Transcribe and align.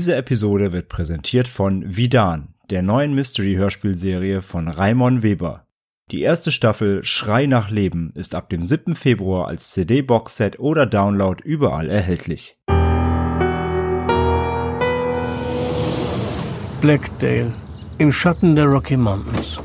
Diese 0.00 0.16
Episode 0.16 0.72
wird 0.72 0.88
präsentiert 0.88 1.46
von 1.46 1.94
Vidan, 1.94 2.54
der 2.70 2.80
neuen 2.80 3.14
Mystery-Hörspielserie 3.14 4.40
von 4.40 4.66
Raimon 4.66 5.22
Weber. 5.22 5.66
Die 6.10 6.22
erste 6.22 6.52
Staffel 6.52 7.04
Schrei 7.04 7.44
nach 7.44 7.68
Leben 7.68 8.10
ist 8.14 8.34
ab 8.34 8.48
dem 8.48 8.62
7. 8.62 8.94
Februar 8.94 9.48
als 9.48 9.72
CD-Boxset 9.72 10.58
oder 10.58 10.86
Download 10.86 11.42
überall 11.44 11.90
erhältlich. 11.90 12.56
Blackdale, 16.80 17.52
im 17.98 18.10
Schatten 18.10 18.56
der 18.56 18.68
Rocky 18.68 18.96
Mountains. 18.96 19.60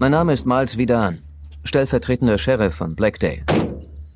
Mein 0.00 0.10
Name 0.10 0.32
ist 0.32 0.46
Miles 0.46 0.76
Vidan, 0.76 1.20
stellvertretender 1.62 2.38
Sheriff 2.38 2.74
von 2.74 2.96
Blackdale. 2.96 3.44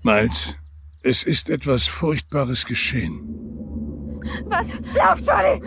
Miles, 0.03 0.57
es 1.05 1.23
ist 1.23 1.49
etwas 1.49 1.87
Furchtbares 1.87 2.67
geschehen. 2.67 3.42
Was? 4.47 4.77
Lauf, 4.95 5.21
Charlie! 5.25 5.63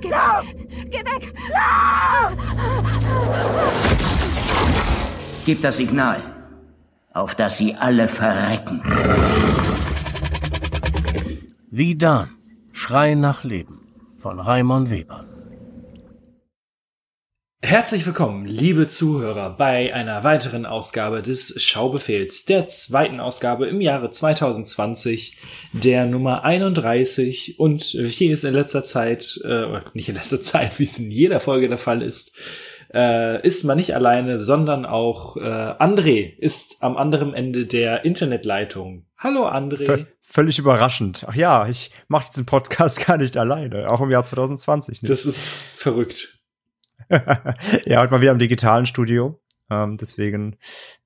Geh 0.00 0.10
Lauf! 0.10 0.44
Geh 0.90 1.04
weg! 1.04 1.32
Lauf! 1.52 2.32
Gib 5.46 5.60
das 5.62 5.76
Signal, 5.76 6.22
auf 7.12 7.34
das 7.34 7.58
sie 7.58 7.74
alle 7.74 8.08
verrecken. 8.08 8.82
Wie 11.70 11.94
Dan, 11.96 12.30
Schrei 12.72 13.14
nach 13.14 13.44
Leben 13.44 13.80
von 14.18 14.40
Raimon 14.40 14.90
Weber. 14.90 15.33
Herzlich 17.64 18.04
willkommen, 18.04 18.44
liebe 18.44 18.88
Zuhörer, 18.88 19.48
bei 19.48 19.94
einer 19.94 20.22
weiteren 20.22 20.66
Ausgabe 20.66 21.22
des 21.22 21.62
Schaubefehls, 21.62 22.44
der 22.44 22.68
zweiten 22.68 23.20
Ausgabe 23.20 23.66
im 23.68 23.80
Jahre 23.80 24.10
2020, 24.10 25.38
der 25.72 26.04
Nummer 26.04 26.44
31 26.44 27.58
und 27.58 27.94
wie 27.94 28.30
es 28.30 28.44
in 28.44 28.52
letzter 28.52 28.84
Zeit, 28.84 29.40
äh, 29.44 29.80
nicht 29.94 30.10
in 30.10 30.14
letzter 30.14 30.40
Zeit, 30.42 30.78
wie 30.78 30.84
es 30.84 30.98
in 30.98 31.10
jeder 31.10 31.40
Folge 31.40 31.70
der 31.70 31.78
Fall 31.78 32.02
ist, 32.02 32.36
äh, 32.92 33.40
ist 33.46 33.64
man 33.64 33.78
nicht 33.78 33.94
alleine, 33.94 34.36
sondern 34.36 34.84
auch 34.84 35.38
äh, 35.38 35.40
André 35.40 36.36
ist 36.36 36.82
am 36.82 36.98
anderen 36.98 37.32
Ende 37.32 37.64
der 37.64 38.04
Internetleitung. 38.04 39.06
Hallo 39.16 39.48
André. 39.48 39.86
V 39.86 40.04
völlig 40.20 40.58
überraschend. 40.58 41.24
Ach 41.26 41.34
ja, 41.34 41.66
ich 41.66 41.90
mache 42.08 42.26
diesen 42.28 42.44
Podcast 42.44 43.06
gar 43.06 43.16
nicht 43.16 43.38
alleine, 43.38 43.90
auch 43.90 44.02
im 44.02 44.10
Jahr 44.10 44.22
2020 44.22 45.00
nicht. 45.00 45.10
Das 45.10 45.24
ist 45.24 45.48
verrückt. 45.48 46.33
ja, 47.86 48.00
heute 48.00 48.10
mal 48.10 48.20
wieder 48.20 48.32
im 48.32 48.38
digitalen 48.38 48.86
Studio. 48.86 49.40
Ähm, 49.70 49.96
deswegen 49.96 50.56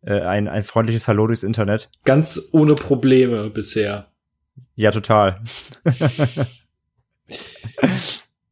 äh, 0.02 0.20
ein, 0.20 0.48
ein 0.48 0.64
freundliches 0.64 1.06
Hallo 1.08 1.26
durchs 1.26 1.42
Internet. 1.42 1.90
Ganz 2.04 2.48
ohne 2.52 2.74
Probleme 2.74 3.50
bisher. 3.50 4.10
Ja, 4.74 4.90
total. 4.90 5.40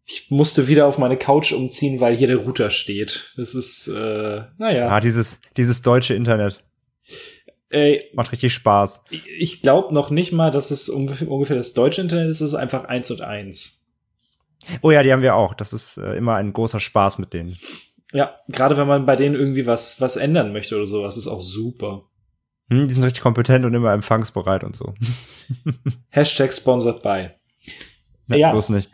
ich 0.05 0.31
musste 0.31 0.69
wieder 0.69 0.87
auf 0.87 0.98
meine 0.98 1.17
Couch 1.17 1.53
umziehen, 1.53 2.01
weil 2.01 2.17
hier 2.17 2.29
der 2.29 2.39
Router 2.39 2.71
steht. 2.71 3.33
Das 3.37 3.55
ist, 3.55 3.89
äh, 3.89 4.42
naja. 4.59 4.89
Ah, 4.89 5.01
dieses, 5.01 5.41
dieses 5.57 5.83
deutsche 5.83 6.14
Internet. 6.14 6.63
Ey, 7.69 8.11
Macht 8.14 8.30
richtig 8.30 8.55
Spaß. 8.55 9.05
Ich 9.39 9.61
glaube 9.61 9.92
noch 9.92 10.11
nicht 10.11 10.33
mal, 10.33 10.51
dass 10.51 10.70
es 10.70 10.89
ungefähr 10.89 11.57
das 11.57 11.75
deutsche 11.75 12.01
Internet 12.01 12.30
ist, 12.30 12.41
es 12.41 12.51
ist 12.51 12.55
einfach 12.55 12.85
eins 12.85 13.11
und 13.11 13.23
eins. 13.23 13.76
Oh 14.83 14.91
ja, 14.91 15.03
die 15.03 15.13
haben 15.13 15.23
wir 15.23 15.35
auch. 15.35 15.55
Das 15.55 15.73
ist 15.73 15.97
äh, 15.97 16.15
immer 16.17 16.37
ein 16.37 16.53
großer 16.53 16.81
Spaß 16.81 17.19
mit 17.19 17.33
denen. 17.33 17.57
Ja, 18.13 18.37
gerade 18.49 18.77
wenn 18.77 18.87
man 18.87 19.07
bei 19.07 19.17
denen 19.17 19.35
irgendwie 19.35 19.67
was, 19.67 20.01
was 20.01 20.17
ändern 20.17 20.53
möchte 20.53 20.77
oder 20.77 20.87
sowas, 20.87 21.17
ist 21.17 21.29
auch 21.29 21.41
super. 21.41 22.05
Hm, 22.71 22.87
die 22.87 22.95
sind 22.95 23.05
richtig 23.05 23.23
kompetent 23.23 23.65
und 23.65 23.75
immer 23.75 23.93
empfangsbereit 23.93 24.65
und 24.65 24.77
so. 24.77 24.95
Hashtag 26.11 26.53
sponsored 26.53 27.03
by. 27.03 27.31
Na, 28.27 28.37
ja. 28.37 28.53
Bloß 28.53 28.71
nicht. 28.71 28.91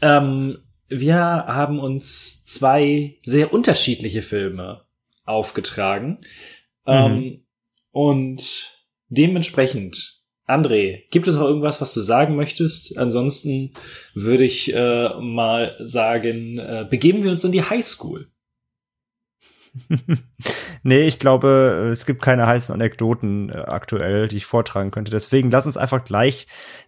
Ähm, 0.00 0.58
wir 0.88 1.16
haben 1.16 1.78
uns 1.78 2.46
zwei 2.46 3.18
sehr 3.24 3.52
unterschiedliche 3.52 4.22
Filme 4.22 4.84
aufgetragen. 5.24 6.20
Mhm. 6.86 6.92
Ähm, 6.94 7.46
und 7.90 8.72
dementsprechend 9.08 10.17
André, 10.48 11.04
gibt 11.10 11.26
es 11.26 11.34
noch 11.34 11.46
irgendwas, 11.46 11.80
was 11.80 11.92
du 11.92 12.00
sagen 12.00 12.34
möchtest? 12.34 12.96
Ansonsten 12.98 13.72
würde 14.14 14.44
ich 14.44 14.74
äh, 14.74 15.10
mal 15.20 15.76
sagen, 15.78 16.58
äh, 16.58 16.86
begeben 16.88 17.22
wir 17.22 17.30
uns 17.30 17.44
in 17.44 17.52
die 17.52 17.62
Highschool. 17.62 18.26
nee, 20.82 21.06
ich 21.06 21.18
glaube, 21.18 21.90
es 21.92 22.06
gibt 22.06 22.22
keine 22.22 22.46
heißen 22.46 22.74
Anekdoten 22.74 23.50
äh, 23.50 23.58
aktuell, 23.58 24.28
die 24.28 24.38
ich 24.38 24.46
vortragen 24.46 24.90
könnte. 24.90 25.10
Deswegen 25.10 25.50
lass 25.50 25.66
uns 25.66 25.76
einfach 25.76 26.04
gleich 26.04 26.46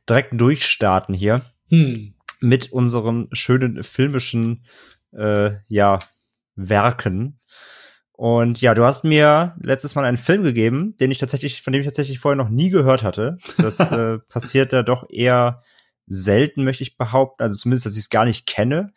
direkt 0.08 0.40
durchstarten 0.40 1.14
hier 1.14 1.42
hm. 1.68 2.14
mit 2.40 2.72
unseren 2.72 3.28
schönen 3.32 3.82
filmischen 3.82 4.64
äh, 5.12 5.52
ja, 5.66 5.98
Werken. 6.54 7.38
Und 8.20 8.60
ja, 8.60 8.74
du 8.74 8.84
hast 8.84 9.02
mir 9.02 9.56
letztes 9.62 9.94
Mal 9.94 10.04
einen 10.04 10.18
Film 10.18 10.42
gegeben, 10.42 10.94
den 10.98 11.10
ich 11.10 11.16
tatsächlich, 11.16 11.62
von 11.62 11.72
dem 11.72 11.80
ich 11.80 11.86
tatsächlich 11.86 12.18
vorher 12.18 12.36
noch 12.36 12.50
nie 12.50 12.68
gehört 12.68 13.02
hatte. 13.02 13.38
Das 13.56 13.80
äh, 13.92 14.18
passiert 14.28 14.74
ja 14.74 14.82
doch 14.82 15.08
eher 15.08 15.62
selten, 16.06 16.64
möchte 16.64 16.82
ich 16.82 16.98
behaupten. 16.98 17.42
Also 17.42 17.56
zumindest, 17.56 17.86
dass 17.86 17.94
ich 17.94 18.00
es 18.00 18.10
gar 18.10 18.26
nicht 18.26 18.44
kenne. 18.44 18.92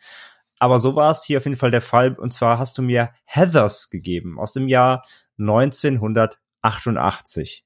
Aber 0.58 0.78
so 0.78 0.94
war 0.94 1.10
es 1.10 1.24
hier 1.24 1.38
auf 1.38 1.46
jeden 1.46 1.56
Fall 1.56 1.70
der 1.70 1.80
Fall. 1.80 2.12
Und 2.12 2.34
zwar 2.34 2.58
hast 2.58 2.76
du 2.76 2.82
mir 2.82 3.14
Heathers 3.24 3.88
gegeben 3.88 4.38
aus 4.38 4.52
dem 4.52 4.68
Jahr 4.68 5.06
1988. 5.38 7.64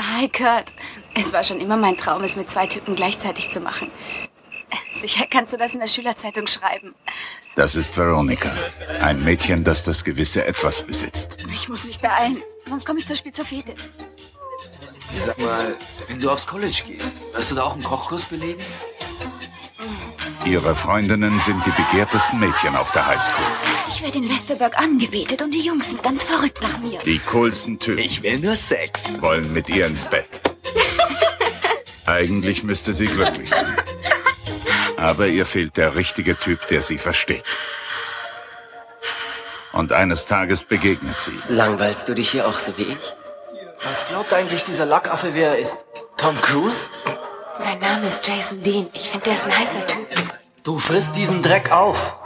Hi 0.00 0.30
Kurt. 0.30 0.72
Es 1.14 1.34
war 1.34 1.44
schon 1.44 1.60
immer 1.60 1.76
mein 1.76 1.98
Traum, 1.98 2.24
es 2.24 2.36
mit 2.36 2.48
zwei 2.48 2.66
Typen 2.66 2.94
gleichzeitig 2.94 3.50
zu 3.50 3.60
machen. 3.60 3.90
Sicher 4.90 5.26
kannst 5.28 5.52
du 5.52 5.58
das 5.58 5.74
in 5.74 5.80
der 5.80 5.86
Schülerzeitung 5.86 6.46
schreiben. 6.46 6.94
Das 7.56 7.76
ist 7.76 7.96
Veronica. 7.96 8.52
Ein 9.00 9.22
Mädchen, 9.22 9.62
das 9.62 9.84
das 9.84 10.02
gewisse 10.02 10.44
Etwas 10.44 10.82
besitzt. 10.82 11.36
Ich 11.48 11.68
muss 11.68 11.84
mich 11.84 12.00
beeilen, 12.00 12.42
sonst 12.64 12.84
komme 12.84 12.98
ich 12.98 13.06
zur 13.06 13.16
spitze 13.16 13.44
Fete. 13.44 13.74
Sag 15.12 15.38
mal, 15.38 15.76
wenn 16.08 16.20
du 16.20 16.30
aufs 16.30 16.46
College 16.46 16.82
gehst, 16.86 17.22
wirst 17.32 17.50
du 17.52 17.54
da 17.54 17.62
auch 17.62 17.74
einen 17.74 17.84
Kochkurs 17.84 18.24
belegen? 18.24 18.60
Ihre 20.44 20.74
Freundinnen 20.74 21.38
sind 21.38 21.64
die 21.64 21.70
begehrtesten 21.70 22.40
Mädchen 22.40 22.76
auf 22.76 22.90
der 22.90 23.06
Highschool. 23.06 23.44
Ich 23.88 24.02
werde 24.02 24.18
in 24.18 24.28
Westerberg 24.28 24.76
angebetet 24.78 25.40
und 25.40 25.54
die 25.54 25.60
Jungs 25.60 25.90
sind 25.90 26.02
ganz 26.02 26.22
verrückt 26.22 26.60
nach 26.60 26.78
mir. 26.78 26.98
Die 27.06 27.18
coolsten 27.30 27.78
Typen. 27.78 28.00
Ich 28.00 28.22
will 28.22 28.40
nur 28.40 28.56
Sex. 28.56 29.22
Wollen 29.22 29.52
mit 29.52 29.68
ihr 29.68 29.86
ins 29.86 30.04
Bett. 30.04 30.40
Eigentlich 32.06 32.64
müsste 32.64 32.94
sie 32.94 33.06
glücklich 33.06 33.50
sein. 33.50 33.74
Aber 35.04 35.26
ihr 35.26 35.44
fehlt 35.44 35.76
der 35.76 35.96
richtige 35.96 36.34
Typ, 36.38 36.66
der 36.68 36.80
sie 36.80 36.96
versteht. 36.96 37.44
Und 39.72 39.92
eines 39.92 40.24
Tages 40.24 40.62
begegnet 40.62 41.20
sie. 41.20 41.38
Langweilst 41.48 42.08
du 42.08 42.14
dich 42.14 42.30
hier 42.30 42.48
auch 42.48 42.58
so 42.58 42.72
wie 42.78 42.84
ich? 42.84 43.14
Was 43.84 44.08
glaubt 44.08 44.32
eigentlich 44.32 44.64
dieser 44.64 44.86
Lackaffe, 44.86 45.34
wer 45.34 45.50
er 45.50 45.58
ist? 45.58 45.84
Tom 46.16 46.40
Cruise? 46.40 46.86
Sein 47.58 47.78
Name 47.80 48.06
ist 48.06 48.26
Jason 48.26 48.62
Dean. 48.62 48.88
Ich 48.94 49.10
finde, 49.10 49.26
der 49.26 49.34
ist 49.34 49.44
ein 49.44 49.58
heißer 49.58 49.86
Typ. 49.86 50.08
Du 50.62 50.78
frisst 50.78 51.14
diesen 51.16 51.42
Dreck 51.42 51.70
auf. 51.70 52.16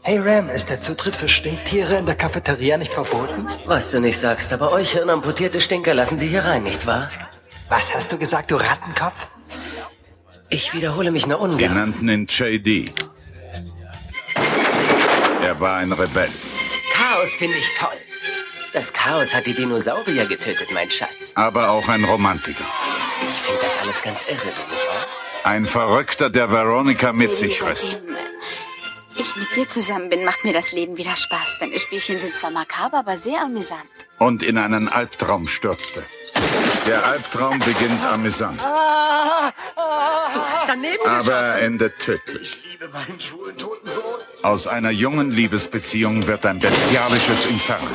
Hey 0.00 0.18
Ram, 0.18 0.48
ist 0.48 0.70
der 0.70 0.80
Zutritt 0.80 1.16
für 1.16 1.28
Stinktiere 1.28 1.96
in 1.96 2.06
der 2.06 2.14
Cafeteria 2.14 2.78
nicht 2.78 2.94
verboten? 2.94 3.46
Was 3.66 3.90
du 3.90 4.00
nicht 4.00 4.18
sagst, 4.18 4.54
aber 4.54 4.72
euch 4.72 4.92
hirnamputierte 4.92 5.60
Stinker 5.60 5.92
lassen 5.92 6.18
sie 6.18 6.28
hier 6.28 6.46
rein, 6.46 6.62
nicht 6.62 6.86
wahr? 6.86 7.10
Was 7.68 7.94
hast 7.94 8.10
du 8.10 8.16
gesagt, 8.16 8.50
du 8.50 8.56
Rattenkopf? 8.56 9.28
Ich 10.50 10.74
wiederhole 10.74 11.12
mich 11.12 11.26
nur 11.26 11.40
ungern. 11.40 11.58
Sie 11.58 11.68
nannten 11.68 12.08
ihn 12.08 12.26
JD. 12.26 12.92
Er 15.42 15.60
war 15.60 15.76
ein 15.76 15.92
Rebell. 15.92 16.30
Chaos 16.92 17.30
finde 17.38 17.56
ich 17.56 17.72
toll. 17.74 17.96
Das 18.72 18.92
Chaos 18.92 19.34
hat 19.34 19.46
die 19.46 19.54
Dinosaurier 19.54 20.26
getötet, 20.26 20.68
mein 20.72 20.90
Schatz. 20.90 21.32
Aber 21.34 21.70
auch 21.70 21.88
ein 21.88 22.04
Romantiker. 22.04 22.64
Ich 23.22 23.40
finde 23.42 23.60
das 23.62 23.78
alles 23.78 24.02
ganz 24.02 24.24
irre, 24.28 24.44
bin 24.44 24.74
ich 24.74 24.82
auch. 24.88 25.46
Ein 25.46 25.66
Verrückter, 25.66 26.30
der 26.30 26.50
Veronica 26.50 27.12
mit 27.12 27.34
sich 27.34 27.62
riss. 27.64 28.00
Ich 29.16 29.36
mit 29.36 29.54
dir 29.54 29.68
zusammen 29.68 30.08
bin, 30.08 30.24
macht 30.24 30.44
mir 30.44 30.52
das 30.52 30.72
Leben 30.72 30.96
wieder 30.96 31.16
Spaß. 31.16 31.58
Deine 31.60 31.78
Spielchen 31.78 32.20
sind 32.20 32.36
zwar 32.36 32.50
makaber, 32.50 32.98
aber 32.98 33.16
sehr 33.16 33.42
amüsant. 33.42 33.88
Und 34.18 34.42
in 34.42 34.58
einen 34.58 34.88
Albtraum 34.88 35.46
stürzte. 35.46 36.04
Der 36.86 37.04
Albtraum 37.04 37.58
beginnt 37.58 38.02
amüsant, 38.04 38.60
Aber 39.76 41.36
geschossen. 41.36 41.62
endet 41.62 41.98
tödlich. 41.98 42.62
Aus 44.42 44.66
einer 44.66 44.90
jungen 44.90 45.30
Liebesbeziehung 45.30 46.26
wird 46.26 46.46
ein 46.46 46.58
bestialisches 46.58 47.46
Inferno. 47.46 47.88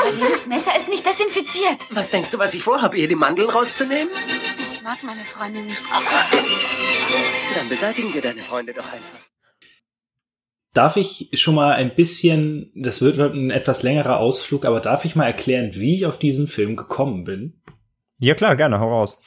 Aber 0.00 0.16
dieses 0.16 0.46
Messer 0.46 0.76
ist 0.76 0.88
nicht 0.88 1.04
desinfiziert. 1.04 1.86
Was 1.90 2.10
denkst 2.10 2.30
du, 2.30 2.38
was 2.38 2.54
ich 2.54 2.62
vorhabe, 2.62 2.96
ihr 2.96 3.08
die 3.08 3.14
Mandeln 3.14 3.50
rauszunehmen? 3.50 4.12
Ich 4.70 4.82
mag 4.82 5.02
meine 5.02 5.24
Freundin 5.24 5.66
nicht. 5.66 5.82
Dann 7.54 7.68
beseitigen 7.68 8.12
wir 8.14 8.20
deine 8.20 8.42
Freunde 8.42 8.72
doch 8.72 8.86
einfach. 8.92 9.18
Darf 10.74 10.96
ich 10.96 11.30
schon 11.34 11.54
mal 11.54 11.72
ein 11.72 11.94
bisschen, 11.94 12.70
das 12.74 13.00
wird 13.00 13.18
ein 13.18 13.50
etwas 13.50 13.82
längerer 13.82 14.18
Ausflug, 14.18 14.64
aber 14.64 14.80
darf 14.80 15.04
ich 15.04 15.16
mal 15.16 15.26
erklären, 15.26 15.70
wie 15.74 15.94
ich 15.94 16.06
auf 16.06 16.18
diesen 16.18 16.46
Film 16.46 16.76
gekommen 16.76 17.24
bin? 17.24 17.57
Ja, 18.18 18.34
klar, 18.34 18.56
gerne, 18.56 18.80
hau 18.80 18.88
raus. 18.88 19.22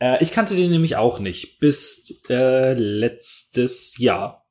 Äh, 0.00 0.22
ich 0.22 0.32
kannte 0.32 0.54
den 0.54 0.70
nämlich 0.70 0.96
auch 0.96 1.18
nicht 1.18 1.60
bis 1.60 2.22
äh, 2.28 2.74
letztes 2.74 3.98
Jahr. 3.98 4.46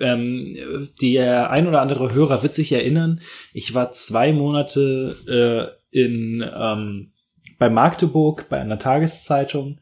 Ähm, 0.00 0.56
der 1.02 1.50
ein 1.50 1.66
oder 1.66 1.82
andere 1.82 2.14
Hörer 2.14 2.42
wird 2.42 2.54
sich 2.54 2.72
erinnern, 2.72 3.20
ich 3.52 3.74
war 3.74 3.92
zwei 3.92 4.32
Monate 4.32 5.76
äh, 5.92 5.98
in 5.98 6.48
ähm, 6.54 7.12
bei 7.58 7.68
Magdeburg 7.68 8.48
bei 8.48 8.60
einer 8.60 8.78
Tageszeitung 8.78 9.80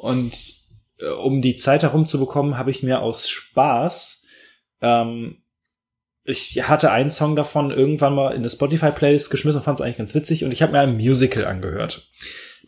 und 0.00 0.32
äh, 0.98 1.06
um 1.08 1.40
die 1.40 1.54
Zeit 1.54 1.82
herumzubekommen, 1.82 2.58
habe 2.58 2.72
ich 2.72 2.82
mir 2.82 3.00
aus 3.00 3.28
Spaß 3.28 4.20
ähm, 4.80 5.42
ich 6.24 6.68
hatte 6.68 6.90
einen 6.90 7.10
Song 7.10 7.36
davon 7.36 7.70
irgendwann 7.70 8.14
mal 8.14 8.30
in 8.32 8.38
eine 8.38 8.50
Spotify-Playlist 8.50 9.30
geschmissen 9.30 9.58
und 9.58 9.64
fand 9.64 9.78
es 9.78 9.84
eigentlich 9.84 9.98
ganz 9.98 10.14
witzig 10.14 10.44
und 10.44 10.52
ich 10.52 10.62
habe 10.62 10.72
mir 10.72 10.80
ein 10.80 10.96
Musical 10.96 11.44
angehört. 11.44 12.08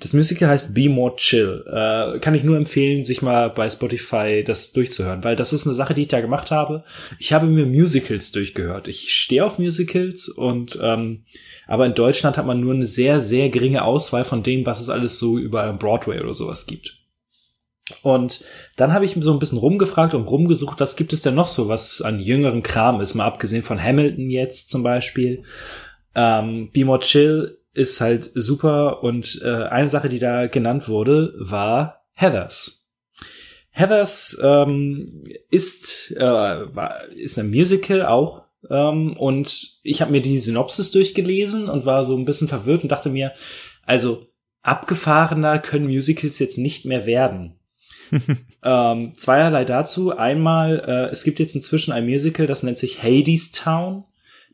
Das 0.01 0.13
Musical 0.15 0.49
heißt 0.49 0.75
Be 0.75 0.89
More 0.89 1.15
Chill. 1.17 1.65
Äh, 1.67 2.19
kann 2.19 2.35
ich 2.35 2.45
nur 2.45 2.57
empfehlen, 2.57 3.05
sich 3.05 3.23
mal 3.23 3.51
bei 3.51 3.69
Spotify 3.69 4.43
das 4.45 4.73
durchzuhören, 4.73 5.23
weil 5.23 5.37
das 5.37 5.53
ist 5.53 5.67
eine 5.67 5.75
Sache, 5.75 5.95
die 5.95 6.03
ich 6.03 6.09
da 6.09 6.21
gemacht 6.21 6.51
habe. 6.51 6.85
Ich 7.19 7.33
habe 7.33 7.47
mir 7.47 7.67
Musicals 7.67 8.33
durchgehört. 8.33 8.89
Ich 8.89 9.15
stehe 9.15 9.45
auf 9.45 9.59
Musicals 9.59 10.29
und 10.29 10.79
ähm, 10.83 11.25
aber 11.67 11.87
in 11.87 11.95
Deutschland 11.95 12.37
hat 12.37 12.47
man 12.47 12.61
nur 12.61 12.75
eine 12.75 12.87
sehr, 12.87 13.21
sehr 13.21 13.49
geringe 13.51 13.85
Auswahl 13.85 14.25
von 14.25 14.43
dem, 14.43 14.67
was 14.67 14.81
es 14.81 14.89
alles 14.89 15.19
so 15.19 15.39
über 15.39 15.73
Broadway 15.73 16.21
oder 16.21 16.35
sowas 16.35 16.67
gibt. 16.67 16.99
Und 18.03 18.45
dann 18.77 18.93
habe 18.93 19.05
ich 19.05 19.17
so 19.21 19.33
ein 19.33 19.39
bisschen 19.39 19.59
rumgefragt 19.59 20.15
und 20.15 20.25
rumgesucht, 20.25 20.81
was 20.81 20.97
gibt 20.97 21.13
es 21.13 21.23
denn 21.23 21.35
noch 21.35 21.49
so, 21.49 21.69
was 21.69 22.01
an 22.01 22.21
jüngeren 22.21 22.63
Kram 22.63 23.01
ist, 23.01 23.15
mal 23.15 23.27
abgesehen 23.27 23.63
von 23.63 23.83
Hamilton 23.83 24.31
jetzt 24.31 24.71
zum 24.71 24.83
Beispiel. 24.83 25.43
Ähm, 26.15 26.71
Be 26.73 26.85
More 26.85 27.01
Chill 27.01 27.59
ist 27.75 28.01
halt 28.01 28.31
super 28.35 29.03
und 29.03 29.41
äh, 29.45 29.65
eine 29.65 29.89
Sache, 29.89 30.09
die 30.09 30.19
da 30.19 30.47
genannt 30.47 30.89
wurde, 30.89 31.35
war 31.39 32.05
Heathers. 32.13 32.91
Heathers 33.71 34.39
ähm, 34.43 35.25
ist, 35.51 36.13
äh, 36.17 36.21
war, 36.21 37.09
ist 37.09 37.39
ein 37.39 37.51
Musical 37.51 38.05
auch 38.05 38.43
ähm, 38.69 39.17
und 39.17 39.79
ich 39.83 40.01
habe 40.03 40.13
mir 40.13 40.21
die 40.21 40.39
Synopsis 40.39 40.91
durchgelesen 40.91 41.69
und 41.69 41.87
war 41.87 42.05
so 42.05 42.17
ein 42.17 42.25
bisschen 42.25 42.49
verwirrt 42.49 42.83
und 42.83 42.93
dachte 42.93 43.09
mir, 43.09 43.33
also 43.87 44.27
abgefahrener 44.63 45.59
können 45.59 45.87
Musicals 45.87 46.39
jetzt 46.39 46.59
nicht 46.59 46.85
mehr 46.85 47.07
werden. 47.07 47.59
ähm, 48.63 49.15
zweierlei 49.15 49.65
dazu. 49.65 50.17
Einmal, 50.17 50.81
äh, 50.87 51.11
es 51.11 51.25
gibt 51.25 51.39
jetzt 51.39 51.55
inzwischen 51.55 51.93
ein 51.93 52.07
Musical, 52.07 52.47
das 52.47 52.63
nennt 52.63 52.79
sich 52.79 53.03
Hades 53.03 53.53
Town. 53.53 54.05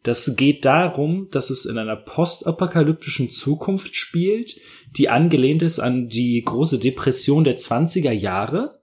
Das 0.03 0.37
geht 0.37 0.65
darum, 0.65 1.29
dass 1.31 1.51
es 1.51 1.67
in 1.67 1.79
einer 1.79 1.97
postapokalyptischen 1.97 3.31
Zukunft 3.31 3.97
spielt, 3.97 4.57
die 4.97 5.09
angelehnt 5.09 5.63
ist 5.63 5.81
an 5.81 6.09
die 6.09 6.43
große 6.43 6.79
Depression 6.79 7.45
der 7.45 7.59
20er 7.59 8.13
Jahre. 8.13 8.81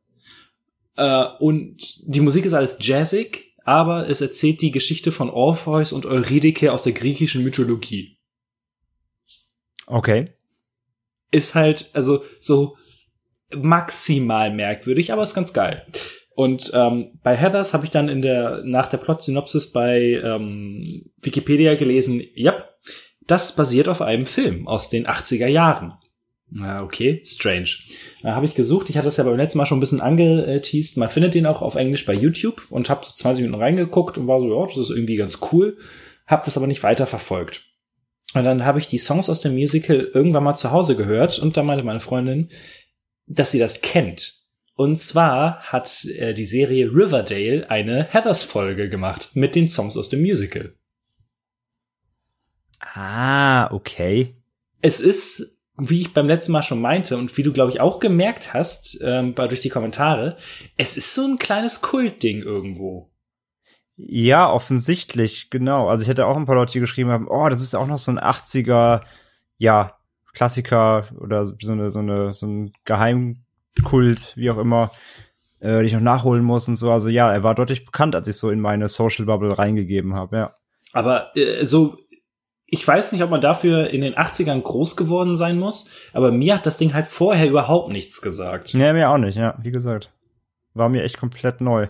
Äh, 0.97 1.25
und 1.39 2.01
die 2.05 2.21
Musik 2.21 2.45
ist 2.45 2.53
alles 2.53 2.77
jazzig, 2.79 3.55
aber 3.63 4.09
es 4.09 4.21
erzählt 4.21 4.61
die 4.61 4.71
Geschichte 4.71 5.11
von 5.11 5.29
Orpheus 5.29 5.91
und 5.91 6.05
Eurydike 6.05 6.71
aus 6.71 6.83
der 6.83 6.93
griechischen 6.93 7.43
Mythologie. 7.43 8.17
Okay. 9.87 10.33
Ist 11.31 11.55
halt, 11.55 11.89
also 11.93 12.23
so 12.39 12.77
maximal 13.55 14.53
merkwürdig, 14.53 15.11
aber 15.11 15.23
ist 15.23 15.33
ganz 15.33 15.53
geil. 15.53 15.85
Und 16.35 16.71
ähm, 16.73 17.17
bei 17.23 17.35
Heathers 17.35 17.73
habe 17.73 17.85
ich 17.85 17.91
dann 17.91 18.09
in 18.09 18.21
der 18.21 18.61
nach 18.65 18.87
der 18.87 18.97
Plot-Synopsis 18.97 19.71
bei 19.71 20.21
ähm, 20.21 21.05
Wikipedia 21.21 21.75
gelesen, 21.75 22.21
ja, 22.35 22.65
das 23.25 23.55
basiert 23.55 23.87
auf 23.87 24.01
einem 24.01 24.25
Film 24.25 24.67
aus 24.67 24.89
den 24.89 25.07
80er 25.07 25.47
Jahren. 25.47 25.93
Na, 26.51 26.83
okay, 26.83 27.21
strange. 27.25 27.69
Da 28.21 28.35
habe 28.35 28.45
ich 28.45 28.53
gesucht, 28.53 28.89
ich 28.89 28.97
hatte 28.97 29.07
das 29.07 29.17
ja 29.17 29.23
beim 29.23 29.37
letzten 29.37 29.57
Mal 29.57 29.65
schon 29.65 29.77
ein 29.77 29.81
bisschen 29.81 30.01
angeteased. 30.01 30.97
Man 30.97 31.09
findet 31.09 31.33
den 31.33 31.45
auch 31.45 31.61
auf 31.61 31.75
Englisch 31.75 32.05
bei 32.05 32.13
YouTube 32.13 32.61
und 32.69 32.89
habe 32.89 33.05
so 33.05 33.13
20 33.15 33.43
Minuten 33.43 33.61
reingeguckt 33.61 34.17
und 34.17 34.27
war 34.27 34.39
so, 34.39 34.47
ja, 34.47 34.67
das 34.67 34.77
ist 34.77 34.89
irgendwie 34.91 35.15
ganz 35.15 35.39
cool. 35.51 35.77
Hab 36.27 36.43
das 36.43 36.57
aber 36.57 36.67
nicht 36.67 36.83
weiter 36.83 37.07
verfolgt. 37.07 37.63
Und 38.33 38.43
dann 38.43 38.65
habe 38.65 38.79
ich 38.79 38.87
die 38.87 38.97
Songs 38.97 39.29
aus 39.29 39.41
dem 39.41 39.53
Musical 39.53 40.09
irgendwann 40.13 40.43
mal 40.43 40.55
zu 40.55 40.71
Hause 40.71 40.95
gehört 40.95 41.39
und 41.39 41.55
da 41.57 41.63
meinte 41.63 41.85
meine 41.85 41.99
Freundin, 42.01 42.49
dass 43.25 43.51
sie 43.51 43.59
das 43.59 43.81
kennt. 43.81 44.44
Und 44.75 44.99
zwar 44.99 45.61
hat 45.61 46.05
äh, 46.05 46.33
die 46.33 46.45
Serie 46.45 46.91
Riverdale 46.91 47.69
eine 47.69 48.07
Heathers-Folge 48.11 48.89
gemacht 48.89 49.29
mit 49.33 49.55
den 49.55 49.69
Songs 49.69 49.95
aus 49.95 50.09
dem 50.09 50.21
Musical. 50.21 50.75
Ah, 52.79 53.71
okay. 53.71 54.35
Es 54.81 54.99
ist, 54.99 55.57
wie 55.77 56.01
ich 56.01 56.13
beim 56.13 56.27
letzten 56.27 56.51
Mal 56.51 56.61
schon 56.61 56.81
meinte 56.81 57.17
und 57.17 57.35
wie 57.37 57.43
du, 57.43 57.53
glaube 57.53 57.71
ich, 57.71 57.79
auch 57.79 57.99
gemerkt 57.99 58.53
hast, 58.53 58.99
ähm, 59.01 59.33
durch 59.33 59.61
die 59.61 59.69
Kommentare, 59.69 60.37
es 60.75 60.97
ist 60.97 61.13
so 61.13 61.25
ein 61.25 61.39
kleines 61.39 61.81
Kultding 61.81 62.41
irgendwo. 62.41 63.11
Ja, 63.95 64.51
offensichtlich, 64.51 65.49
genau. 65.49 65.87
Also 65.87 66.03
ich 66.03 66.09
hätte 66.09 66.25
auch 66.25 66.35
ein 66.35 66.45
paar 66.45 66.55
Leute, 66.55 66.73
die 66.73 66.81
geschrieben 66.81 67.11
haben, 67.11 67.29
oh, 67.29 67.47
das 67.47 67.61
ist 67.61 67.75
auch 67.75 67.87
noch 67.87 67.97
so 67.97 68.11
ein 68.11 68.19
80er, 68.19 69.03
ja, 69.57 69.97
Klassiker 70.33 71.07
oder 71.17 71.45
so 71.45 71.71
eine, 71.71 71.89
so 71.89 71.99
eine, 71.99 72.33
so 72.33 72.45
ein 72.45 72.73
Geheimkult, 73.75 74.33
wie 74.35 74.49
auch 74.49 74.57
immer, 74.57 74.91
äh, 75.59 75.81
die 75.81 75.87
ich 75.87 75.93
noch 75.93 76.01
nachholen 76.01 76.43
muss 76.43 76.67
und 76.67 76.75
so. 76.75 76.91
Also 76.91 77.09
ja, 77.09 77.31
er 77.31 77.43
war 77.43 77.55
deutlich 77.55 77.85
bekannt, 77.85 78.15
als 78.15 78.27
ich 78.27 78.37
so 78.37 78.49
in 78.49 78.59
meine 78.59 78.89
Social 78.89 79.25
Bubble 79.25 79.57
reingegeben 79.57 80.15
habe, 80.15 80.37
ja. 80.37 80.55
Aber 80.93 81.35
äh, 81.35 81.65
so, 81.65 81.97
ich 82.65 82.87
weiß 82.87 83.11
nicht, 83.11 83.23
ob 83.23 83.29
man 83.29 83.41
dafür 83.41 83.89
in 83.89 84.01
den 84.01 84.15
80ern 84.15 84.61
groß 84.61 84.95
geworden 84.95 85.35
sein 85.35 85.59
muss, 85.59 85.89
aber 86.13 86.31
mir 86.31 86.55
hat 86.55 86.65
das 86.65 86.77
Ding 86.77 86.93
halt 86.93 87.07
vorher 87.07 87.47
überhaupt 87.47 87.91
nichts 87.91 88.21
gesagt. 88.21 88.73
Nee, 88.73 88.93
mir 88.93 89.09
auch 89.09 89.17
nicht, 89.17 89.37
ja, 89.37 89.57
wie 89.61 89.71
gesagt. 89.71 90.11
War 90.73 90.89
mir 90.89 91.03
echt 91.03 91.17
komplett 91.17 91.61
neu. 91.61 91.87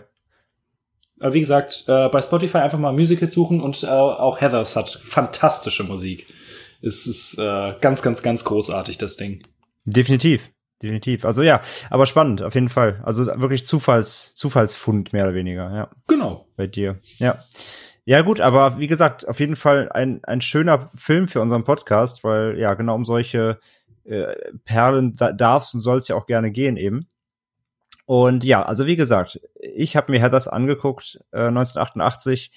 Aber 1.18 1.32
wie 1.32 1.40
gesagt, 1.40 1.84
äh, 1.88 2.08
bei 2.08 2.20
Spotify 2.20 2.58
einfach 2.58 2.78
mal 2.78 2.92
Musical 2.92 3.30
suchen 3.30 3.60
und 3.60 3.82
äh, 3.82 3.86
auch 3.86 4.40
Heathers 4.40 4.76
hat 4.76 4.90
fantastische 5.02 5.82
Musik. 5.84 6.26
Es 6.82 7.06
ist 7.06 7.38
äh, 7.38 7.74
ganz, 7.80 8.02
ganz, 8.02 8.22
ganz 8.22 8.44
großartig, 8.44 8.98
das 8.98 9.16
Ding. 9.16 9.42
Definitiv. 9.86 10.50
Definitiv. 10.82 11.24
Also 11.24 11.42
ja, 11.42 11.60
aber 11.88 12.06
spannend, 12.06 12.42
auf 12.42 12.54
jeden 12.54 12.68
Fall. 12.68 13.00
Also 13.02 13.26
wirklich 13.26 13.66
Zufalls, 13.66 14.34
Zufallsfund, 14.34 15.12
mehr 15.12 15.24
oder 15.24 15.34
weniger, 15.34 15.74
ja. 15.74 15.90
Genau. 16.06 16.46
Bei 16.56 16.66
dir. 16.66 16.98
Ja. 17.18 17.38
Ja, 18.04 18.22
gut, 18.22 18.40
aber 18.40 18.78
wie 18.78 18.86
gesagt, 18.86 19.26
auf 19.26 19.40
jeden 19.40 19.56
Fall 19.56 19.90
ein, 19.90 20.20
ein 20.24 20.40
schöner 20.40 20.90
Film 20.94 21.26
für 21.26 21.40
unseren 21.40 21.64
Podcast, 21.64 22.22
weil 22.22 22.58
ja, 22.58 22.74
genau 22.74 22.94
um 22.94 23.04
solche 23.04 23.58
äh, 24.04 24.34
Perlen 24.64 25.14
da, 25.14 25.32
darf's 25.32 25.74
und 25.74 25.80
soll 25.80 25.98
es 25.98 26.06
ja 26.06 26.14
auch 26.14 26.26
gerne 26.26 26.52
gehen 26.52 26.76
eben. 26.76 27.08
Und 28.04 28.44
ja, 28.44 28.62
also 28.62 28.86
wie 28.86 28.94
gesagt, 28.94 29.40
ich 29.60 29.96
habe 29.96 30.12
mir 30.12 30.20
Heathers 30.20 30.46
angeguckt, 30.46 31.18
äh, 31.32 31.48
1988, 31.48 32.52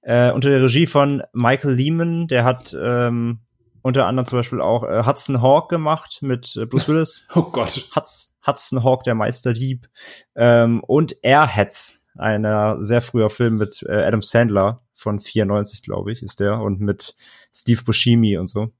äh, 0.00 0.30
unter 0.30 0.48
der 0.48 0.62
Regie 0.62 0.86
von 0.86 1.22
Michael 1.34 1.74
Lehman, 1.74 2.28
der 2.28 2.44
hat 2.44 2.74
ähm, 2.80 3.40
unter 3.86 4.06
anderem 4.06 4.26
zum 4.26 4.40
Beispiel 4.40 4.60
auch 4.60 4.82
äh, 4.82 5.04
Hudson 5.06 5.40
Hawk 5.40 5.68
gemacht 5.68 6.18
mit 6.20 6.56
äh, 6.56 6.66
Bruce 6.66 6.88
Willis. 6.88 7.24
oh 7.36 7.42
Gott. 7.42 7.88
Hudson, 7.94 8.34
Hudson 8.44 8.82
Hawk, 8.82 9.04
der 9.04 9.14
Meisterdieb. 9.14 9.88
Ähm, 10.34 10.82
und 10.82 11.16
Airheads, 11.22 12.04
einer 12.16 12.82
sehr 12.82 13.00
früher 13.00 13.30
Film 13.30 13.58
mit 13.58 13.84
äh, 13.88 14.02
Adam 14.02 14.22
Sandler 14.22 14.82
von 14.96 15.20
94, 15.20 15.82
glaube 15.82 16.10
ich, 16.10 16.24
ist 16.24 16.40
der. 16.40 16.60
Und 16.60 16.80
mit 16.80 17.14
Steve 17.54 17.80
Buscemi 17.84 18.36
und 18.38 18.48
so. 18.48 18.72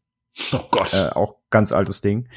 Oh 0.52 0.64
Gott. 0.72 0.92
Äh, 0.92 1.10
auch 1.10 1.36
ganz 1.50 1.70
altes 1.70 2.00
Ding. 2.00 2.28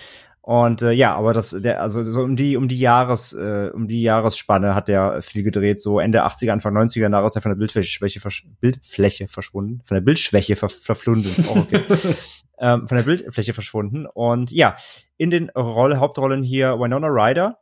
Und 0.50 0.82
äh, 0.82 0.94
ja, 0.94 1.15
aber 1.15 1.34
das, 1.34 1.51
der, 1.51 1.79
also 1.79 2.01
so 2.01 2.22
um 2.22 2.36
die, 2.36 2.58
um 2.58 2.68
die 2.68 2.79
Jahres, 2.79 3.34
äh, 3.34 3.70
um 3.72 3.88
die 3.88 4.01
Jahresspanne 4.01 4.74
hat 4.74 4.88
der 4.88 5.22
viel 5.22 5.44
gedreht, 5.44 5.79
so 5.79 6.00
Ende 6.00 6.25
80er, 6.25 6.50
Anfang 6.50 6.75
90er 6.75 7.08
Jahre 7.08 7.27
ist 7.27 7.36
er 7.36 7.44
von 7.44 7.51
der 7.51 7.58
Bildfläche, 7.58 8.20
versch 8.20 8.48
Bildfläche 8.60 9.27
verschwunden, 9.27 9.84
von 9.86 9.94
der 9.94 10.01
Bildschwäche 10.01 10.56
ver 10.56 10.70
verflunden. 10.70 11.46
Oh, 11.48 11.60
okay. 11.60 11.84
ähm, 12.60 12.88
von 12.88 12.98
der 12.98 13.03
Bildfläche 13.03 13.53
verschwunden. 13.53 14.08
Und 14.08 14.50
ja, 14.50 14.75
in 15.18 15.29
den 15.29 15.51
Rolle, 15.51 16.00
Hauptrollen 16.00 16.41
hier 16.41 16.79
Winona 16.79 17.10
Ryder 17.10 17.60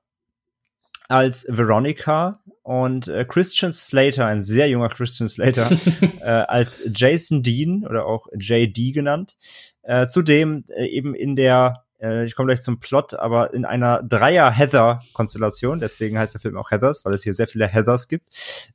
als 1.09 1.45
Veronica 1.49 2.39
und 2.63 3.09
äh, 3.09 3.25
Christian 3.25 3.73
Slater, 3.73 4.27
ein 4.27 4.41
sehr 4.41 4.69
junger 4.69 4.87
Christian 4.87 5.27
Slater, 5.27 5.69
äh, 6.21 6.25
als 6.25 6.79
Jason 6.95 7.43
Dean 7.43 7.85
oder 7.85 8.05
auch 8.05 8.27
JD 8.33 8.93
genannt. 8.93 9.35
Äh, 9.81 10.07
zudem 10.07 10.63
äh, 10.69 10.85
eben 10.85 11.15
in 11.15 11.35
der, 11.35 11.83
äh, 12.01 12.25
ich 12.25 12.35
komme 12.35 12.47
gleich 12.47 12.61
zum 12.61 12.79
Plot, 12.79 13.13
aber 13.13 13.53
in 13.53 13.65
einer 13.65 14.01
Dreier-Heather-Konstellation, 14.03 15.79
deswegen 15.79 16.17
heißt 16.17 16.33
der 16.33 16.41
Film 16.41 16.57
auch 16.57 16.71
Heathers, 16.71 17.05
weil 17.05 17.13
es 17.13 17.23
hier 17.23 17.33
sehr 17.33 17.47
viele 17.47 17.67
Heathers 17.67 18.07
gibt. 18.07 18.27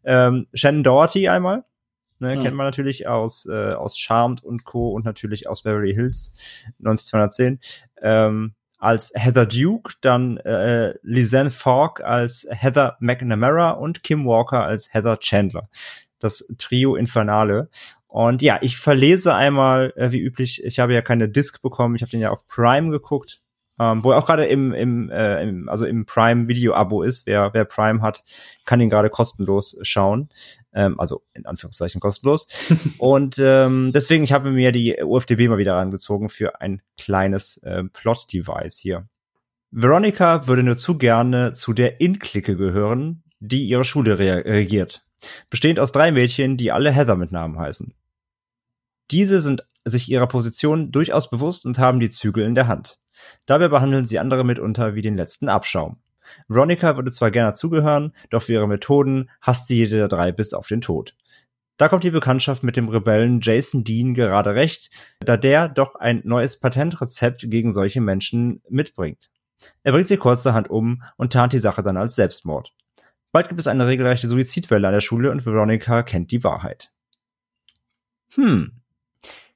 Ähm, 0.05 0.47
Shannon 0.55 0.83
Doherty 0.83 1.29
einmal, 1.29 1.65
Ne, 2.23 2.37
Mhm. 2.37 2.43
Kennt 2.45 2.57
man 2.57 2.67
natürlich 2.67 3.09
aus, 3.09 3.47
äh, 3.47 3.73
aus 3.73 3.99
Charmed 3.99 4.45
und 4.45 4.63
Co. 4.63 4.93
und 4.93 5.05
natürlich 5.05 5.49
aus 5.49 5.63
Beverly 5.65 5.93
Hills 5.93 6.33
90210. 6.79 7.59
Ähm, 8.01 8.55
als 8.79 9.11
Heather 9.17 9.45
Duke, 9.45 9.95
dann 10.03 10.37
äh, 10.37 10.95
Lisanne 11.03 11.51
Falk 11.51 12.01
als 12.01 12.47
Heather 12.49 12.97
McNamara 13.01 13.71
und 13.71 14.05
Kim 14.05 14.25
Walker 14.25 14.63
als 14.65 14.95
Heather 14.95 15.19
Chandler. 15.19 15.69
Das 16.21 16.47
Trio 16.59 16.95
Infernale. 16.95 17.69
Und 18.13 18.43
ja, 18.43 18.59
ich 18.61 18.77
verlese 18.77 19.35
einmal, 19.35 19.95
äh, 19.97 20.13
wie 20.13 20.21
üblich, 20.21 20.63
ich 20.63 20.79
habe 20.79 20.93
ja 20.93 21.01
keine 21.01 21.31
Disc 21.31 21.63
bekommen, 21.63 21.95
ich 21.95 22.03
habe 22.03 22.11
den 22.11 22.21
ja 22.21 22.29
auf 22.29 22.47
Prime 22.47 22.91
geguckt, 22.91 23.41
ähm, 23.81 24.05
wo 24.05 24.11
er 24.11 24.19
auch 24.19 24.27
gerade 24.27 24.45
im, 24.45 24.75
im, 24.75 25.09
äh, 25.09 25.43
im, 25.43 25.67
also 25.71 25.87
im 25.87 26.05
Prime 26.05 26.47
Video 26.47 26.75
Abo 26.75 27.03
ist. 27.03 27.25
Wer, 27.25 27.55
wer 27.55 27.65
Prime 27.65 28.03
hat, 28.03 28.23
kann 28.67 28.83
ihn 28.83 28.91
gerade 28.91 29.09
kostenlos 29.09 29.79
schauen. 29.81 30.29
Ähm, 30.75 31.01
also 31.01 31.23
in 31.33 31.47
Anführungszeichen 31.47 32.03
kostenlos. 32.03 32.49
Und 32.99 33.39
ähm, 33.39 33.93
deswegen, 33.95 34.25
ich 34.25 34.35
habe 34.35 34.51
mir 34.51 34.73
die 34.73 35.03
UFDB 35.03 35.49
mal 35.49 35.57
wieder 35.57 35.77
rangezogen 35.77 36.29
für 36.29 36.61
ein 36.61 36.83
kleines 36.99 37.63
äh, 37.63 37.83
Plot-Device 37.85 38.77
hier. 38.77 39.09
Veronica 39.71 40.47
würde 40.47 40.65
nur 40.65 40.77
zu 40.77 40.99
gerne 40.99 41.55
zu 41.55 41.73
der 41.73 42.03
In-Clique 42.03 42.57
gehören, 42.57 43.23
die 43.41 43.65
ihre 43.65 43.87
Schule 43.87 44.19
re 44.19 44.45
regiert. 44.45 45.03
Bestehend 45.49 45.81
aus 45.81 45.93
drei 45.93 46.13
Mädchen, 46.13 46.59
die 46.59 46.73
alle 46.73 46.91
Heather 46.91 47.17
mit 47.17 47.33
Namen 47.33 47.59
heißen. 47.59 47.95
Diese 49.13 49.41
sind 49.41 49.67
sich 49.85 50.11
ihrer 50.11 50.27
Position 50.27 50.91
durchaus 50.91 51.31
bewusst 51.31 51.67
und 51.67 51.79
haben 51.79 52.01
die 52.01 52.11
Zügel 52.11 52.45
in 52.45 52.55
der 52.55 52.67
Hand. 52.67 52.99
Dabei 53.47 53.69
behandeln 53.69 54.07
sie 54.07 54.19
andere 54.19 54.45
mitunter 54.45 54.95
wie 54.95 55.03
den 55.03 55.17
letzten 55.17 55.49
Abschaum. 55.49 55.99
Veronica 56.49 56.97
würde 56.97 57.11
zwar 57.11 57.31
gerne 57.31 57.53
zugehören, 57.53 58.13
doch 58.31 58.43
für 58.43 58.55
ihre 58.55 58.69
Methoden 58.69 59.29
hasst 59.41 59.67
sie 59.67 59.77
jede 59.77 59.97
der 59.97 60.09
drei 60.09 60.33
bis 60.33 60.55
auf 60.55 60.67
den 60.67 60.81
Tod. 60.81 61.15
Da 61.77 61.89
kommt 61.89 62.05
die 62.05 62.11
Bekanntschaft 62.11 62.63
mit 62.63 62.77
dem 62.77 62.89
Rebellen 62.89 63.41
Jason 63.43 63.85
Dean 63.85 64.15
gerade 64.15 64.55
recht, 64.55 64.91
da 65.21 65.37
der 65.37 65.69
doch 65.69 65.95
ein 65.97 66.23
neues 66.25 66.59
Patentrezept 66.59 67.51
gegen 67.51 67.73
solche 67.73 68.01
Menschen 68.01 68.63
mitbringt. 68.69 69.31
Er 69.83 69.93
bringt 69.93 70.09
sie 70.09 70.17
kurzerhand 70.17 70.71
um 70.71 71.03
und 71.17 71.33
tarnt 71.33 71.53
die 71.53 71.59
Sache 71.59 71.83
dann 71.83 71.97
als 71.97 72.15
Selbstmord. 72.15 72.73
Bald 73.33 73.49
gibt 73.49 73.61
es 73.61 73.67
eine 73.67 73.87
regelrechte 73.87 74.29
Suizidwelle 74.29 74.87
an 74.87 74.95
der 74.95 75.01
Schule 75.01 75.31
und 75.31 75.45
Veronica 75.45 76.03
kennt 76.03 76.31
die 76.31 76.45
Wahrheit. 76.45 76.93
Hm. 78.35 78.82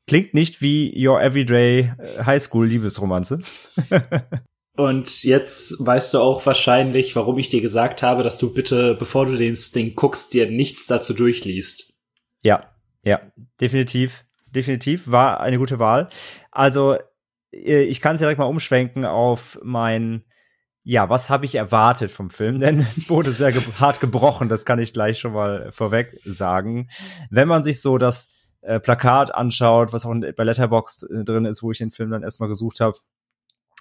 Klingt 0.07 0.35
nicht 0.35 0.63
wie 0.63 1.07
Your 1.07 1.21
Everyday 1.21 1.93
äh, 1.99 2.25
High 2.25 2.43
School 2.43 2.67
Liebesromanze. 2.67 3.41
Und 4.77 5.25
jetzt 5.25 5.85
weißt 5.85 6.15
du 6.15 6.21
auch 6.21 6.45
wahrscheinlich, 6.45 7.17
warum 7.17 7.39
ich 7.39 7.49
dir 7.49 7.63
gesagt 7.63 8.03
habe, 8.03 8.23
dass 8.23 8.39
du 8.39 8.53
bitte, 8.53 8.95
bevor 8.95 9.27
du 9.27 9.37
den 9.37 9.57
Ding 9.75 9.95
guckst, 9.95 10.35
dir 10.35 10.51
nichts 10.51 10.87
dazu 10.87 11.15
durchliest. 11.15 11.95
Ja, 12.45 12.71
ja, 13.03 13.21
definitiv, 13.61 14.27
definitiv 14.51 15.11
war 15.11 15.41
eine 15.41 15.59
gute 15.59 15.79
Wahl. 15.79 16.09
Also 16.53 16.97
äh, 17.53 17.83
ich 17.83 18.01
kann 18.01 18.15
es 18.15 18.21
direkt 18.21 18.39
mal 18.39 18.45
umschwenken 18.45 19.05
auf 19.07 19.59
mein, 19.63 20.25
ja, 20.83 21.09
was 21.09 21.31
habe 21.31 21.47
ich 21.47 21.55
erwartet 21.55 22.13
vom 22.13 22.31
Film? 22.31 22.61
Denn 22.61 22.79
es 22.79 23.09
wurde 23.09 23.33
sehr 23.33 23.53
ge 23.53 23.63
hart 23.81 23.99
gebrochen, 24.01 24.49
das 24.49 24.67
kann 24.67 24.79
ich 24.79 24.93
gleich 24.93 25.19
schon 25.19 25.33
mal 25.33 25.73
vorweg 25.73 26.21
sagen. 26.25 26.91
Wenn 27.31 27.49
man 27.49 27.65
sich 27.65 27.81
so 27.81 27.99
das 27.99 28.29
äh, 28.67 28.81
Plakat 28.81 29.35
anschaut, 29.35 29.93
was 29.93 30.05
auch 30.05 30.15
bei 30.37 30.45
Letterboxd 30.45 31.05
äh, 31.05 31.25
drin 31.25 31.45
ist, 31.45 31.63
wo 31.63 31.71
ich 31.71 31.79
den 31.79 31.93
Film 31.93 32.11
dann 32.11 32.23
erstmal 32.23 32.49
gesucht 32.49 32.81
habe, 32.81 32.99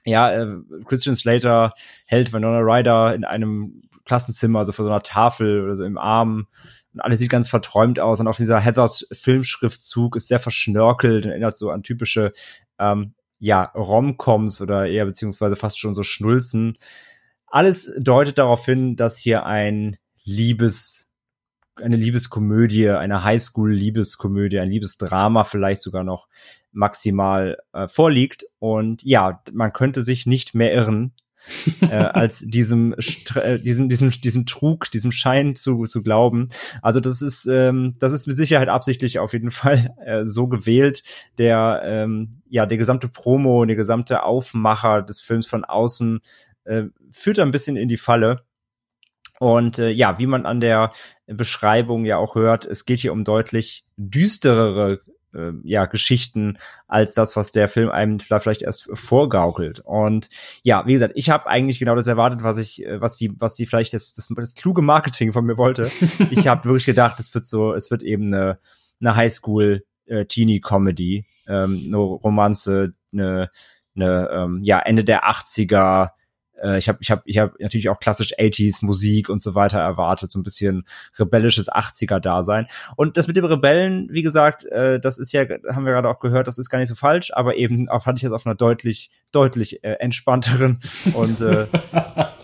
ja, 0.06 0.32
äh, 0.32 0.58
Christian 0.86 1.15
Slater 1.15 1.74
hält 2.06 2.32
Winona 2.32 2.60
Ryder 2.60 3.15
in 3.15 3.25
einem 3.25 3.82
Klassenzimmer, 4.06 4.60
also 4.60 4.72
vor 4.72 4.86
so 4.86 4.92
einer 4.92 5.01
Tafel 5.01 5.63
oder 5.63 5.75
so 5.75 5.84
im 5.84 5.98
Arm. 5.98 6.48
Und 6.94 7.01
alles 7.01 7.20
sieht 7.20 7.32
ganz 7.32 7.50
verträumt 7.50 8.00
aus. 8.00 8.20
Und 8.20 8.27
auch 8.27 8.36
dieser 8.36 8.60
Heathers 8.60 9.08
Filmschriftzug 9.12 10.15
ist 10.15 10.27
sehr 10.27 10.39
verschnörkelt 10.39 11.25
und 11.25 11.32
erinnert 11.32 11.58
so 11.58 11.72
an 11.72 11.82
typische, 11.82 12.32
ähm, 12.77 13.15
ja, 13.39 13.63
Romcoms 13.63 14.62
oder 14.62 14.86
eher 14.86 15.06
beziehungsweise 15.06 15.56
fast 15.56 15.80
schon 15.80 15.96
so 15.96 16.04
Schnulzen. 16.04 16.77
Alles 17.48 17.92
deutet 18.00 18.38
darauf 18.38 18.63
hin, 18.63 18.96
dass 18.96 19.18
hier 19.18 19.46
ein 19.46 19.98
Liebes, 20.24 21.10
eine 21.82 21.96
Liebeskomödie, 21.96 22.89
eine 22.89 23.24
Highschool-Liebeskomödie, 23.24 24.60
ein 24.60 24.70
Liebesdrama 24.70 25.44
vielleicht 25.44 25.82
sogar 25.82 26.03
noch 26.03 26.27
maximal 26.72 27.58
äh, 27.74 27.88
vorliegt. 27.88 28.46
Und 28.60 29.03
ja, 29.03 29.41
man 29.53 29.74
könnte 29.74 30.01
sich 30.01 30.25
nicht 30.25 30.55
mehr 30.55 30.74
irren, 30.74 31.13
äh, 31.82 31.96
als 31.96 32.39
diesem, 32.39 32.96
äh, 33.36 33.60
diesem, 33.60 33.89
diesem, 33.89 34.10
diesem 34.10 34.46
Trug, 34.46 34.89
diesem 34.91 35.12
Schein 35.12 35.55
zu, 35.55 35.86
zu 35.86 36.03
glauben. 36.03 36.50
Also 36.82 37.00
das 37.00 37.22
ist, 37.22 37.46
ähm, 37.46 37.96
das 38.00 38.12
ist 38.12 38.27
mit 38.27 38.36
Sicherheit 38.36 38.70
absichtlich 38.70 39.20
auf 39.20 39.34
jeden 39.34 39.51
Fall 39.51 39.94
äh, 40.05 40.25
so 40.25 40.48
gewählt. 40.48 41.03
Der, 41.38 41.82
ähm, 41.86 42.41
ja, 42.50 42.65
der 42.65 42.77
gesamte 42.77 43.08
Promo, 43.08 43.65
der 43.65 43.75
gesamte 43.75 44.24
Aufmacher 44.24 45.01
des 45.01 45.22
Films 45.22 45.46
von 45.46 45.65
außen 45.65 46.22
äh, 46.65 46.84
führt 47.12 47.39
ein 47.39 47.51
bisschen 47.51 47.75
in 47.75 47.89
die 47.89 47.98
Falle. 47.98 48.44
Und 49.39 49.80
äh, 49.80 49.89
ja, 49.89 50.18
wie 50.20 50.27
man 50.27 50.46
an 50.46 50.60
der 50.60 50.92
Beschreibung 51.27 52.06
ja 52.06 52.18
auch 52.18 52.36
hört, 52.36 52.65
es 52.65 52.86
geht 52.86 53.00
hier 53.00 53.13
um 53.13 53.24
deutlich 53.24 53.86
düsterere 53.98 55.00
äh, 55.34 55.51
ja, 55.63 55.86
Geschichten 55.86 56.58
als 56.88 57.13
das, 57.13 57.36
was 57.36 57.51
der 57.51 57.68
Film 57.68 57.89
einem 57.89 58.18
da 58.30 58.39
vielleicht 58.39 58.62
erst 58.62 58.89
vorgaukelt. 58.94 59.82
Und 59.82 60.30
ja, 60.63 60.86
wie 60.86 60.94
gesagt, 60.94 61.13
ich 61.15 61.30
habe 61.30 61.48
eigentlich 61.48 61.80
genau 61.80 61.96
das 61.96 62.08
erwartet, 62.08 62.44
was 62.44 62.58
ich, 62.58 62.86
äh, 62.86 63.01
was 63.01 63.18
die, 63.18 63.34
was 63.39 63.56
die 63.56 63.65
vielleicht 63.65 63.94
das, 63.94 64.13
das, 64.13 64.30
das 64.30 64.54
kluge 64.54 64.82
Marketing 64.82 65.34
von 65.34 65.46
mir 65.46 65.58
wollte. 65.58 65.92
ich 66.30 66.48
habe 66.48 66.65
wirklich 66.65 66.86
gedacht, 66.86 67.20
es 67.20 67.34
wird 67.34 67.46
so, 67.46 67.74
es 67.74 67.92
wird 67.92 68.04
eben 68.04 68.34
eine, 68.34 68.60
eine 69.01 69.15
Highschool 69.15 69.84
äh, 70.06 70.25
Teenie 70.25 70.62
Comedy, 70.62 71.25
ähm, 71.48 71.84
eine 71.88 71.98
Romanze, 71.98 72.94
eine, 73.12 73.50
eine 73.96 74.30
ähm, 74.32 74.62
ja 74.63 74.80
Ende 74.80 75.04
der 75.04 75.30
80er 75.30 76.12
äh, 76.65 76.77
ich 76.77 76.89
habe 76.89 76.98
ich 77.01 77.12
hab, 77.12 77.22
ich 77.25 77.38
hab 77.38 77.60
natürlich 77.60 77.89
auch 77.89 78.00
klassisch 78.00 78.34
80s 78.38 78.84
Musik 78.84 79.29
und 79.29 79.41
so 79.41 79.55
weiter 79.55 79.79
erwartet, 79.79 80.31
so 80.31 80.39
ein 80.39 80.43
bisschen 80.43 80.86
rebellisches 81.19 81.72
80er 81.72 82.19
Dasein. 82.19 82.67
Und 82.95 83.17
das 83.17 83.27
mit 83.27 83.36
dem 83.36 83.45
Rebellen, 83.45 84.07
wie 84.12 84.24
gesagt, 84.24 84.65
äh, 84.65 85.00
das 85.00 85.19
ist 85.19 85.31
ja, 85.31 85.43
haben 85.43 85.86
wir 85.86 85.93
gerade 85.93 86.10
auch 86.10 86.19
gehört, 86.19 86.48
das 86.48 86.57
ist 86.57 86.69
gar 86.69 86.79
nicht 86.79 86.89
so 86.89 86.95
falsch, 86.95 87.31
aber 87.34 87.55
eben 87.55 87.88
auch 87.89 88.05
hatte 88.05 88.17
ich 88.17 88.24
das 88.24 88.31
auf 88.31 88.45
einer 88.45 88.55
deutlich, 88.55 89.12
deutlich 89.31 89.84
äh, 89.84 89.93
entspannteren 89.93 90.79
und 91.13 91.41
äh, 91.41 91.67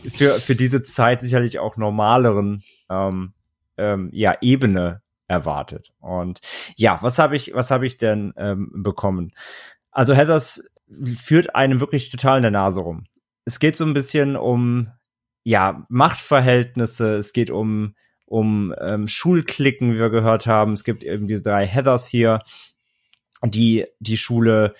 für, 0.10 0.40
für 0.40 0.56
diese 0.56 0.84
Zeit 0.84 1.22
sicherlich 1.22 1.60
auch 1.60 1.78
normaleren 1.78 2.64
ähm, 2.90 3.34
ähm, 3.78 4.10
ja, 4.14 4.36
Ebene 4.42 5.02
erwartet. 5.28 5.94
Und 6.00 6.40
ja, 6.76 7.00
was 7.02 7.18
habe 7.18 7.36
ich, 7.36 7.54
was 7.54 7.72
habe 7.72 7.88
ich 7.88 7.98
denn 7.98 8.34
ähm, 8.38 8.70
bekommen? 8.74 9.32
Also 9.92 10.14
Heathers 10.14 10.70
führt 11.16 11.56
einem 11.56 11.80
wirklich 11.80 12.10
total 12.10 12.38
in 12.38 12.42
der 12.42 12.52
Nase 12.52 12.82
rum 12.82 13.06
es 13.46 13.60
geht 13.60 13.78
so 13.78 13.86
ein 13.86 13.94
bisschen 13.94 14.36
um 14.36 14.92
ja 15.44 15.86
Machtverhältnisse, 15.90 17.16
es 17.16 17.34
geht 17.34 17.50
um 17.50 17.96
um 18.26 18.74
ähm, 18.80 19.10
Schulklicken, 19.10 19.94
wie 19.94 20.00
wir 20.00 20.10
gehört 20.10 20.48
haben. 20.48 20.72
Es 20.72 20.86
gibt 20.86 21.04
eben 21.04 21.28
diese 21.28 21.44
drei 21.44 21.66
Heathers 21.66 22.08
hier, 22.08 22.42
die 23.44 23.86
die 24.00 24.16
Schule 24.16 24.74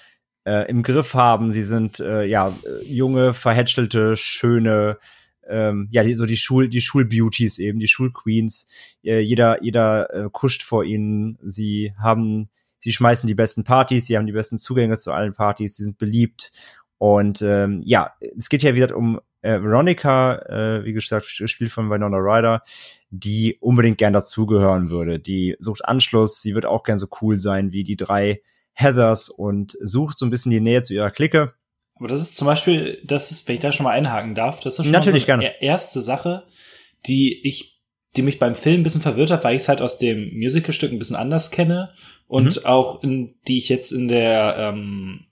äh, 0.46 0.70
im 0.70 0.84
Griff 0.84 1.14
haben. 1.16 1.52
Sie 1.52 1.64
sind 1.64 2.00
äh, 2.00 2.24
ja 2.24 2.56
junge, 2.86 3.34
verhätschelte, 3.34 4.16
schöne 4.16 4.98
ähm, 5.48 5.88
ja, 5.92 6.04
die, 6.04 6.16
so 6.16 6.26
die 6.26 6.38
Schul, 6.38 6.70
die 6.70 6.82
Schulbeauties 6.82 7.60
eben, 7.60 7.80
die 7.80 7.88
Schulqueens. 7.88 8.68
Äh, 9.04 9.20
jeder, 9.20 9.62
jeder 9.64 10.14
äh, 10.14 10.30
kuscht 10.32 10.64
vor 10.64 10.84
ihnen. 10.84 11.38
Sie 11.44 11.94
haben, 12.02 12.50
sie 12.80 12.94
schmeißen 12.94 13.28
die 13.28 13.36
besten 13.36 13.64
Partys, 13.64 14.08
sie 14.08 14.18
haben 14.18 14.28
die 14.28 14.32
besten 14.32 14.58
Zugänge 14.58 14.98
zu 14.98 15.12
allen 15.12 15.34
Partys, 15.34 15.76
sie 15.76 15.84
sind 15.84 15.98
beliebt 15.98 16.52
und 17.02 17.42
ähm, 17.42 17.82
ja, 17.84 18.14
es 18.38 18.48
geht 18.48 18.62
ja 18.62 18.76
wieder 18.76 18.96
um 18.96 19.20
äh, 19.42 19.60
Veronica, 19.60 20.36
äh, 20.36 20.86
wie 20.86 20.94
gesagt, 20.94 21.36
gespielt 21.36 21.72
von 21.72 21.90
Winona 21.90 22.18
Ryder, 22.18 22.62
die 23.10 23.58
unbedingt 23.60 23.98
gern 23.98 24.14
dazugehören 24.14 24.92
würde. 24.92 25.18
Die 25.20 25.56
sucht 25.58 25.84
Anschluss, 25.84 26.44
sie 26.44 26.54
wird 26.54 26.68
auch 26.68 26.84
gern 26.84 27.00
so 27.00 27.08
cool 27.20 27.40
sein 27.40 27.72
wie 27.72 27.84
die 27.84 27.96
drei 27.96 28.44
Heathers 28.74 29.30
und 29.30 29.76
sucht 29.82 30.20
so 30.20 30.28
ein 30.28 30.30
bisschen 30.30 30.52
die 30.52 30.60
Nähe 30.60 30.84
zu 30.84 30.94
ihrer 30.94 31.10
Clique. 31.10 31.56
Aber 31.96 32.08
das 32.08 32.22
ist 32.22 32.36
zum 32.36 32.46
Beispiel, 32.46 33.02
das 33.04 33.32
ist, 33.32 33.48
wenn 33.48 33.56
ich 33.56 33.62
da 33.62 33.72
schon 33.72 33.86
mal 33.86 33.94
einhaken 33.98 34.36
darf, 34.36 34.60
das 34.60 34.78
ist 34.78 34.86
schon 34.86 34.92
Natürlich 34.92 35.26
mal 35.26 35.34
so 35.38 35.40
eine 35.40 35.50
gerne. 35.50 35.64
erste 35.64 36.02
Sache, 36.02 36.44
die 37.08 37.42
ich, 37.48 37.82
die 38.16 38.22
mich 38.22 38.38
beim 38.38 38.54
Film 38.54 38.82
ein 38.82 38.84
bisschen 38.84 39.02
verwirrt 39.02 39.32
hat, 39.32 39.44
weil 39.44 39.56
ich 39.56 39.64
es 39.64 39.70
halt 39.70 39.82
aus 39.82 39.98
dem 39.98 40.38
Musicalstück 40.38 40.92
ein 40.92 41.00
bisschen 41.00 41.16
anders 41.16 41.50
kenne 41.50 41.96
und 42.28 42.58
Mhm. 42.58 42.66
auch 42.68 43.02
in, 43.02 43.40
die 43.48 43.58
ich 43.58 43.70
jetzt 43.70 43.92
in 43.92 44.08
der 44.08 44.56
ähm, 44.60 45.26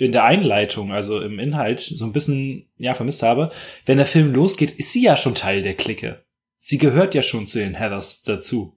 in 0.00 0.12
der 0.12 0.24
Einleitung, 0.24 0.92
also 0.92 1.20
im 1.20 1.38
Inhalt, 1.38 1.80
so 1.80 2.04
ein 2.04 2.12
bisschen 2.12 2.66
ja 2.78 2.94
vermisst 2.94 3.22
habe. 3.22 3.50
Wenn 3.86 3.98
der 3.98 4.06
Film 4.06 4.32
losgeht, 4.32 4.72
ist 4.72 4.92
sie 4.92 5.04
ja 5.04 5.16
schon 5.16 5.34
Teil 5.34 5.62
der 5.62 5.74
Clique. 5.74 6.24
Sie 6.58 6.78
gehört 6.78 7.14
ja 7.14 7.22
schon 7.22 7.46
zu 7.46 7.58
den 7.58 7.74
Heathers 7.74 8.22
dazu. 8.22 8.74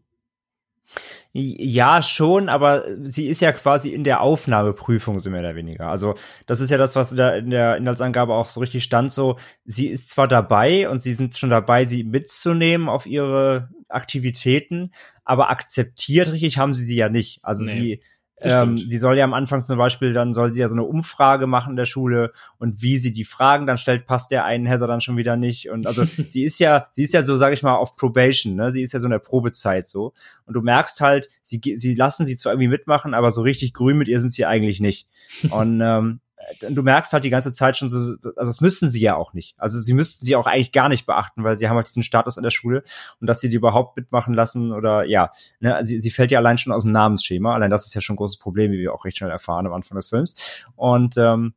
Ja, 1.36 2.04
schon, 2.04 2.48
aber 2.48 2.86
sie 3.02 3.28
ist 3.28 3.42
ja 3.42 3.52
quasi 3.54 3.90
in 3.90 4.04
der 4.04 4.22
Aufnahmeprüfung, 4.22 5.20
so 5.20 5.32
mehr 5.32 5.40
oder 5.40 5.56
weniger. 5.56 5.88
Also, 5.88 6.14
das 6.46 6.60
ist 6.60 6.70
ja 6.70 6.78
das, 6.78 6.96
was 6.96 7.16
da 7.16 7.34
in 7.36 7.50
der 7.50 7.78
Inhaltsangabe 7.78 8.36
auch 8.36 8.50
so 8.50 8.60
richtig 8.60 8.84
stand, 8.84 9.12
so, 9.12 9.38
sie 9.66 9.88
ist 9.88 10.12
zwar 10.12 10.28
dabei 10.28 10.88
und 10.88 11.02
sie 11.02 11.14
sind 11.14 11.36
schon 11.36 11.50
dabei, 11.50 11.86
sie 11.86 12.04
mitzunehmen 12.04 12.88
auf 12.88 13.08
ihre 13.08 13.70
Aktivitäten, 13.90 14.92
aber 15.24 15.50
akzeptiert 15.50 16.32
richtig 16.32 16.60
haben 16.60 16.76
sie 16.76 16.86
sie 16.86 16.98
ja 16.98 17.10
nicht. 17.10 17.40
Also 17.42 17.64
nee. 17.64 17.72
sie 17.72 18.04
ähm, 18.42 18.78
sie 18.78 18.98
soll 18.98 19.18
ja 19.18 19.24
am 19.24 19.34
Anfang 19.34 19.64
zum 19.64 19.78
Beispiel, 19.78 20.14
dann 20.14 20.34
soll 20.34 20.52
sie 20.52 20.62
ja 20.62 20.68
so 20.68 20.76
eine 20.76 20.84
Umfrage 20.84 21.48
machen 21.48 21.72
in 21.72 21.76
der 21.76 21.86
Schule 21.86 22.32
und 22.58 22.82
wie 22.82 22.98
sie 22.98 23.14
die 23.14 23.24
Fragen 23.24 23.68
dann 23.68 23.78
stellt, 23.78 24.06
passt 24.06 24.32
der 24.32 24.44
einen 24.46 24.66
Heather 24.66 24.88
dann 24.88 25.02
schon 25.02 25.18
wieder 25.18 25.36
nicht. 25.36 25.70
Und 25.70 25.88
also 25.88 26.04
sie 26.30 26.44
ist 26.44 26.60
ja, 26.60 26.88
sie 26.92 27.04
ist 27.04 27.14
ja 27.14 27.24
so, 27.24 27.36
sage 27.36 27.54
ich 27.54 27.64
mal, 27.64 27.76
auf 27.76 27.96
Probation, 27.96 28.56
ne? 28.56 28.72
Sie 28.72 28.82
ist 28.82 28.94
ja 28.94 29.00
so 29.00 29.08
in 29.08 29.12
der 29.12 29.20
Probezeit 29.20 29.88
so. 29.88 30.14
Und 30.46 30.56
du 30.56 30.62
merkst 30.62 31.00
halt, 31.02 31.30
sie, 31.44 31.62
sie 31.76 31.96
lassen 31.96 32.26
sie 32.26 32.38
zwar 32.38 32.54
irgendwie 32.54 32.70
mitmachen, 32.70 33.14
aber 33.14 33.32
so 33.32 33.42
richtig 33.42 33.74
grün 33.74 33.98
mit 33.98 34.08
ihr 34.08 34.20
sind 34.20 34.32
sie 34.32 34.46
eigentlich 34.46 34.80
nicht. 34.80 35.08
Und 35.50 35.82
ähm, 35.82 36.20
du 36.70 36.84
merkst 36.84 37.14
halt 37.14 37.24
die 37.24 37.30
ganze 37.30 37.54
Zeit 37.54 37.78
schon 37.78 37.90
so, 37.90 37.98
also 37.98 38.34
das 38.36 38.62
müssen 38.62 38.90
sie 38.90 39.02
ja 39.02 39.16
auch 39.16 39.34
nicht. 39.34 39.56
Also 39.58 39.80
sie 39.80 39.94
müssten 39.94 40.26
sie 40.26 40.36
auch 40.36 40.48
eigentlich 40.48 40.72
gar 40.72 40.90
nicht 40.90 41.06
beachten, 41.06 41.44
weil 41.44 41.58
sie 41.58 41.68
haben 41.68 41.76
halt 41.76 41.88
diesen 41.88 42.04
Status 42.04 42.38
an 42.38 42.44
der 42.44 42.52
Schule 42.52 42.84
und 43.20 43.28
dass 43.28 43.42
sie 43.42 43.50
die 43.50 43.56
überhaupt 43.56 43.98
mitmachen 43.98 44.34
lassen 44.34 44.72
oder 44.72 45.06
ja, 45.06 45.32
ne, 45.60 45.80
sie, 45.84 46.00
sie 46.00 46.12
fällt 46.12 46.32
ja 46.32 46.40
allein 46.40 46.58
schon 46.58 46.74
aus 46.74 46.84
dem 46.84 46.92
Namensschema. 46.92 47.54
Allein 47.54 47.72
das 47.72 47.86
ist 47.86 47.94
ja 47.94 48.02
schon 48.02 48.16
ein 48.16 48.18
großes 48.18 48.40
Problem, 48.40 48.72
wie 48.72 48.80
wir 48.80 48.94
auch 48.94 49.06
recht 49.06 49.18
schnell 49.18 49.32
erfahren 49.32 49.66
am 49.66 49.74
Anfang 49.74 49.96
des 49.96 50.10
Films. 50.10 50.66
Und 50.76 51.18
ähm, 51.18 51.54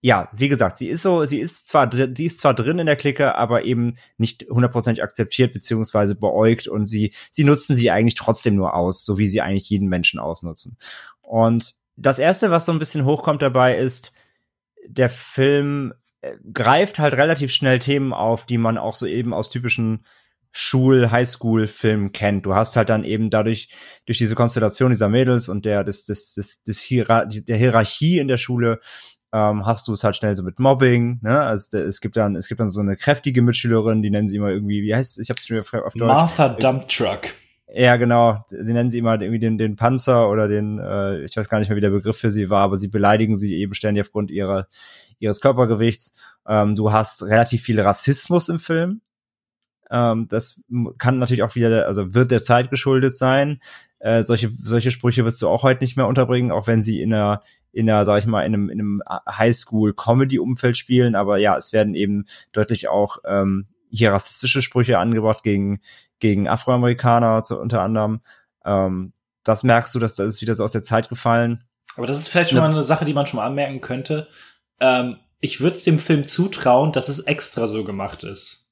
ja, 0.00 0.28
wie 0.34 0.48
gesagt, 0.48 0.76
sie 0.76 0.88
ist 0.88 1.02
so, 1.02 1.24
sie 1.24 1.40
ist 1.40 1.66
zwar, 1.66 1.90
sie 1.90 2.26
ist 2.26 2.38
zwar 2.38 2.52
drin 2.52 2.78
in 2.78 2.84
der 2.84 2.96
Clique, 2.96 3.34
aber 3.36 3.64
eben 3.64 3.96
nicht 4.18 4.44
hundertprozentig 4.50 5.02
akzeptiert 5.02 5.54
beziehungsweise 5.54 6.14
beäugt 6.14 6.68
und 6.68 6.84
sie, 6.84 7.14
sie 7.30 7.44
nutzen 7.44 7.74
sie 7.74 7.90
eigentlich 7.90 8.14
trotzdem 8.14 8.54
nur 8.54 8.74
aus, 8.74 9.06
so 9.06 9.16
wie 9.16 9.28
sie 9.28 9.40
eigentlich 9.40 9.70
jeden 9.70 9.88
Menschen 9.88 10.20
ausnutzen. 10.20 10.76
Und 11.22 11.74
das 11.96 12.18
erste, 12.18 12.50
was 12.50 12.66
so 12.66 12.72
ein 12.72 12.78
bisschen 12.78 13.04
hochkommt 13.04 13.42
dabei, 13.42 13.76
ist, 13.76 14.12
der 14.86 15.08
Film 15.08 15.94
äh, 16.20 16.36
greift 16.52 16.98
halt 16.98 17.14
relativ 17.14 17.52
schnell 17.52 17.78
Themen 17.78 18.12
auf, 18.12 18.46
die 18.46 18.58
man 18.58 18.78
auch 18.78 18.96
so 18.96 19.06
eben 19.06 19.32
aus 19.32 19.50
typischen 19.50 20.04
Schul-, 20.50 21.10
Highschool-Filmen 21.10 22.12
kennt. 22.12 22.46
Du 22.46 22.54
hast 22.54 22.76
halt 22.76 22.88
dann 22.88 23.04
eben 23.04 23.30
dadurch, 23.30 23.68
durch 24.06 24.18
diese 24.18 24.34
Konstellation 24.34 24.90
dieser 24.90 25.08
Mädels 25.08 25.48
und 25.48 25.64
der, 25.64 25.82
des, 25.84 26.04
des, 26.04 26.34
des, 26.34 26.62
des 26.62 26.80
Hierar 26.80 27.26
der 27.26 27.56
Hierarchie 27.56 28.18
in 28.18 28.28
der 28.28 28.38
Schule, 28.38 28.80
ähm, 29.32 29.66
hast 29.66 29.88
du 29.88 29.92
es 29.92 30.04
halt 30.04 30.14
schnell 30.14 30.36
so 30.36 30.44
mit 30.44 30.60
Mobbing, 30.60 31.18
ne? 31.22 31.40
Also 31.40 31.78
es 31.78 32.00
gibt 32.00 32.16
dann, 32.16 32.36
es 32.36 32.46
gibt 32.46 32.60
dann 32.60 32.68
so 32.68 32.80
eine 32.80 32.96
kräftige 32.96 33.42
Mitschülerin, 33.42 34.00
die 34.00 34.10
nennen 34.10 34.28
sie 34.28 34.36
immer 34.36 34.50
irgendwie, 34.50 34.82
wie 34.82 34.94
heißt, 34.94 35.18
ich 35.18 35.28
hab's 35.28 35.44
schon 35.44 35.56
wieder 35.56 35.84
auf 35.84 35.94
Deutsch. 35.94 36.06
Martha 36.06 36.48
Dump 36.50 36.86
Truck. 36.86 37.34
Ja, 37.76 37.96
genau. 37.96 38.44
Sie 38.46 38.72
nennen 38.72 38.88
sie 38.88 38.98
immer 38.98 39.20
irgendwie 39.20 39.40
den, 39.40 39.58
den 39.58 39.74
Panzer 39.74 40.30
oder 40.30 40.46
den, 40.46 40.78
äh, 40.78 41.24
ich 41.24 41.36
weiß 41.36 41.48
gar 41.48 41.58
nicht 41.58 41.68
mehr, 41.68 41.76
wie 41.76 41.80
der 41.80 41.90
Begriff 41.90 42.16
für 42.16 42.30
sie 42.30 42.48
war, 42.48 42.62
aber 42.62 42.76
sie 42.76 42.86
beleidigen 42.86 43.34
sie 43.34 43.56
eben 43.56 43.74
ständig 43.74 44.06
aufgrund 44.06 44.30
ihrer, 44.30 44.68
ihres 45.18 45.40
Körpergewichts. 45.40 46.12
Ähm, 46.46 46.76
du 46.76 46.92
hast 46.92 47.24
relativ 47.24 47.62
viel 47.62 47.80
Rassismus 47.80 48.48
im 48.48 48.60
Film. 48.60 49.00
Ähm, 49.90 50.28
das 50.28 50.62
kann 50.98 51.18
natürlich 51.18 51.42
auch 51.42 51.56
wieder, 51.56 51.86
also 51.86 52.14
wird 52.14 52.30
der 52.30 52.44
Zeit 52.44 52.70
geschuldet 52.70 53.18
sein. 53.18 53.58
Äh, 53.98 54.22
solche, 54.22 54.52
solche 54.56 54.92
Sprüche 54.92 55.24
wirst 55.24 55.42
du 55.42 55.48
auch 55.48 55.64
heute 55.64 55.82
nicht 55.82 55.96
mehr 55.96 56.06
unterbringen, 56.06 56.52
auch 56.52 56.68
wenn 56.68 56.80
sie 56.80 57.00
in 57.02 57.12
einer, 57.12 57.42
in 57.72 57.90
einer, 57.90 58.04
sag 58.04 58.18
ich 58.18 58.26
mal, 58.26 58.42
in 58.42 58.54
einem, 58.54 58.68
in 58.68 58.78
einem 58.78 59.02
Highschool-Comedy-Umfeld 59.28 60.76
spielen. 60.76 61.16
Aber 61.16 61.38
ja, 61.38 61.56
es 61.56 61.72
werden 61.72 61.96
eben 61.96 62.26
deutlich 62.52 62.86
auch 62.86 63.18
ähm, 63.26 63.64
hier 63.94 64.12
rassistische 64.12 64.62
Sprüche 64.62 64.98
angebracht 64.98 65.42
gegen, 65.42 65.80
gegen 66.18 66.48
Afroamerikaner 66.48 67.44
zu, 67.44 67.58
unter 67.58 67.82
anderem. 67.82 68.20
Ähm, 68.64 69.12
das 69.44 69.62
merkst 69.62 69.94
du, 69.94 69.98
dass 69.98 70.14
das 70.14 70.28
ist 70.28 70.42
wieder 70.42 70.54
so 70.54 70.64
aus 70.64 70.72
der 70.72 70.82
Zeit 70.82 71.08
gefallen. 71.08 71.64
Aber 71.96 72.06
das 72.06 72.18
ist 72.18 72.28
vielleicht 72.28 72.50
schon 72.50 72.58
mal 72.58 72.70
eine 72.70 72.82
Sache, 72.82 73.04
die 73.04 73.14
man 73.14 73.26
schon 73.26 73.38
mal 73.38 73.46
anmerken 73.46 73.80
könnte. 73.80 74.28
Ähm, 74.80 75.18
ich 75.40 75.60
würde 75.60 75.76
es 75.76 75.84
dem 75.84 75.98
Film 75.98 76.26
zutrauen, 76.26 76.92
dass 76.92 77.08
es 77.08 77.20
extra 77.20 77.66
so 77.66 77.84
gemacht 77.84 78.24
ist. 78.24 78.64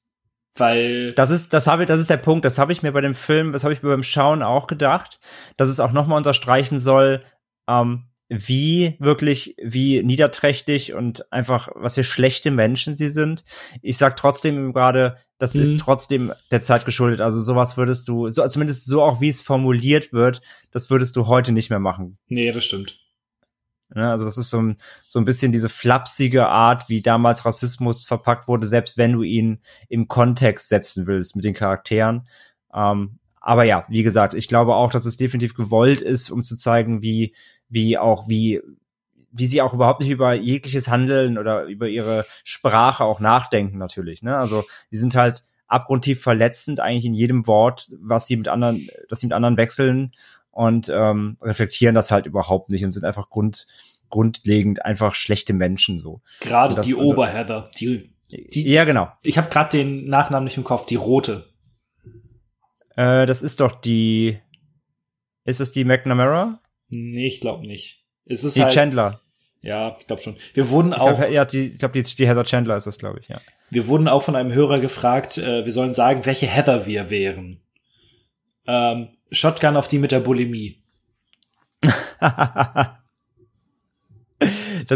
Weil. 0.55 1.13
Das 1.13 1.29
ist, 1.29 1.53
das 1.53 1.67
habe, 1.67 1.85
das 1.85 1.99
ist 1.99 2.09
der 2.09 2.17
Punkt. 2.17 2.45
Das 2.45 2.57
habe 2.57 2.73
ich 2.73 2.83
mir 2.83 2.91
bei 2.91 3.01
dem 3.01 3.15
Film, 3.15 3.53
das 3.53 3.63
habe 3.63 3.73
ich 3.73 3.81
mir 3.81 3.89
beim 3.89 4.03
Schauen 4.03 4.43
auch 4.43 4.67
gedacht, 4.67 5.19
dass 5.57 5.69
es 5.69 5.79
auch 5.79 5.91
nochmal 5.91 6.17
unterstreichen 6.17 6.79
soll, 6.79 7.23
ähm, 7.67 8.05
wie 8.29 8.95
wirklich, 8.99 9.55
wie 9.61 10.01
niederträchtig 10.03 10.93
und 10.93 11.31
einfach, 11.31 11.69
was 11.75 11.95
für 11.95 12.03
schlechte 12.03 12.51
Menschen 12.51 12.95
sie 12.95 13.09
sind. 13.09 13.43
Ich 13.81 13.97
sag 13.97 14.15
trotzdem 14.17 14.73
gerade, 14.73 15.17
das 15.37 15.53
mhm. 15.53 15.61
ist 15.61 15.79
trotzdem 15.79 16.33
der 16.51 16.61
Zeit 16.61 16.85
geschuldet. 16.85 17.21
Also 17.21 17.41
sowas 17.41 17.77
würdest 17.77 18.07
du, 18.07 18.29
so, 18.29 18.47
zumindest 18.47 18.87
so 18.87 19.01
auch 19.01 19.21
wie 19.21 19.29
es 19.29 19.41
formuliert 19.41 20.13
wird, 20.13 20.41
das 20.71 20.89
würdest 20.89 21.15
du 21.15 21.27
heute 21.27 21.51
nicht 21.51 21.69
mehr 21.69 21.79
machen. 21.79 22.17
Nee, 22.27 22.51
das 22.51 22.65
stimmt. 22.65 22.99
Ja, 23.95 24.11
also 24.11 24.25
das 24.25 24.37
ist 24.37 24.49
so 24.49 24.59
ein, 24.59 24.77
so 25.07 25.19
ein 25.19 25.25
bisschen 25.25 25.51
diese 25.51 25.69
flapsige 25.69 26.47
Art, 26.47 26.89
wie 26.89 27.01
damals 27.01 27.45
Rassismus 27.45 28.05
verpackt 28.05 28.47
wurde, 28.47 28.65
selbst 28.65 28.97
wenn 28.97 29.13
du 29.13 29.21
ihn 29.21 29.61
im 29.87 30.07
Kontext 30.07 30.69
setzen 30.69 31.05
willst 31.05 31.35
mit 31.35 31.45
den 31.45 31.53
Charakteren. 31.53 32.27
Ähm, 32.73 33.19
aber 33.39 33.65
ja, 33.65 33.85
wie 33.89 34.03
gesagt, 34.03 34.33
ich 34.33 34.47
glaube 34.47 34.73
auch, 34.73 34.89
dass 34.89 35.05
es 35.05 35.17
definitiv 35.17 35.53
gewollt 35.53 36.01
ist, 36.01 36.31
um 36.31 36.43
zu 36.43 36.55
zeigen, 36.55 37.01
wie, 37.03 37.35
wie 37.73 37.97
auch, 37.97 38.27
wie, 38.29 38.61
wie 39.31 39.47
sie 39.47 39.61
auch 39.61 39.73
überhaupt 39.73 40.01
nicht 40.01 40.11
über 40.11 40.33
jegliches 40.33 40.87
Handeln 40.87 41.37
oder 41.37 41.63
über 41.65 41.87
ihre 41.87 42.25
Sprache 42.43 43.03
auch 43.03 43.19
nachdenken 43.19 43.77
natürlich. 43.77 44.21
Ne? 44.21 44.37
Also 44.37 44.63
die 44.91 44.97
sind 44.97 45.15
halt 45.15 45.43
abgrundtief 45.67 46.21
verletzend 46.21 46.79
eigentlich 46.79 47.05
in 47.05 47.13
jedem 47.13 47.47
Wort, 47.47 47.89
was 47.99 48.27
sie 48.27 48.37
mit 48.37 48.47
anderen, 48.47 48.87
dass 49.09 49.19
sie 49.19 49.25
mit 49.25 49.33
anderen 49.33 49.57
wechseln 49.57 50.13
und 50.51 50.89
ähm, 50.89 51.37
reflektieren 51.41 51.95
das 51.95 52.11
halt 52.11 52.27
überhaupt 52.27 52.69
nicht 52.69 52.85
und 52.85 52.91
sind 52.91 53.05
einfach 53.05 53.29
grund, 53.29 53.67
grundlegend 54.09 54.85
einfach 54.85 55.15
schlechte 55.15 55.53
Menschen 55.53 55.97
so. 55.97 56.21
Gerade 56.41 56.79
die 56.81 56.93
Oberheather, 56.93 57.71
die, 57.79 58.13
die 58.29 58.71
ja 58.71 58.83
genau. 58.83 59.09
Ich 59.23 59.39
habe 59.39 59.49
gerade 59.49 59.75
den 59.75 60.07
Nachnamen 60.07 60.43
nicht 60.43 60.57
im 60.57 60.63
Kopf, 60.63 60.85
die 60.85 60.95
rote. 60.95 61.49
Äh, 62.95 63.25
das 63.25 63.41
ist 63.41 63.59
doch 63.59 63.71
die. 63.71 64.39
Ist 65.45 65.59
es 65.59 65.71
die 65.71 65.83
McNamara? 65.83 66.59
Nee, 66.93 67.27
ich 67.27 67.41
glaube 67.41 67.65
nicht. 67.65 68.03
Es 68.25 68.43
ist 68.43 68.55
die 68.55 68.63
halt, 68.63 68.73
Chandler. 68.73 69.21
Ja, 69.61 69.97
ich 69.99 70.05
glaube 70.05 70.21
schon. 70.21 70.35
Wir 70.53 70.69
wurden 70.69 70.91
ich 70.91 70.97
auch. 70.99 71.17
Glaub, 71.17 71.31
ja, 71.31 71.45
die, 71.45 71.67
ich 71.67 71.77
glaube, 71.79 72.01
die, 72.01 72.15
die 72.15 72.27
Heather 72.27 72.43
Chandler 72.43 72.77
ist 72.77 72.85
das, 72.85 72.99
glaube 72.99 73.19
ich, 73.19 73.29
ja. 73.29 73.41
Wir 73.69 73.87
wurden 73.87 74.07
auch 74.07 74.21
von 74.21 74.35
einem 74.35 74.53
Hörer 74.53 74.79
gefragt, 74.79 75.39
äh, 75.39 75.65
wir 75.65 75.71
sollen 75.71 75.93
sagen, 75.93 76.25
welche 76.25 76.45
Heather 76.45 76.85
wir 76.85 77.09
wären. 77.09 77.61
Ähm, 78.67 79.09
Shotgun 79.31 79.75
auf 79.75 79.87
die 79.87 79.97
mit 79.97 80.11
der 80.11 80.19
Bulimie. 80.19 80.83
das 81.81 82.99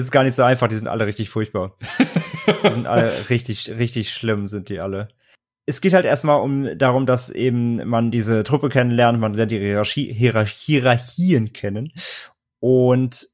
ist 0.03 0.11
gar 0.11 0.23
nicht 0.23 0.35
so 0.35 0.43
einfach, 0.43 0.67
die 0.67 0.75
sind 0.75 0.87
alle 0.87 1.07
richtig 1.07 1.29
furchtbar. 1.29 1.75
die 2.63 2.73
sind 2.73 2.85
alle 2.85 3.11
richtig, 3.29 3.71
richtig 3.71 4.13
schlimm, 4.13 4.47
sind 4.47 4.69
die 4.69 4.79
alle 4.79 5.07
es 5.67 5.81
geht 5.81 5.93
halt 5.93 6.05
erstmal 6.05 6.41
um 6.41 6.77
darum, 6.77 7.05
dass 7.05 7.29
eben 7.29 7.85
man 7.87 8.09
diese 8.09 8.43
Truppe 8.43 8.69
kennenlernt, 8.69 9.19
man 9.19 9.33
lernt 9.33 9.51
die 9.51 9.59
Hierarchie, 9.59 10.13
Hierarchien 10.13 11.51
kennen. 11.51 11.91
Und 12.59 13.29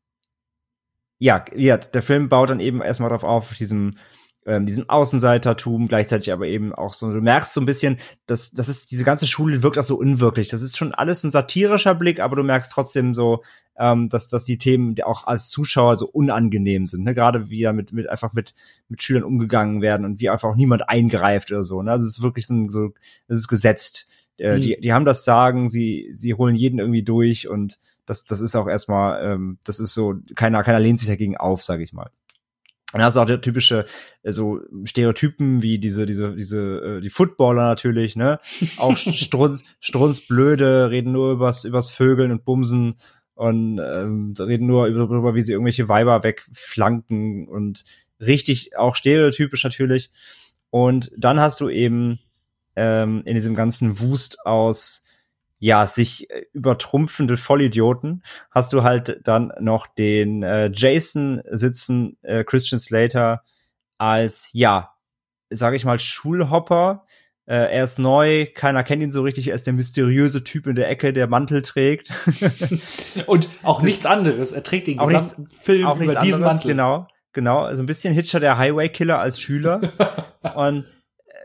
ja, 1.20 1.46
ja, 1.56 1.78
der 1.78 2.02
Film 2.02 2.30
baut 2.30 2.50
dann 2.50 2.60
eben 2.60 2.82
erstmal 2.82 3.10
darauf 3.10 3.24
auf, 3.24 3.54
diesem 3.54 3.96
ähm, 4.46 4.66
diesem 4.66 4.90
Außenseitertum, 4.90 5.88
gleichzeitig 5.88 6.32
aber 6.32 6.48
eben 6.48 6.74
auch 6.74 6.94
so, 6.94 7.12
du 7.12 7.22
merkst 7.22 7.54
so 7.54 7.62
ein 7.62 7.66
bisschen, 7.66 7.98
dass 8.26 8.52
das 8.52 8.70
ist, 8.70 8.92
diese 8.92 9.04
ganze 9.04 9.28
Schule 9.28 9.64
wirkt 9.64 9.78
auch 9.78 9.84
so 9.84 9.96
unwirklich. 9.96 10.50
Das 10.50 10.62
ist 10.62 10.78
schon 10.78 10.94
alles 10.94 11.24
ein 11.24 11.32
satirischer 11.32 11.96
Blick, 11.96 12.20
aber 12.20 12.36
du 12.36 12.44
merkst 12.44 12.72
trotzdem 12.72 13.14
so, 13.14 13.44
ähm, 13.78 14.10
dass, 14.10 14.28
dass 14.28 14.44
die 14.44 14.58
Themen 14.58 14.96
auch 15.04 15.28
als 15.28 15.50
Zuschauer 15.50 15.96
so 15.96 16.08
unangenehm 16.08 16.88
sind. 16.88 17.04
Ne? 17.04 17.14
Gerade 17.14 17.50
wie 17.50 17.60
ja 17.60 17.74
mit, 17.74 17.94
mit 17.94 18.10
einfach 18.10 18.34
mit, 18.34 18.54
mit 18.90 19.02
Schülern 19.02 19.24
umgegangen 19.24 19.82
werden 19.82 20.06
und 20.06 20.20
wie 20.20 20.30
einfach 20.30 20.50
auch 20.50 20.56
niemand 20.56 20.90
eingreift 20.90 21.52
oder 21.52 21.64
so. 21.64 21.82
Ne? 21.82 21.92
Also 21.92 22.06
es 22.06 22.18
ist 22.18 22.24
wirklich 22.24 22.48
so, 22.48 22.70
so 22.70 22.94
das 23.28 23.40
ist 23.40 23.48
gesetzt. 23.48 24.08
Äh, 24.38 24.58
mhm. 24.58 24.62
die, 24.62 24.78
die 24.82 24.94
haben 24.94 25.06
das 25.06 25.26
Sagen, 25.26 25.70
sie, 25.70 26.10
sie 26.12 26.34
holen 26.34 26.56
jeden 26.56 26.80
irgendwie 26.80 27.04
durch 27.04 27.48
und 27.48 27.80
das, 28.06 28.26
das 28.26 28.42
ist 28.42 28.56
auch 28.56 28.68
erstmal, 28.68 29.24
ähm, 29.24 29.58
das 29.64 29.80
ist 29.80 29.94
so, 29.94 30.16
keiner, 30.36 30.64
keiner 30.64 30.80
lehnt 30.80 31.00
sich 31.00 31.08
dagegen 31.08 31.38
auf, 31.38 31.64
sage 31.64 31.84
ich 31.84 31.94
mal. 31.94 32.10
Und 32.94 33.02
hast 33.02 33.16
du 33.16 33.22
auch 33.22 33.26
der 33.26 33.42
typische 33.42 33.86
äh, 34.22 34.32
so 34.32 34.62
Stereotypen 34.86 35.62
wie 35.62 35.80
diese 35.80 36.06
diese 36.06 36.36
diese 36.36 36.98
äh, 36.98 37.02
die 37.02 37.10
Footballer 37.10 37.64
natürlich, 37.64 38.16
ne? 38.16 38.40
Auch 38.78 38.96
strunz, 38.98 39.64
strunzblöde, 39.80 40.92
reden 40.92 41.12
nur 41.12 41.34
übers 41.34 41.66
übers 41.66 41.90
Vögeln 41.90 42.32
und 42.32 42.46
Bumsen 42.46 42.96
und 43.34 43.80
ähm, 43.80 44.36
reden 44.40 44.68
nur 44.68 44.90
darüber, 44.90 45.36
wie 45.36 45.42
sie 45.42 45.54
irgendwelche 45.54 45.90
Weiber 45.90 46.24
wegflanken 46.24 47.48
und 47.48 47.84
richtig 48.20 48.78
auch 48.78 48.96
stereotypisch 48.96 49.64
natürlich. 49.64 50.12
Und 50.70 51.12
dann 51.18 51.40
hast 51.40 51.60
du 51.60 51.70
eben 51.70 52.20
ähm, 52.76 53.24
in 53.26 53.36
diesem 53.36 53.56
ganzen 53.56 54.00
Wust 54.00 54.46
aus 54.46 55.06
ja, 55.66 55.88
sich 55.88 56.30
äh, 56.30 56.44
übertrumpfende 56.52 57.38
Vollidioten, 57.38 58.22
hast 58.52 58.74
du 58.74 58.84
halt 58.84 59.22
dann 59.24 59.54
noch 59.62 59.88
den 59.88 60.44
äh, 60.44 60.70
Jason 60.74 61.42
sitzen, 61.50 62.18
äh, 62.22 62.44
Christian 62.44 62.80
Slater, 62.80 63.44
als, 63.98 64.50
ja, 64.52 64.90
sage 65.50 65.78
ich 65.78 65.86
mal, 65.86 66.00
Schulhopper, 66.00 67.06
Äh, 67.46 67.74
er 67.76 67.84
ist 67.84 68.00
neu, 68.00 68.46
keiner 68.56 68.84
kennt 68.86 69.04
ihn 69.04 69.12
so 69.12 69.22
richtig, 69.22 69.50
er 69.50 69.56
ist 69.56 69.66
der 69.68 69.74
mysteriöse 69.74 70.44
Typ 70.46 70.66
in 70.68 70.76
der 70.76 70.90
Ecke, 70.90 71.12
der 71.12 71.28
Mantel 71.28 71.62
trägt. 71.62 72.10
Und 73.28 73.50
auch 73.64 73.82
nichts 73.82 74.06
anderes. 74.06 74.54
Er 74.54 74.64
trägt 74.64 74.88
den 74.88 75.00
Auch 75.00 75.10
nichts- 75.10 75.32
gesamten 75.32 75.52
Film 75.56 75.86
auch 75.88 75.96
über 75.98 76.06
nichts 76.06 76.22
diesen 76.24 76.36
anderes, 76.44 76.56
Mantel. 76.60 76.68
Genau, 76.72 77.08
genau. 77.34 77.60
Also 77.64 77.84
ein 77.84 77.86
bisschen 77.86 78.14
Hitcher 78.14 78.40
der 78.40 78.58
Highway-Killer 78.58 79.20
als 79.20 79.40
Schüler. 79.42 79.82
Und 80.56 80.86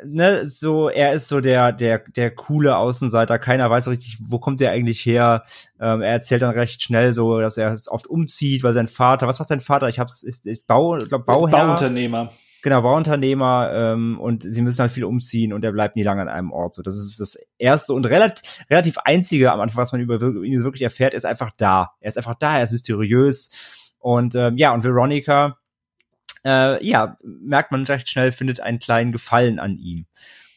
ne, 0.05 0.47
so, 0.47 0.89
er 0.89 1.13
ist 1.13 1.29
so 1.29 1.41
der, 1.41 1.73
der, 1.73 1.99
der 1.99 2.31
coole 2.31 2.77
Außenseiter. 2.77 3.39
Keiner 3.39 3.71
weiß 3.71 3.85
so 3.85 3.91
richtig, 3.91 4.19
wo 4.21 4.39
kommt 4.39 4.61
der 4.61 4.73
eigentlich 4.73 5.05
her. 5.05 5.45
Ähm, 5.81 6.03
er 6.03 6.13
erzählt 6.13 6.43
dann 6.43 6.51
recht 6.51 6.83
schnell 6.83 7.15
so, 7.15 7.41
dass 7.41 7.57
er 7.57 7.75
oft 7.89 8.07
umzieht, 8.07 8.63
weil 8.63 8.75
sein 8.75 8.89
Vater, 8.89 9.27
was 9.27 9.39
macht 9.39 9.49
sein 9.49 9.61
Vater? 9.61 9.89
Ich 9.89 9.99
hab's, 9.99 10.23
ist, 10.23 10.47
ist 10.47 10.67
Bau, 10.67 10.99
glaub, 10.99 11.27
Bauherr. 11.27 11.67
Bauunternehmer. 11.67 12.33
Genau, 12.63 12.83
Bauunternehmer 12.83 13.71
ähm, 13.73 14.19
und 14.19 14.43
sie 14.43 14.63
müssen 14.63 14.81
halt 14.81 14.91
viel 14.91 15.05
umziehen 15.05 15.53
und 15.53 15.65
er 15.65 15.71
bleibt 15.71 15.95
nie 15.95 16.03
lange 16.03 16.23
an 16.23 16.29
einem 16.29 16.51
Ort. 16.51 16.75
So, 16.75 16.83
das 16.83 16.97
ist 16.97 17.21
das 17.21 17.39
erste 17.57 17.95
und 17.95 18.05
relativ, 18.07 18.43
relativ 18.69 18.99
einzige 18.99 19.53
am 19.53 19.61
Anfang, 19.61 19.81
was 19.81 19.93
man 19.93 20.01
über 20.01 20.21
ihn 20.43 20.65
wirklich 20.65 20.83
erfährt, 20.83 21.15
ist 21.15 21.25
einfach 21.25 21.51
da. 21.57 21.93
Er 22.01 22.09
ist 22.09 22.17
einfach 22.17 22.35
da, 22.35 22.57
er 22.57 22.65
ist 22.65 22.73
mysteriös 22.73 23.51
und 23.99 24.35
ähm, 24.35 24.57
ja 24.57 24.75
und 24.75 24.83
Veronica, 24.83 25.59
äh, 26.49 26.85
ja 26.85 27.17
merkt 27.23 27.71
man 27.73 27.85
recht 27.85 28.09
schnell, 28.09 28.33
findet 28.33 28.61
einen 28.61 28.79
kleinen 28.79 29.13
Gefallen 29.13 29.59
an 29.59 29.77
ihm 29.77 30.07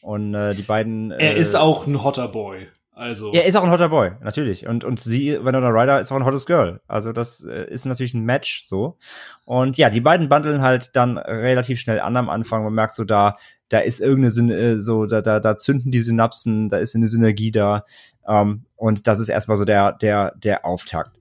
und 0.01 0.33
äh, 0.33 0.55
die 0.55 0.63
beiden. 0.63 1.11
Er 1.11 1.35
äh, 1.35 1.39
ist 1.39 1.55
auch 1.55 1.87
ein 1.87 2.03
hotter 2.03 2.27
Boy. 2.27 2.67
Also. 2.93 3.31
er 3.33 3.45
ist 3.45 3.55
auch 3.55 3.63
ein 3.63 3.71
hotter 3.71 3.89
Boy, 3.89 4.11
natürlich. 4.21 4.67
Und, 4.67 4.83
und 4.83 4.99
sie, 4.99 5.39
Winona 5.43 5.69
Ryder, 5.69 5.99
ist 5.99 6.11
auch 6.11 6.17
ein 6.17 6.25
hottes 6.25 6.45
Girl. 6.45 6.81
Also 6.87 7.13
das 7.13 7.43
äh, 7.43 7.65
ist 7.67 7.85
natürlich 7.85 8.13
ein 8.13 8.25
Match 8.25 8.63
so. 8.65 8.97
Und 9.45 9.77
ja, 9.77 9.89
die 9.89 10.01
beiden 10.01 10.29
bundeln 10.29 10.61
halt 10.61 10.95
dann 10.95 11.17
relativ 11.17 11.79
schnell 11.79 11.99
an 11.99 12.15
am 12.15 12.29
Anfang. 12.29 12.63
Man 12.63 12.73
merkt 12.73 12.93
so, 12.93 13.03
da, 13.03 13.37
da 13.69 13.79
ist 13.79 14.01
irgendeine 14.01 14.29
Syn 14.29 14.51
äh, 14.51 14.79
so, 14.81 15.05
da, 15.05 15.21
da, 15.21 15.39
da 15.39 15.57
zünden 15.57 15.91
die 15.91 16.01
Synapsen, 16.01 16.69
da 16.69 16.77
ist 16.77 16.95
eine 16.95 17.07
Synergie 17.07 17.49
da. 17.49 17.85
Ähm, 18.27 18.65
und 18.75 19.07
das 19.07 19.19
ist 19.19 19.29
erstmal 19.29 19.57
so 19.57 19.65
der, 19.65 19.93
der, 19.93 20.33
der 20.35 20.65
Auftakt. 20.65 21.17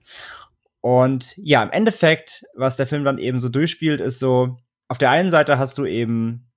Und 0.81 1.35
ja, 1.37 1.63
im 1.63 1.71
Endeffekt, 1.71 2.45
was 2.55 2.77
der 2.77 2.87
Film 2.87 3.05
dann 3.05 3.19
eben 3.19 3.39
so 3.39 3.49
durchspielt, 3.49 4.01
ist 4.01 4.19
so, 4.19 4.57
auf 4.89 4.99
der 4.99 5.11
einen 5.11 5.31
Seite 5.31 5.59
hast 5.59 5.79
du 5.79 5.85
eben 5.85 6.51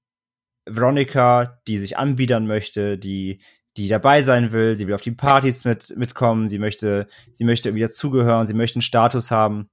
Veronica, 0.65 1.59
die 1.67 1.77
sich 1.77 1.97
anbiedern 1.97 2.47
möchte, 2.47 2.97
die 2.97 3.41
die 3.75 3.87
dabei 3.87 4.21
sein 4.21 4.51
will, 4.51 4.77
sie 4.77 4.87
will 4.87 4.93
auf 4.93 5.01
die 5.01 5.11
Partys 5.11 5.65
mit 5.65 5.97
mitkommen, 5.97 6.47
sie 6.47 6.59
möchte 6.59 7.07
sie 7.31 7.43
möchte 7.43 7.69
irgendwie 7.69 7.81
dazugehören, 7.81 8.45
sie 8.45 8.53
möchte 8.53 8.77
einen 8.77 8.83
Status 8.83 9.31
haben. 9.31 9.69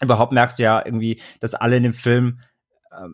Überhaupt 0.00 0.32
merkst 0.32 0.58
du 0.58 0.62
ja 0.62 0.84
irgendwie, 0.84 1.20
dass 1.40 1.54
alle 1.54 1.76
in 1.76 1.82
dem 1.82 1.94
Film 1.94 2.40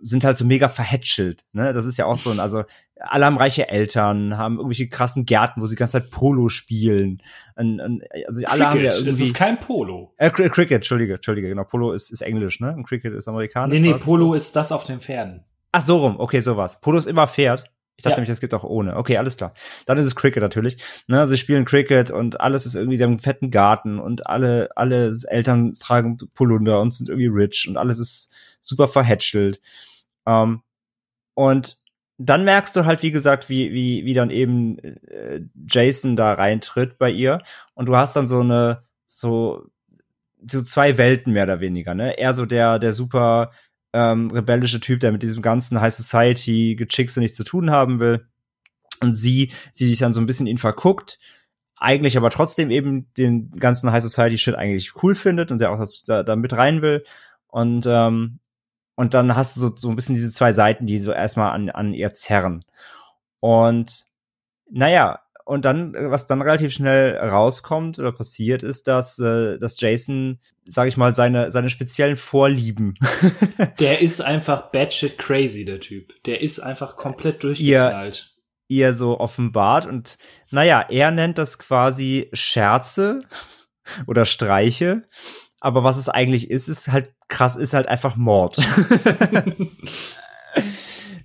sind 0.03 0.25
halt 0.25 0.37
so 0.37 0.45
mega 0.45 0.69
verhätschelt, 0.69 1.45
ne? 1.53 1.73
Das 1.73 1.87
ist 1.87 1.97
ja 1.97 2.07
auch 2.07 2.16
so 2.16 2.31
ein 2.31 2.40
also 2.40 2.64
alle 2.99 3.25
haben 3.25 3.38
reiche 3.38 3.69
Eltern, 3.69 4.37
haben 4.37 4.57
irgendwelche 4.57 4.88
krassen 4.88 5.25
Gärten, 5.25 5.61
wo 5.62 5.66
sie 5.66 5.75
die 5.75 5.79
ganze 5.79 6.01
Zeit 6.01 6.11
Polo 6.11 6.49
spielen. 6.51 7.23
Und, 7.57 7.81
und, 7.81 8.03
also 8.27 8.43
alle 8.45 8.66
haben 8.69 8.77
ja 8.81 8.90
Cricket. 8.90 8.93
irgendwie 8.93 9.09
Es 9.09 9.21
ist 9.21 9.35
kein 9.35 9.59
Polo. 9.59 10.12
äh, 10.19 10.29
Cri- 10.29 10.51
Cricket, 10.51 10.77
Entschuldige, 10.77 11.14
Entschuldige, 11.14 11.49
genau. 11.49 11.64
Polo 11.64 11.93
ist, 11.93 12.11
ist 12.11 12.21
Englisch, 12.21 12.61
ne? 12.61 12.75
Und 12.75 12.87
Cricket 12.87 13.14
ist 13.14 13.27
amerikanisch. 13.29 13.81
Nee, 13.81 13.93
nee, 13.93 13.99
Polo 13.99 14.35
ist 14.35 14.55
das 14.57 14.71
auf 14.73 14.85
den 14.85 15.01
Pferden. 15.01 15.45
Ach, 15.73 15.81
so 15.81 15.97
rum, 15.99 16.16
okay, 16.19 16.40
sowas. 16.40 16.81
Polo 16.81 16.99
ist 16.99 17.07
immer 17.07 17.27
Pferd. 17.27 17.71
Ich 18.01 18.03
dachte 18.03 18.13
Ja. 18.15 18.17
nämlich, 18.21 18.31
es 18.31 18.41
gibt 18.41 18.55
auch 18.55 18.65
ohne. 18.65 18.97
Okay, 18.97 19.19
alles 19.19 19.37
klar. 19.37 19.53
Dann 19.85 19.99
ist 19.99 20.07
es 20.07 20.17
Cricket 20.17 20.43
natürlich. 20.43 20.83
Ne, 21.07 21.27
sie 21.27 21.37
spielen 21.37 21.67
Cricket 21.67 22.11
und 22.11 22.41
alles 22.41 22.65
ist 22.65 22.75
irgendwie, 22.75 22.97
sie 22.97 23.03
haben 23.05 23.11
einen 23.11 23.19
fetten 23.21 23.51
Garten 23.51 23.99
und 23.99 24.27
alle, 24.27 24.71
alle 24.75 25.13
Eltern 25.29 25.75
tragen 25.75 26.17
Polunder 26.33 26.81
und 26.81 26.93
sind 26.95 27.11
irgendwie 27.11 27.27
rich 27.29 27.67
und 27.69 27.77
alles 27.77 27.99
ist 27.99 28.31
super 28.59 28.89
verhätschelt. 28.89 29.61
Ähm, 30.25 30.63
und 31.35 31.77
dann 32.17 32.45
merkst 32.45 32.75
du 32.75 32.87
halt, 32.87 33.03
wie 33.03 33.11
gesagt, 33.11 33.51
wie, 33.51 33.71
wie, 33.75 34.07
wie 34.07 34.15
dann 34.15 34.31
eben 34.31 34.79
äh, 34.79 35.43
Jason 35.69 36.17
da 36.17 36.33
reintritt 36.33 36.97
bei 36.97 37.11
ihr 37.11 37.43
und 37.75 37.87
du 37.87 37.97
hast 37.97 38.17
dann 38.17 38.27
so 38.27 38.41
eine, 38.41 38.83
so, 39.07 39.67
so 40.51 40.63
zwei 40.63 40.97
Welten 40.97 41.35
mehr 41.35 41.45
oder 41.45 41.61
weniger, 41.61 41.95
ne? 41.95 42.17
Er 42.19 42.33
so 42.33 42.47
der, 42.47 42.79
der 42.79 42.95
super 42.95 43.51
ähm, 43.92 44.31
rebellische 44.31 44.81
Typ, 44.81 45.00
der 45.00 45.12
mit 45.12 45.22
diesem 45.22 45.42
ganzen 45.42 45.81
High 45.81 45.94
Society 45.94 46.76
Gechickse 46.76 47.20
nichts 47.20 47.37
zu 47.37 47.44
tun 47.44 47.70
haben 47.70 48.00
will. 48.00 48.26
Und 49.00 49.14
sie, 49.14 49.53
sie 49.72 49.88
sich 49.88 49.98
dann 49.98 50.12
so 50.12 50.20
ein 50.20 50.26
bisschen 50.26 50.46
ihn 50.46 50.59
verguckt, 50.59 51.18
eigentlich 51.76 52.16
aber 52.16 52.31
trotzdem 52.31 52.70
eben 52.70 53.12
den 53.14 53.50
ganzen 53.53 53.90
High 53.90 54.03
Society 54.03 54.37
Shit 54.37 54.55
eigentlich 54.55 55.03
cool 55.03 55.14
findet 55.14 55.50
und 55.50 55.61
der 55.61 55.72
auch 55.72 55.79
das, 55.79 56.05
da, 56.05 56.22
da 56.22 56.37
mit 56.37 56.53
rein 56.53 56.83
will. 56.83 57.05
Und, 57.48 57.87
ähm, 57.87 58.38
und 58.96 59.14
dann 59.14 59.35
hast 59.35 59.57
du 59.57 59.61
so, 59.61 59.74
so 59.74 59.88
ein 59.88 59.96
bisschen 59.96 60.14
diese 60.14 60.31
zwei 60.31 60.53
Seiten, 60.53 60.87
die 60.87 60.98
so 60.98 61.12
erstmal 61.12 61.53
an, 61.53 61.70
an 61.70 61.94
ihr 61.94 62.12
zerren. 62.12 62.64
Und 63.40 64.05
naja, 64.70 65.20
und 65.51 65.65
dann, 65.65 65.95
äh, 65.97 66.09
was 66.13 66.29
dann 66.29 66.43
relativ 66.43 66.73
schnell 66.73 67.17
rauskommt 67.17 67.99
oder 67.99 68.13
passiert, 68.13 68.63
ist, 68.63 68.87
dass, 68.87 69.19
äh, 69.19 69.59
dass 69.59 69.81
Jason, 69.81 70.39
sag 70.65 70.87
ich 70.87 70.97
mal, 70.97 71.13
seine, 71.13 71.51
seine 71.51 71.71
speziellen 71.71 72.17
Vorlieben 72.17 72.95
Der 73.81 74.01
ist 74.01 74.21
einfach 74.21 74.71
batshit 74.71 75.19
crazy, 75.19 75.65
der 75.65 75.81
Typ. 75.81 76.15
Der 76.25 76.41
ist 76.41 76.61
einfach 76.61 76.95
komplett 76.95 77.43
durchgeknallt. 77.43 78.33
ihr 78.69 78.95
so 78.95 79.19
offenbart. 79.19 79.87
Und 79.87 80.19
naja, 80.53 80.87
er 80.89 81.11
nennt 81.11 81.37
das 81.37 81.59
quasi 81.59 82.31
Scherze 82.33 83.23
oder 84.07 84.27
Streiche. 84.27 85.03
Aber 85.59 85.83
was 85.83 85.97
es 85.97 86.09
eigentlich 86.09 86.49
ist, 86.49 86.69
ist 86.69 86.87
halt 86.87 87.11
krass, 87.27 87.57
ist 87.57 87.75
halt 87.75 87.89
einfach 87.89 88.15
Mord. 88.15 88.57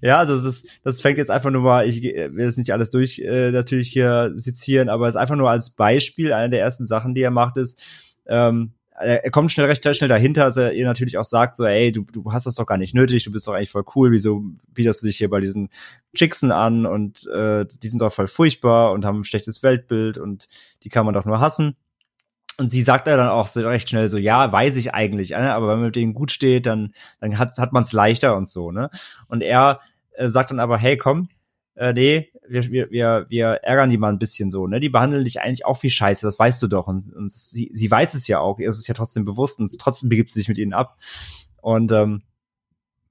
ja, 0.06 0.20
also 0.20 0.34
es 0.34 0.44
ist, 0.44 0.68
das 0.84 1.02
fängt 1.02 1.18
jetzt 1.18 1.32
einfach 1.32 1.50
nur 1.50 1.64
mal, 1.64 1.88
ich 1.88 2.04
will 2.04 2.46
jetzt 2.46 2.58
nicht 2.58 2.72
alles 2.72 2.92
durch 2.92 3.20
äh, 3.20 3.52
natürlich 3.52 3.90
hier 3.90 4.32
sezieren, 4.36 4.88
aber 4.88 5.08
es 5.08 5.16
ist 5.16 5.22
einfach 5.22 5.36
nur 5.36 5.50
als 5.50 5.72
Beispiel, 5.72 6.32
eine 6.32 6.52
der 6.52 6.60
ersten 6.60 6.86
Sachen, 6.86 7.16
die 7.16 7.22
er 7.22 7.32
macht, 7.32 7.58
ist, 7.58 7.82
ähm, 8.28 8.74
er 8.98 9.26
er 9.26 9.32
kommt 9.32 9.52
schnell 9.52 9.66
recht 9.66 9.84
schnell 9.84 10.08
dahinter, 10.08 10.46
dass 10.46 10.58
er 10.58 10.74
ihr 10.74 10.86
natürlich 10.86 11.18
auch 11.18 11.26
sagt, 11.26 11.58
so, 11.58 11.66
ey, 11.66 11.92
du, 11.92 12.04
du 12.04 12.32
hast 12.32 12.46
das 12.46 12.56
doch 12.56 12.68
gar 12.68 12.78
nicht 12.78 12.94
nötig, 12.94 13.24
du 13.24 13.32
bist 13.32 13.48
doch 13.48 13.54
eigentlich 13.54 13.72
voll 13.72 13.84
cool, 13.96 14.12
wieso 14.12 14.44
bietest 14.74 15.02
du 15.02 15.08
dich 15.08 15.18
hier 15.18 15.30
bei 15.30 15.40
diesen 15.40 15.70
Chicksen 16.16 16.52
an 16.52 16.86
und 16.86 17.28
äh, 17.28 17.66
die 17.66 17.88
sind 17.88 18.00
doch 18.00 18.14
voll 18.14 18.28
furchtbar 18.28 18.92
und 18.92 19.06
haben 19.06 19.22
ein 19.22 19.26
schlechtes 19.26 19.64
Weltbild 19.64 20.20
und 20.20 20.48
die 20.84 20.90
kann 20.90 21.06
man 21.06 21.16
doch 21.16 21.26
nur 21.26 21.40
hassen. 21.40 21.76
Und 22.58 22.70
sie 22.70 22.84
sagt 22.84 23.08
er 23.08 23.18
dann 23.18 23.28
auch 23.28 23.48
so 23.48 23.68
recht 23.68 23.90
schnell 23.90 24.08
so, 24.08 24.18
ja, 24.18 24.50
weiß 24.50 24.78
ich 24.78 24.94
eigentlich, 24.94 25.32
ne? 25.32 25.54
aber 25.54 25.68
wenn 25.68 25.78
man 25.78 25.88
mit 25.88 25.98
denen 25.98 26.14
gut 26.14 26.32
steht, 26.32 26.66
dann, 26.66 26.94
dann 27.20 27.38
hat, 27.38 27.58
hat 27.58 27.74
man 27.74 27.84
es 27.84 27.92
leichter 27.92 28.38
und 28.38 28.48
so, 28.48 28.72
ne? 28.72 28.90
Und 29.28 29.42
er 29.42 29.82
äh, 30.16 30.30
sagt 30.30 30.52
dann 30.52 30.60
aber, 30.60 30.78
hey, 30.78 30.98
komm, 30.98 31.30
äh, 31.76 31.94
nee, 31.94 32.32
wir, 32.48 32.72
wir, 32.72 32.92
wir, 32.92 33.26
wir 33.30 33.48
ärgern 33.64 33.90
die 33.90 33.98
mal 33.98 34.12
ein 34.12 34.20
bisschen 34.20 34.50
so, 34.50 34.68
ne? 34.68 34.80
Die 34.80 34.90
behandeln 34.90 35.26
dich 35.26 35.42
eigentlich 35.42 35.66
auch 35.66 35.82
wie 35.84 35.90
Scheiße, 35.90 36.26
das 36.26 36.40
weißt 36.40 36.62
du 36.62 36.68
doch. 36.68 36.88
Und, 36.88 37.14
und 37.14 37.32
sie, 37.32 37.70
sie 37.74 37.92
weiß 37.92 38.14
es 38.14 38.28
ja 38.28 38.40
auch, 38.40 38.60
ihr 38.60 38.70
ist 38.70 38.80
es 38.80 38.88
ja 38.88 38.94
trotzdem 38.94 39.26
bewusst 39.26 39.60
und 39.60 39.78
trotzdem 39.80 40.10
begibt 40.10 40.32
sie 40.32 40.40
sich 40.40 40.48
mit 40.48 40.58
ihnen 40.58 40.74
ab. 40.74 40.98
Und 41.62 41.92
ähm, 41.92 42.22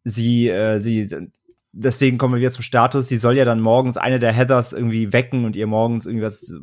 sie, 0.05 0.49
äh, 0.49 0.79
sie, 0.81 1.09
deswegen 1.73 2.17
kommen 2.17 2.35
wir 2.35 2.41
wieder 2.41 2.53
zum 2.53 2.63
Status, 2.63 3.09
sie 3.09 3.19
soll 3.19 3.37
ja 3.37 3.45
dann 3.45 3.61
morgens 3.61 3.97
eine 3.97 4.19
der 4.19 4.33
Heathers 4.33 4.73
irgendwie 4.73 5.13
wecken 5.13 5.45
und 5.45 5.57
ihr 5.57 5.67
morgens 5.67 6.07
irgendwie 6.07 6.25
was, 6.25 6.55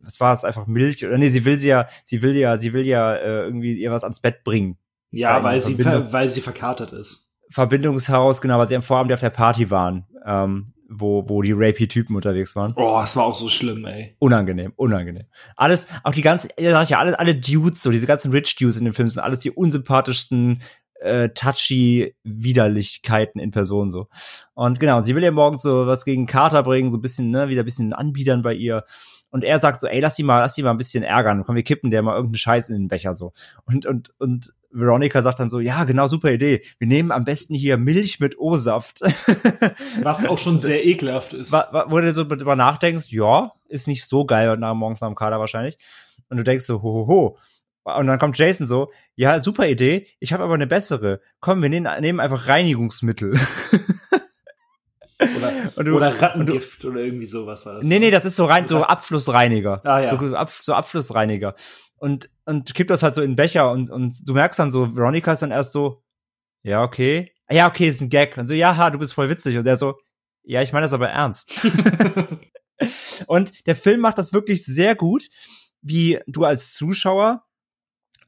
was 0.00 0.20
war 0.20 0.32
es, 0.32 0.44
einfach 0.44 0.66
Milch? 0.66 1.04
Oder 1.04 1.18
nee, 1.18 1.30
sie 1.30 1.44
will 1.44 1.58
sie 1.58 1.68
ja, 1.68 1.88
sie 2.04 2.22
will 2.22 2.36
ja, 2.36 2.58
sie 2.58 2.72
will 2.72 2.86
ja 2.86 3.14
äh, 3.14 3.44
irgendwie 3.44 3.74
ihr 3.74 3.90
was 3.90 4.04
ans 4.04 4.20
Bett 4.20 4.44
bringen. 4.44 4.78
Ja, 5.10 5.42
weil 5.42 5.54
diese 5.54 5.74
sie, 5.74 5.84
weil 6.12 6.30
sie 6.30 6.40
verkatert 6.40 6.92
ist. 6.92 7.27
Verbindungshaus, 7.50 8.40
genau, 8.40 8.58
weil 8.58 8.68
sie 8.68 8.76
am 8.76 8.82
Vorabend 8.82 9.12
auf 9.12 9.20
der 9.20 9.30
Party 9.30 9.70
waren, 9.70 10.06
ähm, 10.24 10.72
wo, 10.88 11.28
wo 11.28 11.42
die 11.42 11.52
Rapey-Typen 11.52 12.16
unterwegs 12.16 12.56
waren. 12.56 12.72
Oh, 12.76 13.00
es 13.02 13.16
war 13.16 13.24
auch 13.24 13.34
so 13.34 13.48
schlimm, 13.48 13.84
ey. 13.84 14.16
Unangenehm, 14.18 14.72
unangenehm. 14.76 15.26
Alles, 15.56 15.86
auch 16.02 16.12
die 16.12 16.22
ganzen, 16.22 16.50
ja, 16.58 16.72
sag 16.72 16.84
ich 16.84 16.90
ja, 16.90 16.98
alle, 16.98 17.18
alle 17.18 17.34
Dudes, 17.34 17.82
so 17.82 17.90
diese 17.90 18.06
ganzen 18.06 18.30
Rich 18.30 18.56
Dudes 18.56 18.76
in 18.76 18.84
dem 18.84 18.94
Film 18.94 19.08
sind 19.08 19.22
alles 19.22 19.40
die 19.40 19.50
unsympathischsten, 19.50 20.62
äh, 21.00 21.28
touchy 21.30 22.14
Widerlichkeiten 22.24 23.40
in 23.40 23.50
Person 23.50 23.90
so. 23.90 24.08
Und 24.54 24.80
genau, 24.80 25.02
sie 25.02 25.14
will 25.14 25.22
ihr 25.22 25.32
morgens 25.32 25.62
so 25.62 25.86
was 25.86 26.04
gegen 26.04 26.26
Carter 26.26 26.62
bringen, 26.62 26.90
so 26.90 26.98
ein 26.98 27.02
bisschen, 27.02 27.30
ne, 27.30 27.48
wieder 27.48 27.62
ein 27.62 27.66
bisschen 27.66 27.92
anbiedern 27.92 28.42
bei 28.42 28.54
ihr. 28.54 28.84
Und 29.30 29.44
er 29.44 29.58
sagt 29.58 29.80
so, 29.80 29.86
ey, 29.86 30.00
lass 30.00 30.14
die 30.16 30.22
mal, 30.22 30.40
lass 30.40 30.54
die 30.54 30.62
mal 30.62 30.70
ein 30.70 30.78
bisschen 30.78 31.02
ärgern. 31.02 31.44
Komm, 31.44 31.56
wir 31.56 31.62
kippen 31.62 31.90
der 31.90 32.02
mal 32.02 32.14
irgendeinen 32.14 32.38
Scheiß 32.38 32.70
in 32.70 32.76
den 32.76 32.88
Becher 32.88 33.14
so. 33.14 33.32
Und, 33.66 33.84
und, 33.84 34.12
und 34.18 34.52
Veronica 34.70 35.22
sagt 35.22 35.40
dann 35.40 35.50
so, 35.50 35.60
ja, 35.60 35.84
genau, 35.84 36.06
super 36.06 36.30
Idee. 36.30 36.62
Wir 36.78 36.88
nehmen 36.88 37.10
am 37.10 37.24
besten 37.24 37.54
hier 37.54 37.76
Milch 37.76 38.20
mit 38.20 38.38
O-Saft. 38.38 39.00
Was 40.02 40.26
auch 40.26 40.38
schon 40.38 40.60
sehr 40.60 40.84
ekelhaft 40.86 41.32
ist. 41.32 41.52
Wo 41.52 42.00
du 42.00 42.12
so 42.12 42.24
drüber 42.24 42.56
nachdenkst, 42.56 43.10
ja, 43.10 43.52
ist 43.68 43.88
nicht 43.88 44.06
so 44.06 44.24
geil 44.24 44.48
heute 44.48 44.62
Abend 44.62 44.80
morgens 44.80 45.02
am 45.02 45.14
Kader 45.14 45.40
wahrscheinlich. 45.40 45.78
Und 46.28 46.36
du 46.36 46.44
denkst 46.44 46.64
so, 46.64 46.82
ho, 46.82 46.92
ho, 46.92 47.06
ho. 47.06 47.38
Und 47.96 48.06
dann 48.06 48.18
kommt 48.18 48.36
Jason 48.36 48.66
so, 48.66 48.90
ja, 49.14 49.40
super 49.40 49.66
Idee, 49.66 50.06
ich 50.20 50.32
habe 50.32 50.44
aber 50.44 50.54
eine 50.54 50.66
bessere. 50.66 51.20
Komm, 51.40 51.62
wir 51.62 51.70
nehmen, 51.70 51.88
nehmen 52.00 52.20
einfach 52.20 52.48
Reinigungsmittel. 52.48 53.34
Oder, 55.20 55.52
Und 55.76 55.84
du- 55.86 55.96
oder 55.96 56.22
Rattengift 56.22 56.84
oder 56.84 57.00
irgendwie 57.00 57.26
sowas 57.26 57.66
war 57.66 57.74
das. 57.76 57.86
nee, 57.86 57.98
nee, 57.98 58.10
das 58.10 58.24
ist 58.24 58.36
so 58.36 58.44
rein, 58.44 58.68
so 58.68 58.82
Abflussreiniger. 58.84 59.80
Ah, 59.84 60.00
ja. 60.00 60.08
so, 60.18 60.34
Ab, 60.36 60.50
so 60.62 60.74
Abflussreiniger. 60.74 61.54
Und, 61.96 62.30
und 62.44 62.72
kippt 62.74 62.90
das 62.90 63.02
halt 63.02 63.14
so 63.16 63.22
in 63.22 63.30
den 63.32 63.36
Becher 63.36 63.72
und, 63.72 63.90
und 63.90 64.14
du 64.24 64.34
merkst 64.34 64.58
dann 64.60 64.70
so, 64.70 64.94
Veronica 64.94 65.32
ist 65.32 65.42
dann 65.42 65.50
erst 65.50 65.72
so, 65.72 66.02
ja, 66.62 66.82
okay. 66.82 67.32
Ah, 67.48 67.54
Ja, 67.54 67.68
okay, 67.68 67.88
ist 67.88 68.00
ein 68.00 68.10
Gag. 68.10 68.36
Und 68.38 68.46
so, 68.46 68.54
ja, 68.54 68.76
ha, 68.76 68.90
du 68.90 68.98
bist 68.98 69.14
voll 69.14 69.28
witzig. 69.28 69.56
Und 69.58 69.64
der 69.64 69.76
so, 69.76 69.98
ja, 70.44 70.62
ich 70.62 70.72
meine 70.72 70.84
das 70.84 70.92
aber 70.92 71.08
ernst. 71.08 71.50
Und 73.26 73.66
der 73.66 73.74
Film 73.74 74.00
macht 74.00 74.18
das 74.18 74.32
wirklich 74.32 74.64
sehr 74.64 74.94
gut, 74.94 75.24
wie 75.82 76.20
du 76.26 76.44
als 76.44 76.72
Zuschauer, 76.74 77.42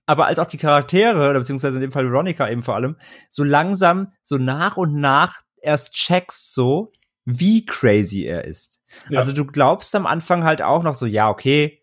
aber 0.07 0.26
als 0.26 0.40
auch 0.40 0.46
die 0.46 0.57
Charaktere, 0.57 1.31
oder 1.31 1.38
beziehungsweise 1.38 1.76
in 1.76 1.83
dem 1.83 1.92
Fall 1.92 2.11
Veronica 2.11 2.48
eben 2.50 2.64
vor 2.64 2.74
allem, 2.74 2.96
so 3.29 3.44
langsam, 3.44 4.12
so 4.24 4.38
nach 4.38 4.76
und 4.76 4.94
nach 4.96 5.42
erst 5.62 5.92
checkst 5.92 6.55
so, 6.55 6.92
wie 7.25 7.64
crazy 7.64 8.25
er 8.25 8.44
ist. 8.44 8.81
Ja. 9.09 9.18
Also 9.18 9.33
du 9.33 9.44
glaubst 9.44 9.94
am 9.94 10.07
Anfang 10.07 10.44
halt 10.44 10.62
auch 10.62 10.83
noch 10.83 10.94
so, 10.94 11.07
ja, 11.07 11.29
okay, 11.29 11.83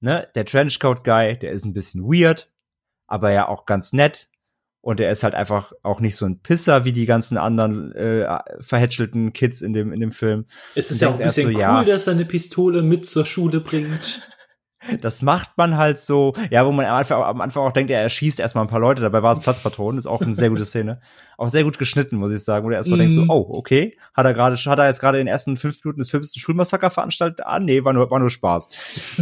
ne, 0.00 0.26
der 0.34 0.46
Trenchcoat-Guy, 0.46 1.38
der 1.38 1.52
ist 1.52 1.64
ein 1.64 1.74
bisschen 1.74 2.04
weird, 2.04 2.50
aber 3.06 3.32
ja 3.32 3.48
auch 3.48 3.66
ganz 3.66 3.92
nett. 3.92 4.28
Und 4.80 5.00
er 5.00 5.10
ist 5.10 5.24
halt 5.24 5.34
einfach 5.34 5.72
auch 5.82 5.98
nicht 5.98 6.14
so 6.14 6.26
ein 6.26 6.38
Pisser 6.42 6.84
wie 6.84 6.92
die 6.92 7.06
ganzen 7.06 7.38
anderen 7.38 7.90
äh, 7.92 8.38
verhätschelten 8.60 9.32
Kids 9.32 9.60
in 9.60 9.72
dem, 9.72 9.92
in 9.92 9.98
dem 9.98 10.12
Film. 10.12 10.46
Es 10.76 10.92
ist 10.92 11.00
ja 11.00 11.08
auch 11.08 11.18
ein 11.18 11.26
bisschen 11.26 11.50
so, 11.50 11.54
cool, 11.54 11.60
ja. 11.60 11.82
dass 11.82 12.06
er 12.06 12.12
eine 12.12 12.24
Pistole 12.24 12.82
mit 12.82 13.08
zur 13.08 13.26
Schule 13.26 13.60
bringt. 13.60 14.22
Das 15.00 15.22
macht 15.22 15.56
man 15.56 15.76
halt 15.76 15.98
so, 15.98 16.34
ja, 16.50 16.64
wo 16.66 16.70
man 16.72 16.84
am 16.86 16.96
Anfang, 16.96 17.22
am 17.22 17.40
Anfang 17.40 17.64
auch 17.64 17.72
denkt, 17.72 17.90
er 17.90 18.02
erschießt 18.02 18.38
erstmal 18.40 18.64
ein 18.64 18.68
paar 18.68 18.78
Leute, 18.80 19.02
dabei 19.02 19.22
war 19.22 19.32
es 19.32 19.40
Platzpatronen, 19.40 19.98
ist 19.98 20.06
auch 20.06 20.20
eine 20.20 20.34
sehr 20.34 20.50
gute 20.50 20.64
Szene. 20.64 21.00
Auch 21.38 21.48
sehr 21.48 21.64
gut 21.64 21.78
geschnitten, 21.78 22.16
muss 22.16 22.32
ich 22.32 22.44
sagen, 22.44 22.64
wo 22.64 22.70
du 22.70 22.76
erstmal 22.76 22.98
denkst 22.98 23.14
so, 23.14 23.22
Mhm. 23.22 23.30
oh, 23.30 23.46
okay, 23.50 23.96
hat 24.14 24.26
er 24.26 24.34
gerade, 24.34 24.56
hat 24.56 24.78
er 24.78 24.86
jetzt 24.86 25.00
gerade 25.00 25.18
in 25.18 25.26
den 25.26 25.32
ersten 25.32 25.56
fünf 25.56 25.82
Minuten 25.82 26.00
des 26.00 26.10
Films 26.10 26.32
einen 26.34 26.40
Schulmassaker 26.40 26.90
veranstaltet? 26.90 27.40
Ah, 27.46 27.58
nee, 27.58 27.84
war 27.84 27.92
nur, 27.94 28.10
war 28.10 28.20
nur 28.20 28.30
Spaß. 28.30 28.68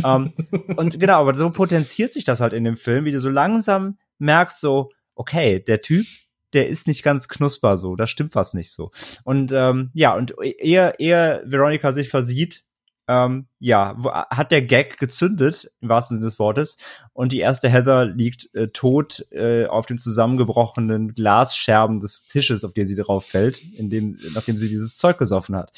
ähm, 0.04 0.32
und 0.76 0.98
genau, 0.98 1.20
aber 1.20 1.34
so 1.34 1.48
potenziert 1.50 2.12
sich 2.12 2.24
das 2.24 2.40
halt 2.40 2.52
in 2.52 2.64
dem 2.64 2.76
Film, 2.76 3.04
wie 3.04 3.12
du 3.12 3.20
so 3.20 3.30
langsam 3.30 3.98
merkst 4.18 4.60
so, 4.60 4.90
okay, 5.14 5.60
der 5.60 5.80
Typ, 5.82 6.06
der 6.52 6.68
ist 6.68 6.86
nicht 6.88 7.02
ganz 7.02 7.28
knusper 7.28 7.76
so, 7.76 7.96
da 7.96 8.06
stimmt 8.06 8.34
was 8.34 8.54
nicht 8.54 8.72
so. 8.72 8.90
Und 9.24 9.52
ähm, 9.52 9.90
ja, 9.94 10.14
und 10.14 10.34
ehe, 10.42 10.94
ehe 10.98 11.42
Veronica 11.46 11.92
sich 11.92 12.08
versieht, 12.08 12.63
ähm, 13.06 13.48
ja, 13.58 13.96
hat 14.30 14.50
der 14.50 14.62
Gag 14.62 14.98
gezündet, 14.98 15.70
im 15.80 15.88
wahrsten 15.88 16.16
Sinne 16.16 16.26
des 16.26 16.38
Wortes, 16.38 16.78
und 17.12 17.32
die 17.32 17.40
erste 17.40 17.68
Heather 17.68 18.06
liegt 18.06 18.54
äh, 18.54 18.68
tot 18.68 19.26
äh, 19.30 19.66
auf 19.66 19.86
dem 19.86 19.98
zusammengebrochenen 19.98 21.14
Glasscherben 21.14 22.00
des 22.00 22.26
Tisches, 22.26 22.64
auf 22.64 22.72
den 22.72 22.86
sie 22.86 22.96
drauf 22.96 23.26
fällt, 23.26 23.62
in 23.62 23.90
dem, 23.90 24.18
nachdem 24.34 24.58
sie 24.58 24.68
dieses 24.68 24.96
Zeug 24.96 25.18
gesoffen 25.18 25.56
hat. 25.56 25.72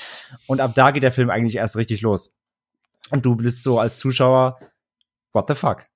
Und 0.46 0.60
ab 0.60 0.74
da 0.74 0.90
geht 0.90 1.02
der 1.02 1.12
Film 1.12 1.30
eigentlich 1.30 1.56
erst 1.56 1.76
richtig 1.76 2.00
los. 2.00 2.34
Und 3.10 3.24
du 3.24 3.36
bist 3.36 3.62
so 3.62 3.78
als 3.78 3.98
Zuschauer, 3.98 4.58
what 5.32 5.48
the 5.48 5.54
fuck? 5.54 5.86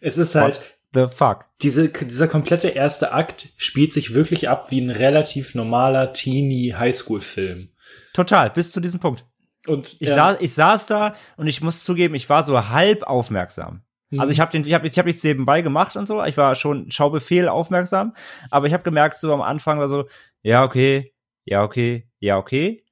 Es 0.00 0.18
ist 0.18 0.34
halt, 0.34 0.60
What 0.92 1.10
the 1.10 1.14
fuck? 1.14 1.44
diese, 1.62 1.88
dieser 1.88 2.28
komplette 2.28 2.68
erste 2.68 3.12
Akt 3.12 3.48
spielt 3.56 3.92
sich 3.92 4.14
wirklich 4.14 4.48
ab 4.48 4.70
wie 4.70 4.80
ein 4.80 4.90
relativ 4.90 5.54
normaler 5.54 6.12
Teenie-Highschool-Film. 6.12 7.70
Total, 8.12 8.50
bis 8.50 8.72
zu 8.72 8.80
diesem 8.80 9.00
Punkt. 9.00 9.24
Und 9.66 9.96
Ich, 10.00 10.08
ähm, 10.08 10.14
saß, 10.14 10.36
ich 10.40 10.54
saß 10.54 10.86
da 10.86 11.14
und 11.36 11.46
ich 11.46 11.60
muss 11.62 11.84
zugeben, 11.84 12.14
ich 12.14 12.28
war 12.28 12.42
so 12.42 12.68
halb 12.70 13.02
aufmerksam. 13.04 13.82
Mhm. 14.10 14.20
Also 14.20 14.32
ich 14.32 14.40
habe 14.40 14.50
den, 14.52 14.66
ich 14.66 14.74
habe 14.74 14.86
ich 14.86 14.98
hab 14.98 15.06
nichts 15.06 15.22
nebenbei 15.24 15.62
gemacht 15.62 15.96
und 15.96 16.06
so. 16.08 16.22
Ich 16.24 16.36
war 16.36 16.54
schon 16.56 16.90
Schaubefehl 16.90 17.48
aufmerksam, 17.48 18.14
aber 18.50 18.66
ich 18.66 18.72
habe 18.72 18.82
gemerkt 18.82 19.20
so 19.20 19.32
am 19.32 19.40
Anfang 19.42 19.78
war 19.78 19.88
so, 19.88 20.06
ja 20.42 20.64
okay, 20.64 21.12
ja 21.44 21.62
okay, 21.62 22.08
ja 22.18 22.38
okay, 22.38 22.84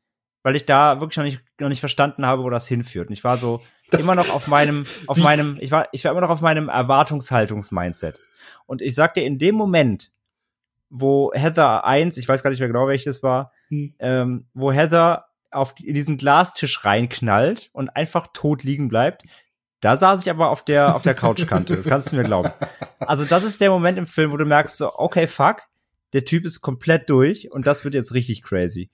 weil 0.42 0.56
ich 0.56 0.64
da 0.64 1.00
wirklich 1.00 1.16
noch 1.16 1.24
nicht 1.24 1.40
noch 1.60 1.68
nicht 1.68 1.80
verstanden 1.80 2.24
habe, 2.24 2.42
wo 2.44 2.50
das 2.50 2.66
hinführt. 2.68 3.08
Und 3.08 3.12
ich 3.14 3.24
war 3.24 3.36
so 3.36 3.60
Das- 3.90 4.02
immer 4.04 4.14
noch 4.14 4.30
auf 4.30 4.46
meinem 4.46 4.84
auf 5.08 5.16
meinem 5.18 5.56
ich 5.60 5.70
war 5.72 5.88
ich 5.92 6.04
war 6.04 6.12
immer 6.12 6.20
noch 6.22 6.30
auf 6.30 6.40
meinem 6.40 6.68
Erwartungshaltungs-Mindset. 6.68 8.20
Und 8.66 8.82
ich 8.82 8.94
sagte 8.94 9.20
in 9.20 9.38
dem 9.38 9.54
Moment, 9.56 10.12
wo 10.88 11.32
Heather 11.34 11.84
1, 11.84 12.16
ich 12.16 12.28
weiß 12.28 12.42
gar 12.42 12.50
nicht 12.50 12.60
mehr 12.60 12.68
genau 12.68 12.86
welches 12.86 13.22
war, 13.22 13.52
Hm. 13.68 13.94
ähm, 14.00 14.46
wo 14.54 14.72
Heather 14.72 15.26
auf 15.50 15.74
in 15.82 15.94
diesen 15.94 16.16
Glastisch 16.16 16.84
reinknallt 16.84 17.70
und 17.72 17.88
einfach 17.90 18.28
tot 18.32 18.62
liegen 18.62 18.88
bleibt. 18.88 19.24
Da 19.80 19.96
saß 19.96 20.22
ich 20.22 20.30
aber 20.30 20.50
auf 20.50 20.64
der 20.64 20.94
auf 20.94 21.02
der 21.02 21.14
Couchkante, 21.14 21.74
das 21.76 21.86
kannst 21.86 22.12
du 22.12 22.16
mir 22.16 22.24
glauben. 22.24 22.52
Also 22.98 23.24
das 23.24 23.44
ist 23.44 23.60
der 23.60 23.70
Moment 23.70 23.98
im 23.98 24.06
Film, 24.06 24.30
wo 24.30 24.36
du 24.36 24.44
merkst 24.44 24.76
so, 24.76 24.92
okay, 24.94 25.26
fuck, 25.26 25.62
der 26.12 26.24
Typ 26.24 26.44
ist 26.44 26.60
komplett 26.60 27.08
durch 27.08 27.50
und 27.50 27.66
das 27.66 27.84
wird 27.84 27.94
jetzt 27.94 28.12
richtig 28.12 28.42
crazy. 28.42 28.90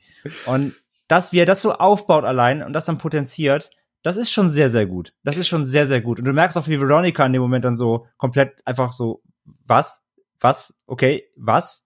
Und 0.46 0.74
dass 1.08 1.32
wie 1.32 1.40
er 1.40 1.46
das 1.46 1.62
so 1.62 1.72
aufbaut 1.72 2.24
allein 2.24 2.62
und 2.62 2.72
das 2.72 2.84
dann 2.84 2.98
potenziert, 2.98 3.70
das 4.02 4.16
ist 4.16 4.30
schon 4.30 4.48
sehr, 4.48 4.70
sehr 4.70 4.86
gut. 4.86 5.14
Das 5.24 5.36
ist 5.36 5.48
schon 5.48 5.64
sehr, 5.64 5.86
sehr 5.86 6.00
gut. 6.00 6.18
Und 6.18 6.26
du 6.26 6.32
merkst 6.32 6.56
auch, 6.56 6.68
wie 6.68 6.80
Veronica 6.80 7.26
in 7.26 7.32
dem 7.32 7.42
Moment 7.42 7.64
dann 7.64 7.76
so 7.76 8.06
komplett 8.16 8.64
einfach 8.64 8.92
so, 8.92 9.22
was? 9.64 10.04
Was? 10.38 10.78
Okay, 10.86 11.24
was? 11.36 11.85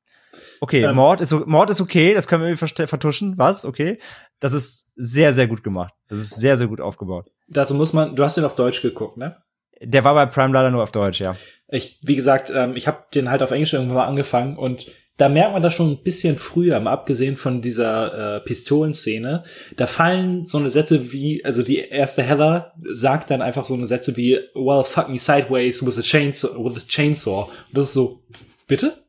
Okay, 0.61 0.83
Ähm. 0.85 0.95
Mord 0.97 1.21
ist, 1.21 1.33
Mord 1.47 1.71
ist 1.71 1.81
okay, 1.81 2.15
das 2.15 2.27
können 2.27 2.43
wir 2.43 2.49
irgendwie 2.51 2.87
vertuschen. 2.87 3.37
Was? 3.37 3.65
Okay. 3.65 3.99
Das 4.39 4.53
ist 4.53 4.87
sehr, 4.97 5.33
sehr 5.33 5.47
gut 5.47 5.63
gemacht. 5.63 5.93
Das 6.09 6.19
ist 6.19 6.37
sehr, 6.37 6.57
sehr 6.57 6.67
gut 6.69 6.81
aufgebaut. 6.81 7.31
dazu 7.49 7.75
muss 7.75 7.93
man, 7.93 8.17
du 8.17 8.25
hast 8.25 8.37
den 8.37 8.45
auf 8.45 8.55
Deutsch 8.55 8.83
geguckt, 8.83 9.17
ne? 9.17 9.37
Der 9.83 10.05
war 10.05 10.15
bei 10.15 10.27
Prime 10.27 10.53
leider 10.53 10.71
nur 10.71 10.83
auf 10.83 10.93
Deutsch, 10.93 11.21
ja. 11.21 11.37
Ich, 11.69 11.99
wie 12.03 12.17
gesagt, 12.17 12.53
ähm, 12.55 12.77
ich 12.77 12.87
habe 12.87 13.05
den 13.15 13.31
halt 13.31 13.43
auf 13.43 13.51
Englisch 13.51 13.73
irgendwann 13.73 13.97
mal 13.97 14.07
angefangen 14.07 14.57
und 14.59 14.87
da 15.17 15.29
merkt 15.29 15.53
man 15.53 15.63
das 15.63 15.75
schon 15.75 15.91
ein 15.91 16.03
bisschen 16.03 16.39
früher, 16.39 16.81
mal 16.81 16.93
abgesehen 16.93 17.37
von 17.37 17.61
dieser 17.61 18.37
äh, 18.37 18.41
Pistolenszene. 18.41 19.45
Da 19.77 19.87
fallen 19.87 20.47
so 20.47 20.57
eine 20.57 20.71
Sätze 20.71 21.13
wie, 21.13 21.45
also 21.45 21.63
die 21.63 21.77
erste 21.79 22.23
Heather 22.23 22.73
sagt 22.83 23.31
dann 23.31 23.43
einfach 23.43 23.67
so 23.67 23.75
eine 23.75 23.87
Sätze 23.87 24.17
wie, 24.17 24.41
well, 24.55 24.83
fuck 24.83 25.11
me 25.11 25.19
sideways 25.19 25.85
with 25.85 25.99
a 25.99 26.03
chainsaw, 26.03 26.65
with 26.65 26.83
a 26.83 26.87
chainsaw. 26.87 27.43
Und 27.45 27.77
das 27.77 27.85
ist 27.85 27.93
so, 27.93 28.23
bitte? 28.67 29.05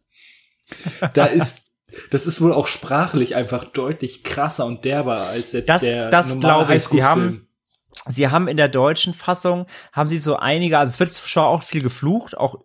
Da 1.14 1.26
ist, 1.26 1.74
das 2.10 2.28
ist 2.28 2.42
wohl 2.42 2.54
auch 2.54 2.68
sprachlich 2.68 3.36
einfach 3.36 3.66
deutlich 3.66 4.24
krasser 4.24 4.66
und 4.66 4.86
derber 4.86 5.20
als 5.28 5.52
jetzt 5.52 5.70
Das- 5.70 5.82
der 5.82 6.10
das 6.10 6.40
glaube 6.40 6.76
ich. 6.76 6.84
Sie 6.86 7.04
haben-. 7.04 7.48
Sie 8.08 8.30
haben 8.30 8.48
in 8.48 8.56
der 8.56 8.70
deutschen 8.70 9.14
Fassung, 9.14 9.68
haben 9.92 10.10
sie 10.10 10.18
so 10.18 10.38
einige, 10.38 10.78
also 10.80 10.92
es 10.92 11.00
wird 11.00 11.12
schon 11.12 11.44
auch 11.44 11.62
viel 11.62 11.84
geflucht, 11.84 12.38
auch 12.38 12.64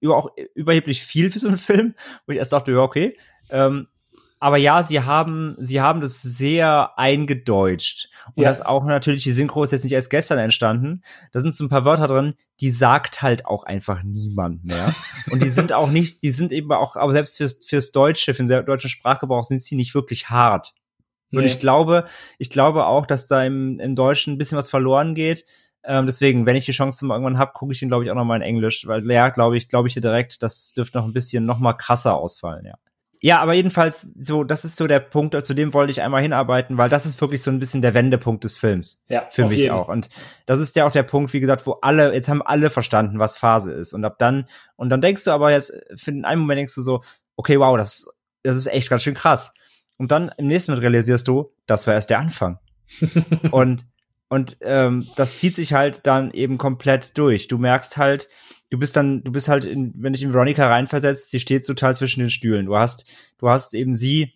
über 0.00 0.16
auch 0.16 0.30
überheblich 0.54 1.02
viel 1.02 1.32
für 1.32 1.40
so 1.40 1.48
einen 1.48 1.58
Film, 1.58 1.94
wo 2.26 2.32
ich 2.32 2.38
erst 2.38 2.52
dachte, 2.52 2.70
ja, 2.70 2.78
okay. 2.78 3.18
Ähm, 3.50 3.88
aber 4.40 4.56
ja, 4.56 4.82
sie 4.82 5.00
haben, 5.02 5.54
sie 5.58 5.80
haben 5.80 6.00
das 6.00 6.22
sehr 6.22 6.98
eingedeutscht. 6.98 8.08
Und 8.34 8.42
Ja. 8.42 8.48
das 8.48 8.62
auch 8.62 8.84
natürlich, 8.84 9.22
die 9.24 9.32
Synchro 9.32 9.64
ist 9.64 9.72
jetzt 9.72 9.84
nicht 9.84 9.92
erst 9.92 10.10
gestern 10.10 10.38
entstanden. 10.38 11.02
Da 11.32 11.40
sind 11.40 11.54
so 11.54 11.64
ein 11.64 11.68
paar 11.68 11.84
Wörter 11.84 12.06
drin, 12.06 12.34
die 12.60 12.70
sagt 12.70 13.22
halt 13.22 13.46
auch 13.46 13.64
einfach 13.64 14.02
niemand 14.02 14.64
mehr. 14.64 14.94
Und 15.30 15.42
die 15.42 15.48
sind 15.48 15.72
auch 15.72 15.90
nicht, 15.90 16.22
die 16.22 16.30
sind 16.30 16.52
eben 16.52 16.70
auch, 16.72 16.96
aber 16.96 17.12
selbst 17.12 17.36
fürs, 17.36 17.58
fürs 17.66 17.90
Deutsche, 17.92 18.34
für 18.34 18.44
den 18.44 18.66
deutschen 18.66 18.90
Sprachgebrauch 18.90 19.44
sind 19.44 19.62
sie 19.62 19.76
nicht 19.76 19.94
wirklich 19.94 20.30
hart. 20.30 20.72
Und 21.32 21.40
Nee. 21.42 21.46
ich 21.46 21.60
glaube, 21.60 22.06
ich 22.38 22.48
glaube 22.50 22.86
auch, 22.86 23.04
dass 23.06 23.26
da 23.26 23.44
im, 23.44 23.78
im 23.80 23.94
Deutschen 23.94 24.34
ein 24.34 24.38
bisschen 24.38 24.56
was 24.58 24.70
verloren 24.70 25.14
geht. 25.14 25.44
Ähm, 25.84 26.06
deswegen, 26.06 26.44
wenn 26.46 26.56
ich 26.56 26.64
die 26.64 26.72
Chance 26.72 27.04
mal 27.06 27.14
irgendwann 27.14 27.38
hab, 27.38 27.54
gucke 27.54 27.72
ich 27.72 27.78
den, 27.80 27.88
glaube 27.88 28.04
ich, 28.04 28.10
auch 28.10 28.14
noch 28.14 28.24
mal 28.24 28.36
in 28.36 28.42
Englisch, 28.42 28.86
weil 28.86 29.08
ja, 29.10 29.28
glaube 29.28 29.56
ich, 29.56 29.68
glaube 29.68 29.88
ich 29.88 29.94
dir 29.94 30.00
direkt, 30.00 30.42
das 30.42 30.72
dürfte 30.72 30.98
noch 30.98 31.04
ein 31.04 31.12
bisschen 31.12 31.44
noch 31.46 31.58
mal 31.58 31.74
krasser 31.74 32.16
ausfallen, 32.16 32.64
ja. 32.66 32.74
Ja, 33.20 33.40
aber 33.40 33.54
jedenfalls, 33.54 34.10
so, 34.20 34.44
das 34.44 34.64
ist 34.64 34.76
so 34.76 34.86
der 34.86 35.00
Punkt, 35.00 35.44
zu 35.44 35.54
dem 35.54 35.74
wollte 35.74 35.90
ich 35.90 36.02
einmal 36.02 36.22
hinarbeiten, 36.22 36.78
weil 36.78 36.88
das 36.88 37.04
ist 37.04 37.20
wirklich 37.20 37.42
so 37.42 37.50
ein 37.50 37.58
bisschen 37.58 37.82
der 37.82 37.94
Wendepunkt 37.94 38.44
des 38.44 38.56
Films. 38.56 39.02
Ja, 39.08 39.26
Für 39.30 39.46
mich 39.46 39.58
jeden. 39.58 39.74
auch. 39.74 39.88
Und 39.88 40.08
das 40.46 40.60
ist 40.60 40.76
ja 40.76 40.86
auch 40.86 40.92
der 40.92 41.02
Punkt, 41.02 41.32
wie 41.32 41.40
gesagt, 41.40 41.66
wo 41.66 41.72
alle, 41.82 42.14
jetzt 42.14 42.28
haben 42.28 42.42
alle 42.42 42.70
verstanden, 42.70 43.18
was 43.18 43.36
Phase 43.36 43.72
ist. 43.72 43.92
Und 43.92 44.04
ab 44.04 44.18
dann, 44.18 44.46
und 44.76 44.90
dann 44.90 45.00
denkst 45.00 45.24
du 45.24 45.32
aber 45.32 45.50
jetzt, 45.50 45.72
für 45.96 46.12
den 46.12 46.24
einen 46.24 46.40
Moment 46.40 46.58
denkst 46.58 46.74
du 46.76 46.82
so, 46.82 47.02
okay, 47.36 47.58
wow, 47.58 47.76
das, 47.76 48.08
das 48.44 48.56
ist 48.56 48.66
echt 48.68 48.88
ganz 48.88 49.02
schön 49.02 49.14
krass. 49.14 49.52
Und 49.96 50.12
dann 50.12 50.30
im 50.38 50.46
nächsten 50.46 50.72
Mal 50.72 50.78
realisierst 50.78 51.26
du, 51.26 51.52
das 51.66 51.86
war 51.86 51.94
erst 51.94 52.10
der 52.10 52.20
Anfang. 52.20 52.58
und 53.50 53.84
und 54.30 54.58
ähm, 54.60 55.06
das 55.16 55.38
zieht 55.38 55.56
sich 55.56 55.72
halt 55.72 56.06
dann 56.06 56.30
eben 56.32 56.58
komplett 56.58 57.16
durch. 57.16 57.48
Du 57.48 57.56
merkst 57.56 57.96
halt, 57.96 58.28
du 58.70 58.78
bist 58.78 58.96
dann, 58.96 59.22
du 59.24 59.32
bist 59.32 59.48
halt, 59.48 59.64
in, 59.64 59.92
wenn 59.96 60.12
dich 60.12 60.22
in 60.22 60.32
Veronica 60.32 60.66
reinversetzt, 60.68 61.30
sie 61.30 61.40
steht 61.40 61.66
total 61.66 61.94
zwischen 61.94 62.20
den 62.20 62.30
Stühlen. 62.30 62.66
Du 62.66 62.76
hast, 62.76 63.04
du 63.38 63.48
hast 63.48 63.74
eben 63.74 63.94
sie, 63.94 64.34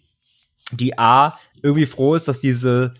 die 0.72 0.98
A 0.98 1.38
irgendwie 1.62 1.86
froh 1.86 2.14
ist, 2.14 2.28
dass 2.28 2.38
diese 2.40 2.94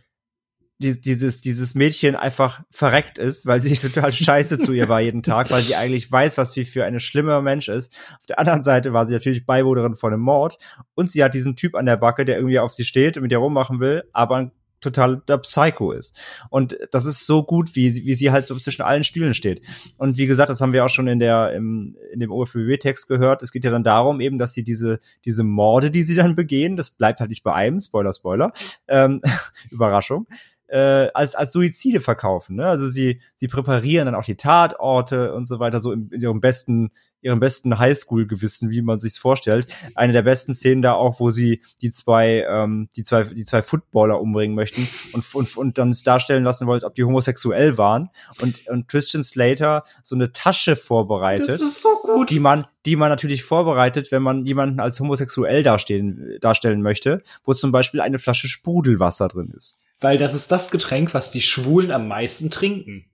die- 0.79 1.01
dieses, 1.01 1.41
dieses 1.41 1.77
Mädchen 1.77 2.17
einfach 2.17 2.63
verreckt 2.71 3.17
ist, 3.17 3.47
weil 3.47 3.61
sie 3.61 3.75
total 3.77 4.13
scheiße 4.13 4.59
zu 4.59 4.73
ihr 4.73 4.89
war 4.89 5.01
jeden 5.01 5.23
Tag, 5.23 5.51
weil 5.53 5.63
sie 5.63 5.77
eigentlich 5.77 6.11
weiß, 6.11 6.39
was 6.39 6.53
sie 6.53 6.65
für 6.65 6.85
eine 6.85 6.99
schlimme 6.99 7.41
Mensch 7.41 7.69
ist. 7.69 7.95
Auf 8.19 8.27
der 8.27 8.41
anderen 8.41 8.65
Seite 8.65 8.93
war 8.93 9.07
sie 9.07 9.13
natürlich 9.13 9.47
Beiwohnerin 9.47 9.95
von 9.95 10.13
einem 10.13 10.23
Mord 10.23 10.59
und 10.95 11.09
sie 11.09 11.23
hat 11.23 11.35
diesen 11.35 11.55
Typ 11.55 11.77
an 11.77 11.87
der 11.87 11.97
Backe, 11.99 12.25
der 12.25 12.35
irgendwie 12.37 12.59
auf 12.59 12.73
sie 12.73 12.85
steht 12.85 13.17
und 13.17 13.23
mit 13.23 13.31
ihr 13.31 13.39
rummachen 13.39 13.79
will, 13.79 14.03
aber 14.13 14.37
ein 14.39 14.51
totaler 14.83 15.17
Psycho 15.39 15.93
ist. 15.93 16.19
Und 16.51 16.77
das 16.91 17.07
ist 17.07 17.25
so 17.27 17.43
gut, 17.43 17.75
wie, 17.75 17.89
sie- 17.91 18.05
wie 18.05 18.15
sie 18.15 18.31
halt 18.31 18.47
so 18.47 18.55
zwischen 18.57 18.83
allen 18.83 19.05
Stühlen 19.05 19.33
steht. 19.33 19.63
Und 19.97 20.19
wie 20.19 20.27
gesagt, 20.27 20.51
das 20.51 20.61
haben 20.61 20.75
wir 20.75 20.85
auch 20.85 20.91
schon 20.91 21.09
in 21.09 21.19
der, 21.19 21.53
im, 21.55 21.97
in 22.13 22.21
dem 22.21 22.31
OFBW-Text 22.31 23.09
gehört. 23.09 23.43
Es 23.43 23.53
geht 23.53 23.65
ja 23.65 23.71
dann 23.71 23.85
darum 23.85 24.21
eben, 24.21 24.39
dass 24.39 24.53
sie 24.53 24.65
diese, 24.65 25.01
diese 25.25 25.45
Morde, 25.45 25.91
die 25.91 26.03
sie 26.03 26.15
dann 26.15 26.37
begehen, 26.37 26.77
das 26.77 26.91
bleibt 26.91 27.21
halt 27.21 27.31
nicht 27.31 27.43
bei 27.43 27.55
einem, 27.55 27.81
Spoiler, 27.81 28.13
Spoiler, 28.13 28.53
ähm, 28.89 29.23
Überraschung, 29.71 30.27
äh, 30.73 31.11
als 31.13 31.35
als 31.35 31.53
Suizide 31.53 32.01
verkaufen. 32.01 32.57
Ne? 32.57 32.67
Also 32.67 32.89
sie 32.89 33.21
sie 33.37 33.47
präparieren 33.47 34.07
dann 34.07 34.15
auch 34.15 34.25
die 34.25 34.37
Tatorte 34.37 35.35
und 35.35 35.47
so 35.47 35.59
weiter 35.59 35.81
so 35.81 35.93
in, 35.93 36.09
in 36.11 36.23
ihrem 36.23 36.41
besten 36.41 36.91
ihrem 37.21 37.39
besten 37.39 37.79
Highschool-Gewissen, 37.79 38.71
wie 38.71 38.83
man 38.83 38.99
sich's 38.99 39.17
vorstellt. 39.17 39.73
Eine 39.95 40.13
der 40.13 40.23
besten 40.23 40.55
Szenen 40.55 40.83
da 40.83 40.95
auch, 40.95 41.21
wo 41.21 41.31
sie 41.31 41.63
die 41.81 41.93
zwei, 41.93 42.45
ähm, 42.49 42.89
die 42.97 43.05
zwei, 43.05 43.23
die 43.23 43.45
zwei 43.45 43.63
Footballer 43.63 44.21
umbringen 44.21 44.57
möchten 44.57 44.89
und, 45.13 45.25
und, 45.35 45.57
und 45.57 45.79
dann 45.79 45.91
es 45.91 46.03
darstellen 46.03 46.43
lassen 46.43 46.67
wollen, 46.67 46.79
als 46.79 46.85
ob 46.85 46.97
die 46.97 47.05
homosexuell 47.05 47.79
waren. 47.79 48.11
Und, 48.41 48.67
und 48.67 48.89
Christian 48.89 49.23
Slater 49.23 49.85
so 50.03 50.17
eine 50.17 50.33
Tasche 50.33 50.75
vorbereitet. 50.75 51.49
Das 51.49 51.61
ist 51.61 51.81
so 51.81 51.97
gut. 52.03 52.31
Die 52.31 52.41
man, 52.41 52.65
die 52.85 52.97
man 52.97 53.09
natürlich 53.09 53.45
vorbereitet, 53.45 54.11
wenn 54.11 54.23
man 54.23 54.45
jemanden 54.45 54.81
als 54.81 54.99
homosexuell 54.99 55.63
dastehen, 55.63 56.39
darstellen 56.41 56.83
möchte, 56.83 57.23
wo 57.45 57.55
zum 57.55 57.71
Beispiel 57.71 58.01
eine 58.01 58.19
Flasche 58.19 58.49
Sprudelwasser 58.49 59.29
drin 59.29 59.53
ist. 59.57 59.85
Weil 60.03 60.19
das 60.19 60.35
ist 60.35 60.53
das 60.53 60.71
Getränk, 60.71 61.15
was 61.15 61.31
die 61.31 61.43
Schwulen 61.43 61.91
am 61.91 62.09
meisten 62.09 62.51
trinken. 62.51 63.07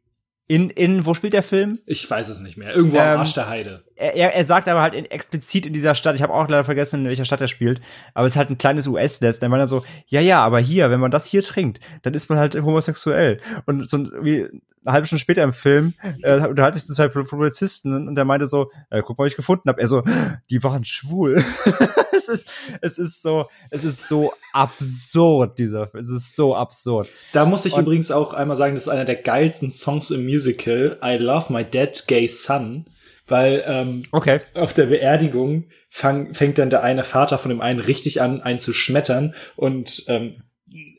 In, 0.51 0.71
in, 0.71 1.05
wo 1.05 1.13
spielt 1.13 1.35
der 1.35 1.43
Film? 1.43 1.79
Ich 1.85 2.11
weiß 2.11 2.31
es 2.31 2.41
nicht 2.41 2.57
mehr. 2.57 2.75
Irgendwo 2.75 2.97
am 2.97 3.07
Ähm, 3.07 3.19
Arsch 3.19 3.35
der 3.35 3.51
Heide. 3.51 3.85
Er, 3.97 4.15
er, 4.15 4.35
er 4.35 4.45
sagt 4.45 4.67
aber 4.67 4.81
halt 4.81 4.95
in, 4.95 5.05
explizit 5.05 5.67
in 5.67 5.75
dieser 5.75 5.95
Stadt, 5.95 6.15
ich 6.15 6.23
habe 6.23 6.33
auch 6.33 6.49
leider 6.49 6.65
vergessen, 6.65 7.01
in 7.01 7.07
welcher 7.07 7.27
Stadt 7.27 7.43
er 7.43 7.49
spielt, 7.49 7.83
aber 8.15 8.27
es 8.27 8.33
ist 8.33 8.39
halt 8.39 8.49
ein 8.49 8.57
kleines 8.57 8.87
US-Nest. 8.87 9.43
Dann 9.43 9.51
war 9.51 9.59
er 9.59 9.67
so, 9.67 9.85
ja, 10.07 10.23
ja, 10.23 10.43
aber 10.43 10.59
hier, 10.59 10.91
wenn 10.91 11.01
man 11.01 11.11
das 11.11 11.27
hier 11.27 11.43
trinkt, 11.43 11.81
dann 12.01 12.15
ist 12.15 12.31
man 12.31 12.39
halt 12.39 12.55
homosexuell. 12.55 13.43
Und 13.67 13.91
so 13.91 13.99
wie 14.23 14.45
eine 14.85 14.95
halbe 14.95 15.07
Stunde 15.07 15.21
später 15.21 15.43
im 15.43 15.53
Film 15.53 15.93
äh, 16.23 16.41
unterhalten 16.47 16.79
sich 16.79 16.89
zwei 16.89 17.09
Polizisten 17.09 18.09
und 18.09 18.15
der 18.15 18.25
meinte 18.25 18.47
so, 18.47 18.71
äh, 18.89 19.03
guck 19.03 19.19
mal, 19.19 19.25
was 19.25 19.33
ich 19.33 19.37
gefunden 19.37 19.69
habe. 19.69 19.83
Er 19.83 19.89
so, 19.89 20.03
die 20.49 20.63
waren 20.65 20.85
schwul. 20.85 21.45
es 22.29 22.43
ist, 22.43 22.49
es 22.81 22.99
ist 22.99 23.23
so, 23.23 23.47
es 23.71 23.85
ist 23.85 24.07
so 24.09 24.33
absurd, 24.53 25.59
dieser, 25.59 25.91
es 25.95 26.09
ist 26.09 26.35
so 26.37 26.55
absurd. 26.55 27.09
Da 27.33 27.45
muss 27.45 27.65
ich 27.65 27.73
Und- 27.75 27.83
übrigens 27.83 28.11
auch 28.11 28.33
einmal 28.35 28.57
sagen, 28.57 28.75
das 28.75 28.85
ist 28.85 28.89
einer 28.89 29.05
der 29.05 29.17
geilsten 29.17 29.71
Songs 29.71 30.11
im 30.11 30.25
Musical. 30.25 30.99
I 31.05 31.17
Love 31.17 31.53
My 31.53 31.65
Dead 31.65 32.05
Gay 32.07 32.27
Son. 32.29 32.87
Weil 33.27 33.63
ähm, 33.67 34.05
Okay. 34.11 34.41
auf 34.55 34.73
der 34.73 34.87
Beerdigung 34.87 35.65
fang, 35.91 36.33
fängt 36.33 36.57
dann 36.57 36.71
der 36.71 36.83
eine 36.83 37.05
Vater 37.05 37.37
von 37.37 37.51
dem 37.51 37.61
einen 37.61 37.79
richtig 37.79 38.23
an, 38.23 38.41
einen 38.41 38.59
zu 38.59 38.73
schmettern. 38.73 39.35
Und 39.55 40.05
ähm, 40.09 40.43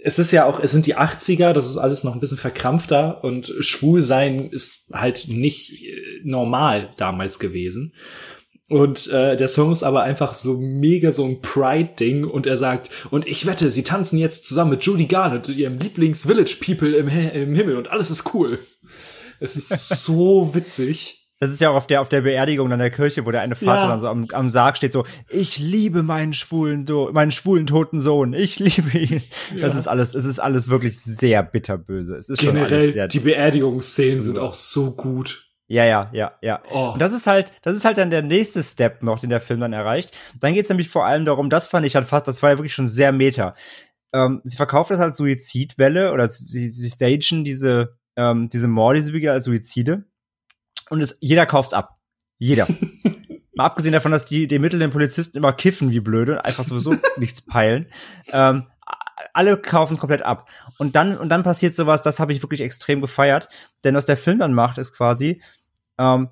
es 0.04 0.20
ist 0.20 0.32
ja 0.32 0.46
auch, 0.46 0.60
es 0.60 0.72
sind 0.72 0.86
die 0.86 0.96
80er, 0.96 1.54
das 1.54 1.68
ist 1.68 1.78
alles 1.78 2.04
noch 2.04 2.14
ein 2.14 2.20
bisschen 2.20 2.38
verkrampfter 2.38 3.24
und 3.24 3.52
schwul 3.62 4.02
sein 4.04 4.50
ist 4.50 4.86
halt 4.94 5.26
nicht 5.30 5.72
äh, 5.84 6.22
normal 6.24 6.90
damals 6.98 7.40
gewesen. 7.40 7.94
Und 8.70 9.08
äh, 9.08 9.36
der 9.36 9.48
Song 9.48 9.72
ist 9.72 9.82
aber 9.84 10.04
einfach 10.04 10.36
so 10.36 10.58
mega 10.58 11.12
so 11.12 11.26
ein 11.26 11.42
Pride-Ding 11.42 12.24
und 12.24 12.46
er 12.46 12.56
sagt, 12.56 12.92
und 13.10 13.28
ich 13.28 13.48
wette, 13.48 13.72
sie 13.72 13.84
tanzen 13.84 14.20
jetzt 14.20 14.46
zusammen 14.46 14.70
mit 14.72 14.84
Judy 14.84 15.08
Garland 15.08 15.50
und 15.50 15.58
ihrem 15.58 15.80
Lieblings-Village 15.80 16.58
People 16.64 16.92
im, 16.96 17.08
im 17.08 17.56
Himmel 17.56 17.78
und 17.78 17.92
alles 17.92 18.12
ist 18.12 18.32
cool. 18.34 18.60
Es 19.40 19.58
ist 19.58 19.70
so 20.06 20.50
witzig. 20.54 21.16
Das 21.40 21.52
ist 21.52 21.62
ja 21.62 21.70
auch 21.72 21.76
auf 21.76 21.88
der, 21.88 22.02
auf 22.02 22.10
der 22.10 22.22
Beerdigung 22.22 22.72
an 22.72 22.80
der 22.80 22.92
Kirche, 22.92 23.26
wo 23.26 23.32
der 23.32 23.42
eine 23.42 23.56
Vater 23.56 23.84
Ja. 23.84 23.88
dann 23.88 24.00
so 24.00 24.08
am, 24.08 24.28
am 24.34 24.50
Sarg 24.50 24.76
steht, 24.78 24.92
so, 24.92 25.06
ich 25.30 25.58
liebe 25.58 26.04
meinen 26.04 26.34
schwulen, 26.34 26.86
Do 26.86 27.10
meinen 27.14 27.32
schwulen 27.32 27.66
toten 27.66 28.00
Sohn, 28.00 28.34
ich 28.34 28.60
liebe 28.60 28.98
ihn. 28.98 29.24
Das 29.60 29.74
ist 29.74 29.88
alles, 29.88 30.14
es 30.14 30.26
ist 30.26 30.40
alles 30.40 30.70
wirklich 30.70 31.00
sehr 31.00 31.42
bitterböse. 31.42 32.18
Es 32.18 32.28
ist 32.30 32.40
Generell, 32.40 33.08
die 33.08 33.20
Beerdigungsszenen 33.20 34.22
sind 34.22 34.38
auch 34.38 34.54
so 34.54 34.92
gut. 34.92 35.49
Ja, 35.70 35.86
ja, 35.86 36.10
ja, 36.14 36.32
ja. 36.42 36.62
Oh. 36.72 36.94
Und 36.94 37.00
das 37.00 37.14
ist 37.14 37.28
halt, 37.28 37.54
das 37.62 37.76
ist 37.76 37.86
halt 37.86 38.00
dann 38.00 38.10
der 38.10 38.24
nächste 38.24 38.64
Step 38.64 39.04
noch, 39.04 39.20
den 39.20 39.30
der 39.30 39.40
Film 39.40 39.60
dann 39.60 39.72
erreicht. 39.72 40.18
Dann 40.40 40.56
geht's 40.56 40.68
nämlich 40.68 40.90
vor 40.90 41.06
allem 41.06 41.26
darum, 41.26 41.52
das 41.52 41.68
fand 41.68 41.86
ich 41.86 41.96
halt 41.96 42.08
fast, 42.08 42.28
das 42.28 42.42
war 42.42 42.50
ja 42.50 42.58
wirklich 42.58 42.74
schon 42.74 42.88
sehr 42.88 43.12
meta. 43.12 43.54
Ähm, 44.12 44.42
sie 44.44 44.58
verkauft 44.58 44.90
das 44.90 45.00
als 45.00 45.18
Suizidwelle 45.18 46.12
oder 46.12 46.28
sie, 46.28 46.70
sie 46.70 46.90
stagen 46.90 47.44
diese, 47.44 47.96
ähm, 48.16 48.50
diese 48.50 48.68
Morde, 48.68 49.00
diese 49.00 49.32
als 49.32 49.46
Suizide. 49.46 50.06
Und 50.90 51.02
es, 51.02 51.16
jeder 51.22 51.46
kauft's 51.46 51.76
ab. 51.76 52.00
Jeder. 52.40 52.68
Mal 53.54 53.66
abgesehen 53.66 53.94
davon, 53.94 54.12
dass 54.12 54.26
die, 54.26 54.48
die 54.48 54.58
Mittel 54.58 54.80
den 54.80 54.90
Polizisten 54.90 55.38
immer 55.38 55.54
kiffen 55.54 55.92
wie 55.92 56.00
blöde 56.00 56.32
und 56.32 56.40
einfach 56.40 56.64
sowieso 56.64 56.96
nichts 57.18 57.42
peilen. 57.42 57.86
Ähm, 58.32 58.66
alle 59.34 59.58
kaufen 59.58 59.94
es 59.94 60.00
komplett 60.00 60.24
ab. 60.24 60.50
Und 60.80 60.96
dann, 60.96 61.18
und 61.18 61.30
dann 61.30 61.44
passiert 61.44 61.76
sowas, 61.76 62.02
das 62.02 62.20
habe 62.20 62.34
ich 62.34 62.42
wirklich 62.42 62.62
extrem 62.62 63.02
gefeiert. 63.02 63.50
Denn 63.84 63.94
was 63.94 64.08
der 64.08 64.18
Film 64.18 64.40
dann 64.40 64.54
macht, 64.54 64.78
ist 64.78 64.94
quasi, 64.94 65.42
ähm, 66.00 66.30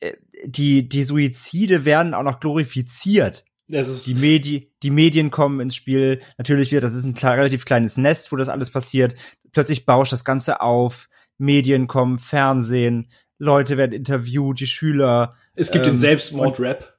äh, 0.00 0.12
die, 0.44 0.88
die 0.88 1.02
Suizide 1.02 1.84
werden 1.84 2.14
auch 2.14 2.22
noch 2.22 2.40
glorifiziert. 2.40 3.44
Die, 3.68 4.14
Medi 4.14 4.70
die 4.82 4.90
Medien 4.90 5.30
kommen 5.30 5.60
ins 5.60 5.76
Spiel. 5.76 6.20
Natürlich 6.38 6.72
wird, 6.72 6.84
das 6.84 6.94
ist 6.94 7.04
ein 7.04 7.16
relativ 7.16 7.64
kleines 7.64 7.96
Nest, 7.96 8.32
wo 8.32 8.36
das 8.36 8.48
alles 8.48 8.70
passiert. 8.70 9.14
Plötzlich 9.52 9.86
bauscht 9.86 10.12
das 10.12 10.24
Ganze 10.24 10.60
auf. 10.60 11.08
Medien 11.38 11.86
kommen, 11.88 12.18
Fernsehen, 12.18 13.08
Leute 13.38 13.76
werden 13.76 13.92
interviewt, 13.92 14.60
die 14.60 14.66
Schüler. 14.66 15.34
Es 15.54 15.72
gibt 15.72 15.86
ähm, 15.86 15.92
den 15.92 15.96
Selbstmord-Rap. 15.96 16.96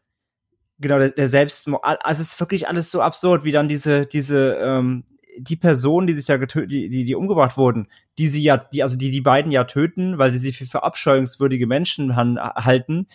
Genau, 0.80 1.00
der, 1.00 1.10
der 1.10 1.30
Selbstmord. 1.30 1.82
Also 1.84 2.22
es 2.22 2.34
ist 2.34 2.40
wirklich 2.40 2.68
alles 2.68 2.92
so 2.92 3.02
absurd, 3.02 3.46
wie 3.46 3.52
dann 3.52 3.70
diese, 3.70 4.06
diese, 4.06 4.58
ähm, 4.62 5.06
die 5.38 5.56
Personen, 5.56 6.08
die 6.08 6.14
sich 6.14 6.26
da 6.26 6.38
getötet, 6.38 6.72
die, 6.72 6.90
die, 6.90 7.06
die 7.06 7.16
umgebracht 7.16 7.58
wurden, 7.58 7.88
die 8.18 8.28
sie 8.28 8.44
ja, 8.44 8.58
die, 8.58 8.84
also 8.84 8.98
die 8.98 9.12
die 9.12 9.22
beiden 9.22 9.52
ja 9.52 9.64
töten, 9.64 10.18
weil 10.18 10.32
sie 10.32 10.38
sie 10.38 10.52
für 10.52 10.66
verabscheuungswürdige 10.66 11.68
Menschen 11.68 12.16
han, 12.16 12.40
halten, 12.40 13.08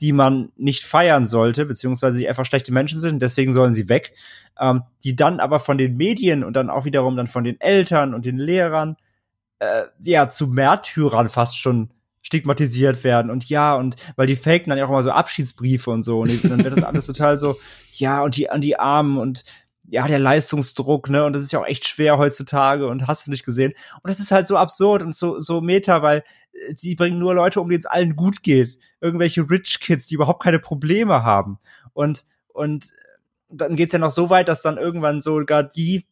die 0.00 0.12
man 0.12 0.50
nicht 0.56 0.84
feiern 0.84 1.26
sollte, 1.26 1.66
beziehungsweise 1.66 2.18
die 2.18 2.28
einfach 2.28 2.46
schlechte 2.46 2.72
Menschen 2.72 2.98
sind, 2.98 3.22
deswegen 3.22 3.52
sollen 3.52 3.74
sie 3.74 3.88
weg, 3.88 4.12
ähm, 4.58 4.82
die 5.04 5.16
dann 5.16 5.40
aber 5.40 5.60
von 5.60 5.78
den 5.78 5.96
Medien 5.96 6.44
und 6.44 6.54
dann 6.54 6.70
auch 6.70 6.84
wiederum 6.84 7.16
dann 7.16 7.26
von 7.26 7.44
den 7.44 7.60
Eltern 7.60 8.14
und 8.14 8.24
den 8.24 8.38
Lehrern 8.38 8.96
äh, 9.60 9.84
ja 10.02 10.28
zu 10.28 10.48
Märtyrern 10.48 11.28
fast 11.28 11.58
schon 11.58 11.90
stigmatisiert 12.22 13.04
werden 13.04 13.30
und 13.30 13.48
ja 13.50 13.74
und 13.74 13.96
weil 14.16 14.26
die 14.26 14.36
faken 14.36 14.70
dann 14.70 14.78
ja 14.78 14.86
auch 14.86 14.90
immer 14.90 15.02
so 15.02 15.10
Abschiedsbriefe 15.10 15.90
und 15.90 16.02
so 16.02 16.20
und 16.20 16.42
dann 16.44 16.64
wird 16.64 16.74
das 16.74 16.82
alles 16.84 17.06
total 17.06 17.38
so 17.38 17.56
ja 17.92 18.22
und 18.22 18.36
die 18.36 18.48
an 18.48 18.62
die 18.62 18.78
Armen 18.78 19.18
und 19.18 19.44
ja 19.88 20.06
der 20.06 20.18
Leistungsdruck 20.18 21.08
ne? 21.10 21.24
Und 21.24 21.34
das 21.34 21.42
ist 21.42 21.52
ja 21.52 21.60
auch 21.60 21.66
echt 21.66 21.86
schwer 21.86 22.18
heutzutage 22.18 22.86
und 22.86 23.06
hast 23.06 23.26
du 23.26 23.30
nicht 23.30 23.44
gesehen. 23.44 23.72
Und 24.02 24.08
das 24.08 24.20
ist 24.20 24.32
halt 24.32 24.46
so 24.46 24.56
absurd 24.56 25.02
und 25.02 25.14
so 25.14 25.40
so 25.40 25.60
meta 25.60 26.02
weil 26.02 26.24
äh, 26.52 26.74
sie 26.74 26.94
bringen 26.94 27.18
nur 27.18 27.34
Leute 27.34 27.60
um 27.60 27.68
denen 27.68 27.80
es 27.80 27.86
allen 27.86 28.16
gut 28.16 28.42
geht. 28.42 28.78
Irgendwelche 29.00 29.48
Rich 29.48 29.80
Kids 29.80 30.06
die 30.06 30.14
überhaupt 30.14 30.42
keine 30.42 30.58
Probleme 30.58 31.22
haben. 31.22 31.58
Und 31.92 32.24
und 32.48 32.92
dann 33.48 33.76
geht's 33.76 33.92
ja 33.92 33.98
noch 33.98 34.10
so 34.10 34.30
weit 34.30 34.48
dass 34.48 34.62
dann 34.62 34.78
irgendwann 34.78 35.20
sogar 35.20 35.62
die 35.62 36.06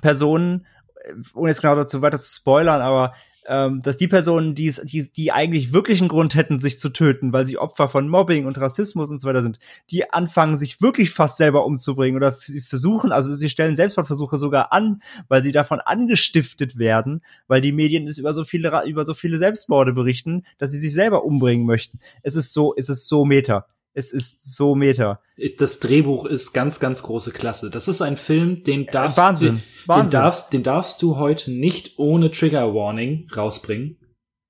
Personen 0.00 0.66
äh, 1.04 1.14
ohne 1.34 1.50
jetzt 1.50 1.62
genau 1.62 1.76
dazu 1.76 2.02
weiter 2.02 2.20
zu 2.20 2.32
spoilern, 2.34 2.82
aber 2.82 3.14
ähm, 3.46 3.82
dass 3.82 3.96
die 3.96 4.08
Personen, 4.08 4.54
die, 4.54 4.72
die, 5.16 5.32
eigentlich 5.32 5.72
wirklich 5.72 6.00
einen 6.00 6.08
Grund 6.08 6.34
hätten, 6.34 6.60
sich 6.60 6.78
zu 6.78 6.90
töten, 6.90 7.32
weil 7.32 7.46
sie 7.46 7.58
Opfer 7.58 7.88
von 7.88 8.08
Mobbing 8.08 8.46
und 8.46 8.60
Rassismus 8.60 9.10
und 9.10 9.20
so 9.20 9.28
weiter 9.28 9.42
sind, 9.42 9.58
die 9.90 10.10
anfangen, 10.10 10.56
sich 10.56 10.80
wirklich 10.80 11.10
fast 11.10 11.36
selber 11.36 11.64
umzubringen 11.64 12.16
oder 12.16 12.32
sie 12.32 12.60
versuchen, 12.60 13.12
also 13.12 13.34
sie 13.34 13.48
stellen 13.48 13.74
Selbstmordversuche 13.74 14.36
sogar 14.36 14.72
an, 14.72 15.02
weil 15.28 15.42
sie 15.42 15.52
davon 15.52 15.80
angestiftet 15.80 16.78
werden, 16.78 17.22
weil 17.48 17.60
die 17.60 17.72
Medien 17.72 18.06
es 18.06 18.18
über 18.18 18.34
so 18.34 18.44
viele, 18.44 18.84
über 18.86 19.04
so 19.04 19.14
viele 19.14 19.38
Selbstmorde 19.38 19.92
berichten, 19.92 20.44
dass 20.58 20.70
sie 20.72 20.80
sich 20.80 20.92
selber 20.92 21.24
umbringen 21.24 21.66
möchten. 21.66 21.98
Es 22.22 22.36
ist 22.36 22.52
so, 22.52 22.74
es 22.76 22.88
ist 22.88 23.08
so 23.08 23.24
meta. 23.24 23.66
Es 23.94 24.12
ist 24.12 24.54
so 24.56 24.74
meta. 24.74 25.20
Das 25.58 25.80
Drehbuch 25.80 26.24
ist 26.24 26.52
ganz, 26.52 26.80
ganz 26.80 27.02
große 27.02 27.30
Klasse. 27.32 27.70
Das 27.70 27.88
ist 27.88 28.00
ein 28.00 28.16
Film, 28.16 28.62
den 28.62 28.86
darfst, 28.86 29.18
Wahnsinn. 29.18 29.56
Den, 29.56 29.62
Wahnsinn. 29.86 30.06
Den, 30.06 30.12
darfst, 30.12 30.52
den 30.52 30.62
darfst 30.62 31.02
du 31.02 31.18
heute 31.18 31.50
nicht 31.50 31.98
ohne 31.98 32.30
Trigger 32.30 32.74
Warning 32.74 33.28
rausbringen. 33.36 33.98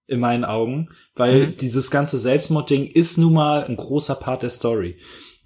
In 0.07 0.21
meinen 0.21 0.45
Augen. 0.45 0.91
Weil 1.15 1.49
Mhm. 1.49 1.57
dieses 1.57 1.91
ganze 1.91 2.19
Selbstmordding 2.19 2.87
ist 2.87 3.19
nun 3.19 3.33
mal 3.33 3.65
ein 3.65 3.77
großer 3.77 4.15
Part 4.17 4.43
der 4.43 4.51
Story. 4.51 4.99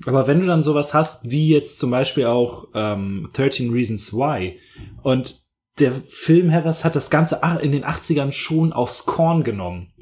Aber 0.05 0.27
wenn 0.27 0.41
du 0.41 0.47
dann 0.47 0.63
sowas 0.63 0.93
hast, 0.93 1.31
wie 1.31 1.49
jetzt 1.49 1.79
zum 1.79 1.91
Beispiel 1.91 2.27
auch 2.27 2.69
ähm, 2.75 3.31
13 3.33 3.71
Reasons 3.73 4.13
Why 4.13 4.59
und 5.03 5.43
der 5.79 5.93
Film 5.93 6.51
Heathers 6.51 6.85
hat 6.85 6.97
das 6.97 7.11
Ganze 7.11 7.41
in 7.63 7.73
den 7.73 7.85
80ern 7.85 8.33
schon 8.33 8.73
aufs 8.73 9.07
Korn 9.07 9.45
genommen. 9.45 9.93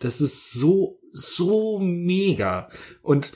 Das 0.00 0.20
ist 0.20 0.52
so, 0.52 0.97
so 1.18 1.78
mega. 1.78 2.68
Und 3.02 3.32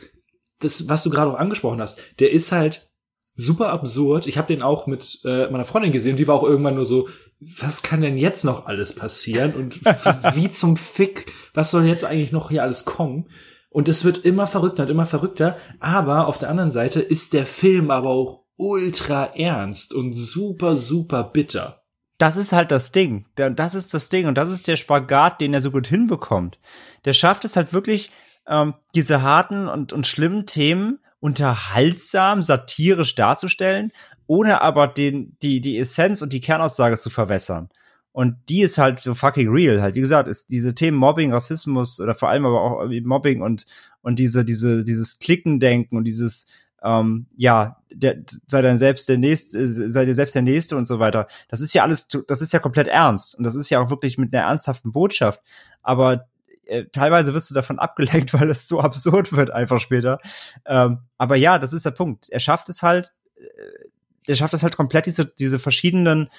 das, 0.61 0.89
was 0.89 1.03
du 1.03 1.11
gerade 1.11 1.31
auch 1.33 1.39
angesprochen 1.39 1.81
hast, 1.81 2.01
der 2.21 2.31
ist 2.33 2.53
halt 2.53 2.91
super 3.35 3.71
absurd. 3.71 4.27
Ich 4.27 4.39
habe 4.39 4.49
den 4.49 4.63
auch 4.63 4.87
mit 4.87 5.21
äh, 5.25 5.51
meiner 5.51 5.65
Freundin 5.65 5.91
gesehen 5.93 6.17
die 6.17 6.29
war 6.29 6.35
auch 6.37 6.43
irgendwann 6.45 6.75
nur 6.77 6.85
so, 6.85 7.09
was 7.41 7.83
kann 7.83 8.03
denn 8.03 8.17
jetzt 8.17 8.45
noch 8.45 8.67
alles 8.67 8.95
passieren? 8.95 9.55
Und 9.55 9.85
wie 10.35 10.51
zum 10.51 10.77
Fick, 10.77 11.33
was 11.55 11.71
soll 11.71 11.87
jetzt 11.87 12.05
eigentlich 12.05 12.31
noch 12.33 12.51
hier 12.51 12.63
alles 12.63 12.85
kommen? 12.85 13.29
Und 13.71 13.89
es 13.89 14.05
wird 14.05 14.19
immer 14.19 14.47
verrückter 14.47 14.83
und 14.85 14.91
immer 14.91 15.07
verrückter. 15.07 15.57
Aber 15.81 16.27
auf 16.29 16.37
der 16.39 16.51
anderen 16.51 16.71
Seite 16.71 17.01
ist 17.01 17.33
der 17.33 17.47
Film 17.47 17.91
aber 17.91 18.11
auch 18.11 18.45
ultra 18.57 19.35
ernst 19.35 19.95
und 19.95 20.13
super, 20.13 20.77
super 20.77 21.25
bitter. 21.25 21.83
das 22.19 22.37
ist 22.37 22.53
halt 22.53 22.71
das 22.71 22.93
Ding. 22.93 23.27
Da- 23.35 23.51
Das 23.51 23.75
ist 23.75 23.95
das 23.95 24.09
Ding 24.11 24.27
und 24.29 24.37
das 24.37 24.51
ist 24.51 24.69
der 24.69 24.77
Spagat, 24.77 25.41
den 25.41 25.55
er 25.55 25.61
so 25.63 25.71
gut 25.73 25.87
hinbekommt. 25.89 26.61
Der 27.05 27.13
schafft 27.13 27.45
es 27.45 27.57
halt 27.57 27.73
wirklich, 27.73 28.11
ähm, 28.47 28.75
diese 28.95 29.23
harten 29.23 29.69
und, 29.69 29.93
und 29.93 30.07
schlimmen 30.07 30.47
Themen 30.47 30.99
unterhaltsam, 31.21 32.43
satirisch 32.43 33.15
darzustellen, 33.15 33.93
ohne 34.27 34.61
aber 34.61 34.89
den, 34.89 35.37
die, 35.41 35.61
die 35.61 35.79
Essenz 35.79 36.21
und 36.23 36.33
die 36.33 36.41
Kernaussage 36.41 36.99
zu 36.99 37.11
verwässern. 37.11 37.69
Und 38.11 38.37
die 38.49 38.63
ist 38.63 38.77
halt 38.77 39.01
so 39.01 39.15
fucking 39.15 39.49
real. 39.49 39.81
Halt, 39.81 39.95
wie 39.95 40.01
gesagt, 40.01 40.29
ist 40.29 40.51
diese 40.51 40.75
Themen 40.75 40.99
Mobbing, 40.99 41.33
Rassismus 41.33 41.99
oder 42.01 42.15
vor 42.15 42.29
allem 42.29 42.45
aber 42.45 42.61
auch 42.61 42.87
Mobbing 43.05 43.41
und, 43.41 43.67
und 44.03 44.19
diese, 44.19 44.45
diese, 44.45 44.85
dieses 44.85 45.19
Klickendenken 45.19 45.97
und 45.97 46.05
dieses, 46.05 46.47
ähm, 46.83 47.27
ja, 47.37 47.79
der, 47.91 48.17
sei 48.47 48.61
dann 48.61 48.77
selbst 48.77 49.09
der 49.09 49.19
nächste, 49.19 49.67
sei 49.69 50.05
dir 50.05 50.15
selbst 50.15 50.35
der 50.35 50.43
Nächste 50.43 50.77
und 50.77 50.87
so 50.87 50.99
weiter. 50.99 51.27
Das 51.49 51.61
ist 51.61 51.73
ja 51.73 51.85
alles, 51.85 52.09
das 52.27 52.43
ist 52.43 52.53
ja 52.53 52.59
komplett 52.59 52.89
ernst. 52.89 53.39
Und 53.39 53.45
das 53.45 53.55
ist 53.55 53.71
ja 53.71 53.81
auch 53.81 53.91
wirklich 53.91 54.19
mit 54.19 54.35
einer 54.35 54.47
ernsthaften 54.47 54.93
Botschaft. 54.93 55.41
Aber 55.83 56.27
äh, 56.67 56.85
teilweise 56.93 57.35
wirst 57.35 57.51
du 57.51 57.55
davon 57.55 57.79
abgelenkt, 57.79 58.33
weil 58.41 58.51
es 58.51 58.69
so 58.69 58.81
absurd 58.81 59.33
wird 59.33 59.51
einfach 59.51 59.81
später. 59.81 60.19
Ähm, 60.67 61.01
aber 61.19 61.37
ja, 61.37 61.59
das 61.59 61.73
ist 61.73 61.87
der 61.87 61.91
Punkt. 61.93 62.29
Er 62.31 62.41
schafft 62.41 62.69
es 62.69 62.83
halt, 62.83 63.13
äh, 63.37 63.89
er 64.27 64.37
schafft 64.37 64.55
es 64.55 64.63
halt 64.63 64.77
komplett, 64.77 65.07
diese, 65.07 65.27
diese 65.27 65.59
verschiedenen 65.59 66.31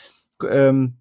ähm, 0.49 0.97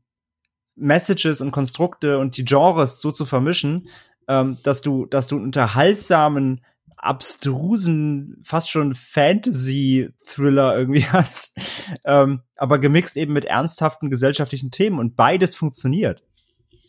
Messages 0.75 1.41
und 1.41 1.53
Konstrukte 1.53 2.18
und 2.18 2.37
die 2.37 2.45
Genres 2.45 3.01
so 3.01 3.12
zu 3.12 3.27
vermischen, 3.27 3.89
ähm, 4.29 4.59
dass 4.62 4.83
du, 4.83 5.07
dass 5.07 5.27
du 5.27 5.37
einen 5.37 5.45
unterhaltsamen, 5.47 6.64
abstrusen, 6.97 8.41
fast 8.45 8.70
schon 8.70 8.95
Fantasy-Thriller 8.95 10.77
irgendwie 10.79 11.05
hast, 11.12 11.57
ähm, 12.05 12.43
aber 12.57 12.79
gemixt 12.79 13.16
eben 13.16 13.33
mit 13.33 13.45
ernsthaften 13.45 14.09
gesellschaftlichen 14.09 14.70
Themen 14.70 14.99
und 14.99 15.16
beides 15.16 15.55
funktioniert. 15.55 16.23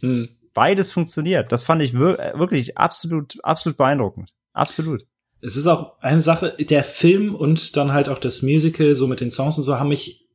Hm. 0.02 0.30
Beides 0.54 0.91
funktioniert. 0.91 1.51
Das 1.51 1.64
fand 1.64 1.82
ich 1.82 1.93
wir 1.93 2.34
wirklich 2.36 2.78
absolut, 2.78 3.43
absolut 3.43 3.78
beeindruckend. 3.78 4.32
Absolut. 4.54 5.06
Es 5.41 5.58
ist 5.58 5.68
auch 5.68 5.99
eine 5.99 6.22
Sache, 6.22 6.56
der 6.58 6.84
Film 6.84 7.36
und 7.36 7.76
dann 7.76 7.91
halt 7.91 8.08
auch 8.08 8.20
das 8.20 8.41
Musical, 8.41 8.95
so 8.95 9.08
mit 9.08 9.20
den 9.20 9.32
Songs 9.32 9.58
und 9.58 9.64
so, 9.64 9.78
haben 9.78 9.89
mich 9.89 10.28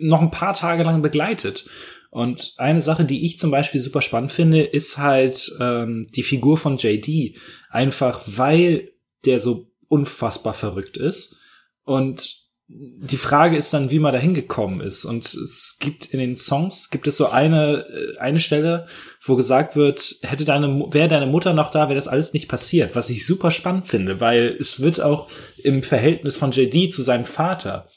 noch 0.00 0.20
ein 0.20 0.30
paar 0.30 0.54
Tage 0.54 0.82
lang 0.82 1.00
begleitet. 1.00 1.66
Und 2.10 2.54
eine 2.58 2.82
Sache, 2.82 3.04
die 3.04 3.24
ich 3.26 3.38
zum 3.38 3.50
Beispiel 3.50 3.80
super 3.80 4.02
spannend 4.02 4.32
finde, 4.32 4.62
ist 4.62 4.98
halt 4.98 5.52
ähm, 5.60 6.06
die 6.14 6.22
Figur 6.22 6.58
von 6.58 6.76
JD. 6.76 7.38
Einfach 7.70 8.22
weil 8.26 8.92
der 9.24 9.40
so 9.40 9.70
unfassbar 9.88 10.54
verrückt 10.54 10.96
ist. 10.96 11.36
Und 11.84 12.45
die 12.68 13.16
Frage 13.16 13.56
ist 13.56 13.72
dann, 13.72 13.90
wie 13.90 14.00
man 14.00 14.12
da 14.12 14.18
hingekommen 14.18 14.80
ist. 14.80 15.04
Und 15.04 15.24
es 15.34 15.76
gibt 15.78 16.06
in 16.06 16.18
den 16.18 16.34
Songs, 16.34 16.90
gibt 16.90 17.06
es 17.06 17.16
so 17.16 17.28
eine, 17.28 17.86
äh, 17.88 18.18
eine 18.18 18.40
Stelle, 18.40 18.86
wo 19.22 19.36
gesagt 19.36 19.76
wird, 19.76 20.16
hätte 20.22 20.44
deine, 20.44 20.68
wäre 20.90 21.08
deine 21.08 21.26
Mutter 21.26 21.52
noch 21.52 21.70
da, 21.70 21.88
wäre 21.88 21.94
das 21.94 22.08
alles 22.08 22.32
nicht 22.32 22.48
passiert. 22.48 22.96
Was 22.96 23.10
ich 23.10 23.24
super 23.24 23.52
spannend 23.52 23.86
finde, 23.86 24.20
weil 24.20 24.56
es 24.60 24.80
wird 24.80 25.00
auch 25.00 25.30
im 25.62 25.82
Verhältnis 25.82 26.36
von 26.36 26.50
JD 26.50 26.92
zu 26.92 27.02
seinem 27.02 27.24
Vater 27.24 27.88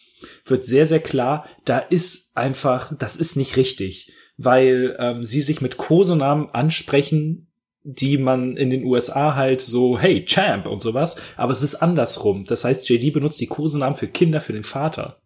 wird 0.45 0.65
sehr, 0.65 0.85
sehr 0.85 0.99
klar, 0.99 1.45
da 1.65 1.79
ist 1.79 2.35
einfach, 2.35 2.93
das 2.97 3.15
ist 3.15 3.37
nicht 3.37 3.55
richtig, 3.57 4.11
weil 4.37 4.97
ähm, 4.99 5.25
sie 5.25 5.41
sich 5.41 5.61
mit 5.61 5.77
Kosenamen 5.77 6.49
ansprechen, 6.49 7.48
die 7.83 8.17
man 8.17 8.57
in 8.57 8.69
den 8.69 8.83
USA 8.83 9.35
halt 9.35 9.61
so, 9.61 9.97
hey, 9.97 10.25
Champ 10.25 10.67
und 10.67 10.81
sowas, 10.81 11.17
aber 11.37 11.51
es 11.51 11.61
ist 11.61 11.75
andersrum. 11.75 12.45
Das 12.45 12.63
heißt, 12.63 12.87
JD 12.89 13.13
benutzt 13.13 13.39
die 13.39 13.47
Kosenamen 13.47 13.95
für 13.95 14.07
Kinder, 14.07 14.41
für 14.41 14.53
den 14.53 14.63
Vater. 14.63 15.21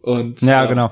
Und 0.00 0.42
ja, 0.42 0.64
äh, 0.64 0.68
genau. 0.68 0.90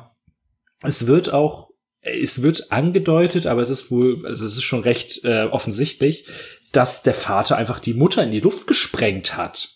Es 0.83 1.07
wird 1.07 1.33
auch, 1.33 1.71
es 2.01 2.43
wird 2.43 2.71
angedeutet, 2.71 3.47
aber 3.47 3.63
es 3.63 3.71
ist 3.71 3.91
wohl, 3.91 4.25
also 4.27 4.45
es 4.45 4.53
ist 4.53 4.63
schon 4.63 4.81
recht 4.81 5.25
äh, 5.25 5.45
offensichtlich, 5.45 6.29
dass 6.73 7.03
der 7.03 7.15
Vater 7.15 7.57
einfach 7.57 7.81
die 7.81 7.95
Mutter 7.95 8.23
in 8.23 8.31
die 8.31 8.41
Luft 8.41 8.67
gesprengt 8.67 9.37
hat. 9.37 9.71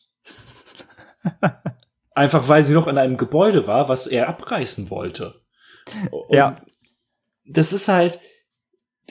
Einfach 2.12 2.48
weil 2.48 2.64
sie 2.64 2.74
noch 2.74 2.88
in 2.88 2.98
einem 2.98 3.16
Gebäude 3.16 3.66
war, 3.66 3.88
was 3.88 4.06
er 4.06 4.28
abreißen 4.28 4.90
wollte. 4.90 5.40
Und 6.10 6.34
ja. 6.34 6.60
Das 7.46 7.72
ist 7.72 7.88
halt, 7.88 8.20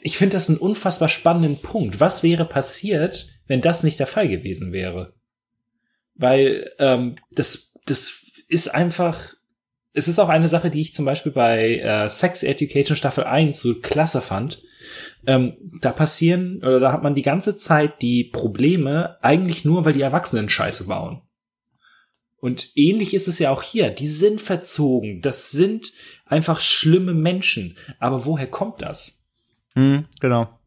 ich 0.02 0.18
finde 0.18 0.36
das 0.36 0.50
einen 0.50 0.58
unfassbar 0.58 1.10
spannenden 1.10 1.62
Punkt. 1.62 2.00
Was 2.00 2.24
wäre 2.24 2.46
passiert, 2.46 3.28
wenn 3.48 3.62
das 3.62 3.84
nicht 3.84 4.00
der 4.00 4.08
Fall 4.08 4.28
gewesen 4.28 4.72
wäre? 4.72 5.14
Weil 6.16 6.72
ähm, 6.80 7.16
das, 7.32 7.74
das 7.86 8.26
ist 8.48 8.68
einfach, 8.68 9.34
es 9.94 10.08
ist 10.08 10.20
auch 10.20 10.30
eine 10.30 10.48
Sache, 10.48 10.70
die 10.70 10.82
ich 10.82 10.94
zum 10.94 11.06
Beispiel 11.06 11.32
bei 11.32 11.78
äh, 11.78 12.10
Sex 12.10 12.44
Education 12.44 12.96
Staffel 12.96 13.24
1 13.24 13.60
so 13.60 13.80
klasse 13.80 14.22
fand. 14.22 14.62
Ähm, 15.28 15.58
da 15.82 15.92
passieren, 15.92 16.58
oder 16.60 16.80
da 16.80 16.92
hat 16.92 17.04
man 17.04 17.16
die 17.16 17.22
ganze 17.22 17.56
Zeit 17.56 18.02
die 18.02 18.24
Probleme 18.24 19.18
eigentlich 19.22 19.66
nur, 19.66 19.86
weil 19.86 19.94
die 19.94 20.02
Erwachsenen 20.02 20.50
Scheiße 20.50 20.88
bauen. 20.88 21.22
Und 22.42 22.72
ähnlich 22.76 23.14
ist 23.14 23.28
es 23.28 23.40
ja 23.40 23.52
auch 23.52 23.62
hier. 23.62 23.90
Die 23.90 24.08
sind 24.08 24.40
verzogen. 24.40 25.22
Das 25.22 25.52
sind 25.52 25.92
einfach 26.26 26.62
schlimme 26.62 27.14
Menschen. 27.14 27.78
Aber 28.00 28.26
woher 28.26 28.48
kommt 28.48 28.82
das? 28.82 29.19
Hm, 29.80 30.06
genau. 30.20 30.60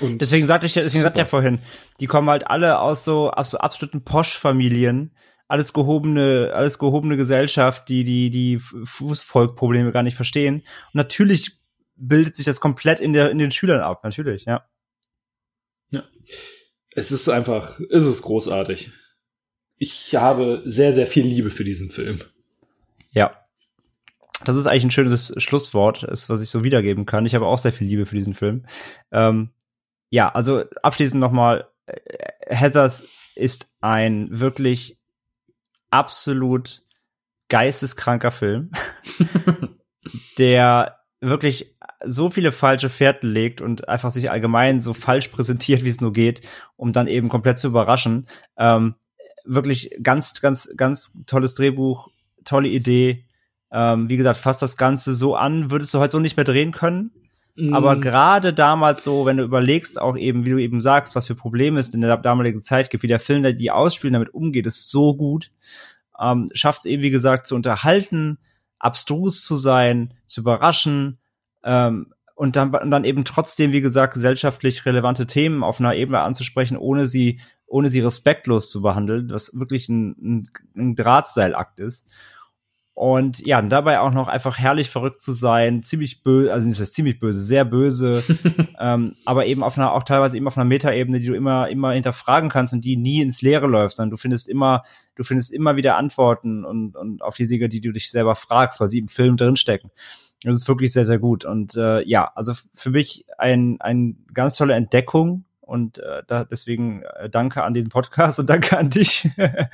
Und 0.00 0.20
deswegen 0.20 0.46
sagte 0.46 0.66
ich, 0.66 0.74
deswegen 0.74 1.02
sagte 1.02 1.18
ich 1.18 1.24
ja 1.24 1.28
vorhin, 1.28 1.60
die 2.00 2.06
kommen 2.06 2.28
halt 2.28 2.46
alle 2.46 2.78
aus 2.78 3.04
so, 3.04 3.30
aus 3.30 3.50
so 3.50 3.58
absoluten 3.58 4.04
Posch-Familien. 4.04 5.12
Alles 5.46 5.72
gehobene, 5.72 6.52
alles 6.54 6.78
gehobene 6.78 7.16
Gesellschaft, 7.16 7.88
die, 7.88 8.04
die, 8.04 8.28
die 8.28 8.58
Fußvolkprobleme 8.58 9.92
gar 9.92 10.02
nicht 10.02 10.16
verstehen. 10.16 10.56
Und 10.56 10.94
natürlich 10.94 11.58
bildet 11.96 12.36
sich 12.36 12.44
das 12.44 12.60
komplett 12.60 13.00
in 13.00 13.14
der, 13.14 13.30
in 13.30 13.38
den 13.38 13.50
Schülern 13.50 13.80
ab. 13.80 14.04
Natürlich, 14.04 14.44
ja. 14.44 14.68
Ja. 15.90 16.04
Es 16.94 17.10
ist 17.10 17.30
einfach, 17.30 17.80
es 17.90 18.04
ist 18.04 18.22
großartig 18.22 18.92
ich 19.78 20.14
habe 20.16 20.62
sehr, 20.64 20.92
sehr 20.92 21.06
viel 21.06 21.24
Liebe 21.24 21.50
für 21.50 21.64
diesen 21.64 21.90
Film. 21.90 22.20
Ja. 23.12 23.44
Das 24.44 24.56
ist 24.56 24.66
eigentlich 24.66 24.84
ein 24.84 24.90
schönes 24.90 25.32
Schlusswort, 25.38 26.04
ist, 26.04 26.28
was 26.28 26.42
ich 26.42 26.50
so 26.50 26.62
wiedergeben 26.62 27.06
kann. 27.06 27.26
Ich 27.26 27.34
habe 27.34 27.46
auch 27.46 27.58
sehr 27.58 27.72
viel 27.72 27.88
Liebe 27.88 28.06
für 28.06 28.16
diesen 28.16 28.34
Film. 28.34 28.64
Ähm, 29.10 29.50
ja, 30.10 30.28
also 30.28 30.64
abschließend 30.82 31.20
nochmal, 31.20 31.68
äh, 31.86 31.96
Heathers 32.46 33.06
ist 33.34 33.68
ein 33.80 34.28
wirklich 34.30 34.98
absolut 35.90 36.82
geisteskranker 37.48 38.30
Film, 38.30 38.70
der 40.38 40.98
wirklich 41.20 41.74
so 42.04 42.30
viele 42.30 42.52
falsche 42.52 42.88
Fährten 42.88 43.28
legt 43.28 43.60
und 43.60 43.88
einfach 43.88 44.10
sich 44.10 44.30
allgemein 44.30 44.80
so 44.80 44.94
falsch 44.94 45.28
präsentiert, 45.28 45.84
wie 45.84 45.88
es 45.88 46.00
nur 46.00 46.12
geht, 46.12 46.42
um 46.76 46.92
dann 46.92 47.08
eben 47.08 47.28
komplett 47.28 47.58
zu 47.58 47.66
überraschen. 47.66 48.26
Ähm, 48.56 48.94
wirklich 49.44 49.90
ganz, 50.02 50.40
ganz, 50.40 50.70
ganz 50.76 51.12
tolles 51.26 51.54
Drehbuch, 51.54 52.08
tolle 52.44 52.68
Idee. 52.68 53.24
Ähm, 53.70 54.08
wie 54.08 54.16
gesagt, 54.16 54.38
fasst 54.38 54.62
das 54.62 54.76
Ganze 54.76 55.12
so 55.12 55.34
an, 55.34 55.70
würdest 55.70 55.92
du 55.92 55.98
heute 55.98 56.12
so 56.12 56.18
nicht 56.18 56.36
mehr 56.36 56.44
drehen 56.44 56.72
können. 56.72 57.10
Mm. 57.56 57.74
Aber 57.74 57.96
gerade 57.96 58.54
damals 58.54 59.04
so, 59.04 59.26
wenn 59.26 59.36
du 59.36 59.44
überlegst, 59.44 60.00
auch 60.00 60.16
eben, 60.16 60.44
wie 60.46 60.50
du 60.50 60.58
eben 60.58 60.80
sagst, 60.80 61.14
was 61.14 61.26
für 61.26 61.34
Probleme 61.34 61.78
es 61.80 61.90
in 61.90 62.00
der 62.00 62.16
damaligen 62.16 62.62
Zeit 62.62 62.90
gibt, 62.90 63.02
wie 63.02 63.08
der 63.08 63.20
Film, 63.20 63.42
der 63.42 63.52
die 63.52 63.70
ausspielen, 63.70 64.14
damit 64.14 64.32
umgeht, 64.32 64.66
ist 64.66 64.90
so 64.90 65.16
gut. 65.16 65.50
Ähm, 66.20 66.48
Schafft 66.54 66.80
es 66.80 66.84
eben, 66.86 67.02
wie 67.02 67.10
gesagt, 67.10 67.46
zu 67.46 67.54
unterhalten, 67.54 68.38
abstrus 68.78 69.44
zu 69.44 69.56
sein, 69.56 70.14
zu 70.26 70.40
überraschen, 70.40 71.18
ähm, 71.64 72.12
und 72.34 72.54
dann, 72.54 72.72
und 72.72 72.92
dann 72.92 73.02
eben 73.02 73.24
trotzdem, 73.24 73.72
wie 73.72 73.80
gesagt, 73.80 74.14
gesellschaftlich 74.14 74.86
relevante 74.86 75.26
Themen 75.26 75.64
auf 75.64 75.80
einer 75.80 75.96
Ebene 75.96 76.20
anzusprechen, 76.20 76.76
ohne 76.76 77.08
sie 77.08 77.40
ohne 77.68 77.88
sie 77.90 78.00
respektlos 78.00 78.70
zu 78.70 78.82
behandeln, 78.82 79.30
was 79.30 79.58
wirklich 79.58 79.88
ein, 79.88 80.16
ein, 80.20 80.48
ein 80.76 80.94
Drahtseilakt 80.94 81.78
ist. 81.78 82.06
Und 82.98 83.46
ja, 83.46 83.60
und 83.60 83.68
dabei 83.68 84.00
auch 84.00 84.10
noch 84.10 84.26
einfach 84.26 84.58
herrlich 84.58 84.90
verrückt 84.90 85.20
zu 85.20 85.30
sein, 85.30 85.84
ziemlich 85.84 86.24
böse, 86.24 86.52
also 86.52 86.66
nicht 86.66 86.84
ziemlich 86.84 87.20
böse, 87.20 87.38
sehr 87.38 87.64
böse, 87.64 88.24
ähm, 88.80 89.14
aber 89.24 89.46
eben 89.46 89.62
auf 89.62 89.78
einer, 89.78 89.92
auch 89.92 90.02
teilweise 90.02 90.36
eben 90.36 90.48
auf 90.48 90.58
einer 90.58 90.64
Metaebene, 90.64 91.20
die 91.20 91.28
du 91.28 91.34
immer, 91.34 91.68
immer 91.68 91.92
hinterfragen 91.92 92.50
kannst 92.50 92.72
und 92.72 92.84
die 92.84 92.96
nie 92.96 93.22
ins 93.22 93.40
Leere 93.40 93.68
läuft, 93.68 93.94
sondern 93.94 94.10
du 94.10 94.16
findest 94.16 94.48
immer, 94.48 94.82
du 95.14 95.22
findest 95.22 95.52
immer 95.52 95.76
wieder 95.76 95.96
Antworten 95.96 96.64
und, 96.64 96.96
und 96.96 97.22
auf 97.22 97.36
die 97.36 97.46
Dinge, 97.46 97.68
die 97.68 97.80
du 97.80 97.92
dich 97.92 98.10
selber 98.10 98.34
fragst, 98.34 98.80
weil 98.80 98.90
sie 98.90 98.98
im 98.98 99.06
Film 99.06 99.36
drinstecken. 99.36 99.92
Das 100.42 100.56
ist 100.56 100.66
wirklich 100.66 100.92
sehr, 100.92 101.06
sehr 101.06 101.20
gut. 101.20 101.44
Und 101.44 101.76
äh, 101.76 102.02
ja, 102.02 102.32
also 102.34 102.52
für 102.74 102.90
mich 102.90 103.26
ein, 103.38 103.76
ein 103.78 104.24
ganz 104.34 104.56
tolle 104.56 104.74
Entdeckung 104.74 105.44
und 105.68 105.98
äh, 105.98 106.22
da 106.26 106.44
deswegen 106.44 107.02
äh, 107.02 107.28
danke 107.28 107.62
an 107.62 107.74
den 107.74 107.90
Podcast 107.90 108.40
und 108.40 108.48
danke 108.50 108.76
an 108.78 108.90
dich. 108.90 109.28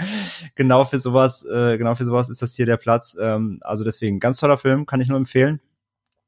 genau 0.54 0.84
für 0.84 0.98
sowas, 0.98 1.44
äh, 1.44 1.78
genau 1.78 1.94
für 1.94 2.04
sowas 2.04 2.28
ist 2.28 2.42
das 2.42 2.54
hier 2.54 2.66
der 2.66 2.76
Platz. 2.76 3.16
Ähm, 3.20 3.60
also 3.62 3.84
deswegen 3.84 4.20
ganz 4.20 4.40
toller 4.40 4.58
Film, 4.58 4.86
kann 4.86 5.00
ich 5.00 5.08
nur 5.08 5.18
empfehlen 5.18 5.60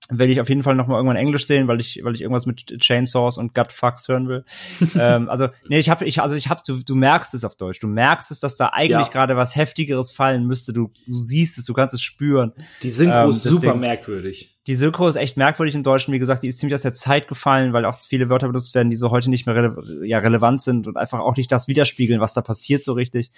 werde 0.08 0.32
ich 0.32 0.40
auf 0.40 0.48
jeden 0.48 0.62
Fall 0.62 0.74
noch 0.74 0.86
mal 0.86 0.96
irgendwann 0.96 1.16
Englisch 1.16 1.46
sehen, 1.46 1.66
weil 1.66 1.80
ich 1.80 2.00
weil 2.04 2.14
ich 2.14 2.22
irgendwas 2.22 2.46
mit 2.46 2.78
Chainsaws 2.80 3.38
und 3.38 3.54
Gutfucks 3.54 4.06
hören 4.08 4.28
will. 4.28 4.44
ähm, 4.98 5.28
also 5.28 5.48
nee, 5.68 5.78
ich 5.78 5.90
habe 5.90 6.04
ich 6.04 6.20
also 6.20 6.36
ich 6.36 6.48
habe 6.48 6.62
du, 6.64 6.82
du 6.82 6.94
merkst 6.94 7.34
es 7.34 7.44
auf 7.44 7.56
Deutsch. 7.56 7.80
Du 7.80 7.88
merkst 7.88 8.30
es, 8.30 8.40
dass 8.40 8.56
da 8.56 8.68
eigentlich 8.68 9.08
ja. 9.08 9.12
gerade 9.12 9.36
was 9.36 9.56
heftigeres 9.56 10.12
fallen 10.12 10.46
müsste. 10.46 10.72
Du 10.72 10.92
du 11.06 11.20
siehst 11.20 11.58
es, 11.58 11.64
du 11.64 11.74
kannst 11.74 11.94
es 11.94 12.02
spüren. 12.02 12.52
Die 12.82 12.90
Synchro 12.90 13.24
ähm, 13.24 13.30
ist 13.30 13.42
super 13.42 13.74
merkwürdig. 13.74 14.55
Die 14.66 14.74
Synchro 14.74 15.06
ist 15.06 15.16
echt 15.16 15.36
merkwürdig 15.36 15.74
im 15.74 15.82
Deutschen. 15.82 16.12
Wie 16.12 16.18
gesagt, 16.18 16.42
die 16.42 16.48
ist 16.48 16.58
ziemlich 16.58 16.74
aus 16.74 16.82
der 16.82 16.94
Zeit 16.94 17.28
gefallen, 17.28 17.72
weil 17.72 17.84
auch 17.84 17.96
viele 18.06 18.28
Wörter 18.28 18.48
benutzt 18.48 18.74
werden, 18.74 18.90
die 18.90 18.96
so 18.96 19.10
heute 19.10 19.30
nicht 19.30 19.46
mehr 19.46 19.54
rele 19.54 20.06
ja, 20.06 20.18
relevant 20.18 20.60
sind 20.60 20.88
und 20.88 20.96
einfach 20.96 21.20
auch 21.20 21.36
nicht 21.36 21.52
das 21.52 21.68
widerspiegeln, 21.68 22.20
was 22.20 22.34
da 22.34 22.40
passiert 22.42 22.82
so 22.82 22.92
richtig. 22.94 23.30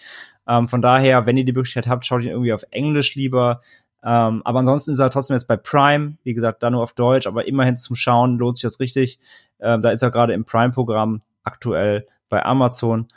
Ähm, 0.46 0.68
von 0.68 0.80
daher, 0.80 1.26
wenn 1.26 1.36
ihr 1.36 1.44
die 1.44 1.52
Möglichkeit 1.52 1.86
habt, 1.86 2.06
schaut 2.06 2.22
ihn 2.22 2.30
irgendwie 2.30 2.52
auf 2.52 2.64
Englisch 2.70 3.14
lieber 3.14 3.60
Ähm, 4.02 4.42
aber 4.44 4.60
ansonsten 4.60 4.92
ist 4.92 5.00
er 5.00 5.10
trotzdem 5.10 5.34
jetzt 5.34 5.48
bei 5.48 5.56
Prime, 5.56 6.18
wie 6.22 6.34
gesagt, 6.34 6.62
da 6.62 6.70
nur 6.70 6.82
auf 6.82 6.92
Deutsch, 6.92 7.26
aber 7.26 7.46
immerhin 7.48 7.76
zum 7.76 7.96
Schauen 7.96 8.38
lohnt 8.38 8.56
sich 8.56 8.62
das 8.62 8.80
richtig. 8.80 9.18
Ähm, 9.60 9.82
da 9.82 9.90
ist 9.90 10.02
er 10.02 10.10
gerade 10.10 10.32
im 10.34 10.44
Prime-Programm 10.44 11.22
aktuell 11.42 12.06
bei 12.28 12.44
Amazon. 12.44 13.08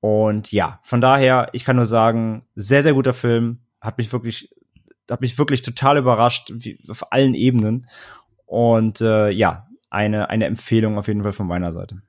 Und 0.00 0.50
ja, 0.50 0.80
von 0.82 1.00
daher, 1.00 1.50
ich 1.52 1.64
kann 1.64 1.76
nur 1.76 1.86
sagen, 1.86 2.44
sehr, 2.56 2.82
sehr 2.82 2.94
guter 2.94 3.14
Film. 3.14 3.58
Hat 3.80 3.98
mich 3.98 4.12
wirklich, 4.12 4.50
hat 5.12 5.20
mich 5.20 5.38
wirklich 5.38 5.62
total 5.62 5.98
überrascht, 5.98 6.50
wie, 6.54 6.78
auf 6.88 7.12
allen 7.12 7.34
Ebenen. 7.34 7.86
Und 8.46 9.00
äh, 9.00 9.30
ja, 9.30 9.66
eine, 9.90 10.30
eine 10.30 10.46
Empfehlung 10.46 10.98
auf 10.98 11.08
jeden 11.08 11.22
Fall 11.22 11.32
von 11.32 11.46
meiner 11.46 11.72
Seite. 11.72 12.02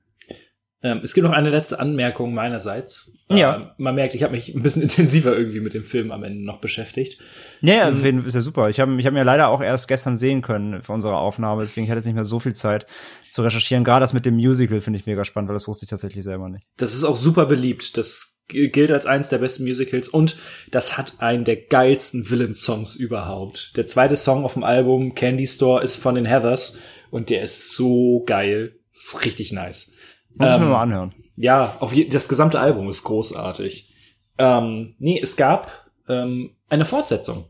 Ähm, 0.84 1.00
es 1.02 1.14
gibt 1.14 1.26
noch 1.26 1.32
eine 1.32 1.48
letzte 1.48 1.80
Anmerkung 1.80 2.34
meinerseits. 2.34 3.16
Ja. 3.30 3.56
Ähm, 3.56 3.66
man 3.78 3.94
merkt, 3.94 4.14
ich 4.14 4.22
habe 4.22 4.34
mich 4.34 4.54
ein 4.54 4.62
bisschen 4.62 4.82
intensiver 4.82 5.34
irgendwie 5.34 5.60
mit 5.60 5.72
dem 5.72 5.82
Film 5.82 6.12
am 6.12 6.22
Ende 6.22 6.44
noch 6.44 6.60
beschäftigt. 6.60 7.20
Ja, 7.62 7.74
ja 7.74 7.88
Ähm, 7.88 8.26
ist 8.26 8.34
ja 8.34 8.42
super. 8.42 8.68
Ich 8.68 8.80
habe 8.80 8.94
ich 9.00 9.06
hab 9.06 9.14
mir 9.14 9.24
leider 9.24 9.48
auch 9.48 9.62
erst 9.62 9.88
gestern 9.88 10.16
sehen 10.16 10.42
können 10.42 10.82
für 10.82 10.92
unsere 10.92 11.16
Aufnahme, 11.16 11.62
deswegen 11.62 11.86
hatte 11.86 11.94
ich 11.94 12.00
jetzt 12.00 12.06
nicht 12.06 12.14
mehr 12.14 12.26
so 12.26 12.38
viel 12.38 12.52
Zeit 12.52 12.86
zu 13.30 13.42
recherchieren. 13.42 13.82
Gerade 13.82 14.02
das 14.02 14.12
mit 14.12 14.26
dem 14.26 14.34
Musical 14.34 14.82
finde 14.82 14.98
ich 14.98 15.06
mega 15.06 15.24
spannend, 15.24 15.48
weil 15.48 15.56
das 15.56 15.66
wusste 15.66 15.86
ich 15.86 15.90
tatsächlich 15.90 16.22
selber 16.22 16.50
nicht. 16.50 16.66
Das 16.76 16.94
ist 16.94 17.04
auch 17.04 17.16
super 17.16 17.46
beliebt. 17.46 17.96
Das 17.96 18.33
gilt 18.48 18.92
als 18.92 19.06
eines 19.06 19.28
der 19.28 19.38
besten 19.38 19.64
Musicals 19.64 20.08
und 20.08 20.36
das 20.70 20.98
hat 20.98 21.14
einen 21.18 21.44
der 21.44 21.56
geilsten 21.56 22.30
Villain-Songs 22.30 22.94
überhaupt. 22.94 23.72
Der 23.76 23.86
zweite 23.86 24.16
Song 24.16 24.44
auf 24.44 24.54
dem 24.54 24.64
Album 24.64 25.14
Candy 25.14 25.46
Store 25.46 25.82
ist 25.82 25.96
von 25.96 26.14
den 26.14 26.26
Heathers 26.26 26.78
und 27.10 27.30
der 27.30 27.42
ist 27.42 27.70
so 27.70 28.22
geil. 28.26 28.78
Ist 28.92 29.24
richtig 29.24 29.52
nice. 29.52 29.92
Muss 30.34 30.48
ich 30.48 30.54
Ähm, 30.54 30.60
mir 30.62 30.68
mal 30.68 30.82
anhören. 30.82 31.14
Ja, 31.36 31.76
auf 31.80 31.92
je 31.92 32.06
das 32.08 32.28
gesamte 32.28 32.60
Album 32.60 32.88
ist 32.88 33.02
großartig. 33.04 33.92
Ähm, 34.38 34.94
nee, 34.98 35.18
es 35.20 35.36
gab 35.36 35.90
ähm, 36.08 36.56
eine 36.68 36.84
Fortsetzung. 36.84 37.46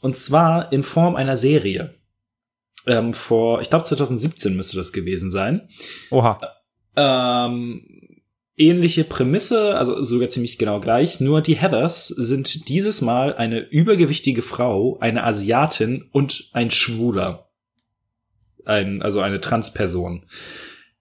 Und 0.00 0.16
zwar 0.16 0.72
in 0.72 0.82
Form 0.82 1.16
einer 1.16 1.36
Serie. 1.36 1.94
Ähm, 2.86 3.12
vor, 3.14 3.60
ich 3.60 3.70
glaube 3.70 3.84
2017 3.84 4.54
müsste 4.56 4.76
das 4.76 4.92
gewesen 4.92 5.30
sein. 5.30 5.68
Oha. 6.10 6.40
Ähm, 6.96 7.97
ähnliche 8.58 9.04
Prämisse, 9.04 9.76
also 9.76 10.02
sogar 10.04 10.28
ziemlich 10.28 10.58
genau 10.58 10.80
gleich, 10.80 11.20
nur 11.20 11.40
die 11.40 11.56
Heathers 11.56 12.08
sind 12.08 12.68
dieses 12.68 13.00
Mal 13.00 13.34
eine 13.34 13.60
übergewichtige 13.60 14.42
Frau, 14.42 14.98
eine 15.00 15.24
Asiatin 15.24 16.08
und 16.12 16.50
ein 16.52 16.70
Schwuler. 16.70 17.48
Ein, 18.64 19.00
also 19.00 19.20
eine 19.20 19.40
Transperson. 19.40 20.26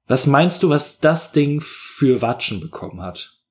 Was 0.07 0.25
meinst 0.27 0.63
du, 0.63 0.69
was 0.69 0.99
das 0.99 1.33
Ding 1.33 1.59
für 1.61 2.21
Watschen 2.21 2.61
bekommen 2.61 3.01
hat? 3.01 3.41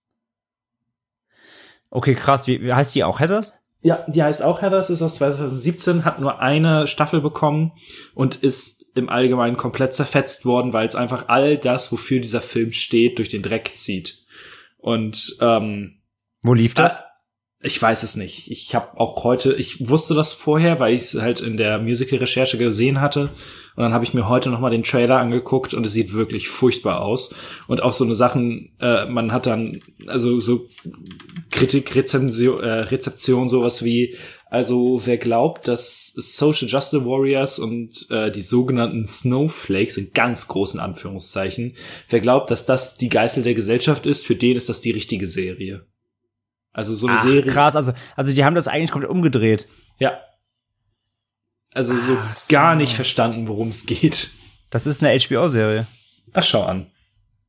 Okay, 1.90 2.14
krass. 2.14 2.46
Wie, 2.46 2.62
wie 2.62 2.72
heißt 2.72 2.94
die 2.94 3.04
auch 3.04 3.20
Heathers? 3.20 3.54
Ja, 3.86 4.04
die 4.08 4.20
heißt 4.20 4.42
auch 4.42 4.62
Heathers, 4.62 4.90
ist 4.90 5.00
aus 5.00 5.14
2017, 5.14 6.04
hat 6.04 6.18
nur 6.18 6.40
eine 6.40 6.88
Staffel 6.88 7.20
bekommen 7.20 7.70
und 8.16 8.34
ist 8.34 8.84
im 8.96 9.08
Allgemeinen 9.08 9.56
komplett 9.56 9.94
zerfetzt 9.94 10.44
worden, 10.44 10.72
weil 10.72 10.88
es 10.88 10.96
einfach 10.96 11.28
all 11.28 11.56
das, 11.56 11.92
wofür 11.92 12.18
dieser 12.18 12.40
Film 12.40 12.72
steht, 12.72 13.18
durch 13.18 13.28
den 13.28 13.44
Dreck 13.44 13.76
zieht. 13.76 14.24
Und 14.78 15.36
ähm, 15.40 16.00
Wo 16.42 16.52
lief 16.52 16.74
das? 16.74 17.04
ich 17.62 17.80
weiß 17.80 18.02
es 18.02 18.16
nicht. 18.16 18.50
Ich 18.50 18.74
habe 18.74 18.98
auch 18.98 19.22
heute, 19.22 19.52
ich 19.52 19.88
wusste 19.88 20.14
das 20.14 20.32
vorher, 20.32 20.80
weil 20.80 20.92
ich 20.92 21.02
es 21.02 21.14
halt 21.20 21.38
in 21.38 21.56
der 21.56 21.78
Musical-Recherche 21.78 22.58
gesehen 22.58 23.00
hatte. 23.00 23.30
Und 23.76 23.82
dann 23.82 23.92
habe 23.92 24.04
ich 24.04 24.14
mir 24.14 24.28
heute 24.28 24.48
noch 24.48 24.60
mal 24.60 24.70
den 24.70 24.82
Trailer 24.82 25.18
angeguckt 25.18 25.74
und 25.74 25.84
es 25.84 25.92
sieht 25.92 26.14
wirklich 26.14 26.48
furchtbar 26.48 27.02
aus. 27.02 27.34
Und 27.66 27.82
auch 27.82 27.92
so 27.92 28.04
eine 28.04 28.14
Sachen, 28.14 28.72
äh, 28.80 29.04
man 29.06 29.32
hat 29.32 29.44
dann 29.44 29.78
also 30.06 30.40
so 30.40 30.66
Kritik, 31.50 31.94
Rezension, 31.94 32.58
äh, 32.58 32.80
Rezeption, 32.80 33.50
sowas 33.50 33.84
wie, 33.84 34.16
also 34.48 35.02
wer 35.04 35.18
glaubt, 35.18 35.68
dass 35.68 36.12
Social 36.14 36.68
Justice 36.68 37.04
Warriors 37.04 37.58
und 37.58 38.10
äh, 38.10 38.30
die 38.30 38.40
sogenannten 38.40 39.06
Snowflakes 39.06 39.98
in 39.98 40.12
ganz 40.14 40.48
großen 40.48 40.80
Anführungszeichen, 40.80 41.76
wer 42.08 42.20
glaubt, 42.20 42.50
dass 42.50 42.64
das 42.64 42.96
die 42.96 43.10
Geißel 43.10 43.42
der 43.42 43.54
Gesellschaft 43.54 44.06
ist, 44.06 44.24
für 44.24 44.36
den 44.36 44.56
ist 44.56 44.70
das 44.70 44.80
die 44.80 44.92
richtige 44.92 45.26
Serie. 45.26 45.84
Also 46.72 46.94
so 46.94 47.08
eine 47.08 47.18
Ach, 47.18 47.24
Serie. 47.24 47.42
krass. 47.42 47.76
Also, 47.76 47.92
also 48.16 48.34
die 48.34 48.44
haben 48.44 48.54
das 48.54 48.68
eigentlich 48.68 48.90
komplett 48.90 49.10
umgedreht. 49.10 49.66
Ja. 49.98 50.18
Also 51.76 51.94
so 51.98 52.16
Ach 52.18 52.34
so. 52.34 52.50
gar 52.50 52.74
nicht 52.74 52.94
verstanden, 52.94 53.48
worum 53.48 53.68
es 53.68 53.84
geht. 53.84 54.30
Das 54.70 54.86
ist 54.86 55.04
eine 55.04 55.18
HBO-Serie. 55.20 55.86
Ach, 56.32 56.42
schau 56.42 56.62
an. 56.62 56.86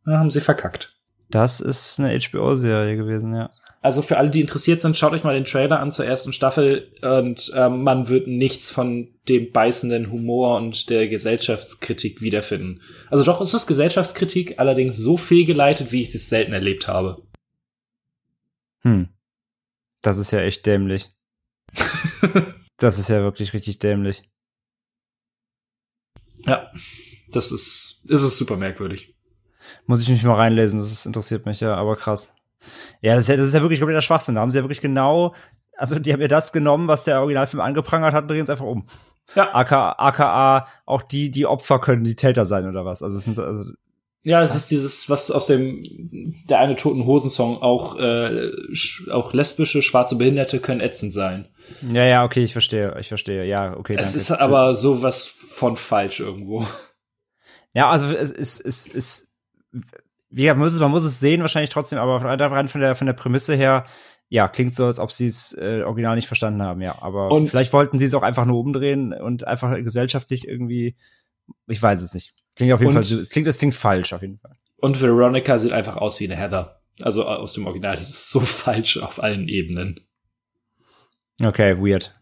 Da 0.06 0.20
haben 0.20 0.30
sie 0.30 0.42
verkackt. 0.42 0.98
Das 1.30 1.62
ist 1.62 1.98
eine 1.98 2.20
HBO-Serie 2.20 2.98
gewesen, 2.98 3.34
ja. 3.34 3.52
Also 3.82 4.02
für 4.02 4.18
alle, 4.18 4.30
die 4.30 4.42
interessiert 4.42 4.82
sind, 4.82 4.98
schaut 4.98 5.14
euch 5.14 5.24
mal 5.24 5.34
den 5.34 5.46
Trailer 5.46 5.80
an 5.80 5.94
zur 5.94 6.06
ersten 6.06 6.34
Staffel 6.34 6.92
und 7.02 7.54
ähm, 7.56 7.84
man 7.84 8.10
wird 8.10 8.28
nichts 8.28 8.70
von 8.70 9.08
dem 9.30 9.54
beißenden 9.54 10.12
Humor 10.12 10.58
und 10.58 10.90
der 10.90 11.08
Gesellschaftskritik 11.08 12.22
wiederfinden. 12.22 12.82
Also 13.10 13.24
doch, 13.24 13.40
es 13.40 13.54
ist 13.54 13.66
Gesellschaftskritik, 13.66 14.60
allerdings 14.60 14.98
so 14.98 15.16
fehlgeleitet, 15.16 15.94
wie 15.94 16.02
ich 16.02 16.14
es 16.14 16.28
selten 16.28 16.52
erlebt 16.52 16.90
habe. 16.90 17.22
Hm. 18.82 19.08
Das 20.02 20.18
ist 20.18 20.32
ja 20.32 20.42
echt 20.42 20.66
dämlich. 20.66 21.10
das 22.78 23.00
ist 23.00 23.10
ja 23.10 23.22
wirklich 23.22 23.54
richtig 23.54 23.80
dämlich. 23.80 24.24
Ja, 26.46 26.72
das 27.30 27.52
ist, 27.52 28.06
ist 28.08 28.22
es 28.22 28.38
super 28.38 28.56
merkwürdig. 28.56 29.16
Muss 29.86 30.02
ich 30.02 30.10
mich 30.10 30.24
mal 30.24 30.36
reinlesen, 30.36 30.80
das 30.80 30.92
ist, 30.92 31.06
interessiert 31.06 31.46
mich 31.46 31.60
ja, 31.60 31.76
aber 31.76 31.96
krass. 31.96 32.34
Ja, 33.02 33.16
das 33.16 33.26
ist 33.26 33.30
ja, 33.30 33.36
das 33.36 33.48
ist 33.50 33.54
ja 33.54 33.62
wirklich 33.62 33.80
kompletter 33.80 34.02
Schwachsinn. 34.02 34.36
Da 34.36 34.42
haben 34.42 34.52
sie 34.52 34.58
ja 34.58 34.64
wirklich 34.64 34.82
genau, 34.82 35.34
also 35.76 35.98
die 36.00 36.14
haben 36.14 36.22
ja 36.22 36.28
das 36.28 36.52
genommen, 36.52 36.88
was 36.88 37.04
der 37.04 37.20
Originalfilm 37.20 37.62
angeprangert 37.62 38.14
hat, 38.14 38.24
und 38.24 38.28
drehen 38.30 38.44
es 38.44 38.50
einfach 38.50 38.66
um. 38.66 38.86
Ja. 39.36 39.54
AKA, 39.54 39.96
AKA, 39.98 40.68
auch 40.86 41.02
die, 41.02 41.30
die 41.30 41.46
Opfer 41.46 41.80
können 41.80 42.04
die 42.04 42.16
Täter 42.16 42.46
sein 42.46 42.68
oder 42.68 42.86
was. 42.86 43.04
Also 43.04 43.18
es 43.18 43.26
sind, 43.26 43.38
also, 43.40 43.74
Ja, 44.24 44.42
es 44.42 44.56
ist 44.56 44.72
dieses, 44.72 45.10
was 45.10 45.32
aus 45.32 45.48
dem 45.48 45.84
der 46.50 46.60
eine 46.60 46.76
Toten 46.76 47.06
Hosen 47.06 47.30
Song 47.30 47.62
auch 47.62 47.98
äh, 47.98 48.52
auch 49.12 49.34
lesbische 49.34 49.82
schwarze 49.82 50.18
Behinderte 50.18 50.60
können 50.60 50.82
ätzend 50.82 51.14
sein. 51.14 51.48
ja, 51.82 52.04
ja, 52.06 52.24
okay, 52.26 52.44
ich 52.44 52.52
verstehe, 52.52 52.98
ich 53.00 53.08
verstehe, 53.08 53.46
ja, 53.46 53.78
okay. 53.78 53.96
es 53.96 54.08
danke. 54.08 54.18
ist 54.18 54.32
aber 54.32 54.76
sowas 54.76 55.26
von 55.26 55.78
falsch 55.78 56.20
irgendwo. 56.20 56.66
Ja, 57.74 57.90
also 57.92 58.12
es 58.12 58.32
ist, 58.32 58.60
es 58.60 58.88
ist, 58.88 59.36
wie 60.30 60.42
gesagt, 60.42 60.58
man 60.58 60.66
muss 60.66 60.74
es, 60.74 60.80
man 60.80 60.92
muss 60.92 61.04
es 61.04 61.20
sehen 61.20 61.42
wahrscheinlich 61.42 61.70
trotzdem, 61.70 62.00
aber 62.00 62.22
rein 62.24 62.68
von 62.68 62.82
der, 62.82 62.96
von 62.96 63.06
der 63.08 63.14
Prämisse 63.14 63.54
her, 63.56 63.86
ja, 64.30 64.48
klingt 64.50 64.76
so, 64.76 64.86
als 64.86 65.00
ob 65.00 65.12
sie 65.12 65.28
es 65.28 65.54
äh, 65.54 65.84
original 65.86 66.16
nicht 66.16 66.28
verstanden 66.28 66.62
haben, 66.64 66.82
ja. 66.82 67.02
Aber 67.02 67.32
Und- 67.32 67.48
vielleicht 67.48 67.72
wollten 67.74 68.00
sie 68.00 68.06
es 68.06 68.14
auch 68.14 68.24
einfach 68.24 68.46
nur 68.46 68.60
umdrehen 68.60 69.14
und 69.14 69.48
einfach 69.48 69.74
gesellschaftlich 69.76 70.48
irgendwie, 70.48 70.98
ich 71.68 71.82
weiß 71.82 72.02
es 72.02 72.14
nicht. 72.14 72.34
Klingt 72.58 72.74
auf 72.74 72.82
jeden 72.82 72.96
Und- 72.98 73.06
Fall, 73.06 73.20
es 73.20 73.30
klingt, 73.30 73.48
es 73.48 73.58
klingt 73.60 73.76
falsch 73.76 74.14
auf 74.14 74.22
jeden 74.22 74.40
Fall. 74.40 74.58
Und 74.80 75.02
Veronica 75.02 75.58
sieht 75.58 75.72
einfach 75.72 75.96
aus 75.96 76.20
wie 76.20 76.26
eine 76.26 76.36
Heather. 76.36 76.82
Also 77.02 77.26
aus 77.26 77.54
dem 77.54 77.68
Original. 77.68 77.96
Das 77.96 78.10
ist 78.10 78.32
so 78.32 78.40
falsch 78.42 78.98
auf 78.98 79.22
allen 79.22 79.48
Ebenen. 79.48 80.00
Okay, 81.42 81.78
weird. 81.78 82.14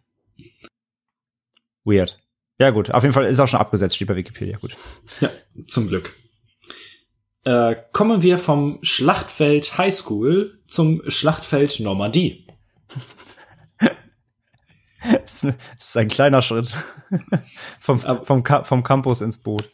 Weird. 1.86 2.20
Ja, 2.60 2.72
gut. 2.72 2.92
Auf 2.92 3.04
jeden 3.04 3.14
Fall 3.14 3.26
ist 3.26 3.40
auch 3.40 3.48
schon 3.48 3.60
abgesetzt, 3.60 3.96
steht 3.96 4.08
bei 4.10 4.16
Wikipedia. 4.16 4.58
Gut. 4.58 4.76
Ja, 5.22 5.30
zum 5.68 5.88
Glück. 5.88 6.14
Äh, 7.46 7.76
kommen 7.94 8.22
wir 8.22 8.38
vom 8.38 8.80
Schlachtfeld 8.82 9.78
Highschool 9.78 10.62
zum 10.68 11.02
Schlachtfeld 11.08 11.80
Normandie. 11.80 12.46
Das 15.22 15.44
ist, 15.44 15.98
ein 15.98 16.08
kleiner 16.08 16.42
Schritt. 16.42 16.74
vom, 17.80 18.00
vom, 18.00 18.44
vom 18.44 18.84
Campus 18.84 19.22
ins 19.22 19.38
Boot. 19.38 19.70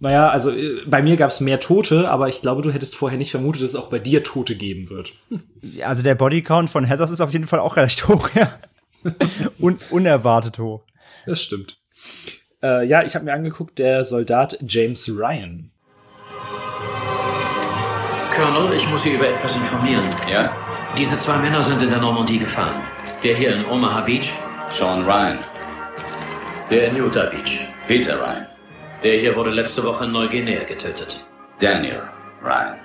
Naja, 0.00 0.28
also 0.28 0.50
äh, 0.50 0.78
bei 0.86 1.02
mir 1.02 1.16
gab 1.16 1.30
es 1.30 1.40
mehr 1.40 1.58
Tote, 1.60 2.08
aber 2.08 2.28
ich 2.28 2.40
glaube, 2.40 2.62
du 2.62 2.70
hättest 2.70 2.94
vorher 2.94 3.18
nicht 3.18 3.32
vermutet, 3.32 3.62
dass 3.62 3.70
es 3.70 3.76
auch 3.76 3.88
bei 3.90 3.98
dir 3.98 4.22
Tote 4.22 4.54
geben 4.54 4.90
wird. 4.90 5.12
Also 5.82 6.04
der 6.04 6.14
Bodycount 6.14 6.70
von 6.70 6.84
Heathers 6.84 7.10
ist 7.10 7.20
auf 7.20 7.32
jeden 7.32 7.48
Fall 7.48 7.58
auch 7.58 7.76
recht 7.76 8.06
hoch, 8.06 8.30
ja. 8.34 8.52
Un 9.58 9.78
unerwartet 9.90 10.58
hoch. 10.60 10.84
Das 11.26 11.42
stimmt. 11.42 11.78
Äh, 12.62 12.86
ja, 12.86 13.02
ich 13.02 13.16
habe 13.16 13.24
mir 13.24 13.32
angeguckt, 13.32 13.78
der 13.80 14.04
Soldat 14.04 14.56
James 14.66 15.08
Ryan. 15.08 15.72
Colonel, 18.34 18.72
ich 18.76 18.88
muss 18.88 19.02
Sie 19.02 19.10
über 19.14 19.28
etwas 19.28 19.54
informieren. 19.56 20.04
Ja? 20.30 20.54
Diese 20.96 21.18
zwei 21.18 21.38
Männer 21.38 21.62
sind 21.64 21.82
in 21.82 21.90
der 21.90 22.00
Normandie 22.00 22.38
gefahren. 22.38 22.80
Der 23.24 23.34
hier 23.34 23.54
in 23.56 23.64
Omaha 23.64 24.02
Beach, 24.02 24.32
Sean 24.72 25.04
Ryan. 25.04 25.38
der 26.70 26.88
in 26.88 26.96
Utah 26.96 27.26
Beach. 27.26 27.58
Peter 27.88 28.14
Ryan. 28.20 28.46
Der 29.04 29.18
hier 29.18 29.36
wurde 29.36 29.50
letzte 29.50 29.84
Woche 29.84 30.06
in 30.06 30.12
Neuguinea 30.12 30.64
getötet. 30.64 31.24
Daniel 31.60 32.02
Ryan. 32.42 32.76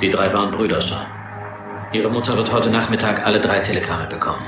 Die 0.00 0.08
drei 0.08 0.32
waren 0.32 0.50
Brüder, 0.50 0.80
Sir. 0.80 1.06
Ihre 1.92 2.10
Mutter 2.10 2.36
wird 2.36 2.52
heute 2.52 2.68
Nachmittag 2.70 3.24
alle 3.24 3.40
drei 3.40 3.60
Telegramme 3.60 4.08
bekommen. 4.08 4.44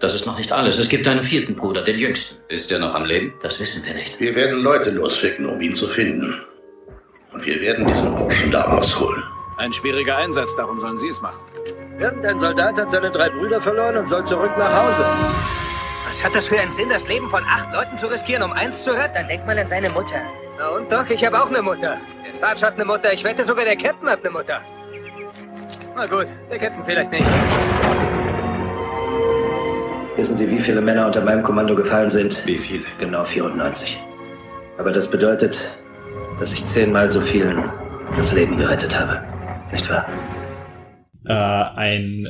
Das 0.00 0.14
ist 0.14 0.26
noch 0.26 0.36
nicht 0.36 0.50
alles. 0.50 0.78
Es 0.78 0.88
gibt 0.88 1.06
einen 1.06 1.22
vierten 1.22 1.54
Bruder, 1.54 1.82
den 1.82 1.98
jüngsten. 1.98 2.34
Ist 2.48 2.72
er 2.72 2.80
noch 2.80 2.94
am 2.94 3.04
Leben? 3.04 3.34
Das 3.42 3.60
wissen 3.60 3.84
wir 3.84 3.94
nicht. 3.94 4.18
Wir 4.18 4.34
werden 4.34 4.60
Leute 4.62 4.90
losschicken, 4.90 5.46
um 5.46 5.60
ihn 5.60 5.74
zu 5.74 5.86
finden. 5.86 6.42
Und 7.32 7.46
wir 7.46 7.60
werden 7.60 7.86
diesen 7.86 8.12
Burschen 8.16 8.50
da 8.50 8.62
rausholen. 8.62 9.22
Ein 9.58 9.72
schwieriger 9.72 10.16
Einsatz, 10.16 10.56
darum 10.56 10.80
sollen 10.80 10.98
Sie 10.98 11.08
es 11.08 11.20
machen. 11.20 11.38
Irgendein 12.00 12.40
Soldat 12.40 12.76
hat 12.78 12.90
seine 12.90 13.10
drei 13.12 13.28
Brüder 13.28 13.60
verloren 13.60 13.98
und 13.98 14.08
soll 14.08 14.24
zurück 14.24 14.52
nach 14.58 14.72
Hause. 14.72 15.04
Was 16.10 16.24
hat 16.24 16.34
das 16.34 16.46
für 16.46 16.58
einen 16.58 16.72
Sinn, 16.72 16.88
das 16.88 17.06
Leben 17.06 17.30
von 17.30 17.44
acht 17.44 17.72
Leuten 17.72 17.96
zu 17.96 18.08
riskieren, 18.08 18.42
um 18.42 18.50
eins 18.50 18.82
zu 18.82 18.90
retten? 18.90 19.14
Dann 19.14 19.28
denk 19.28 19.46
mal 19.46 19.56
an 19.56 19.68
seine 19.68 19.88
Mutter. 19.90 20.20
Na 20.58 20.70
und 20.70 20.90
doch, 20.90 21.08
ich 21.08 21.24
habe 21.24 21.40
auch 21.40 21.46
eine 21.46 21.62
Mutter. 21.62 21.98
Der 22.26 22.34
Sarge 22.34 22.66
hat 22.66 22.74
eine 22.74 22.84
Mutter. 22.84 23.12
Ich 23.12 23.22
wette 23.22 23.44
sogar, 23.44 23.64
der 23.64 23.76
Captain 23.76 24.10
hat 24.10 24.18
eine 24.18 24.30
Mutter. 24.30 24.60
Na 25.94 26.06
gut, 26.06 26.26
der 26.50 26.58
Captain 26.58 26.84
vielleicht 26.84 27.12
nicht. 27.12 27.24
Wissen 30.16 30.36
Sie, 30.36 30.50
wie 30.50 30.58
viele 30.58 30.80
Männer 30.80 31.06
unter 31.06 31.20
meinem 31.20 31.44
Kommando 31.44 31.76
gefallen 31.76 32.10
sind? 32.10 32.44
Wie 32.44 32.58
viele? 32.58 32.82
Genau 32.98 33.22
94. 33.22 33.96
Aber 34.78 34.90
das 34.90 35.08
bedeutet, 35.08 35.78
dass 36.40 36.52
ich 36.52 36.66
zehnmal 36.66 37.08
so 37.08 37.20
vielen 37.20 37.70
das 38.16 38.32
Leben 38.32 38.56
gerettet 38.56 38.98
habe. 38.98 39.22
Nicht 39.70 39.88
wahr? 39.88 40.08
Äh, 41.28 41.78
ein 41.78 42.26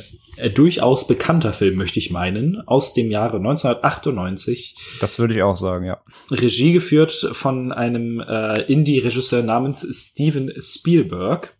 durchaus 0.49 1.07
bekannter 1.07 1.53
Film, 1.53 1.75
möchte 1.75 1.99
ich 1.99 2.11
meinen, 2.11 2.61
aus 2.67 2.93
dem 2.93 3.11
Jahre 3.11 3.37
1998. 3.37 4.75
Das 4.99 5.19
würde 5.19 5.33
ich 5.33 5.43
auch 5.43 5.55
sagen, 5.55 5.85
ja. 5.85 6.01
Regie 6.29 6.73
geführt 6.73 7.11
von 7.31 7.71
einem 7.71 8.19
äh, 8.19 8.61
Indie-Regisseur 8.63 9.43
namens 9.43 9.85
Steven 9.91 10.51
Spielberg. 10.59 11.55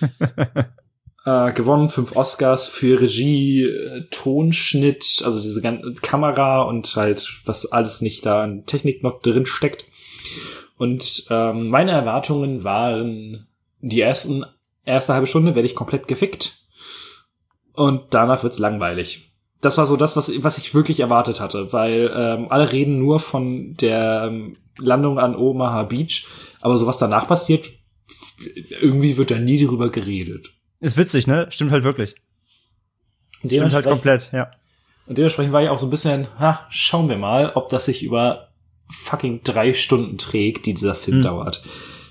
äh, 1.24 1.52
gewonnen 1.52 1.88
fünf 1.88 2.14
Oscars 2.14 2.68
für 2.68 3.00
Regie, 3.00 3.64
äh, 3.64 4.04
Tonschnitt, 4.10 5.22
also 5.24 5.42
diese 5.42 5.62
ganze 5.62 5.94
Kamera 5.94 6.62
und 6.62 6.94
halt 6.96 7.40
was 7.44 7.72
alles 7.72 8.02
nicht 8.02 8.26
da 8.26 8.42
an 8.42 8.66
Technik 8.66 9.02
noch 9.02 9.20
drin 9.20 9.46
steckt. 9.46 9.86
Und 10.78 11.26
ähm, 11.30 11.68
meine 11.68 11.92
Erwartungen 11.92 12.64
waren 12.64 13.46
die 13.80 14.00
ersten 14.00 14.44
erste 14.84 15.14
halbe 15.14 15.26
Stunde 15.26 15.54
werde 15.54 15.66
ich 15.66 15.74
komplett 15.74 16.06
gefickt 16.06 16.65
und 17.76 18.02
danach 18.10 18.42
wird's 18.42 18.58
langweilig. 18.58 19.32
Das 19.60 19.78
war 19.78 19.86
so 19.86 19.96
das, 19.96 20.16
was, 20.16 20.30
was 20.42 20.58
ich 20.58 20.74
wirklich 20.74 21.00
erwartet 21.00 21.40
hatte, 21.40 21.72
weil 21.72 22.10
ähm, 22.14 22.46
alle 22.50 22.72
reden 22.72 22.98
nur 22.98 23.20
von 23.20 23.74
der 23.76 24.24
ähm, 24.26 24.56
Landung 24.78 25.18
an 25.18 25.34
Omaha 25.34 25.84
Beach, 25.84 26.26
aber 26.60 26.76
so 26.76 26.86
was 26.86 26.98
danach 26.98 27.26
passiert, 27.26 27.70
irgendwie 28.80 29.16
wird 29.16 29.30
da 29.30 29.38
nie 29.38 29.64
drüber 29.64 29.90
geredet. 29.90 30.50
Ist 30.80 30.98
witzig, 30.98 31.26
ne? 31.26 31.46
Stimmt 31.50 31.72
halt 31.72 31.84
wirklich. 31.84 32.16
Stimmt 33.44 33.72
halt 33.74 33.86
komplett, 33.86 34.30
ja. 34.32 34.50
Und 35.06 35.16
dementsprechend 35.18 35.52
war 35.52 35.62
ich 35.62 35.68
auch 35.68 35.78
so 35.78 35.86
ein 35.86 35.90
bisschen, 35.90 36.26
ha, 36.38 36.66
schauen 36.68 37.08
wir 37.08 37.16
mal, 37.16 37.52
ob 37.54 37.68
das 37.68 37.86
sich 37.86 38.02
über 38.02 38.48
fucking 38.88 39.42
drei 39.42 39.72
Stunden 39.72 40.18
trägt, 40.18 40.66
die 40.66 40.74
dieser 40.74 40.94
Film 40.94 41.18
Hm. 41.18 41.22
dauert. 41.22 41.62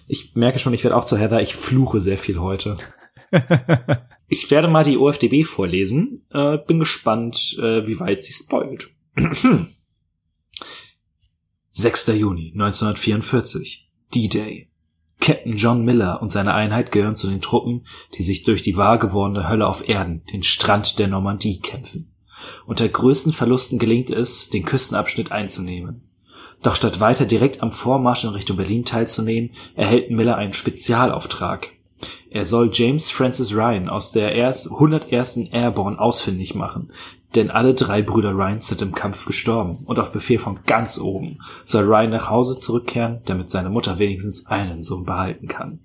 Ich 0.08 0.36
merke 0.36 0.60
schon, 0.60 0.74
ich 0.74 0.84
werde 0.84 0.96
auch 0.98 1.06
zu 1.06 1.18
Heather, 1.18 1.42
ich 1.42 1.56
fluche 1.56 2.00
sehr 2.00 2.18
viel 2.18 2.40
heute. 2.40 2.76
ich 4.28 4.50
werde 4.52 4.68
mal 4.68 4.84
die 4.84 4.98
OFDB 4.98 5.44
vorlesen. 5.44 6.16
Äh, 6.32 6.58
bin 6.58 6.80
gespannt, 6.80 7.58
äh, 7.60 7.86
wie 7.88 8.00
weit 8.00 8.24
sie 8.24 8.34
spoilt. 8.34 8.90
6. 11.72 12.08
Juni 12.08 12.52
1944. 12.54 13.90
D-Day. 14.14 14.70
Captain 15.20 15.56
John 15.56 15.84
Miller 15.84 16.22
und 16.22 16.32
seine 16.32 16.54
Einheit 16.54 16.92
gehören 16.92 17.16
zu 17.16 17.28
den 17.28 17.42
Truppen, 17.42 17.88
die 18.18 18.24
sich 18.24 18.44
durch 18.44 18.62
die 18.62 18.78
wahr 18.78 19.00
gewordene 19.00 19.50
Hölle 19.50 19.68
auf 19.68 19.88
Erden, 19.88 20.24
den 20.32 20.44
Strand 20.44 21.00
der 21.00 21.08
Normandie, 21.08 21.60
kämpfen. 21.60 22.14
Unter 22.66 22.88
größten 22.88 23.34
Verlusten 23.34 23.80
gelingt 23.80 24.10
es, 24.10 24.50
den 24.50 24.66
Küstenabschnitt 24.66 25.32
einzunehmen. 25.32 26.10
Doch 26.62 26.76
statt 26.76 27.00
weiter 27.00 27.26
direkt 27.26 27.62
am 27.62 27.72
Vormarsch 27.72 28.24
in 28.24 28.32
Richtung 28.32 28.58
Berlin 28.58 28.86
teilzunehmen, 28.86 29.52
erhält 29.76 30.12
Miller 30.12 30.36
einen 30.36 30.54
Spezialauftrag. 30.54 31.70
Er 32.36 32.44
soll 32.44 32.70
James 32.74 33.12
Francis 33.12 33.56
Ryan 33.56 33.88
aus 33.88 34.12
der 34.12 34.36
erst 34.36 34.70
101. 34.70 35.52
Airborne 35.54 35.98
ausfindig 35.98 36.54
machen, 36.54 36.92
denn 37.34 37.50
alle 37.50 37.74
drei 37.74 38.02
Brüder 38.02 38.32
Ryan 38.32 38.60
sind 38.60 38.82
im 38.82 38.94
Kampf 38.94 39.26
gestorben 39.26 39.78
und 39.86 40.00
auf 40.00 40.12
Befehl 40.12 40.38
von 40.38 40.60
ganz 40.66 41.00
oben 41.00 41.38
soll 41.64 41.86
Ryan 41.86 42.10
nach 42.10 42.30
Hause 42.30 42.60
zurückkehren, 42.60 43.22
damit 43.24 43.50
seine 43.50 43.70
Mutter 43.70 44.00
wenigstens 44.00 44.48
einen 44.48 44.84
Sohn 44.84 45.06
behalten 45.06 45.48
kann. 45.48 45.80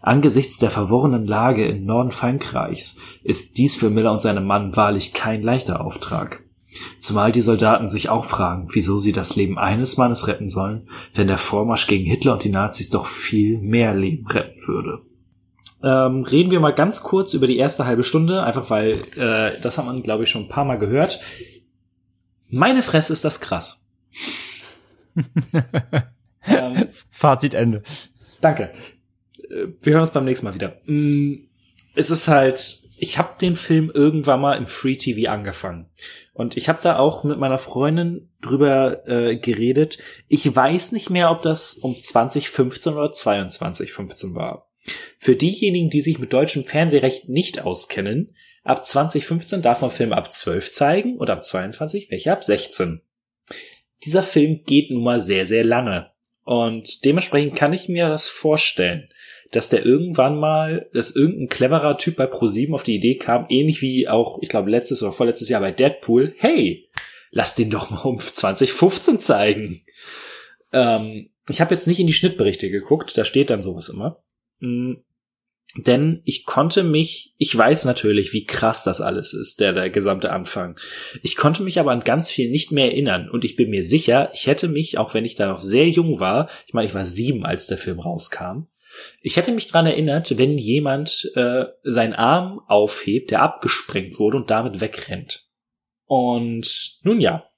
Angesichts 0.00 0.58
der 0.58 0.70
verworrenen 0.70 1.26
Lage 1.26 1.66
im 1.66 1.84
Norden 1.84 2.12
Frankreichs 2.12 3.00
ist 3.24 3.58
dies 3.58 3.74
für 3.74 3.90
Miller 3.90 4.12
und 4.12 4.20
seinen 4.20 4.46
Mann 4.46 4.76
wahrlich 4.76 5.12
kein 5.12 5.42
leichter 5.42 5.84
Auftrag. 5.84 6.44
Zumal 7.00 7.32
die 7.32 7.40
Soldaten 7.40 7.90
sich 7.90 8.08
auch 8.08 8.24
fragen, 8.24 8.68
wieso 8.70 8.98
sie 8.98 9.10
das 9.10 9.34
Leben 9.34 9.58
eines 9.58 9.96
Mannes 9.96 10.28
retten 10.28 10.48
sollen, 10.48 10.88
wenn 11.12 11.26
der 11.26 11.38
Vormarsch 11.38 11.88
gegen 11.88 12.04
Hitler 12.04 12.34
und 12.34 12.44
die 12.44 12.50
Nazis 12.50 12.88
doch 12.88 13.06
viel 13.06 13.58
mehr 13.58 13.94
Leben 13.94 14.28
retten 14.28 14.60
würde. 14.68 15.00
Ähm, 15.82 16.24
reden 16.24 16.50
wir 16.50 16.60
mal 16.60 16.72
ganz 16.74 17.02
kurz 17.02 17.34
über 17.34 17.46
die 17.46 17.56
erste 17.58 17.86
halbe 17.86 18.04
Stunde, 18.04 18.44
einfach 18.44 18.70
weil 18.70 18.98
äh, 19.16 19.60
das 19.60 19.78
hat 19.78 19.86
man, 19.86 20.02
glaube 20.02 20.24
ich, 20.24 20.30
schon 20.30 20.42
ein 20.44 20.48
paar 20.48 20.64
Mal 20.64 20.78
gehört. 20.78 21.20
Meine 22.48 22.82
Fresse 22.82 23.12
ist 23.12 23.24
das 23.24 23.40
krass. 23.40 23.86
ähm, 26.46 26.88
Fazit 27.10 27.54
Ende. 27.54 27.82
Danke. 28.40 28.72
Äh, 29.50 29.68
Wir 29.80 29.94
hören 29.94 30.02
uns 30.02 30.10
beim 30.10 30.24
nächsten 30.24 30.46
Mal 30.46 30.54
wieder. 30.54 30.76
Mm, 30.86 31.48
Es 31.94 32.10
ist 32.10 32.28
halt, 32.28 32.78
ich 32.98 33.18
habe 33.18 33.38
den 33.40 33.56
Film 33.56 33.90
irgendwann 33.92 34.40
mal 34.40 34.54
im 34.54 34.66
Free 34.66 34.96
TV 34.96 35.30
angefangen. 35.30 35.90
Und 36.34 36.56
ich 36.56 36.68
habe 36.68 36.78
da 36.82 36.98
auch 36.98 37.24
mit 37.24 37.38
meiner 37.38 37.58
Freundin 37.58 38.30
drüber 38.40 39.06
äh, 39.08 39.36
geredet. 39.36 39.98
Ich 40.28 40.54
weiß 40.54 40.92
nicht 40.92 41.10
mehr, 41.10 41.30
ob 41.30 41.42
das 41.42 41.74
um 41.74 41.94
2015 42.00 42.94
oder 42.94 43.12
2215 43.12 44.34
war. 44.34 44.71
Für 45.18 45.36
diejenigen, 45.36 45.90
die 45.90 46.00
sich 46.00 46.18
mit 46.18 46.32
deutschem 46.32 46.64
Fernsehrecht 46.64 47.28
nicht 47.28 47.62
auskennen, 47.62 48.34
ab 48.64 48.84
2015 48.84 49.62
darf 49.62 49.80
man 49.80 49.90
Filme 49.90 50.16
ab 50.16 50.32
12 50.32 50.72
zeigen 50.72 51.16
und 51.16 51.30
ab 51.30 51.44
22 51.44 52.10
welche 52.10 52.32
ab 52.32 52.42
16. 52.42 53.02
Dieser 54.04 54.22
Film 54.22 54.64
geht 54.64 54.90
nun 54.90 55.04
mal 55.04 55.20
sehr, 55.20 55.46
sehr 55.46 55.64
lange. 55.64 56.10
Und 56.44 57.04
dementsprechend 57.04 57.54
kann 57.54 57.72
ich 57.72 57.88
mir 57.88 58.08
das 58.08 58.28
vorstellen, 58.28 59.08
dass 59.52 59.68
der 59.68 59.86
irgendwann 59.86 60.38
mal, 60.38 60.88
dass 60.92 61.14
irgendein 61.14 61.48
cleverer 61.48 61.98
Typ 61.98 62.16
bei 62.16 62.26
ProSieben 62.26 62.74
auf 62.74 62.82
die 62.82 62.96
Idee 62.96 63.16
kam, 63.16 63.46
ähnlich 63.48 63.80
wie 63.82 64.08
auch, 64.08 64.38
ich 64.40 64.48
glaube, 64.48 64.70
letztes 64.70 65.02
oder 65.02 65.12
vorletztes 65.12 65.48
Jahr 65.48 65.60
bei 65.60 65.70
Deadpool, 65.70 66.34
hey, 66.38 66.88
lass 67.30 67.54
den 67.54 67.70
doch 67.70 67.90
mal 67.90 68.00
um 68.00 68.18
2015 68.18 69.20
zeigen. 69.20 69.84
Ähm, 70.72 71.30
ich 71.48 71.60
habe 71.60 71.74
jetzt 71.74 71.86
nicht 71.86 72.00
in 72.00 72.06
die 72.06 72.12
Schnittberichte 72.12 72.70
geguckt, 72.70 73.16
da 73.16 73.24
steht 73.24 73.50
dann 73.50 73.62
sowas 73.62 73.88
immer. 73.88 74.22
Mm, 74.62 74.94
Denn 75.76 76.20
ich 76.24 76.44
konnte 76.44 76.84
mich, 76.84 77.34
ich 77.38 77.56
weiß 77.56 77.86
natürlich, 77.86 78.32
wie 78.32 78.44
krass 78.44 78.84
das 78.84 79.00
alles 79.00 79.32
ist, 79.32 79.58
der, 79.58 79.72
der 79.72 79.88
gesamte 79.90 80.30
Anfang. 80.30 80.78
Ich 81.22 81.34
konnte 81.34 81.62
mich 81.62 81.80
aber 81.80 81.92
an 81.92 82.00
ganz 82.00 82.30
viel 82.30 82.50
nicht 82.50 82.72
mehr 82.72 82.86
erinnern 82.92 83.30
und 83.30 83.44
ich 83.44 83.56
bin 83.56 83.70
mir 83.70 83.84
sicher, 83.84 84.30
ich 84.34 84.46
hätte 84.46 84.68
mich, 84.68 84.98
auch 84.98 85.14
wenn 85.14 85.24
ich 85.24 85.34
da 85.34 85.48
noch 85.48 85.60
sehr 85.60 85.88
jung 85.88 86.20
war, 86.20 86.48
ich 86.66 86.74
meine, 86.74 86.86
ich 86.86 86.94
war 86.94 87.06
sieben, 87.06 87.46
als 87.46 87.66
der 87.68 87.78
Film 87.78 88.00
rauskam, 88.00 88.66
ich 89.22 89.36
hätte 89.36 89.52
mich 89.52 89.66
dran 89.66 89.86
erinnert, 89.86 90.36
wenn 90.36 90.58
jemand 90.58 91.32
äh, 91.34 91.64
seinen 91.82 92.12
Arm 92.12 92.60
aufhebt, 92.66 93.30
der 93.30 93.40
abgesprengt 93.40 94.18
wurde 94.18 94.36
und 94.36 94.50
damit 94.50 94.80
wegrennt. 94.80 95.48
Und 96.04 96.98
nun 97.02 97.18
ja, 97.18 97.48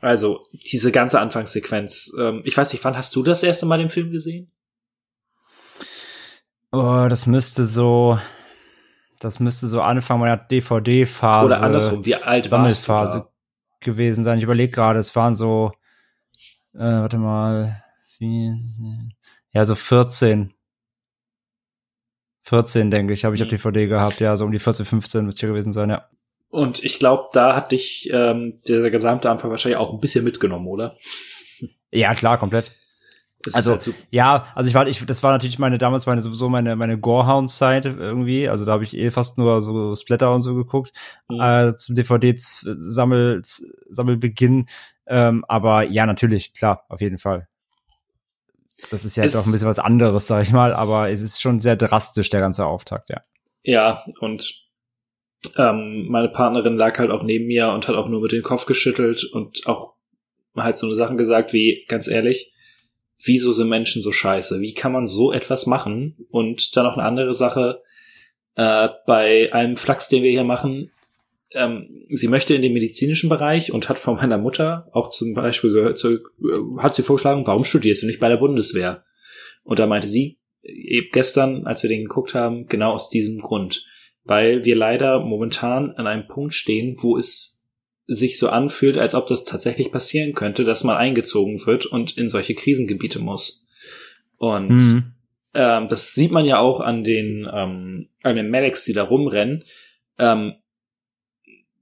also 0.00 0.44
diese 0.70 0.92
ganze 0.92 1.20
Anfangssequenz. 1.20 2.12
Ähm, 2.20 2.42
ich 2.44 2.54
weiß 2.54 2.72
nicht, 2.72 2.84
wann 2.84 2.96
hast 2.96 3.16
du 3.16 3.22
das 3.22 3.42
erste 3.42 3.64
Mal 3.64 3.78
den 3.78 3.88
Film 3.88 4.10
gesehen? 4.10 4.52
Oh, 6.72 7.06
das 7.08 7.26
müsste 7.26 7.64
so, 7.64 8.18
das 9.20 9.40
müsste 9.40 9.66
so 9.66 9.80
Anfang 9.80 10.20
meiner 10.20 10.36
DVD-Phase. 10.36 11.46
Oder 11.46 11.62
andersrum, 11.62 12.04
wie 12.04 12.16
alt 12.16 12.50
warst 12.50 12.84
du 12.84 12.92
da? 12.92 13.06
Sammelphase 13.06 13.28
gewesen 13.80 14.24
sein. 14.24 14.38
Ich 14.38 14.44
überlege 14.44 14.72
gerade, 14.72 14.98
es 14.98 15.14
waren 15.14 15.34
so, 15.34 15.72
äh, 16.74 16.80
warte 16.80 17.18
mal, 17.18 17.82
wie, 18.18 18.52
ja, 19.52 19.64
so 19.64 19.74
14. 19.74 20.52
14, 22.42 22.90
denke 22.90 23.12
ich, 23.12 23.24
habe 23.24 23.34
ich 23.34 23.42
auf 23.42 23.48
DVD 23.48 23.86
gehabt. 23.86 24.20
Ja, 24.20 24.36
so 24.36 24.44
um 24.44 24.52
die 24.52 24.58
14, 24.58 24.86
15 24.86 25.24
müsste 25.24 25.40
hier 25.40 25.48
gewesen 25.48 25.72
sein, 25.72 25.90
ja. 25.90 26.08
Und 26.48 26.84
ich 26.84 26.98
glaube, 26.98 27.24
da 27.32 27.56
hat 27.56 27.72
dich 27.72 28.08
ähm, 28.12 28.58
der 28.68 28.90
gesamte 28.90 29.30
Anfang 29.30 29.50
wahrscheinlich 29.50 29.78
auch 29.78 29.92
ein 29.92 30.00
bisschen 30.00 30.24
mitgenommen, 30.24 30.68
oder? 30.68 30.96
Ja, 31.90 32.14
klar, 32.14 32.38
komplett. 32.38 32.70
Das 33.46 33.54
also 33.54 33.72
halt 33.72 33.82
so- 33.82 33.92
ja, 34.10 34.46
also 34.54 34.68
ich 34.68 34.74
war, 34.74 34.86
ich, 34.86 35.04
das 35.06 35.22
war 35.22 35.32
natürlich 35.32 35.58
meine 35.58 35.78
damals 35.78 36.04
meine 36.06 36.20
sowieso 36.20 36.48
meine 36.48 36.76
meine 36.76 36.98
Gorehound-Zeit 36.98 37.86
irgendwie. 37.86 38.48
Also 38.48 38.64
da 38.64 38.72
habe 38.72 38.84
ich 38.84 38.94
eh 38.96 39.10
fast 39.10 39.38
nur 39.38 39.62
so 39.62 39.96
Splatter 39.96 40.34
und 40.34 40.42
so 40.42 40.54
geguckt 40.54 40.92
Mhm. 41.30 41.40
äh, 41.40 41.76
zum 41.76 41.94
DVD-Sammel 41.96 43.42
Sammelbeginn. 43.90 44.66
Ähm, 45.06 45.44
aber 45.48 45.84
ja, 45.84 46.04
natürlich, 46.06 46.52
klar, 46.52 46.84
auf 46.88 47.00
jeden 47.00 47.18
Fall. 47.18 47.48
Das 48.90 49.04
ist 49.04 49.16
ja 49.16 49.22
jetzt 49.22 49.36
auch 49.36 49.46
ein 49.46 49.52
bisschen 49.52 49.68
was 49.68 49.78
anderes, 49.78 50.26
sag 50.26 50.42
ich 50.42 50.52
mal. 50.52 50.72
Aber 50.74 51.10
es 51.10 51.22
ist 51.22 51.40
schon 51.40 51.60
sehr 51.60 51.76
drastisch 51.76 52.28
der 52.30 52.40
ganze 52.40 52.66
Auftakt, 52.66 53.08
ja. 53.10 53.22
Ja, 53.62 54.04
und 54.20 54.66
ähm, 55.56 56.06
meine 56.08 56.28
Partnerin 56.28 56.76
lag 56.76 56.98
halt 56.98 57.10
auch 57.10 57.22
neben 57.22 57.46
mir 57.46 57.70
und 57.70 57.86
hat 57.88 57.94
auch 57.96 58.08
nur 58.08 58.20
mit 58.20 58.32
dem 58.32 58.42
Kopf 58.42 58.66
geschüttelt 58.66 59.24
und 59.32 59.66
auch 59.66 59.94
halt 60.56 60.76
so 60.76 60.86
eine 60.86 60.94
Sachen 60.94 61.16
gesagt 61.16 61.52
wie, 61.52 61.84
ganz 61.88 62.08
ehrlich, 62.08 62.52
wieso 63.24 63.52
sind 63.52 63.68
Menschen 63.68 64.02
so 64.02 64.12
scheiße? 64.12 64.60
Wie 64.60 64.74
kann 64.74 64.92
man 64.92 65.06
so 65.06 65.32
etwas 65.32 65.66
machen? 65.66 66.16
Und 66.30 66.76
dann 66.76 66.84
noch 66.84 66.96
eine 66.96 67.06
andere 67.06 67.34
Sache, 67.34 67.82
Äh, 68.58 68.88
bei 69.06 69.52
einem 69.52 69.76
Flachs, 69.76 70.08
den 70.08 70.22
wir 70.22 70.30
hier 70.30 70.42
machen, 70.42 70.90
ähm, 71.52 72.06
sie 72.08 72.26
möchte 72.26 72.54
in 72.54 72.62
den 72.62 72.72
medizinischen 72.72 73.28
Bereich 73.28 73.70
und 73.70 73.90
hat 73.90 73.98
von 73.98 74.16
meiner 74.16 74.38
Mutter 74.38 74.88
auch 74.92 75.10
zum 75.10 75.34
Beispiel 75.34 75.72
gehört, 75.74 75.98
zu, 75.98 76.14
äh, 76.14 76.78
hat 76.78 76.94
sie 76.94 77.02
vorgeschlagen, 77.02 77.46
warum 77.46 77.64
studierst 77.64 78.02
du 78.02 78.06
nicht 78.06 78.18
bei 78.18 78.30
der 78.30 78.38
Bundeswehr? 78.38 79.04
Und 79.62 79.78
da 79.78 79.86
meinte 79.86 80.06
sie, 80.06 80.38
eben 80.62 81.08
gestern, 81.12 81.66
als 81.66 81.82
wir 81.82 81.90
den 81.90 82.04
geguckt 82.04 82.32
haben, 82.32 82.66
genau 82.66 82.92
aus 82.92 83.10
diesem 83.10 83.40
Grund. 83.40 83.84
Weil 84.24 84.64
wir 84.64 84.74
leider 84.74 85.20
momentan 85.20 85.90
an 85.90 86.06
einem 86.06 86.26
Punkt 86.26 86.54
stehen, 86.54 86.96
wo 87.02 87.18
es 87.18 87.55
sich 88.06 88.38
so 88.38 88.48
anfühlt, 88.48 88.98
als 88.98 89.14
ob 89.14 89.26
das 89.26 89.44
tatsächlich 89.44 89.90
passieren 89.90 90.34
könnte, 90.34 90.64
dass 90.64 90.84
man 90.84 90.96
eingezogen 90.96 91.64
wird 91.66 91.86
und 91.86 92.16
in 92.16 92.28
solche 92.28 92.54
Krisengebiete 92.54 93.18
muss. 93.18 93.66
Und 94.38 94.68
Mhm. 94.68 95.12
ähm, 95.54 95.88
das 95.88 96.14
sieht 96.14 96.30
man 96.30 96.44
ja 96.44 96.58
auch 96.58 96.80
an 96.80 97.02
den, 97.02 97.48
ähm, 97.52 98.08
an 98.22 98.36
den 98.36 98.50
Medics, 98.50 98.84
die 98.84 98.92
da 98.92 99.02
rumrennen, 99.02 99.64
ähm, 100.18 100.54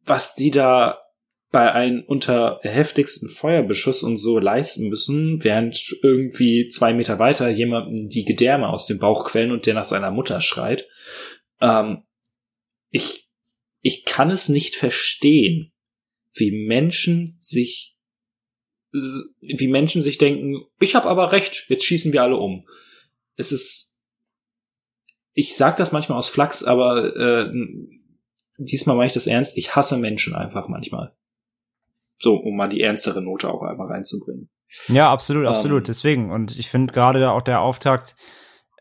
was 0.05 0.35
die 0.35 0.51
da 0.51 0.99
bei 1.51 1.73
einem 1.73 2.03
unter 2.05 2.59
heftigsten 2.63 3.29
Feuerbeschuss 3.29 4.03
und 4.03 4.17
so 4.17 4.41
leisten 4.41 4.89
müssen, 4.89 5.45
während 5.45 5.97
irgendwie 6.03 6.67
zwei 6.69 6.93
Meter 6.95 7.21
weiter 7.21 7.49
jemandem 7.49 8.09
die 8.09 8.25
Gedärme 8.25 8.69
aus 8.69 8.87
dem 8.87 8.99
Bauch 8.99 9.25
quellen 9.27 9.53
und 9.53 9.67
der 9.67 9.75
nach 9.75 9.85
seiner 9.85 10.11
Mutter 10.11 10.41
schreit. 10.41 10.89
Ähm, 11.61 12.03
ich, 12.91 13.29
ich 13.83 14.05
kann 14.05 14.33
es 14.33 14.49
nicht 14.49 14.75
verstehen, 14.75 15.71
wie 16.35 16.67
Menschen 16.67 17.39
sich, 17.41 17.97
wie 18.93 19.69
Menschen 19.69 20.03
sich 20.03 20.19
denken, 20.19 20.65
ich 20.81 20.95
habe 20.95 21.09
aber 21.09 21.33
recht, 21.33 21.67
jetzt 21.69 21.85
schießen 21.85 22.13
wir 22.13 22.23
alle 22.23 22.37
um. 22.37 22.67
Es 23.37 23.53
ist, 23.53 24.03
ich 25.33 25.57
sag 25.57 25.77
das 25.77 25.93
manchmal 25.93 26.19
aus 26.19 26.29
Flachs, 26.29 26.63
aber 26.63 27.17
äh, 27.17 27.53
diesmal 28.59 28.97
meine 28.97 29.09
ich 29.09 29.13
das 29.13 29.27
ernst. 29.27 29.59
Ich 29.59 29.75
hasse 29.75 29.99
Menschen 29.99 30.35
einfach 30.35 30.69
manchmal. 30.69 31.15
So, 32.21 32.37
um 32.37 32.57
mal 32.57 32.69
die 32.69 32.81
ernstere 32.81 33.23
Note 33.23 33.53
auch 33.53 33.63
einmal 33.63 33.89
reinzubringen. 33.89 34.49
Ja, 34.89 35.11
absolut, 35.11 35.45
Ähm, 35.45 35.51
absolut. 35.51 35.89
Deswegen. 35.89 36.31
Und 36.31 36.57
ich 36.59 36.69
finde 36.69 36.93
gerade 36.93 37.31
auch 37.31 37.43
der 37.43 37.61
Auftakt, 37.61 38.17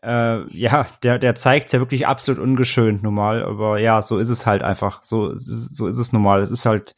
äh, 0.02 0.46
ja, 0.56 0.86
der, 1.02 1.18
der 1.18 1.34
zeigt 1.34 1.72
ja 1.72 1.80
wirklich 1.80 2.06
absolut 2.06 2.40
ungeschönt 2.40 3.02
normal. 3.02 3.42
Aber 3.42 3.78
ja, 3.78 4.02
so 4.02 4.18
ist 4.18 4.28
es 4.28 4.46
halt 4.46 4.62
einfach. 4.62 5.02
So, 5.02 5.32
so 5.36 5.86
ist 5.88 5.98
es 5.98 6.12
normal. 6.12 6.42
Es 6.42 6.50
ist 6.50 6.66
halt, 6.66 6.94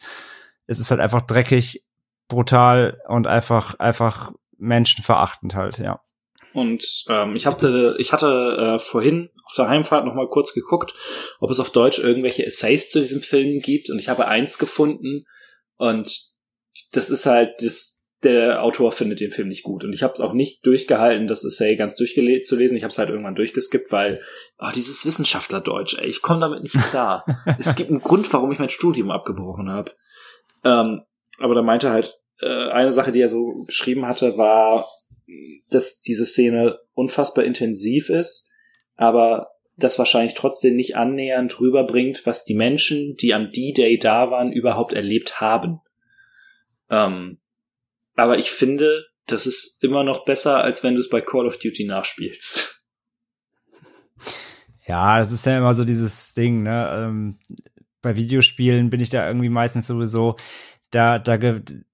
es 0.66 0.78
ist 0.78 0.90
halt 0.90 1.00
einfach 1.00 1.22
dreckig, 1.22 1.84
brutal 2.28 3.00
und 3.08 3.26
einfach, 3.26 3.78
einfach 3.78 4.32
menschenverachtend 4.58 5.54
halt, 5.54 5.78
ja. 5.78 6.00
Und 6.56 7.04
ähm, 7.10 7.36
ich 7.36 7.46
hatte, 7.46 7.96
ich 7.98 8.12
hatte 8.14 8.56
äh, 8.58 8.78
vorhin 8.78 9.28
auf 9.44 9.54
der 9.56 9.68
Heimfahrt 9.68 10.06
noch 10.06 10.14
mal 10.14 10.28
kurz 10.28 10.54
geguckt, 10.54 10.94
ob 11.38 11.50
es 11.50 11.60
auf 11.60 11.70
Deutsch 11.70 11.98
irgendwelche 11.98 12.46
Essays 12.46 12.88
zu 12.88 12.98
diesem 12.98 13.20
Film 13.20 13.60
gibt. 13.60 13.90
Und 13.90 13.98
ich 13.98 14.08
habe 14.08 14.26
eins 14.26 14.58
gefunden. 14.58 15.24
Und 15.76 16.18
das 16.92 17.10
ist 17.10 17.26
halt, 17.26 17.60
das, 17.60 18.08
der 18.24 18.62
Autor 18.62 18.90
findet 18.90 19.20
den 19.20 19.32
Film 19.32 19.48
nicht 19.48 19.64
gut. 19.64 19.84
Und 19.84 19.92
ich 19.92 20.02
habe 20.02 20.14
es 20.14 20.20
auch 20.20 20.32
nicht 20.32 20.64
durchgehalten, 20.64 21.28
das 21.28 21.44
Essay 21.44 21.76
ganz 21.76 21.94
durchzulesen. 21.94 22.76
Ich 22.76 22.84
habe 22.84 22.90
es 22.90 22.98
halt 22.98 23.10
irgendwann 23.10 23.34
durchgeskippt, 23.34 23.92
weil 23.92 24.22
oh, 24.58 24.70
dieses 24.74 25.04
Wissenschaftlerdeutsch, 25.04 25.98
ey, 25.98 26.08
ich 26.08 26.22
komme 26.22 26.40
damit 26.40 26.62
nicht 26.62 26.78
klar. 26.88 27.26
es 27.58 27.74
gibt 27.74 27.90
einen 27.90 28.00
Grund, 28.00 28.32
warum 28.32 28.50
ich 28.50 28.58
mein 28.58 28.70
Studium 28.70 29.10
abgebrochen 29.10 29.70
habe. 29.70 29.92
Ähm, 30.66 31.02
aber 31.38 31.54
da 31.54 31.62
meinte 31.62 31.90
halt, 31.90 32.18
äh, 32.40 32.70
eine 32.70 32.92
Sache, 32.92 33.12
die 33.12 33.20
er 33.20 33.28
so 33.28 33.52
geschrieben 33.66 34.06
hatte, 34.06 34.36
war, 34.36 34.84
dass 35.70 36.00
diese 36.00 36.26
Szene 36.26 36.78
unfassbar 36.94 37.44
intensiv 37.44 38.10
ist, 38.10 38.52
aber 38.96 39.50
das 39.76 39.98
wahrscheinlich 39.98 40.34
trotzdem 40.34 40.74
nicht 40.74 40.96
annähernd 40.96 41.60
rüberbringt, 41.60 42.26
was 42.26 42.44
die 42.44 42.54
Menschen, 42.54 43.16
die 43.16 43.32
am 43.32 43.52
D-Day 43.52 43.98
da 43.98 44.30
waren, 44.30 44.52
überhaupt 44.52 44.92
erlebt 44.92 45.40
haben. 45.40 45.80
Ähm, 46.90 47.38
aber 48.14 48.38
ich 48.38 48.50
finde, 48.50 49.06
das 49.26 49.46
ist 49.46 49.82
immer 49.84 50.02
noch 50.02 50.24
besser, 50.24 50.64
als 50.64 50.82
wenn 50.82 50.94
du 50.94 51.00
es 51.00 51.10
bei 51.10 51.20
Call 51.20 51.46
of 51.46 51.58
Duty 51.58 51.84
nachspielst. 51.84 52.82
Ja, 54.86 55.18
das 55.18 55.32
ist 55.32 55.44
ja 55.46 55.58
immer 55.58 55.74
so 55.74 55.84
dieses 55.84 56.32
Ding, 56.32 56.62
ne? 56.62 56.90
Ähm, 56.92 57.38
bei 58.06 58.14
Videospielen 58.14 58.88
bin 58.88 59.00
ich 59.00 59.10
da 59.10 59.26
irgendwie 59.26 59.48
meistens 59.48 59.88
sowieso, 59.88 60.36
da, 60.92 61.18
da, 61.18 61.36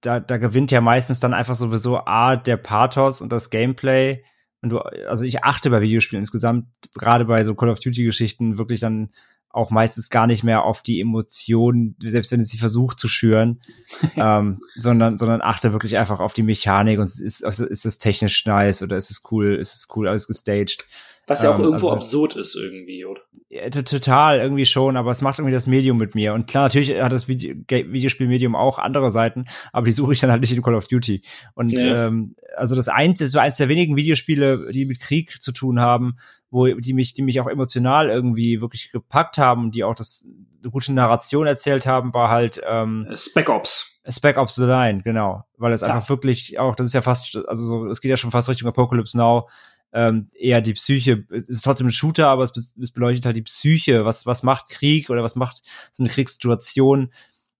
da, 0.01 0.19
da 0.19 0.37
gewinnt 0.37 0.69
ja 0.69 0.79
meistens 0.79 1.19
dann 1.19 1.33
einfach 1.33 1.55
sowieso 1.55 1.97
A, 2.05 2.35
der 2.35 2.57
Pathos 2.57 3.19
und 3.19 3.31
das 3.31 3.49
Gameplay. 3.49 4.23
Und 4.61 4.69
du, 4.69 4.77
also 4.77 5.23
ich 5.23 5.43
achte 5.43 5.71
bei 5.71 5.81
Videospielen 5.81 6.21
insgesamt, 6.21 6.67
gerade 6.93 7.25
bei 7.25 7.43
so 7.43 7.55
Call 7.55 7.69
of 7.69 7.79
Duty-Geschichten, 7.79 8.59
wirklich 8.59 8.79
dann 8.79 9.09
auch 9.49 9.71
meistens 9.71 10.11
gar 10.11 10.27
nicht 10.27 10.43
mehr 10.43 10.65
auf 10.65 10.83
die 10.83 11.01
Emotionen, 11.01 11.95
selbst 11.99 12.31
wenn 12.31 12.41
es 12.41 12.49
sie 12.49 12.59
versucht 12.59 12.99
zu 12.99 13.07
schüren, 13.07 13.59
ähm, 14.15 14.59
sondern, 14.75 15.17
sondern 15.17 15.41
achte 15.41 15.73
wirklich 15.73 15.97
einfach 15.97 16.19
auf 16.19 16.33
die 16.33 16.43
Mechanik 16.43 16.99
und 16.99 17.05
ist, 17.05 17.19
ist, 17.19 17.59
ist 17.59 17.85
es 17.87 17.97
technisch 17.97 18.45
nice 18.45 18.83
oder 18.83 18.97
ist 18.97 19.09
es 19.09 19.23
cool, 19.31 19.55
ist 19.55 19.73
es 19.73 19.87
cool 19.95 20.07
alles 20.07 20.27
gestaged. 20.27 20.85
Was 21.27 21.41
ja 21.43 21.51
auch 21.51 21.59
Ähm, 21.59 21.65
irgendwo 21.65 21.87
also- 21.87 21.95
absurd 21.97 22.35
ist 22.35 22.55
irgendwie, 22.55 23.05
oder? 23.05 23.21
ja, 23.49 23.69
total, 23.69 24.39
irgendwie 24.39 24.65
schon, 24.65 24.97
aber 24.97 25.11
es 25.11 25.21
macht 25.21 25.37
irgendwie 25.37 25.53
das 25.53 25.67
Medium 25.67 25.97
mit 25.97 26.15
mir. 26.15 26.33
Und 26.33 26.47
klar, 26.47 26.63
natürlich 26.63 26.99
hat 27.01 27.11
das 27.11 27.27
Video 27.27 27.53
Videospielmedium 27.69 28.55
auch 28.55 28.79
andere 28.79 29.11
Seiten, 29.11 29.45
aber 29.71 29.85
die 29.85 29.91
suche 29.91 30.13
ich 30.13 30.19
dann 30.19 30.31
halt 30.31 30.41
nicht 30.41 30.51
in 30.53 30.61
Call 30.63 30.73
of 30.75 30.87
Duty. 30.87 31.21
Und 31.53 31.71
Ja. 31.71 32.07
ähm, 32.07 32.35
also 32.57 32.75
das 32.75 32.87
eins 32.89 33.21
ist 33.21 33.31
so 33.31 33.39
eins 33.39 33.57
der 33.57 33.69
wenigen 33.69 33.95
Videospiele, 33.95 34.71
die 34.71 34.85
mit 34.85 34.99
Krieg 34.99 35.39
zu 35.41 35.51
tun 35.51 35.79
haben, 35.79 36.15
wo 36.49 36.65
die 36.67 36.93
mich, 36.93 37.13
die 37.13 37.21
mich 37.21 37.39
auch 37.39 37.47
emotional 37.47 38.09
irgendwie 38.09 38.59
wirklich 38.61 38.91
gepackt 38.91 39.37
haben 39.37 39.71
die 39.71 39.83
auch 39.83 39.95
das 39.95 40.27
eine 40.63 40.71
gute 40.71 40.93
Narration 40.93 41.45
erzählt 41.45 41.85
haben, 41.85 42.13
war 42.13 42.29
halt 42.29 42.61
ähm, 42.67 43.07
Spec 43.15 43.49
Ops. 43.49 44.01
Spec 44.09 44.37
Ops 44.37 44.55
The 44.55 44.65
Line, 44.65 45.01
genau. 45.03 45.43
Weil 45.57 45.73
es 45.73 45.83
einfach 45.83 46.09
wirklich 46.09 46.57
auch, 46.59 46.75
das 46.75 46.87
ist 46.87 46.93
ja 46.93 47.01
fast, 47.01 47.35
also 47.47 47.65
so, 47.65 47.85
es 47.87 48.01
geht 48.01 48.09
ja 48.09 48.17
schon 48.17 48.31
fast 48.31 48.49
Richtung 48.49 48.67
Apocalypse 48.67 49.17
Now, 49.17 49.47
ähm, 49.93 50.29
eher 50.33 50.61
die 50.61 50.73
Psyche, 50.73 51.25
es 51.29 51.47
ist 51.47 51.61
trotzdem 51.61 51.87
ein 51.87 51.91
Shooter, 51.91 52.27
aber 52.27 52.43
es, 52.43 52.73
es 52.81 52.91
beleuchtet 52.91 53.25
halt 53.25 53.37
die 53.37 53.43
Psyche, 53.43 54.05
was, 54.05 54.25
was 54.25 54.43
macht 54.43 54.69
Krieg 54.69 55.09
oder 55.09 55.23
was 55.23 55.35
macht 55.35 55.61
so 55.91 56.03
eine 56.03 56.11
Kriegssituation 56.11 57.13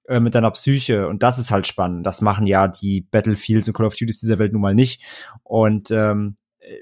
äh, 0.07 0.19
mit 0.19 0.35
deiner 0.35 0.51
Psyche 0.51 1.07
und 1.07 1.23
das 1.23 1.37
ist 1.37 1.51
halt 1.51 1.67
spannend. 1.67 2.05
Das 2.05 2.21
machen 2.21 2.47
ja 2.47 2.67
die 2.67 3.01
Battlefields 3.01 3.67
und 3.67 3.75
Call 3.75 3.85
of 3.85 3.95
Duties 3.95 4.19
dieser 4.19 4.39
Welt 4.39 4.51
nun 4.51 4.61
mal 4.61 4.75
nicht 4.75 5.03
und 5.43 5.91
ähm, 5.91 6.37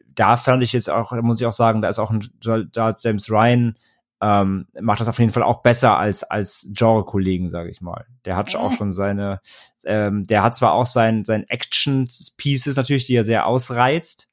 da 0.08 0.38
fand 0.38 0.64
ich 0.64 0.74
jetzt 0.74 0.90
auch, 0.90 1.12
da 1.12 1.22
muss 1.22 1.40
ich 1.40 1.46
auch 1.46 1.54
sagen, 1.54 1.82
da 1.82 1.90
ist 1.90 2.00
auch 2.00 2.12
ein, 2.12 2.30
da 2.72 2.96
James 3.02 3.30
Ryan 3.30 3.76
ähm, 4.22 4.68
macht 4.80 5.02
das 5.02 5.08
auf 5.08 5.20
jeden 5.20 5.32
Fall 5.32 5.44
auch 5.44 5.64
besser 5.64 5.98
als 5.98 6.24
als 6.24 6.70
Genre-Kollegen, 6.74 7.50
sage 7.50 7.72
ich 7.72 7.82
mal. 7.82 8.06
Der 8.26 8.36
hat 8.36 8.56
auch 8.56 8.72
schon 8.72 8.92
seine, 8.92 9.42
ähm, 9.84 10.26
der 10.26 10.44
hat 10.44 10.56
zwar 10.56 10.74
auch 10.74 10.86
sein 10.86 11.26
sein 11.26 11.44
Action-Pieces 11.50 12.76
natürlich, 12.76 13.08
die 13.08 13.16
er 13.16 13.24
sehr 13.24 13.48
ausreizt. 13.48 14.31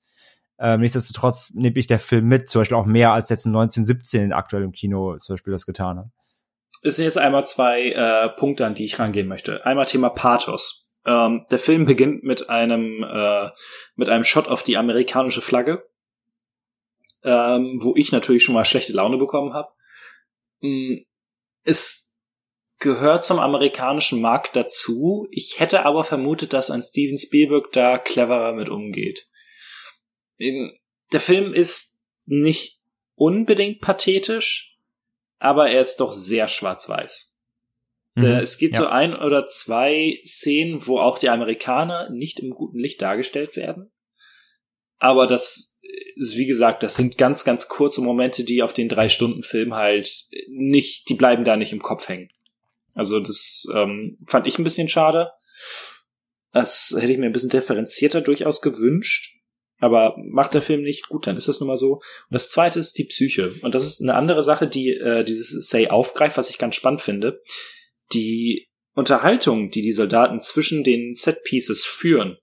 Ähm, 0.60 0.80
nichtsdestotrotz 0.80 1.52
nehme 1.54 1.78
ich 1.78 1.86
der 1.86 2.00
Film 2.00 2.26
mit, 2.26 2.48
zum 2.48 2.60
Beispiel 2.60 2.76
auch 2.76 2.86
mehr 2.86 3.12
als 3.12 3.28
jetzt 3.28 3.46
in 3.46 3.50
1917 3.50 4.32
aktuell 4.32 4.64
im 4.64 4.72
Kino 4.72 5.16
zum 5.18 5.34
Beispiel 5.34 5.52
das 5.52 5.66
getan 5.66 5.98
hat. 5.98 6.06
Es 6.82 6.96
sind 6.96 7.04
jetzt 7.04 7.18
einmal 7.18 7.46
zwei 7.46 7.90
äh, 7.90 8.28
Punkte, 8.30 8.66
an 8.66 8.74
die 8.74 8.84
ich 8.84 8.98
rangehen 8.98 9.28
möchte. 9.28 9.64
Einmal 9.66 9.86
Thema 9.86 10.10
Pathos. 10.10 10.94
Ähm, 11.06 11.46
der 11.50 11.58
Film 11.58 11.86
beginnt 11.86 12.24
mit 12.24 12.50
einem 12.50 13.04
äh, 13.04 13.50
mit 13.94 14.08
einem 14.08 14.24
Shot 14.24 14.48
auf 14.48 14.62
die 14.62 14.76
amerikanische 14.76 15.40
Flagge, 15.40 15.84
ähm, 17.22 17.78
wo 17.80 17.94
ich 17.96 18.12
natürlich 18.12 18.44
schon 18.44 18.54
mal 18.54 18.64
schlechte 18.64 18.92
Laune 18.92 19.16
bekommen 19.16 19.54
habe. 19.54 19.68
Mm, 20.60 20.98
Es 21.64 22.16
gehört 22.78 23.24
zum 23.24 23.38
amerikanischen 23.38 24.20
Markt 24.20 24.56
dazu. 24.56 25.26
Ich 25.30 25.60
hätte 25.60 25.84
aber 25.84 26.04
vermutet, 26.04 26.52
dass 26.52 26.70
ein 26.70 26.82
Steven 26.82 27.18
Spielberg 27.18 27.72
da 27.72 27.98
cleverer 27.98 28.52
mit 28.52 28.68
umgeht. 28.68 29.27
Der 30.38 31.20
Film 31.20 31.52
ist 31.52 31.98
nicht 32.26 32.80
unbedingt 33.14 33.80
pathetisch, 33.80 34.78
aber 35.38 35.70
er 35.70 35.80
ist 35.80 35.96
doch 35.96 36.12
sehr 36.12 36.48
schwarz-weiß. 36.48 37.38
Mhm, 38.14 38.24
Es 38.24 38.58
gibt 38.58 38.74
ja. 38.74 38.82
so 38.82 38.86
ein 38.86 39.14
oder 39.14 39.46
zwei 39.46 40.20
Szenen, 40.24 40.86
wo 40.86 40.98
auch 40.98 41.18
die 41.18 41.28
Amerikaner 41.28 42.10
nicht 42.10 42.40
im 42.40 42.50
guten 42.50 42.78
Licht 42.78 43.00
dargestellt 43.00 43.56
werden. 43.56 43.90
Aber 44.98 45.26
das 45.26 45.78
ist, 46.16 46.36
wie 46.36 46.46
gesagt, 46.46 46.82
das 46.82 46.96
sind 46.96 47.18
ganz, 47.18 47.44
ganz 47.44 47.68
kurze 47.68 48.00
Momente, 48.00 48.44
die 48.44 48.62
auf 48.62 48.72
den 48.72 48.88
drei 48.88 49.08
Stunden 49.08 49.42
Film 49.42 49.74
halt 49.74 50.26
nicht, 50.48 51.08
die 51.08 51.14
bleiben 51.14 51.44
da 51.44 51.56
nicht 51.56 51.72
im 51.72 51.82
Kopf 51.82 52.08
hängen. 52.08 52.30
Also 52.94 53.20
das 53.20 53.66
ähm, 53.74 54.18
fand 54.26 54.46
ich 54.46 54.58
ein 54.58 54.64
bisschen 54.64 54.88
schade. 54.88 55.30
Das 56.52 56.94
hätte 56.98 57.12
ich 57.12 57.18
mir 57.18 57.26
ein 57.26 57.32
bisschen 57.32 57.50
differenzierter 57.50 58.20
durchaus 58.20 58.60
gewünscht. 58.60 59.37
Aber 59.80 60.16
macht 60.18 60.54
der 60.54 60.62
Film 60.62 60.82
nicht 60.82 61.08
gut, 61.08 61.26
dann 61.26 61.36
ist 61.36 61.48
das 61.48 61.60
nun 61.60 61.68
mal 61.68 61.76
so. 61.76 61.94
Und 61.94 62.02
das 62.30 62.50
zweite 62.50 62.78
ist 62.78 62.98
die 62.98 63.04
Psyche. 63.04 63.54
Und 63.62 63.74
das 63.74 63.86
ist 63.86 64.02
eine 64.02 64.14
andere 64.14 64.42
Sache, 64.42 64.66
die 64.66 64.90
äh, 64.90 65.24
dieses 65.24 65.68
Say 65.68 65.88
aufgreift, 65.88 66.36
was 66.36 66.50
ich 66.50 66.58
ganz 66.58 66.74
spannend 66.74 67.00
finde. 67.00 67.40
Die 68.12 68.68
Unterhaltung, 68.94 69.70
die 69.70 69.82
die 69.82 69.92
Soldaten 69.92 70.40
zwischen 70.40 70.82
den 70.82 71.14
Set-Pieces 71.14 71.84
führen, 71.84 72.38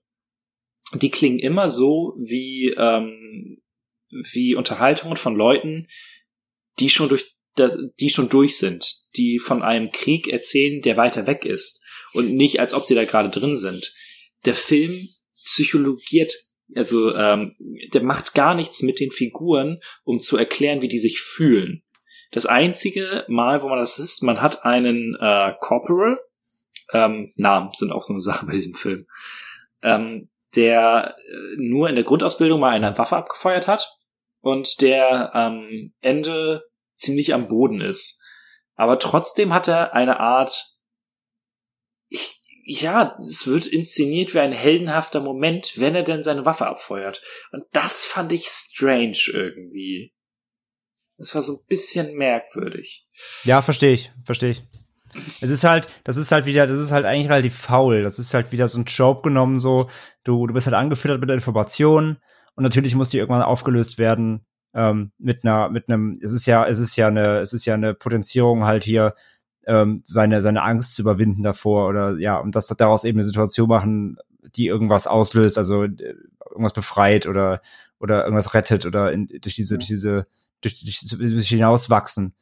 die 0.94 1.10
klingen 1.10 1.38
immer 1.38 1.68
so 1.68 2.14
wie, 2.18 2.74
ähm, 2.78 3.60
wie 4.32 4.54
Unterhaltungen 4.54 5.16
von 5.16 5.34
Leuten, 5.36 5.88
die 6.78 6.88
schon 6.88 7.08
durch 7.08 7.36
die 8.00 8.10
schon 8.10 8.28
durch 8.28 8.58
sind, 8.58 8.96
die 9.16 9.38
von 9.38 9.62
einem 9.62 9.90
Krieg 9.90 10.28
erzählen, 10.28 10.82
der 10.82 10.96
weiter 10.96 11.26
weg 11.26 11.44
ist 11.44 11.82
und 12.12 12.34
nicht, 12.34 12.60
als 12.60 12.74
ob 12.74 12.86
sie 12.86 12.94
da 12.94 13.04
gerade 13.04 13.30
drin 13.30 13.56
sind. 13.56 13.94
Der 14.44 14.54
Film 14.54 15.08
psychologiert, 15.46 16.34
also 16.74 17.14
ähm, 17.14 17.54
der 17.94 18.02
macht 18.02 18.34
gar 18.34 18.54
nichts 18.54 18.82
mit 18.82 19.00
den 19.00 19.10
Figuren, 19.10 19.80
um 20.04 20.20
zu 20.20 20.36
erklären, 20.36 20.82
wie 20.82 20.88
die 20.88 20.98
sich 20.98 21.20
fühlen. 21.20 21.82
Das 22.32 22.46
einzige 22.46 23.24
Mal, 23.28 23.62
wo 23.62 23.68
man 23.68 23.78
das 23.78 23.98
ist, 23.98 24.22
man 24.22 24.42
hat 24.42 24.64
einen 24.64 25.16
äh, 25.20 25.54
Corporal, 25.60 26.18
ähm, 26.92 27.32
Namen 27.36 27.70
sind 27.72 27.92
auch 27.92 28.02
so 28.02 28.12
eine 28.12 28.22
Sache 28.22 28.46
bei 28.46 28.52
diesem 28.52 28.74
Film, 28.74 29.06
ähm, 29.82 30.28
der 30.54 31.16
äh, 31.18 31.56
nur 31.56 31.88
in 31.88 31.94
der 31.94 32.04
Grundausbildung 32.04 32.60
mal 32.60 32.70
eine 32.70 32.96
Waffe 32.98 33.16
abgefeuert 33.16 33.66
hat 33.66 33.96
und 34.40 34.80
der 34.80 35.34
am 35.34 35.92
Ende 36.00 36.64
ziemlich 36.96 37.34
am 37.34 37.48
Boden 37.48 37.80
ist. 37.80 38.22
Aber 38.74 38.98
trotzdem 38.98 39.54
hat 39.54 39.68
er 39.68 39.94
eine 39.94 40.20
Art, 40.20 40.76
ich, 42.08 42.40
ja, 42.68 43.16
es 43.20 43.46
wird 43.46 43.66
inszeniert 43.66 44.34
wie 44.34 44.40
ein 44.40 44.50
heldenhafter 44.50 45.20
Moment, 45.20 45.74
wenn 45.76 45.94
er 45.94 46.02
denn 46.02 46.24
seine 46.24 46.44
Waffe 46.44 46.66
abfeuert. 46.66 47.22
Und 47.52 47.62
das 47.72 48.04
fand 48.04 48.32
ich 48.32 48.48
strange 48.48 49.18
irgendwie. 49.32 50.12
Das 51.16 51.34
war 51.36 51.42
so 51.42 51.52
ein 51.52 51.66
bisschen 51.68 52.16
merkwürdig. 52.16 53.06
Ja, 53.44 53.62
verstehe 53.62 53.92
ich, 53.92 54.10
verstehe 54.24 54.50
ich. 54.50 54.64
Es 55.40 55.48
ist 55.48 55.62
halt, 55.62 55.86
das 56.02 56.16
ist 56.16 56.32
halt 56.32 56.44
wieder, 56.44 56.66
das 56.66 56.80
ist 56.80 56.90
halt 56.90 57.06
eigentlich 57.06 57.30
relativ 57.30 57.56
faul. 57.56 58.02
Das 58.02 58.18
ist 58.18 58.34
halt 58.34 58.50
wieder 58.50 58.66
so 58.66 58.80
ein 58.80 58.84
Job 58.84 59.22
genommen, 59.22 59.60
so, 59.60 59.88
du, 60.24 60.48
du 60.48 60.54
wirst 60.54 60.66
halt 60.66 60.76
angefüttert 60.76 61.20
mit 61.20 61.28
der 61.28 61.36
Information 61.36 62.18
und 62.56 62.64
natürlich 62.64 62.96
muss 62.96 63.10
die 63.10 63.18
irgendwann 63.18 63.42
aufgelöst 63.42 63.96
werden, 63.96 64.44
ähm, 64.74 65.12
mit 65.18 65.44
einer, 65.44 65.70
mit 65.70 65.88
einem, 65.88 66.18
es 66.20 66.32
ist 66.32 66.46
ja, 66.46 66.66
es 66.66 66.80
ist 66.80 66.96
ja 66.96 67.06
eine, 67.06 67.38
es 67.38 67.52
ist 67.52 67.64
ja 67.64 67.74
eine 67.74 67.94
Potenzierung 67.94 68.64
halt 68.64 68.82
hier, 68.82 69.14
ähm, 69.66 70.00
seine, 70.04 70.40
seine 70.42 70.62
Angst 70.62 70.94
zu 70.94 71.02
überwinden 71.02 71.42
davor 71.42 71.88
oder 71.88 72.16
ja, 72.18 72.38
und 72.38 72.54
das 72.54 72.68
daraus 72.68 73.04
eben 73.04 73.18
eine 73.18 73.26
Situation 73.26 73.68
machen, 73.68 74.16
die 74.54 74.66
irgendwas 74.66 75.06
auslöst, 75.06 75.58
also 75.58 75.84
äh, 75.84 76.14
irgendwas 76.50 76.72
befreit 76.72 77.26
oder, 77.26 77.60
oder 77.98 78.24
irgendwas 78.24 78.54
rettet 78.54 78.86
oder 78.86 79.12
in, 79.12 79.26
durch 79.26 79.56
diese, 79.56 79.76
durch 79.76 79.88
diese, 79.88 80.26
durch, 80.60 80.80
durch, 80.80 81.18
durch 81.18 81.48
hinauswachsen. 81.48 82.34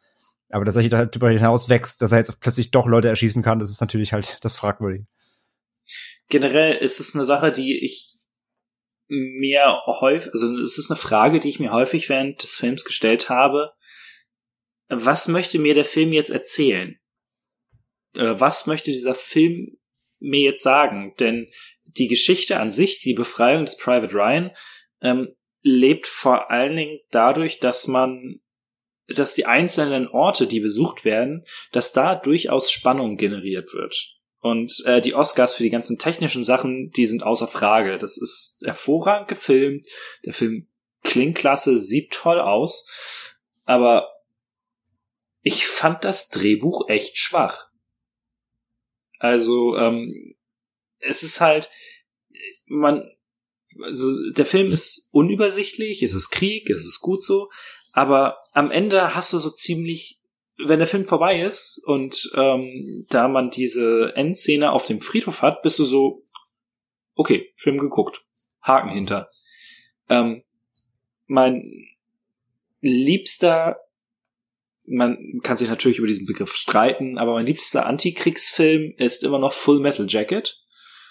Aber 0.51 0.65
dass 0.65 0.77
er 0.77 0.89
darüber 0.89 1.31
hinaus 1.31 1.69
wächst, 1.69 2.03
dass 2.03 2.13
er 2.13 2.19
jetzt 2.19 2.39
plötzlich 2.41 2.71
doch 2.71 2.87
Leute 2.87 3.09
erschießen 3.09 3.43
kann, 3.43 3.59
das 3.59 3.71
ist 3.71 3.81
natürlich 3.81 4.13
halt 4.13 4.39
das 4.43 4.55
fragwürdig. 4.55 5.07
Generell 6.29 6.77
ist 6.77 7.01
es 7.01 7.15
eine 7.15 7.25
Sache, 7.25 7.53
die 7.53 7.85
ich 7.85 8.13
mir 9.09 9.83
häufig, 9.87 10.33
also 10.33 10.59
es 10.59 10.79
ist 10.79 10.91
eine 10.91 10.99
Frage, 10.99 11.41
die 11.41 11.49
ich 11.49 11.61
mir 11.61 11.73
häufig 11.73 12.09
während 12.09 12.43
des 12.43 12.57
Films 12.57 12.85
gestellt 12.85 13.29
habe. 13.29 13.73
Was 14.89 15.29
möchte 15.29 15.59
mir 15.59 15.75
der 15.75 15.85
Film 15.85 16.13
jetzt 16.13 16.31
erzählen? 16.31 16.99
Was 18.15 18.67
möchte 18.67 18.91
dieser 18.91 19.15
Film 19.15 19.77
mir 20.19 20.41
jetzt 20.41 20.63
sagen? 20.63 21.15
Denn 21.19 21.49
die 21.85 22.09
Geschichte 22.09 22.61
an 22.61 22.71
sich, 22.71 23.01
die 23.01 23.15
Befreiung 23.15 23.65
des 23.65 23.77
Private 23.77 24.15
Ryan, 24.15 24.51
ähm, 25.01 25.35
lebt 25.63 26.07
vor 26.07 26.51
allen 26.51 26.77
Dingen 26.77 27.01
dadurch, 27.11 27.59
dass 27.59 27.87
man, 27.87 28.41
dass 29.09 29.35
die 29.35 29.47
einzelnen 29.47 30.09
Orte, 30.09 30.47
die 30.47 30.61
besucht 30.61 31.05
werden, 31.05 31.45
dass 31.73 31.93
da 31.93 32.15
durchaus 32.15 32.71
Spannung 32.71 33.17
generiert 33.17 33.73
wird. 33.75 34.15
Und 34.41 34.85
äh, 34.85 35.01
die 35.01 35.15
Oscars 35.15 35.55
für 35.55 35.63
die 35.63 35.71
ganzen 35.71 35.99
technischen 35.99 36.45
Sachen, 36.45 36.91
die 36.91 37.07
sind 37.07 37.23
außer 37.23 37.49
Frage. 37.49 37.97
Das 37.97 38.19
ist 38.19 38.63
hervorragend 38.65 39.29
gefilmt. 39.29 39.87
Der 40.27 40.35
Film 40.35 40.69
klingt 41.03 41.39
klasse, 41.39 41.79
sieht 41.79 42.13
toll 42.13 42.41
aus. 42.41 42.87
Aber 43.65 44.11
ich 45.41 45.67
fand 45.67 46.05
das 46.05 46.29
Drehbuch 46.29 46.91
echt 46.91 47.17
schwach. 47.17 47.71
Also, 49.19 49.77
ähm, 49.77 50.35
es 50.99 51.23
ist 51.23 51.41
halt, 51.41 51.71
man, 52.67 53.09
also 53.83 54.09
der 54.33 54.47
Film 54.47 54.73
ist 54.73 55.09
unübersichtlich, 55.13 56.03
es 56.03 56.15
ist 56.15 56.31
Krieg, 56.31 56.71
es 56.71 56.85
ist 56.85 57.01
gut 57.01 57.23
so, 57.23 57.51
aber 57.93 58.39
am 58.53 58.71
Ende 58.71 59.15
hast 59.15 59.33
du 59.33 59.39
so 59.39 59.51
ziemlich 59.51 60.21
wenn 60.59 60.79
der 60.79 60.89
Film 60.89 61.05
vorbei 61.05 61.41
ist 61.41 61.83
und 61.85 62.31
ähm, 62.35 63.07
da 63.11 63.29
man 63.29 63.51
diese 63.51 64.13
Endszene 64.15 64.71
auf 64.71 64.85
dem 64.85 65.01
Friedhof 65.01 65.43
hat, 65.43 65.63
bist 65.63 65.79
du 65.79 65.85
so, 65.85 66.23
okay, 67.15 67.53
Film 67.57 67.79
geguckt, 67.79 68.25
Haken 68.63 68.91
hinter. 68.91 69.31
Ähm, 70.09 70.45
mein 71.27 71.89
liebster, 72.81 73.79
man 74.87 75.41
kann 75.43 75.57
sich 75.57 75.69
natürlich 75.69 75.99
über 75.99 76.07
diesen 76.07 76.27
Begriff 76.27 76.55
streiten, 76.55 77.19
aber 77.19 77.35
mein 77.35 77.47
liebster 77.47 77.87
Antikriegsfilm 77.87 78.95
ist 78.97 79.25
immer 79.25 79.39
noch 79.39 79.53
Full 79.53 79.81
Metal 79.81 80.07
Jacket. 80.09 80.61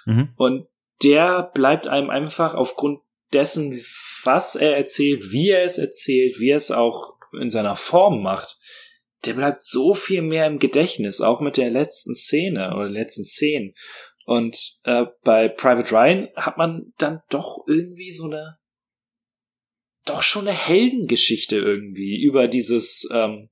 Mhm. 0.06 0.34
Und 0.36 0.68
der 1.02 1.52
bleibt 1.54 1.88
einem 1.88 2.10
einfach 2.10 2.54
aufgrund 2.54 3.00
dessen, 3.34 3.84
was 4.24 4.56
er 4.56 4.78
erzählt, 4.78 5.32
wie 5.32 5.50
er 5.50 5.64
es 5.64 5.78
erzählt, 5.78 6.40
wie 6.40 6.50
er 6.50 6.58
es 6.58 6.72
auch 6.72 7.18
in 7.40 7.50
seiner 7.50 7.76
Form 7.76 8.22
macht, 8.22 8.58
der 9.26 9.34
bleibt 9.34 9.64
so 9.64 9.94
viel 9.94 10.22
mehr 10.22 10.48
im 10.48 10.60
Gedächtnis, 10.60 11.22
auch 11.22 11.40
mit 11.40 11.58
der 11.58 11.70
letzten 11.70 12.16
Szene 12.16 12.76
oder 12.76 12.90
letzten 12.90 13.26
Szenen. 13.26 13.74
Und 14.26 14.80
äh, 14.84 15.06
bei 15.24 15.50
Private 15.50 15.92
Ryan 15.92 16.30
hat 16.36 16.58
man 16.58 16.94
dann 16.98 17.22
doch 17.30 17.60
irgendwie 17.68 18.12
so 18.12 18.26
eine, 18.26 18.58
doch 20.06 20.24
schon 20.24 20.48
eine 20.48 20.58
Heldengeschichte 20.58 21.58
irgendwie 21.58 22.22
über 22.22 22.48
dieses, 22.48 23.10
ähm, 23.12 23.50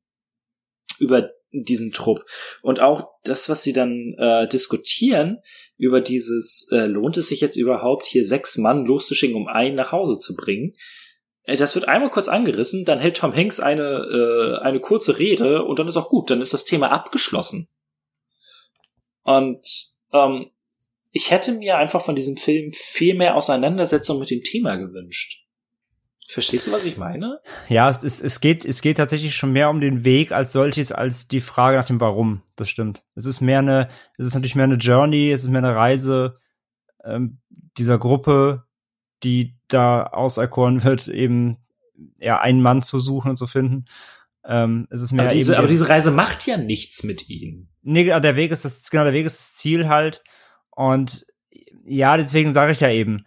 über 0.99 1.29
diesen 1.51 1.91
Trupp. 1.91 2.25
Und 2.61 2.79
auch 2.79 3.09
das, 3.23 3.49
was 3.49 3.63
sie 3.63 3.73
dann 3.73 4.13
äh, 4.17 4.47
diskutieren, 4.47 5.39
über 5.77 6.01
dieses, 6.01 6.69
äh, 6.71 6.85
lohnt 6.85 7.17
es 7.17 7.27
sich 7.27 7.41
jetzt 7.41 7.57
überhaupt, 7.57 8.05
hier 8.05 8.25
sechs 8.25 8.57
Mann 8.57 8.85
loszuschicken, 8.85 9.35
um 9.35 9.47
einen 9.47 9.75
nach 9.75 9.91
Hause 9.91 10.17
zu 10.17 10.35
bringen? 10.35 10.73
Äh, 11.43 11.57
das 11.57 11.75
wird 11.75 11.87
einmal 11.87 12.09
kurz 12.09 12.27
angerissen, 12.27 12.85
dann 12.85 12.99
hält 12.99 13.17
Tom 13.17 13.35
Hanks 13.35 13.59
eine, 13.59 13.83
äh, 13.83 14.63
eine 14.63 14.79
kurze 14.79 15.19
Rede 15.19 15.63
und 15.63 15.79
dann 15.79 15.87
ist 15.87 15.97
auch 15.97 16.09
gut, 16.09 16.29
dann 16.29 16.41
ist 16.41 16.53
das 16.53 16.65
Thema 16.65 16.91
abgeschlossen. 16.91 17.67
Und 19.23 19.65
ähm, 20.13 20.51
ich 21.11 21.31
hätte 21.31 21.51
mir 21.53 21.77
einfach 21.77 22.03
von 22.03 22.15
diesem 22.15 22.37
Film 22.37 22.71
viel 22.73 23.15
mehr 23.15 23.35
Auseinandersetzung 23.35 24.19
mit 24.19 24.29
dem 24.29 24.43
Thema 24.43 24.77
gewünscht. 24.77 25.40
Verstehst 26.31 26.67
du, 26.67 26.71
was 26.71 26.85
ich 26.85 26.95
meine? 26.95 27.41
Ja, 27.67 27.89
es, 27.89 28.03
es, 28.03 28.21
es, 28.21 28.39
geht, 28.39 28.63
es 28.63 28.81
geht 28.81 28.95
tatsächlich 28.95 29.35
schon 29.35 29.51
mehr 29.51 29.69
um 29.69 29.81
den 29.81 30.05
Weg 30.05 30.31
als 30.31 30.53
solches, 30.53 30.93
als 30.93 31.27
die 31.27 31.41
Frage 31.41 31.75
nach 31.75 31.85
dem 31.85 31.99
Warum. 31.99 32.41
Das 32.55 32.69
stimmt. 32.69 33.03
Es 33.15 33.25
ist 33.25 33.41
mehr 33.41 33.59
eine, 33.59 33.89
es 34.17 34.27
ist 34.27 34.33
natürlich 34.33 34.55
mehr 34.55 34.63
eine 34.63 34.75
Journey, 34.75 35.31
es 35.31 35.43
ist 35.43 35.49
mehr 35.49 35.61
eine 35.61 35.75
Reise 35.75 36.39
ähm, 37.03 37.41
dieser 37.77 37.99
Gruppe, 37.99 38.63
die 39.23 39.57
da 39.67 40.03
auserkoren 40.03 40.83
wird, 40.85 41.09
eben 41.09 41.57
ja 42.17 42.39
einen 42.39 42.61
Mann 42.61 42.81
zu 42.81 43.01
suchen 43.01 43.31
und 43.31 43.37
zu 43.37 43.45
finden. 43.45 43.83
Ähm, 44.45 44.87
es 44.89 45.01
ist 45.01 45.11
mehr 45.11 45.25
aber, 45.25 45.33
diese, 45.33 45.57
aber 45.57 45.67
diese 45.67 45.89
Reise 45.89 46.11
macht 46.11 46.47
ja 46.47 46.55
nichts 46.55 47.03
mit 47.03 47.29
ihm. 47.29 47.67
Nee, 47.81 48.05
der 48.05 48.35
Weg 48.37 48.51
ist 48.51 48.63
das, 48.63 48.89
genau, 48.89 49.03
der 49.03 49.13
Weg 49.13 49.25
ist 49.25 49.37
das 49.37 49.55
Ziel 49.55 49.89
halt. 49.89 50.23
Und 50.69 51.25
ja, 51.83 52.15
deswegen 52.15 52.53
sage 52.53 52.71
ich 52.71 52.79
ja 52.79 52.89
eben, 52.89 53.25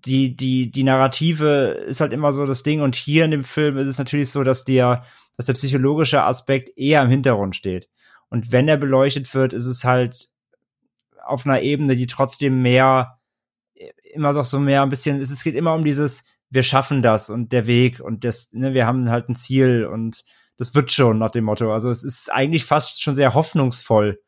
die, 0.00 0.36
die, 0.36 0.70
die 0.70 0.82
Narrative 0.82 1.68
ist 1.86 2.00
halt 2.00 2.12
immer 2.12 2.32
so 2.32 2.46
das 2.46 2.62
Ding. 2.62 2.80
Und 2.80 2.96
hier 2.96 3.24
in 3.24 3.30
dem 3.30 3.44
Film 3.44 3.76
ist 3.76 3.86
es 3.86 3.98
natürlich 3.98 4.30
so, 4.30 4.42
dass 4.44 4.64
der, 4.64 5.04
dass 5.36 5.46
der 5.46 5.54
psychologische 5.54 6.22
Aspekt 6.22 6.76
eher 6.76 7.02
im 7.02 7.10
Hintergrund 7.10 7.56
steht. 7.56 7.88
Und 8.28 8.52
wenn 8.52 8.68
er 8.68 8.76
beleuchtet 8.76 9.32
wird, 9.34 9.52
ist 9.52 9.66
es 9.66 9.84
halt 9.84 10.28
auf 11.24 11.46
einer 11.46 11.62
Ebene, 11.62 11.96
die 11.96 12.06
trotzdem 12.06 12.62
mehr 12.62 13.18
immer 14.12 14.32
doch 14.32 14.44
so 14.44 14.58
mehr 14.58 14.82
ein 14.82 14.90
bisschen, 14.90 15.20
es 15.20 15.42
geht 15.42 15.54
immer 15.54 15.74
um 15.74 15.84
dieses, 15.84 16.24
wir 16.50 16.62
schaffen 16.62 17.02
das 17.02 17.30
und 17.30 17.52
der 17.52 17.66
Weg 17.66 18.00
und 18.00 18.24
das, 18.24 18.48
ne, 18.52 18.74
wir 18.74 18.86
haben 18.86 19.10
halt 19.10 19.28
ein 19.28 19.34
Ziel 19.34 19.86
und 19.86 20.24
das 20.56 20.74
wird 20.74 20.92
schon 20.92 21.18
nach 21.18 21.30
dem 21.30 21.44
Motto. 21.44 21.72
Also 21.72 21.90
es 21.90 22.04
ist 22.04 22.32
eigentlich 22.32 22.64
fast 22.64 23.02
schon 23.02 23.14
sehr 23.14 23.34
hoffnungsvoll 23.34 24.20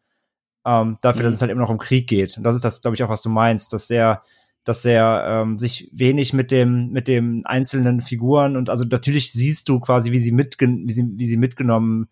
ähm, 0.64 0.98
dafür, 1.00 1.22
mhm. 1.22 1.26
dass 1.26 1.34
es 1.34 1.40
halt 1.40 1.52
immer 1.52 1.60
noch 1.60 1.70
um 1.70 1.78
Krieg 1.78 2.08
geht. 2.08 2.36
Und 2.36 2.42
das 2.42 2.56
ist 2.56 2.64
das, 2.64 2.80
glaube 2.80 2.96
ich, 2.96 3.04
auch, 3.04 3.08
was 3.08 3.22
du 3.22 3.28
meinst, 3.28 3.72
dass 3.72 3.88
er, 3.90 4.22
dass 4.66 4.84
er 4.84 5.24
ähm, 5.26 5.58
sich 5.58 5.88
wenig 5.92 6.32
mit 6.32 6.50
dem, 6.50 6.90
mit 6.90 7.06
dem 7.06 7.42
einzelnen 7.44 8.00
Figuren 8.00 8.56
und 8.56 8.68
also 8.68 8.84
natürlich 8.84 9.32
siehst 9.32 9.68
du 9.68 9.78
quasi, 9.78 10.10
wie 10.10 10.18
sie 10.18 10.32
mitgen 10.32 10.88
wie 10.88 10.92
sie, 10.92 11.06
wie 11.14 11.26
sie 11.26 11.36
mitgenommen, 11.36 12.08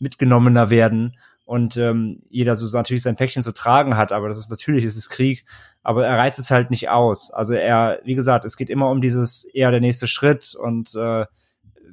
mitgenommener 0.00 0.68
werden 0.68 1.16
und 1.44 1.76
ähm, 1.76 2.22
jeder 2.28 2.56
so 2.56 2.76
natürlich 2.76 3.04
sein 3.04 3.14
Päckchen 3.14 3.44
zu 3.44 3.52
tragen 3.52 3.96
hat, 3.96 4.10
aber 4.10 4.26
das 4.26 4.36
ist 4.36 4.50
natürlich, 4.50 4.84
es 4.84 4.96
ist 4.96 5.10
Krieg, 5.10 5.44
aber 5.84 6.04
er 6.04 6.18
reizt 6.18 6.40
es 6.40 6.50
halt 6.50 6.70
nicht 6.70 6.88
aus. 6.88 7.30
Also 7.30 7.54
er, 7.54 8.00
wie 8.02 8.14
gesagt, 8.14 8.44
es 8.44 8.56
geht 8.56 8.68
immer 8.68 8.90
um 8.90 9.00
dieses 9.00 9.44
eher 9.44 9.70
der 9.70 9.80
nächste 9.80 10.08
Schritt 10.08 10.56
und 10.56 10.96
äh, 10.96 11.26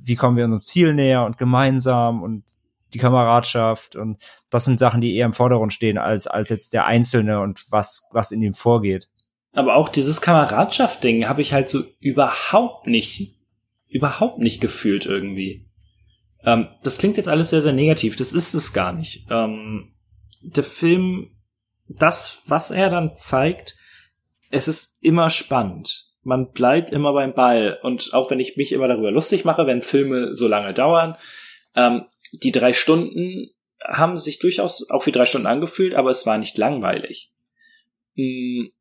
wie 0.02 0.16
kommen 0.16 0.38
wir 0.38 0.46
unserem 0.46 0.64
Ziel 0.64 0.96
näher 0.96 1.24
und 1.24 1.38
gemeinsam 1.38 2.24
und 2.24 2.46
die 2.94 2.98
Kameradschaft 2.98 3.96
und 3.96 4.18
das 4.50 4.66
sind 4.66 4.80
Sachen, 4.80 5.02
die 5.02 5.16
eher 5.16 5.28
im 5.28 5.34
Vordergrund 5.34 5.72
stehen 5.72 6.00
als 6.00 6.26
als 6.26 6.50
jetzt 6.50 6.74
der 6.74 6.88
Einzelne 6.88 7.42
und 7.42 7.72
was 7.72 8.08
was 8.12 8.32
in 8.32 8.42
ihm 8.42 8.56
vorgeht. 8.56 9.08
Aber 9.54 9.76
auch 9.76 9.90
dieses 9.90 10.22
Kameradschaft-Ding 10.22 11.28
habe 11.28 11.42
ich 11.42 11.54
halt 11.54 11.70
so 11.70 11.84
überhaupt 12.00 12.88
nicht 12.88 13.40
überhaupt 13.90 14.40
nicht 14.40 14.62
gefühlt 14.62 15.06
irgendwie. 15.06 15.66
Ähm, 16.44 16.68
das 16.84 16.98
klingt 16.98 17.18
jetzt 17.18 17.28
alles 17.28 17.50
sehr, 17.50 17.62
sehr 17.62 17.74
negativ. 17.74 18.16
Das 18.16 18.34
ist 18.34 18.54
es 18.54 18.72
gar 18.72 18.94
nicht. 18.94 19.26
Ähm, 19.30 19.94
der 20.42 20.64
Film, 20.64 21.36
das, 21.88 22.44
was 22.46 22.72
er 22.72 22.90
dann 22.90 23.16
zeigt, 23.16 23.76
es 24.52 24.68
ist 24.68 25.00
immer 25.02 25.30
spannend. 25.30 26.08
Man 26.24 26.52
bleibt 26.52 26.92
immer 26.92 27.14
beim 27.14 27.34
Ball. 27.34 27.80
Und 27.82 28.14
auch 28.14 28.30
wenn 28.32 28.40
ich 28.40 28.56
mich 28.58 28.72
immer 28.72 28.88
darüber 28.88 29.12
lustig 29.12 29.44
mache, 29.44 29.66
wenn 29.66 29.82
Filme 29.82 30.36
so 30.36 30.48
lange 30.48 30.74
dauern, 30.74 31.18
ähm, 31.76 32.06
die 32.32 32.52
drei 32.52 32.74
Stunden 32.74 33.50
haben 33.84 34.18
sich 34.18 34.40
durchaus 34.40 34.90
auch 34.90 35.06
wie 35.06 35.12
drei 35.12 35.26
Stunden 35.26 35.48
angefühlt, 35.48 35.96
aber 35.96 36.12
es 36.12 36.26
war 36.26 36.38
nicht 36.38 36.58
langweilig. 36.58 37.32
Hm, 38.16 38.72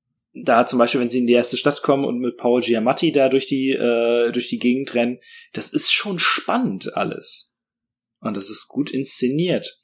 da 0.45 0.67
zum 0.67 0.79
Beispiel, 0.79 1.01
wenn 1.01 1.09
sie 1.09 1.19
in 1.19 1.27
die 1.27 1.35
erste 1.35 1.57
Stadt 1.57 1.83
kommen 1.83 2.05
und 2.05 2.19
mit 2.19 2.37
Paul 2.37 2.61
Giamatti 2.61 3.13
da 3.13 3.29
durch 3.29 3.47
die, 3.47 3.71
äh, 3.71 4.33
durch 4.33 4.49
die 4.49 4.59
Gegend 4.59 4.95
rennen, 4.95 5.19
das 5.53 5.73
ist 5.73 5.93
schon 5.93 6.19
spannend 6.19 6.95
alles. 6.95 7.61
Und 8.21 8.37
das 8.37 8.51
ist 8.51 8.69
gut 8.69 8.91
inszeniert. 8.91 9.81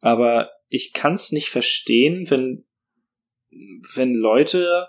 Aber 0.00 0.50
ich 0.68 0.92
kann 0.92 1.14
es 1.14 1.32
nicht 1.32 1.48
verstehen, 1.48 2.28
wenn, 2.30 2.66
wenn 3.94 4.14
Leute 4.14 4.88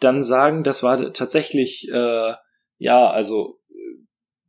dann 0.00 0.22
sagen, 0.22 0.64
das 0.64 0.82
war 0.82 1.12
tatsächlich, 1.12 1.88
äh, 1.92 2.34
ja, 2.78 3.10
also 3.10 3.60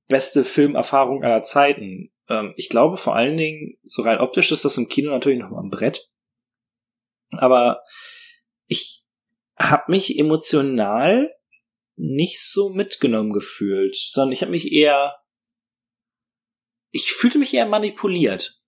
beste 0.07 0.43
Filmerfahrung 0.43 1.23
aller 1.23 1.41
Zeiten. 1.41 2.11
Ähm, 2.29 2.53
ich 2.55 2.69
glaube 2.69 2.97
vor 2.97 3.15
allen 3.15 3.37
Dingen, 3.37 3.77
so 3.83 4.01
rein 4.01 4.19
optisch 4.19 4.51
ist 4.51 4.65
das 4.65 4.77
im 4.77 4.87
Kino 4.87 5.11
natürlich 5.11 5.39
noch 5.39 5.49
mal 5.49 5.61
ein 5.61 5.69
Brett. 5.69 6.09
Aber 7.37 7.81
habe 9.69 9.91
mich 9.91 10.17
emotional 10.17 11.29
nicht 11.95 12.41
so 12.41 12.69
mitgenommen 12.69 13.33
gefühlt, 13.33 13.95
sondern 13.95 14.31
ich 14.31 14.41
habe 14.41 14.51
mich 14.51 14.71
eher, 14.71 15.15
ich 16.91 17.13
fühlte 17.13 17.37
mich 17.37 17.53
eher 17.53 17.65
manipuliert. 17.65 18.59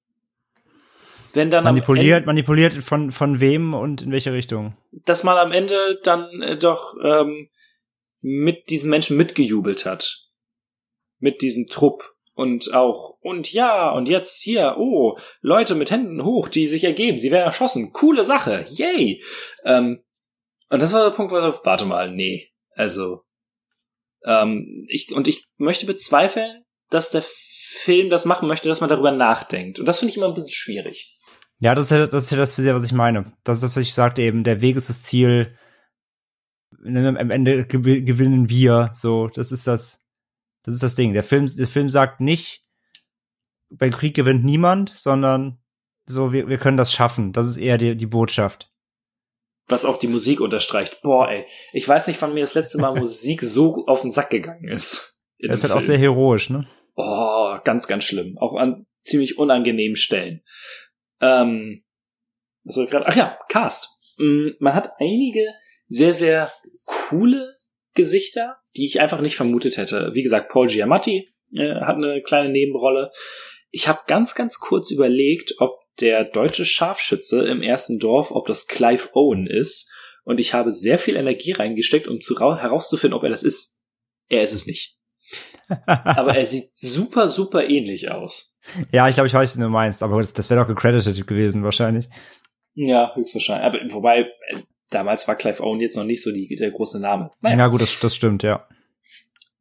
Wenn 1.33 1.49
dann 1.49 1.65
manipuliert, 1.65 2.19
Ende, 2.19 2.27
manipuliert 2.27 2.73
von 2.75 3.11
von 3.11 3.41
wem 3.41 3.73
und 3.73 4.03
in 4.03 4.11
welche 4.11 4.31
Richtung? 4.31 4.77
Dass 4.91 5.23
man 5.23 5.37
am 5.37 5.51
Ende 5.51 5.99
dann 6.03 6.41
äh, 6.41 6.57
doch 6.57 6.95
ähm, 7.03 7.49
mit 8.21 8.69
diesen 8.69 8.89
Menschen 8.89 9.17
mitgejubelt 9.17 9.85
hat, 9.85 10.29
mit 11.19 11.41
diesem 11.41 11.67
Trupp 11.67 12.15
und 12.35 12.73
auch 12.73 13.17
und 13.19 13.51
ja 13.51 13.91
und 13.91 14.07
jetzt 14.07 14.41
hier 14.41 14.75
oh 14.77 15.17
Leute 15.41 15.75
mit 15.75 15.91
Händen 15.91 16.23
hoch, 16.23 16.47
die 16.47 16.67
sich 16.67 16.85
ergeben, 16.85 17.17
sie 17.17 17.31
werden 17.31 17.45
erschossen, 17.45 17.91
coole 17.91 18.23
Sache, 18.23 18.65
yay. 18.69 19.21
Ähm, 19.65 20.04
und 20.69 20.81
das 20.81 20.93
war 20.93 21.03
der 21.03 21.15
Punkt, 21.15 21.31
wo 21.31 21.37
ich 21.37 21.65
warte 21.65 21.85
mal, 21.85 22.11
nee, 22.11 22.51
also 22.75 23.21
ähm, 24.25 24.85
ich 24.87 25.13
und 25.13 25.27
ich 25.27 25.45
möchte 25.57 25.85
bezweifeln, 25.85 26.63
dass 26.89 27.11
der 27.11 27.23
Film 27.23 28.09
das 28.09 28.25
machen 28.25 28.47
möchte, 28.47 28.67
dass 28.67 28.81
man 28.81 28.89
darüber 28.89 29.11
nachdenkt 29.11 29.79
und 29.79 29.85
das 29.85 29.99
finde 29.99 30.11
ich 30.11 30.17
immer 30.17 30.27
ein 30.27 30.33
bisschen 30.33 30.53
schwierig. 30.53 31.15
Ja, 31.59 31.73
das 31.73 31.85
ist 31.85 31.91
ja 31.91 32.05
das, 32.05 32.23
ist 32.25 32.31
ja 32.31 32.37
das 32.37 32.57
was 32.57 32.83
ich 32.83 32.93
meine. 32.93 33.33
Das 33.43 33.57
ist 33.57 33.63
das, 33.63 33.77
was 33.77 33.83
ich 33.83 33.93
sagte 33.93 34.21
eben, 34.21 34.43
der 34.43 34.61
Weg 34.61 34.75
ist 34.75 34.89
das 34.89 35.03
Ziel. 35.03 35.57
Am 36.83 37.31
Ende 37.31 37.65
gewinnen 37.65 38.49
wir, 38.49 38.91
so, 38.93 39.27
das 39.27 39.51
ist 39.51 39.65
das, 39.65 40.05
das 40.63 40.73
ist 40.75 40.83
das 40.83 40.95
Ding. 40.95 41.13
Der 41.13 41.23
Film, 41.23 41.47
der 41.47 41.65
Film 41.65 41.89
sagt 41.89 42.19
nicht, 42.19 42.63
beim 43.69 43.91
Krieg 43.91 44.15
gewinnt 44.15 44.43
niemand, 44.43 44.89
sondern 44.89 45.59
so, 46.05 46.31
wir, 46.31 46.47
wir 46.47 46.57
können 46.57 46.77
das 46.77 46.93
schaffen. 46.93 47.33
Das 47.33 47.47
ist 47.47 47.57
eher 47.57 47.77
die, 47.77 47.95
die 47.95 48.05
Botschaft. 48.05 48.71
Was 49.67 49.85
auch 49.85 49.97
die 49.97 50.07
Musik 50.07 50.41
unterstreicht. 50.41 51.01
Boah, 51.01 51.29
ey. 51.29 51.45
Ich 51.73 51.87
weiß 51.87 52.07
nicht, 52.07 52.21
wann 52.21 52.33
mir 52.33 52.41
das 52.41 52.53
letzte 52.53 52.77
Mal 52.77 52.95
Musik 52.99 53.41
so 53.41 53.85
auf 53.87 54.01
den 54.01 54.11
Sack 54.11 54.29
gegangen 54.29 54.67
ist. 54.67 55.23
Das 55.39 55.55
ist 55.55 55.63
halt 55.63 55.73
auch 55.73 55.81
sehr 55.81 55.97
heroisch, 55.97 56.49
ne? 56.49 56.67
Oh, 56.95 57.57
ganz, 57.63 57.87
ganz 57.87 58.03
schlimm. 58.05 58.37
Auch 58.37 58.55
an 58.55 58.85
ziemlich 59.01 59.37
unangenehmen 59.37 59.95
Stellen. 59.95 60.43
Ähm, 61.21 61.83
was 62.63 62.75
soll 62.75 62.85
ich 62.85 62.91
gerade? 62.91 63.05
Ach 63.07 63.15
ja, 63.15 63.37
Cast. 63.49 63.89
Mm, 64.17 64.49
man 64.59 64.73
hat 64.73 64.91
einige 64.99 65.45
sehr, 65.87 66.13
sehr 66.13 66.51
coole 66.85 67.53
Gesichter, 67.93 68.57
die 68.75 68.85
ich 68.85 69.01
einfach 69.01 69.21
nicht 69.21 69.35
vermutet 69.35 69.77
hätte. 69.77 70.11
Wie 70.13 70.23
gesagt, 70.23 70.51
Paul 70.51 70.67
Giamatti 70.67 71.29
äh, 71.53 71.75
hat 71.75 71.95
eine 71.95 72.21
kleine 72.21 72.49
Nebenrolle. 72.49 73.11
Ich 73.71 73.87
habe 73.87 74.01
ganz, 74.07 74.35
ganz 74.35 74.59
kurz 74.59 74.91
überlegt, 74.91 75.55
ob 75.59 75.84
der 75.99 76.25
deutsche 76.25 76.65
Scharfschütze 76.65 77.47
im 77.47 77.61
ersten 77.61 77.99
Dorf, 77.99 78.31
ob 78.31 78.47
das 78.47 78.67
Clive 78.67 79.09
Owen 79.13 79.47
ist. 79.47 79.91
Und 80.23 80.39
ich 80.39 80.53
habe 80.53 80.71
sehr 80.71 80.97
viel 80.97 81.15
Energie 81.15 81.51
reingesteckt, 81.51 82.07
um 82.07 82.19
zu 82.19 82.39
herauszufinden, 82.39 83.17
ob 83.17 83.23
er 83.23 83.29
das 83.29 83.43
ist. 83.43 83.79
Er 84.27 84.41
ist 84.41 84.53
es 84.53 84.65
nicht. 84.65 84.97
Aber 85.85 86.35
er 86.35 86.45
sieht 86.45 86.75
super, 86.75 87.29
super 87.29 87.67
ähnlich 87.69 88.11
aus. 88.11 88.59
Ja, 88.91 89.07
ich 89.07 89.15
glaube, 89.15 89.27
ich 89.27 89.33
weiß, 89.33 89.51
was 89.51 89.61
du 89.61 89.69
meinst, 89.69 90.01
aber 90.01 90.21
das 90.23 90.49
wäre 90.49 90.59
doch 90.59 90.67
gecredited 90.67 91.27
gewesen, 91.27 91.63
wahrscheinlich. 91.63 92.09
Ja, 92.73 93.13
höchstwahrscheinlich. 93.13 93.65
Aber 93.65 93.93
wobei, 93.93 94.27
damals 94.89 95.27
war 95.27 95.35
Clive 95.35 95.63
Owen 95.63 95.79
jetzt 95.81 95.95
noch 95.95 96.03
nicht 96.03 96.23
so 96.23 96.31
die, 96.31 96.47
der 96.55 96.71
große 96.71 96.99
Name. 96.99 97.29
Naja. 97.41 97.57
Ja, 97.57 97.67
gut, 97.67 97.81
das, 97.81 97.99
das 97.99 98.15
stimmt, 98.15 98.41
ja. 98.41 98.67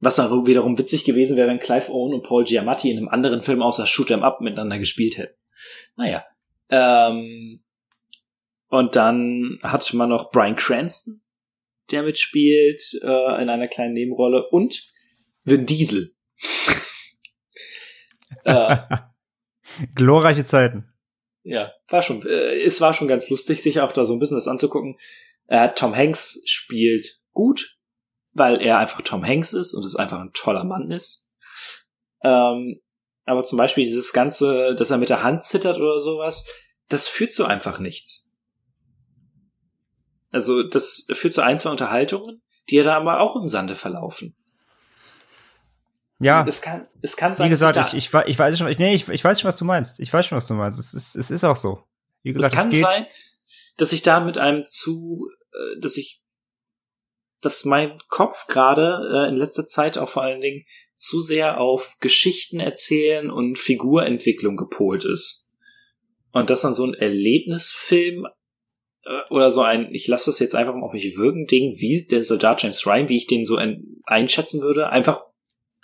Was 0.01 0.17
dann 0.17 0.47
wiederum 0.47 0.79
witzig 0.79 1.05
gewesen 1.05 1.37
wäre, 1.37 1.49
wenn 1.49 1.61
Clive 1.61 1.91
Owen 1.93 2.15
und 2.15 2.23
Paul 2.25 2.45
Giamatti 2.45 2.91
in 2.91 2.99
einem 2.99 3.09
anderen 3.09 3.43
Film 3.43 3.63
außer 3.63 3.87
Shoot 3.87 4.11
'em 4.11 4.23
Up 4.23 4.41
miteinander 4.41 4.79
gespielt 4.79 5.19
hätten. 5.19 5.35
Naja. 5.97 6.25
Ähm, 6.71 7.63
und 8.69 8.97
dann 8.97 9.59
hat 9.63 9.93
man 9.95 10.09
noch 10.09 10.31
Brian 10.31 10.57
Cranston, 10.57 11.23
der 11.91 12.03
mitspielt 12.03 12.81
äh, 13.03 13.43
in 13.43 13.49
einer 13.49 13.69
kleinen 13.69 13.93
Nebenrolle 13.93 14.49
und 14.51 14.83
Vin 15.45 15.67
Diesel. 15.67 16.15
äh, 18.45 18.77
Glorreiche 19.95 20.45
Zeiten. 20.45 20.87
Ja, 21.43 21.73
war 21.89 22.03
schon, 22.03 22.27
äh, 22.27 22.63
es 22.63 22.81
war 22.81 22.95
schon 22.95 23.09
ganz 23.09 23.29
lustig, 23.29 23.63
sich 23.63 23.81
auch 23.81 23.93
da 23.93 24.05
so 24.05 24.15
ein 24.15 24.19
bisschen 24.19 24.39
das 24.39 24.49
anzugucken. 24.49 24.97
Äh, 25.47 25.69
Tom 25.75 25.95
Hanks 25.95 26.41
spielt 26.47 27.21
gut, 27.33 27.79
weil 28.33 28.63
er 28.63 28.79
einfach 28.79 29.03
Tom 29.03 29.25
Hanks 29.25 29.53
ist 29.53 29.75
und 29.75 29.85
es 29.85 29.95
einfach 29.95 30.21
ein 30.21 30.33
toller 30.33 30.65
Mann 30.65 30.91
ist. 30.91 31.31
Ähm, 32.23 32.81
aber 33.25 33.45
zum 33.45 33.59
Beispiel 33.59 33.85
dieses 33.85 34.13
Ganze, 34.13 34.75
dass 34.75 34.91
er 34.91 34.99
mit 34.99 35.09
der 35.09 35.23
Hand 35.23 35.45
zittert 35.45 35.79
oder 35.79 35.99
sowas, 35.99 36.47
das 36.89 37.09
führt 37.09 37.33
zu 37.33 37.45
einfach 37.45 37.79
nichts. 37.79 38.37
Also 40.31 40.63
das 40.63 41.07
führt 41.13 41.33
zu 41.33 41.43
ein, 41.43 41.59
zwei 41.59 41.71
Unterhaltungen, 41.71 42.43
die 42.69 42.77
ja 42.77 42.83
da 42.83 42.97
aber 42.97 43.21
auch 43.21 43.37
im 43.37 43.49
Sande 43.49 43.75
verlaufen. 43.75 44.35
Ja. 46.19 46.45
Es 46.47 46.63
kann, 46.63 46.87
es 47.03 47.17
kann 47.17 47.35
sein. 47.35 47.47
Wie 47.47 47.51
gesagt, 47.51 47.77
ich, 47.77 47.95
ich, 47.95 48.15
ich, 48.27 48.39
weiß 48.39 48.59
schon, 48.59 48.69
ich, 48.69 48.79
nee, 48.79 48.95
ich, 48.95 49.09
ich 49.09 49.23
weiß 49.23 49.41
schon, 49.41 49.49
was 49.49 49.57
du 49.57 49.65
meinst. 49.65 50.01
Ich 50.01 50.13
weiß 50.13 50.27
schon, 50.27 50.37
was 50.37 50.47
du 50.47 50.55
meinst. 50.55 50.79
Es 50.79 50.95
ist, 50.95 51.17
es 51.17 51.31
ist 51.31 51.45
auch 51.45 51.57
so. 51.57 51.83
Wie 52.23 52.33
gesagt, 52.33 52.55
es 52.55 52.61
kann 52.61 52.73
es 52.73 52.81
sein, 52.81 53.07
dass 53.77 53.93
ich 53.93 54.03
da 54.03 54.21
mit 54.21 54.39
einem 54.39 54.65
zu, 54.65 55.29
äh, 55.53 55.81
dass 55.81 55.97
ich, 55.97 56.23
dass 57.41 57.65
mein 57.65 57.99
Kopf 58.09 58.47
gerade 58.47 59.01
äh, 59.13 59.29
in 59.29 59.37
letzter 59.37 59.67
Zeit 59.67 59.99
auch 59.99 60.09
vor 60.09 60.23
allen 60.23 60.41
Dingen 60.41 60.65
zu 60.97 61.21
sehr 61.21 61.61
auf 61.61 61.97
Geschichten 62.01 62.61
erzählen 62.61 63.31
und 63.31 63.59
Figurentwicklung 63.59 64.57
gepolt 64.57 65.05
ist. 65.05 65.53
Und 66.33 66.51
dass 66.51 66.63
dann 66.63 66.75
so 66.75 66.85
ein 66.85 66.95
Erlebnisfilm 66.95 68.27
äh, 69.05 69.21
oder 69.31 69.51
so 69.51 69.63
ein, 69.63 69.93
ich 69.93 70.07
lasse 70.07 70.27
das 70.27 70.41
jetzt 70.41 70.55
einfach 70.55 70.75
mal 70.75 70.87
auf 70.87 70.93
mich 70.93 71.17
wirken, 71.17 71.47
Ding 71.47 71.75
wie 71.79 72.07
der 72.07 72.25
Soldat 72.25 72.63
James 72.63 72.87
Ryan, 72.87 73.09
wie 73.09 73.17
ich 73.17 73.27
den 73.27 73.45
so 73.45 73.57
ein, 73.57 74.01
einschätzen 74.05 74.61
würde, 74.61 74.91
einfach 74.91 75.23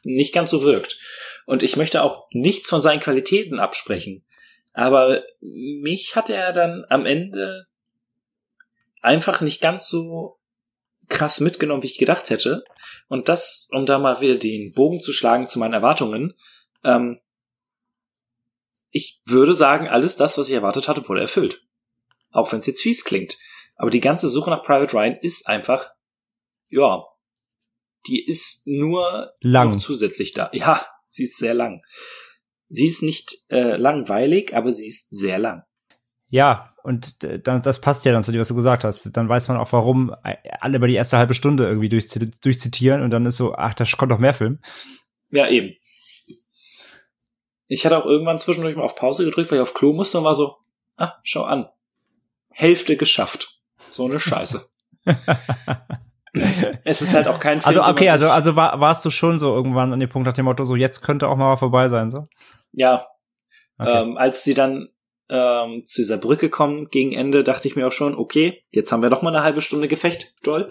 nicht 0.03 0.33
ganz 0.35 0.51
so 0.51 0.63
wirkt. 0.63 0.99
Und 1.47 1.63
ich 1.63 1.77
möchte 1.77 2.03
auch 2.03 2.27
nichts 2.33 2.69
von 2.69 2.81
seinen 2.81 3.01
Qualitäten 3.01 3.59
absprechen. 3.59 4.25
Aber 4.73 5.25
mich 5.41 6.15
hat 6.17 6.31
er 6.31 6.53
dann 6.53 6.85
am 6.89 7.07
Ende 7.07 7.67
einfach 9.03 9.41
nicht 9.41 9.61
ganz 9.61 9.89
so 9.89 10.40
krass 11.11 11.41
mitgenommen, 11.41 11.83
wie 11.83 11.89
ich 11.89 11.99
gedacht 11.99 12.31
hätte. 12.31 12.65
Und 13.09 13.29
das, 13.29 13.69
um 13.73 13.85
da 13.85 13.99
mal 13.99 14.21
wieder 14.21 14.37
den 14.37 14.73
Bogen 14.73 15.01
zu 15.01 15.13
schlagen 15.13 15.47
zu 15.47 15.59
meinen 15.59 15.75
Erwartungen, 15.75 16.35
ähm, 16.85 17.21
ich 18.91 19.21
würde 19.27 19.55
sagen, 19.55 19.89
alles 19.89 20.17
das, 20.17 20.39
was 20.39 20.49
ich 20.49 20.55
erwartet 20.55 20.89
hatte, 20.89 21.07
wurde 21.09 21.21
erfüllt. 21.21 21.67
Auch 22.31 22.51
wenn 22.53 22.61
es 22.61 22.67
jetzt 22.67 22.83
fies 22.83 23.05
klingt. 23.05 23.37
Aber 23.77 23.91
die 23.91 24.01
ganze 24.01 24.29
Suche 24.29 24.51
nach 24.51 24.63
Private 24.63 24.95
Ryan 24.95 25.19
ist 25.21 25.47
einfach, 25.47 25.91
ja, 26.69 27.05
die 28.07 28.25
ist 28.25 28.67
nur 28.67 29.31
lang. 29.41 29.73
noch 29.73 29.77
zusätzlich 29.79 30.33
da. 30.33 30.51
Ja, 30.53 30.87
sie 31.07 31.25
ist 31.25 31.39
sehr 31.39 31.55
lang. 31.55 31.83
Sie 32.69 32.87
ist 32.87 33.03
nicht 33.03 33.37
äh, 33.49 33.77
langweilig, 33.77 34.55
aber 34.55 34.73
sie 34.73 34.87
ist 34.87 35.11
sehr 35.11 35.39
lang. 35.39 35.65
Ja, 36.31 36.75
und 36.83 37.23
äh, 37.25 37.39
dann, 37.39 37.61
das 37.63 37.81
passt 37.81 38.05
ja 38.05 38.13
dann 38.13 38.25
zu 38.25 38.33
dem, 38.33 38.41
was 38.41 38.49
du 38.49 38.55
gesagt 38.55 38.85
hast. 38.85 39.11
Dann 39.17 39.29
weiß 39.29 39.49
man 39.49 39.59
auch, 39.59 39.73
warum 39.73 40.15
alle 40.61 40.77
über 40.77 40.87
die 40.87 40.95
erste 40.95 41.19
halbe 41.19 41.35
Stunde 41.35 41.67
irgendwie 41.67 41.89
durchzitieren 41.89 43.03
und 43.03 43.11
dann 43.11 43.27
ist 43.27 43.37
so, 43.37 43.55
ach, 43.55 43.75
da 43.75 43.85
kommt 43.97 44.11
noch 44.11 44.19
mehr 44.19 44.35
Film. 44.35 44.61
Ja, 45.31 45.49
eben. 45.49 45.75
Ich 47.69 47.85
hatte 47.85 47.99
auch 47.99 48.07
irgendwann 48.07 48.39
zwischendurch 48.39 48.77
mal 48.77 48.83
auf 48.83 48.97
Pause 48.97 49.25
gedrückt, 49.25 49.51
weil 49.51 49.59
ich 49.59 49.63
auf 49.63 49.75
Klo 49.75 49.93
musste 49.93 50.19
und 50.19 50.25
war 50.25 50.35
so, 50.35 50.57
ah, 50.97 51.15
schau 51.23 51.45
an. 51.45 51.69
Hälfte 52.51 52.97
geschafft. 52.97 53.61
So 53.91 54.07
eine 54.07 54.19
Scheiße. 54.19 54.69
es 56.85 57.03
ist 57.03 57.15
halt 57.15 57.29
auch 57.29 57.39
kein 57.39 57.61
Film. 57.61 57.79
Also 57.79 57.91
okay, 57.91 58.11
also 58.11 58.29
also 58.29 58.57
war, 58.57 58.81
warst 58.81 59.05
du 59.05 59.11
schon 59.11 59.39
so 59.39 59.55
irgendwann 59.55 59.93
an 59.93 60.01
dem 60.01 60.09
Punkt 60.09 60.27
nach 60.27 60.35
dem 60.35 60.47
Motto, 60.47 60.65
so 60.65 60.77
jetzt 60.77 61.03
könnte 61.03 61.29
auch 61.29 61.37
mal 61.37 61.57
vorbei 61.57 61.89
sein, 61.89 62.11
so? 62.11 62.29
Ja. 62.73 63.07
Okay. 63.79 64.03
Ähm, 64.03 64.17
als 64.17 64.45
sie 64.45 64.55
dann 64.55 64.89
ähm, 65.31 65.85
zu 65.87 66.01
dieser 66.01 66.19
Brücke 66.19 66.51
kommen 66.51 66.89
gegen 66.89 67.13
Ende, 67.13 67.45
dachte 67.45 67.69
ich 67.69 67.77
mir 67.77 67.87
auch 67.87 67.93
schon, 67.93 68.15
okay, 68.15 68.63
jetzt 68.73 68.93
haben 68.93 69.03
wir 69.03 69.11
doch 69.11 69.23
mal 69.23 69.35
eine 69.35 69.45
halbe 69.45 69.63
Stunde 69.63 69.89
Gefecht, 69.89 70.35
toll. 70.43 70.69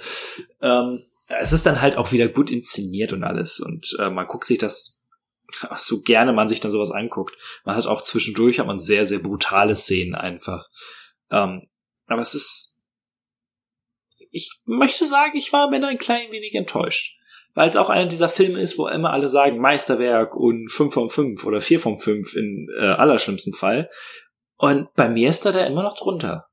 Ähm, 0.61 1.03
es 1.27 1.53
ist 1.53 1.65
dann 1.65 1.81
halt 1.81 1.95
auch 1.95 2.11
wieder 2.11 2.27
gut 2.27 2.51
inszeniert 2.51 3.13
und 3.13 3.23
alles 3.23 3.59
und 3.59 3.95
äh, 3.99 4.09
man 4.09 4.27
guckt 4.27 4.47
sich 4.47 4.57
das 4.57 4.99
so 5.77 6.01
gerne 6.01 6.33
man 6.33 6.47
sich 6.47 6.59
dann 6.59 6.71
sowas 6.71 6.91
anguckt. 6.91 7.35
Man 7.65 7.75
hat 7.75 7.85
auch 7.85 8.01
zwischendurch 8.01 8.59
hat 8.59 8.67
man 8.67 8.79
sehr, 8.79 9.05
sehr 9.05 9.19
brutale 9.19 9.75
Szenen 9.75 10.15
einfach. 10.15 10.67
Ähm, 11.31 11.67
aber 12.07 12.21
es 12.21 12.35
ist, 12.35 12.85
ich 14.31 14.51
möchte 14.65 15.05
sagen, 15.05 15.37
ich 15.37 15.53
war 15.53 15.71
Ende 15.71 15.87
ein 15.87 15.97
klein 15.97 16.31
wenig 16.31 16.53
enttäuscht. 16.55 17.15
Weil 17.55 17.67
es 17.67 17.75
auch 17.75 17.89
einer 17.89 18.05
dieser 18.05 18.29
Filme 18.29 18.61
ist, 18.61 18.77
wo 18.77 18.87
immer 18.87 19.11
alle 19.11 19.27
sagen 19.27 19.59
Meisterwerk 19.59 20.35
und 20.35 20.69
5 20.69 20.93
von 20.93 21.09
5 21.09 21.45
oder 21.45 21.61
4 21.61 21.79
von 21.79 21.97
5 21.97 22.35
in 22.35 22.67
äh, 22.77 22.85
allerschlimmsten 22.85 23.53
Fall. 23.53 23.89
Und 24.59 24.93
bei 24.93 25.07
mir 25.07 25.29
ist 25.29 25.45
er 25.45 25.53
da 25.53 25.65
immer 25.65 25.83
noch 25.83 25.97
drunter. 25.97 26.49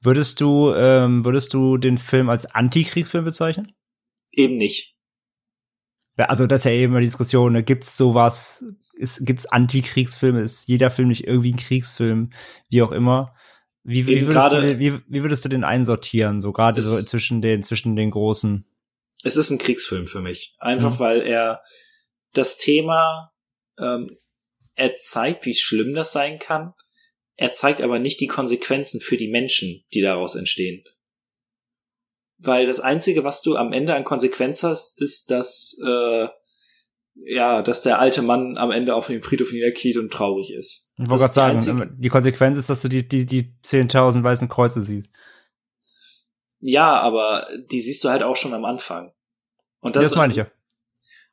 Würdest 0.00 0.40
du, 0.40 0.74
ähm, 0.74 1.24
würdest 1.24 1.54
du 1.54 1.76
den 1.76 1.96
Film 1.96 2.28
als 2.28 2.46
Antikriegsfilm 2.46 3.24
bezeichnen? 3.24 3.72
Eben 4.32 4.56
nicht. 4.56 4.96
Also 6.16 6.48
das 6.48 6.62
ist 6.62 6.64
ja 6.64 6.72
eben 6.72 6.94
eine 6.94 7.04
Diskussion, 7.04 7.52
ne? 7.52 7.62
gibt's 7.62 7.96
sowas, 7.96 8.64
ist, 8.94 9.24
gibt's 9.24 9.46
Antikriegsfilme, 9.46 10.40
ist 10.40 10.66
jeder 10.66 10.90
Film 10.90 11.06
nicht 11.06 11.24
irgendwie 11.24 11.52
ein 11.52 11.56
Kriegsfilm, 11.56 12.30
wie 12.68 12.82
auch 12.82 12.90
immer. 12.90 13.36
Wie, 13.84 14.08
wie, 14.08 14.26
würdest, 14.26 14.52
du, 14.52 14.78
wie, 14.80 14.98
wie 15.06 15.22
würdest 15.22 15.44
du 15.44 15.48
den 15.48 15.62
einsortieren, 15.62 16.40
so 16.40 16.52
gerade 16.52 16.82
so 16.82 17.00
zwischen 17.00 17.40
den, 17.40 17.62
zwischen 17.62 17.94
den 17.94 18.10
großen? 18.10 18.66
Es 19.22 19.36
ist 19.36 19.50
ein 19.50 19.58
Kriegsfilm 19.58 20.08
für 20.08 20.20
mich. 20.20 20.56
Einfach 20.58 20.94
Mhm. 20.94 20.98
weil 20.98 21.22
er 21.22 21.62
das 22.34 22.56
Thema, 22.56 23.32
ähm, 23.80 24.16
er 24.78 24.96
zeigt, 24.96 25.44
wie 25.44 25.54
schlimm 25.54 25.94
das 25.94 26.12
sein 26.12 26.38
kann. 26.38 26.72
Er 27.36 27.52
zeigt 27.52 27.80
aber 27.80 27.98
nicht 27.98 28.20
die 28.20 28.26
Konsequenzen 28.26 29.00
für 29.00 29.16
die 29.16 29.28
Menschen, 29.28 29.84
die 29.92 30.00
daraus 30.00 30.36
entstehen. 30.36 30.84
Weil 32.38 32.66
das 32.66 32.78
Einzige, 32.78 33.24
was 33.24 33.42
du 33.42 33.56
am 33.56 33.72
Ende 33.72 33.94
an 33.94 34.04
Konsequenz 34.04 34.62
hast, 34.62 35.00
ist, 35.00 35.30
dass, 35.32 35.76
äh, 35.84 36.28
ja, 37.14 37.62
dass 37.62 37.82
der 37.82 37.98
alte 37.98 38.22
Mann 38.22 38.56
am 38.56 38.70
Ende 38.70 38.94
auf 38.94 39.08
dem 39.08 39.22
Friedhof 39.22 39.50
niederkniet 39.50 39.96
und 39.96 40.12
traurig 40.12 40.52
ist. 40.52 40.94
Ich 40.96 41.08
Das 41.08 41.10
wollte 41.10 41.34
gerade 41.34 41.60
sagen, 41.60 41.96
die 41.98 42.08
Konsequenz 42.08 42.56
ist, 42.56 42.70
dass 42.70 42.82
du 42.82 42.88
die, 42.88 43.06
die, 43.06 43.26
die 43.26 43.54
10.000 43.64 44.22
weißen 44.22 44.48
Kreuze 44.48 44.82
siehst. 44.82 45.10
Ja, 46.60 47.00
aber 47.00 47.48
die 47.70 47.80
siehst 47.80 48.02
du 48.04 48.08
halt 48.08 48.22
auch 48.22 48.36
schon 48.36 48.54
am 48.54 48.64
Anfang. 48.64 49.12
Und 49.80 49.96
Das, 49.96 50.14
meine 50.14 50.32
ich 50.32 50.38
ja. 50.38 50.50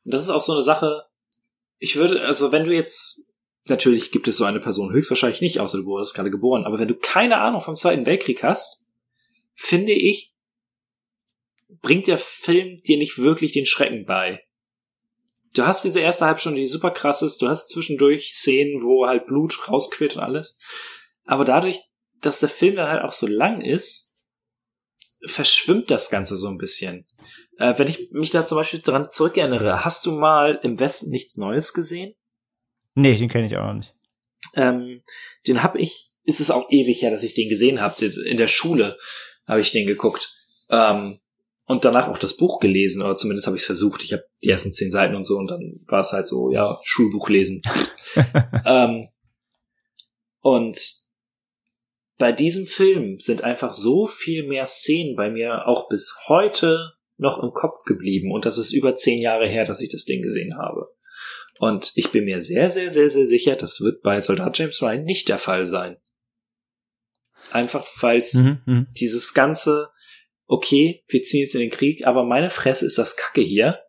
Und 0.03 0.13
das 0.13 0.23
ist 0.23 0.29
auch 0.29 0.41
so 0.41 0.53
eine 0.53 0.61
Sache, 0.61 1.05
ich 1.77 1.95
würde, 1.97 2.21
also 2.21 2.51
wenn 2.51 2.63
du 2.63 2.73
jetzt, 2.73 3.24
natürlich 3.67 4.11
gibt 4.11 4.27
es 4.27 4.37
so 4.37 4.45
eine 4.45 4.59
Person 4.59 4.91
höchstwahrscheinlich 4.91 5.41
nicht, 5.41 5.59
außer 5.59 5.79
du 5.79 5.85
wurdest 5.85 6.15
gerade 6.15 6.31
geboren, 6.31 6.65
aber 6.65 6.79
wenn 6.79 6.87
du 6.87 6.95
keine 6.95 7.37
Ahnung 7.37 7.61
vom 7.61 7.75
Zweiten 7.75 8.05
Weltkrieg 8.05 8.43
hast, 8.43 8.87
finde 9.53 9.93
ich, 9.93 10.33
bringt 11.81 12.07
der 12.07 12.17
Film 12.17 12.81
dir 12.83 12.97
nicht 12.97 13.17
wirklich 13.17 13.51
den 13.51 13.65
Schrecken 13.65 14.05
bei. 14.05 14.43
Du 15.53 15.65
hast 15.65 15.83
diese 15.83 15.99
erste 15.99 16.25
Halbstunde, 16.25 16.59
die 16.59 16.67
super 16.67 16.91
krass 16.91 17.21
ist, 17.21 17.41
du 17.41 17.47
hast 17.47 17.69
zwischendurch 17.69 18.33
Szenen, 18.33 18.83
wo 18.83 19.07
halt 19.07 19.25
Blut 19.25 19.67
rausquillt 19.67 20.15
und 20.15 20.21
alles, 20.21 20.59
aber 21.25 21.45
dadurch, 21.45 21.79
dass 22.21 22.39
der 22.39 22.49
Film 22.49 22.75
dann 22.75 22.89
halt 22.89 23.03
auch 23.03 23.13
so 23.13 23.27
lang 23.27 23.61
ist, 23.61 24.21
verschwimmt 25.25 25.89
das 25.89 26.09
Ganze 26.09 26.37
so 26.37 26.47
ein 26.47 26.57
bisschen. 26.57 27.07
Äh, 27.57 27.77
wenn 27.77 27.87
ich 27.87 28.11
mich 28.11 28.29
da 28.29 28.45
zum 28.45 28.57
Beispiel 28.57 28.81
dran 28.81 29.09
zurückerinnere, 29.09 29.83
hast 29.85 30.05
du 30.05 30.11
mal 30.11 30.59
im 30.61 30.79
Westen 30.79 31.09
nichts 31.09 31.37
Neues 31.37 31.73
gesehen? 31.73 32.13
Nee, 32.95 33.17
den 33.17 33.29
kenne 33.29 33.47
ich 33.47 33.55
auch 33.55 33.67
noch 33.67 33.73
nicht. 33.75 33.93
Ähm, 34.55 35.01
den 35.47 35.61
hab 35.61 35.75
ich, 35.75 36.11
ist 36.23 36.39
es 36.39 36.49
auch 36.49 36.69
ewig 36.71 37.01
her, 37.01 37.11
dass 37.11 37.23
ich 37.23 37.33
den 37.33 37.49
gesehen 37.49 37.81
habe. 37.81 38.05
In 38.05 38.37
der 38.37 38.47
Schule 38.47 38.97
habe 39.47 39.61
ich 39.61 39.71
den 39.71 39.85
geguckt. 39.85 40.33
Ähm, 40.69 41.19
und 41.67 41.83
danach 41.83 42.07
auch 42.07 42.17
das 42.17 42.37
Buch 42.37 42.59
gelesen, 42.59 43.01
oder 43.01 43.15
zumindest 43.15 43.47
habe 43.47 43.57
ich 43.57 43.63
es 43.63 43.65
versucht. 43.65 44.03
Ich 44.03 44.13
habe 44.13 44.23
die 44.43 44.49
ersten 44.49 44.71
zehn 44.71 44.91
Seiten 44.91 45.15
und 45.15 45.25
so, 45.25 45.35
und 45.35 45.49
dann 45.49 45.81
war 45.87 46.01
es 46.01 46.13
halt 46.13 46.27
so, 46.27 46.51
ja, 46.51 46.79
Schulbuch 46.83 47.29
lesen. 47.29 47.61
ähm, 48.65 49.09
und 50.41 50.79
bei 52.17 52.31
diesem 52.31 52.65
Film 52.65 53.19
sind 53.19 53.43
einfach 53.43 53.73
so 53.73 54.05
viel 54.07 54.47
mehr 54.47 54.67
Szenen 54.67 55.15
bei 55.15 55.29
mir 55.29 55.67
auch 55.67 55.89
bis 55.89 56.15
heute 56.27 56.93
noch 57.17 57.41
im 57.41 57.51
Kopf 57.51 57.83
geblieben. 57.85 58.31
Und 58.31 58.45
das 58.45 58.57
ist 58.57 58.71
über 58.71 58.95
zehn 58.95 59.19
Jahre 59.19 59.47
her, 59.47 59.65
dass 59.65 59.81
ich 59.81 59.89
das 59.89 60.05
Ding 60.05 60.21
gesehen 60.21 60.57
habe. 60.57 60.94
Und 61.59 61.91
ich 61.95 62.11
bin 62.11 62.25
mir 62.25 62.41
sehr, 62.41 62.69
sehr, 62.69 62.89
sehr, 62.89 63.09
sehr 63.09 63.25
sicher, 63.25 63.55
das 63.55 63.81
wird 63.81 64.01
bei 64.01 64.19
Soldat 64.21 64.57
James 64.57 64.81
Ryan 64.81 65.03
nicht 65.03 65.29
der 65.29 65.39
Fall 65.39 65.65
sein. 65.65 65.97
Einfach 67.51 67.85
weil 68.01 68.19
es 68.19 68.33
Mhm, 68.33 68.61
mhm. 68.65 68.87
dieses 68.91 69.33
ganze, 69.33 69.89
okay, 70.47 71.03
wir 71.07 71.23
ziehen 71.23 71.41
jetzt 71.41 71.55
in 71.55 71.61
den 71.61 71.69
Krieg, 71.69 72.05
aber 72.05 72.23
meine 72.23 72.49
Fresse 72.49 72.85
ist 72.85 72.97
das 72.97 73.15
Kacke 73.15 73.41
hier, 73.41 73.79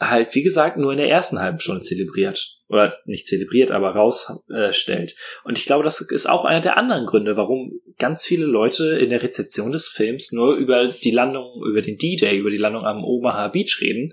halt, 0.00 0.34
wie 0.34 0.42
gesagt, 0.42 0.76
nur 0.76 0.92
in 0.92 0.98
der 0.98 1.08
ersten 1.08 1.40
halben 1.40 1.60
Stunde 1.60 1.82
zelebriert. 1.82 2.54
Oder 2.68 2.96
nicht 3.06 3.26
zelebriert, 3.26 3.70
aber 3.70 3.90
rausstellt. 3.90 5.12
Äh. 5.12 5.48
Und 5.48 5.58
ich 5.58 5.64
glaube, 5.64 5.84
das 5.84 6.02
ist 6.02 6.28
auch 6.28 6.44
einer 6.44 6.60
der 6.60 6.76
anderen 6.76 7.06
Gründe, 7.06 7.36
warum 7.36 7.80
ganz 7.98 8.24
viele 8.24 8.44
Leute 8.44 8.98
in 8.98 9.08
der 9.08 9.22
Rezeption 9.22 9.72
des 9.72 9.88
Films 9.88 10.32
nur 10.32 10.54
über 10.54 10.86
die 10.86 11.10
Landung, 11.10 11.62
über 11.66 11.80
den 11.80 11.96
D-Day, 11.96 12.38
über 12.38 12.50
die 12.50 12.58
Landung 12.58 12.84
am 12.84 13.02
Omaha 13.02 13.48
Beach 13.48 13.78
reden, 13.80 14.12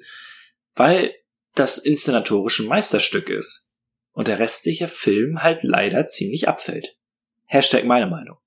weil 0.74 1.14
das 1.56 1.78
inszenatorische 1.78 2.64
Meisterstück 2.64 3.30
ist. 3.30 3.76
Und 4.12 4.28
der 4.28 4.40
restliche 4.40 4.88
Film 4.88 5.44
halt 5.44 5.64
leider 5.64 6.08
ziemlich 6.08 6.48
abfällt. 6.48 6.98
Hashtag 7.46 7.86
meine 7.86 8.08
Meinung. 8.08 8.38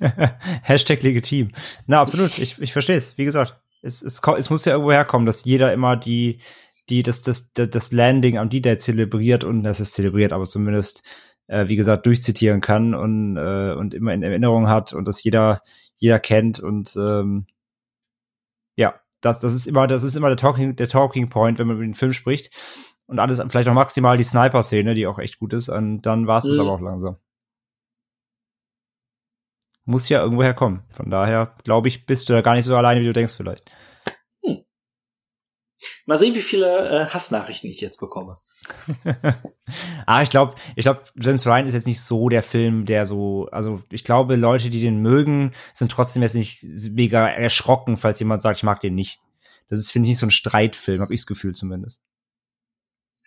Hashtag 0.62 1.02
legitim. 1.02 1.52
Na, 1.86 2.00
absolut. 2.00 2.38
Ich, 2.38 2.60
ich 2.60 2.72
verstehe 2.72 2.96
es. 2.96 3.16
Wie 3.16 3.24
gesagt, 3.24 3.58
es, 3.82 4.02
es, 4.02 4.20
es 4.36 4.50
muss 4.50 4.64
ja 4.64 4.72
irgendwo 4.72 4.92
herkommen, 4.92 5.26
dass 5.26 5.44
jeder 5.44 5.72
immer 5.72 5.96
die, 5.96 6.40
die, 6.88 7.02
das, 7.02 7.22
das, 7.22 7.52
das 7.52 7.92
Landing 7.92 8.38
am 8.38 8.50
D-Day 8.50 8.78
zelebriert 8.78 9.44
und 9.44 9.62
das 9.62 9.80
ist 9.80 9.94
zelebriert, 9.94 10.32
aber 10.32 10.44
zumindest, 10.44 11.02
äh, 11.46 11.68
wie 11.68 11.76
gesagt, 11.76 12.06
durchzitieren 12.06 12.60
kann 12.60 12.94
und, 12.94 13.36
äh, 13.36 13.72
und 13.72 13.94
immer 13.94 14.14
in 14.14 14.22
Erinnerung 14.22 14.68
hat 14.68 14.92
und 14.92 15.06
das 15.06 15.22
jeder, 15.22 15.62
jeder 15.96 16.18
kennt 16.18 16.60
und, 16.60 16.96
ähm, 16.96 17.46
ja, 18.76 19.00
das, 19.20 19.40
das 19.40 19.54
ist 19.54 19.66
immer, 19.66 19.86
das 19.86 20.04
ist 20.04 20.16
immer 20.16 20.28
der 20.28 20.36
Talking, 20.36 20.76
der 20.76 20.88
Talking 20.88 21.28
Point, 21.28 21.58
wenn 21.58 21.66
man 21.66 21.76
über 21.76 21.84
den 21.84 21.94
Film 21.94 22.12
spricht. 22.12 22.54
Und 23.06 23.18
alles, 23.18 23.42
vielleicht 23.48 23.66
noch 23.66 23.74
maximal 23.74 24.16
die 24.16 24.24
Sniper-Szene, 24.24 24.94
die 24.94 25.06
auch 25.06 25.18
echt 25.18 25.38
gut 25.38 25.52
ist, 25.54 25.68
und 25.70 26.02
dann 26.02 26.26
war 26.26 26.38
es 26.38 26.44
das 26.44 26.56
Mhm. 26.58 26.62
aber 26.62 26.72
auch 26.72 26.80
langsam 26.80 27.16
muss 29.88 30.08
ja 30.10 30.20
irgendwo 30.20 30.42
herkommen. 30.42 30.82
Von 30.94 31.10
daher, 31.10 31.56
glaube 31.64 31.88
ich, 31.88 32.04
bist 32.04 32.28
du 32.28 32.34
da 32.34 32.42
gar 32.42 32.54
nicht 32.54 32.66
so 32.66 32.76
alleine, 32.76 33.00
wie 33.00 33.06
du 33.06 33.12
denkst 33.12 33.34
vielleicht. 33.34 33.70
Mal 36.04 36.18
sehen, 36.18 36.34
wie 36.34 36.42
viele 36.42 36.88
äh, 36.88 37.06
Hassnachrichten 37.06 37.70
ich 37.70 37.80
jetzt 37.80 37.98
bekomme. 37.98 38.36
ah, 40.06 40.22
ich 40.22 40.30
glaube, 40.30 40.54
ich 40.76 40.82
glaube, 40.84 41.02
James 41.16 41.46
Ryan 41.46 41.66
ist 41.66 41.74
jetzt 41.74 41.86
nicht 41.86 42.00
so 42.00 42.28
der 42.28 42.42
Film, 42.42 42.84
der 42.86 43.06
so, 43.06 43.48
also 43.52 43.82
ich 43.90 44.04
glaube, 44.04 44.36
Leute, 44.36 44.70
die 44.70 44.80
den 44.80 45.00
mögen, 45.00 45.52
sind 45.74 45.90
trotzdem 45.90 46.22
jetzt 46.22 46.34
nicht 46.34 46.62
mega 46.92 47.28
erschrocken, 47.28 47.96
falls 47.96 48.18
jemand 48.20 48.42
sagt, 48.42 48.58
ich 48.58 48.62
mag 48.64 48.80
den 48.80 48.94
nicht. 48.94 49.20
Das 49.68 49.78
ist, 49.78 49.90
finde 49.90 50.06
ich, 50.06 50.10
nicht 50.10 50.18
so 50.18 50.26
ein 50.26 50.30
Streitfilm, 50.30 51.00
habe 51.00 51.12
ich 51.12 51.20
das 51.20 51.26
Gefühl 51.26 51.54
zumindest. 51.54 52.00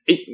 Ich, 0.05 0.27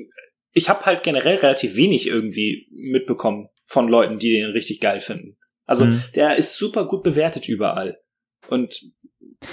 ich 0.53 0.69
habe 0.69 0.85
halt 0.85 1.03
generell 1.03 1.35
relativ 1.37 1.75
wenig 1.75 2.07
irgendwie 2.07 2.67
mitbekommen 2.71 3.49
von 3.65 3.87
Leuten, 3.89 4.17
die 4.17 4.31
den 4.31 4.51
richtig 4.51 4.79
geil 4.79 5.01
finden. 5.01 5.37
Also 5.65 5.85
Mhm. 5.85 6.03
der 6.15 6.37
ist 6.37 6.55
super 6.57 6.87
gut 6.87 7.03
bewertet 7.03 7.49
überall. 7.49 7.99
Und 8.47 8.79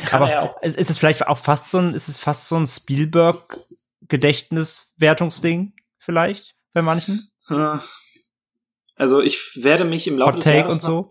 kann 0.06 0.22
Aber 0.22 0.31
er 0.32 0.43
auch. 0.44 0.62
ist 0.62 0.78
es 0.89 0.97
vielleicht 0.98 1.26
auch 1.26 1.39
fast 1.39 1.70
so 1.70 1.78
ein, 1.78 1.94
ist 1.94 2.06
es 2.06 2.18
fast 2.18 2.48
so 2.48 2.56
ein 2.56 2.66
Spielberg-Gedächtnis-Wertungsding 4.05 5.72
vielleicht 5.98 6.55
bei 6.72 6.82
manchen? 6.82 7.31
Äh, 7.48 7.78
Also 8.97 9.20
ich 9.20 9.39
werde 9.62 9.85
mich 9.85 10.06
im 10.06 10.18
Laufe 10.18 10.32
Hot 10.32 10.39
des 10.39 10.44
Take 10.44 10.59
Jahres 10.59 10.74
und 10.74 10.82
so? 10.82 11.10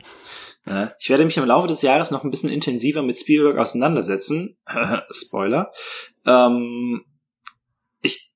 Noch, 0.66 0.74
äh, 0.76 0.88
ich 1.00 1.10
werde 1.10 1.26
mich 1.26 1.38
im 1.38 1.46
Laufe 1.46 1.68
des 1.68 1.82
Jahres 1.82 2.12
noch 2.12 2.24
ein 2.24 2.32
bisschen 2.32 2.50
intensiver 2.50 3.04
mit 3.04 3.18
Spielberg 3.20 3.58
auseinandersetzen. 3.58 4.58
Spoiler. 5.12 5.72
Ähm, 6.26 7.04
ich 8.02 8.32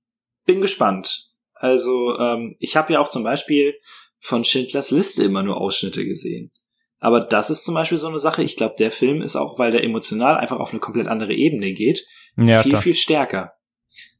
bin 0.46 0.62
gespannt. 0.62 1.32
Also 1.54 2.18
ähm, 2.20 2.56
ich 2.60 2.76
habe 2.76 2.94
ja 2.94 3.00
auch 3.00 3.10
zum 3.10 3.24
Beispiel 3.24 3.76
von 4.20 4.44
Schindlers 4.44 4.92
Liste 4.92 5.24
immer 5.24 5.44
nur 5.44 5.58
Ausschnitte 5.58 6.06
gesehen. 6.06 6.52
Aber 7.00 7.22
das 7.22 7.50
ist 7.50 7.64
zum 7.64 7.76
Beispiel 7.76 7.98
so 7.98 8.08
eine 8.08 8.20
Sache. 8.20 8.42
Ich 8.44 8.58
glaube, 8.58 8.76
der 8.78 8.90
Film 8.92 9.22
ist 9.22 9.36
auch, 9.36 9.60
weil 9.60 9.72
der 9.72 9.84
emotional 9.84 10.38
einfach 10.38 10.60
auf 10.60 10.72
eine 10.72 10.80
komplett 10.80 11.08
andere 11.08 11.34
Ebene 11.34 11.74
geht, 11.74 12.04
Ja, 12.36 12.64
viel, 12.64 12.72
klar. 12.72 12.82
viel 12.82 12.94
stärker. 12.96 13.54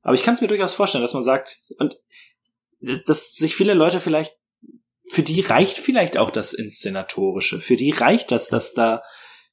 Aber 0.02 0.16
ich 0.16 0.24
kann 0.24 0.34
es 0.34 0.42
mir 0.42 0.48
durchaus 0.48 0.74
vorstellen, 0.74 1.02
dass 1.02 1.14
man 1.14 1.24
sagt, 1.24 1.60
und 1.80 2.00
dass 3.06 3.34
sich 3.34 3.56
viele 3.56 3.74
Leute 3.74 4.00
vielleicht, 4.00 4.38
für 5.10 5.24
die 5.24 5.42
reicht 5.42 5.78
vielleicht 5.78 6.18
auch 6.18 6.32
das 6.32 6.54
Inszenatorische. 6.54 7.60
Für 7.60 7.78
die 7.78 7.92
reicht 7.92 8.32
das, 8.32 8.50
dass 8.50 8.74
da 8.74 9.02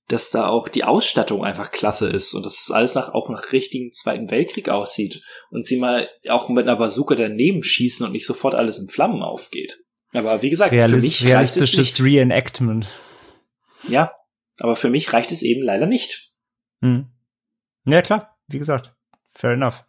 dass 0.09 0.31
da 0.31 0.49
auch 0.49 0.69
die 0.69 0.85
Ausstattung 0.85 1.45
einfach 1.45 1.71
klasse 1.71 2.09
ist 2.09 2.35
und 2.35 2.45
dass 2.45 2.61
es 2.61 2.71
alles 2.71 2.95
nach, 2.95 3.15
auch 3.15 3.31
nach 3.31 3.53
richtigen 3.53 3.91
Zweiten 3.91 4.31
Weltkrieg 4.31 4.69
aussieht 4.69 5.23
und 5.51 5.67
sie 5.67 5.79
mal 5.79 6.09
auch 6.29 6.49
mit 6.49 6.69
einer 6.69 6.77
Bazooka 6.77 7.15
daneben 7.15 7.63
schießen 7.63 8.05
und 8.05 8.13
nicht 8.13 8.27
sofort 8.27 8.55
alles 8.55 8.79
in 8.79 8.89
Flammen 8.89 9.23
aufgeht. 9.23 9.83
Aber 10.13 10.43
wie 10.43 10.51
gesagt, 10.51 10.73
Realist, 10.73 10.95
für 10.95 11.07
mich 11.07 11.25
realistisches 11.25 11.79
reicht 11.79 11.93
es 11.93 11.99
nicht. 11.99 12.07
Reenactment. 12.07 12.87
Ja, 13.89 14.13
aber 14.59 14.77
für 14.77 14.91
mich 14.91 15.13
reicht 15.13 15.33
es 15.33 15.43
eben 15.43 15.63
leider 15.63 15.87
nicht. 15.87 16.33
Hm. 16.81 17.11
Ja, 17.87 18.03
klar, 18.03 18.37
wie 18.47 18.59
gesagt, 18.59 18.95
fair 19.33 19.53
enough. 19.53 19.85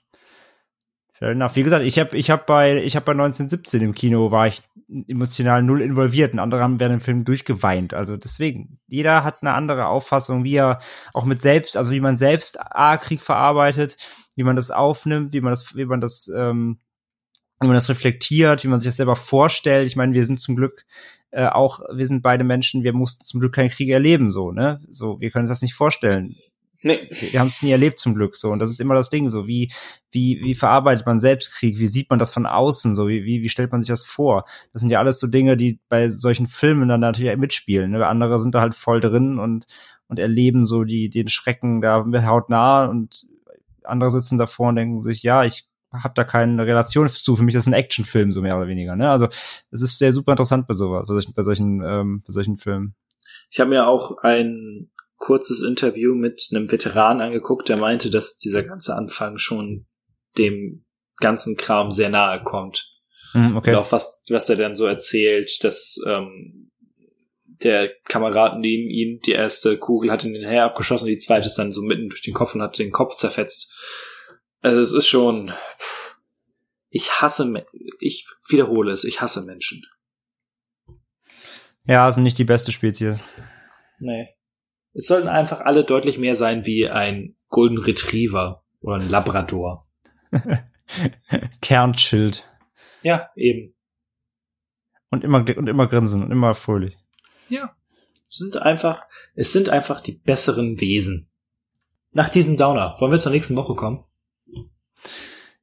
Fair 1.17 1.29
enough. 1.29 1.55
Wie 1.55 1.63
gesagt, 1.63 1.85
ich 1.85 1.97
habe 1.97 2.17
ich 2.17 2.29
hab 2.29 2.45
bei 2.45 2.83
ich 2.83 2.95
habe 2.97 3.05
bei 3.05 3.13
1917 3.13 3.81
im 3.81 3.93
Kino 3.93 4.31
war 4.31 4.47
ich 4.47 4.63
emotional 5.07 5.63
null 5.63 5.81
involviert 5.81 6.33
und 6.33 6.39
andere 6.39 6.61
haben 6.61 6.79
während 6.79 6.99
dem 6.99 7.03
Film 7.03 7.23
durchgeweint. 7.23 7.93
Also 7.93 8.17
deswegen, 8.17 8.79
jeder 8.87 9.23
hat 9.23 9.41
eine 9.41 9.53
andere 9.53 9.87
Auffassung, 9.87 10.43
wie 10.43 10.55
er 10.55 10.79
auch 11.13 11.23
mit 11.23 11.41
selbst, 11.41 11.77
also 11.77 11.91
wie 11.91 12.01
man 12.01 12.17
selbst 12.17 12.59
A-Krieg 12.59 13.21
verarbeitet, 13.21 13.97
wie 14.35 14.43
man 14.43 14.57
das 14.57 14.71
aufnimmt, 14.71 15.31
wie 15.31 15.39
man 15.39 15.51
das, 15.51 15.75
wie 15.75 15.85
man 15.85 16.01
das, 16.01 16.29
ähm, 16.35 16.79
wie 17.61 17.67
man 17.67 17.75
das 17.75 17.89
reflektiert, 17.89 18.65
wie 18.65 18.67
man 18.67 18.81
sich 18.81 18.89
das 18.89 18.97
selber 18.97 19.15
vorstellt. 19.15 19.87
Ich 19.87 19.95
meine, 19.95 20.13
wir 20.13 20.25
sind 20.25 20.37
zum 20.39 20.57
Glück 20.57 20.85
äh, 21.31 21.47
auch, 21.47 21.79
wir 21.95 22.05
sind 22.05 22.21
beide 22.21 22.43
Menschen, 22.43 22.83
wir 22.83 22.93
mussten 22.93 23.23
zum 23.23 23.39
Glück 23.39 23.55
keinen 23.55 23.69
Krieg 23.69 23.89
erleben, 23.89 24.29
so, 24.29 24.51
ne? 24.51 24.81
So, 24.83 25.19
wir 25.21 25.31
können 25.31 25.43
uns 25.43 25.51
das 25.51 25.61
nicht 25.61 25.75
vorstellen. 25.75 26.35
Nee. 26.85 26.99
Wir 27.09 27.39
haben 27.39 27.47
es 27.47 27.63
nie 27.63 27.71
erlebt 27.71 27.97
zum 27.97 28.13
Glück 28.13 28.37
so. 28.37 28.51
Und 28.51 28.59
das 28.59 28.69
ist 28.69 28.79
immer 28.79 28.93
das 28.93 29.09
Ding 29.09 29.31
so. 29.31 29.47
Wie 29.47 29.71
wie 30.11 30.39
wie 30.43 30.53
verarbeitet 30.53 31.07
man 31.07 31.19
selbst 31.19 31.51
Krieg 31.51 31.79
wie 31.79 31.87
sieht 31.87 32.11
man 32.11 32.19
das 32.19 32.29
von 32.29 32.45
außen 32.45 32.93
so? 32.93 33.07
Wie 33.07 33.25
wie 33.25 33.41
wie 33.41 33.49
stellt 33.49 33.71
man 33.71 33.81
sich 33.81 33.87
das 33.87 34.05
vor? 34.05 34.45
Das 34.71 34.81
sind 34.81 34.91
ja 34.91 34.99
alles 34.99 35.19
so 35.19 35.25
Dinge 35.25 35.57
die 35.57 35.79
bei 35.89 36.09
solchen 36.09 36.45
Filmen 36.45 36.87
dann 36.87 36.99
natürlich 36.99 37.35
mitspielen 37.37 37.89
ne? 37.89 38.05
andere 38.05 38.37
sind 38.37 38.53
da 38.53 38.61
halt 38.61 38.75
voll 38.75 38.99
drin 38.99 39.39
und 39.39 39.65
und 40.09 40.19
erleben 40.19 40.63
so 40.67 40.83
die 40.83 41.09
den 41.09 41.27
Schrecken 41.27 41.81
da 41.81 42.05
hautnah 42.05 42.85
und 42.85 43.25
andere 43.83 44.11
sitzen 44.11 44.37
davor 44.37 44.69
und 44.69 44.75
denken 44.75 45.01
sich 45.01 45.23
ja 45.23 45.43
ich 45.43 45.67
habe 45.91 46.13
da 46.13 46.23
keine 46.23 46.67
Relation 46.67 47.07
zu. 47.07 47.35
Für 47.35 47.43
mich 47.43 47.55
das 47.55 47.63
ist 47.63 47.67
ein 47.67 47.73
Actionfilm 47.73 48.31
so 48.31 48.43
mehr 48.43 48.57
oder 48.57 48.67
weniger 48.67 48.95
ne? 48.95 49.09
Also 49.09 49.25
es 49.71 49.81
ist 49.81 49.97
sehr 49.97 50.13
super 50.13 50.33
interessant 50.33 50.67
bei 50.67 50.75
sowas 50.75 51.07
bei 51.07 51.15
solchen 51.15 51.33
bei 51.33 51.41
solchen 51.41 51.83
ähm, 51.83 52.23
bei 52.27 52.31
solchen 52.31 52.57
Filmen. 52.57 52.93
Ich 53.49 53.59
habe 53.59 53.71
mir 53.71 53.87
auch 53.87 54.19
ein 54.19 54.91
kurzes 55.25 55.63
Interview 55.63 56.13
mit 56.13 56.49
einem 56.51 56.71
Veteran 56.71 57.19
angeguckt, 57.19 57.67
der 57.67 57.77
meinte, 57.77 58.11
dass 58.11 58.37
dieser 58.37 58.61
ganze 58.61 58.93
Anfang 58.93 59.39
schon 59.39 59.87
dem 60.37 60.85
ganzen 61.17 61.57
Kram 61.57 61.89
sehr 61.89 62.09
nahe 62.09 62.43
kommt. 62.43 62.91
Mm, 63.33 63.57
okay. 63.57 63.71
Und 63.71 63.77
auch 63.77 63.91
was, 63.91 64.21
was 64.29 64.47
er 64.49 64.55
dann 64.55 64.75
so 64.75 64.85
erzählt, 64.85 65.63
dass 65.63 65.99
ähm, 66.05 66.71
der 67.43 67.89
Kamerad 68.03 68.59
neben 68.59 68.87
ihm 68.87 69.19
die 69.25 69.31
erste 69.31 69.79
Kugel 69.79 70.11
hat 70.11 70.25
in 70.25 70.33
den 70.33 70.47
Her 70.47 70.65
abgeschossen, 70.65 71.07
die 71.07 71.17
zweite 71.17 71.47
ist 71.47 71.57
dann 71.57 71.73
so 71.73 71.81
mitten 71.81 72.09
durch 72.09 72.21
den 72.21 72.35
Kopf 72.35 72.53
und 72.53 72.61
hat 72.61 72.77
den 72.77 72.91
Kopf 72.91 73.15
zerfetzt. 73.15 73.73
Also 74.61 74.79
es 74.79 74.93
ist 74.93 75.07
schon, 75.07 75.51
ich 76.89 77.19
hasse, 77.19 77.51
ich 77.99 78.27
wiederhole 78.47 78.91
es, 78.91 79.03
ich 79.03 79.21
hasse 79.21 79.41
Menschen. 79.41 79.87
Ja, 81.85 82.11
sind 82.11 82.23
nicht 82.23 82.37
die 82.37 82.43
beste 82.43 82.71
Spezies. 82.71 83.21
Nee. 83.97 84.34
Es 84.95 85.07
sollten 85.07 85.27
einfach 85.27 85.59
alle 85.59 85.83
deutlich 85.83 86.17
mehr 86.17 86.35
sein 86.35 86.65
wie 86.65 86.89
ein 86.89 87.35
Golden 87.49 87.77
Retriever 87.77 88.63
oder 88.79 88.95
ein 88.95 89.09
Labrador. 89.09 89.87
Kernschild. 91.61 92.49
Ja, 93.03 93.29
eben. 93.35 93.75
Und 95.09 95.25
immer, 95.25 95.39
und 95.57 95.67
immer 95.67 95.87
grinsen 95.87 96.23
und 96.23 96.31
immer 96.31 96.55
fröhlich. 96.55 96.97
Ja. 97.49 97.75
Es 98.29 98.37
sind 98.37 98.57
einfach, 98.61 99.03
es 99.35 99.51
sind 99.51 99.69
einfach 99.69 99.99
die 99.99 100.13
besseren 100.13 100.79
Wesen. 100.79 101.29
Nach 102.11 102.29
diesem 102.29 102.55
Downer, 102.55 102.95
wollen 102.99 103.11
wir 103.11 103.19
zur 103.19 103.33
nächsten 103.33 103.57
Woche 103.57 103.75
kommen? 103.75 104.05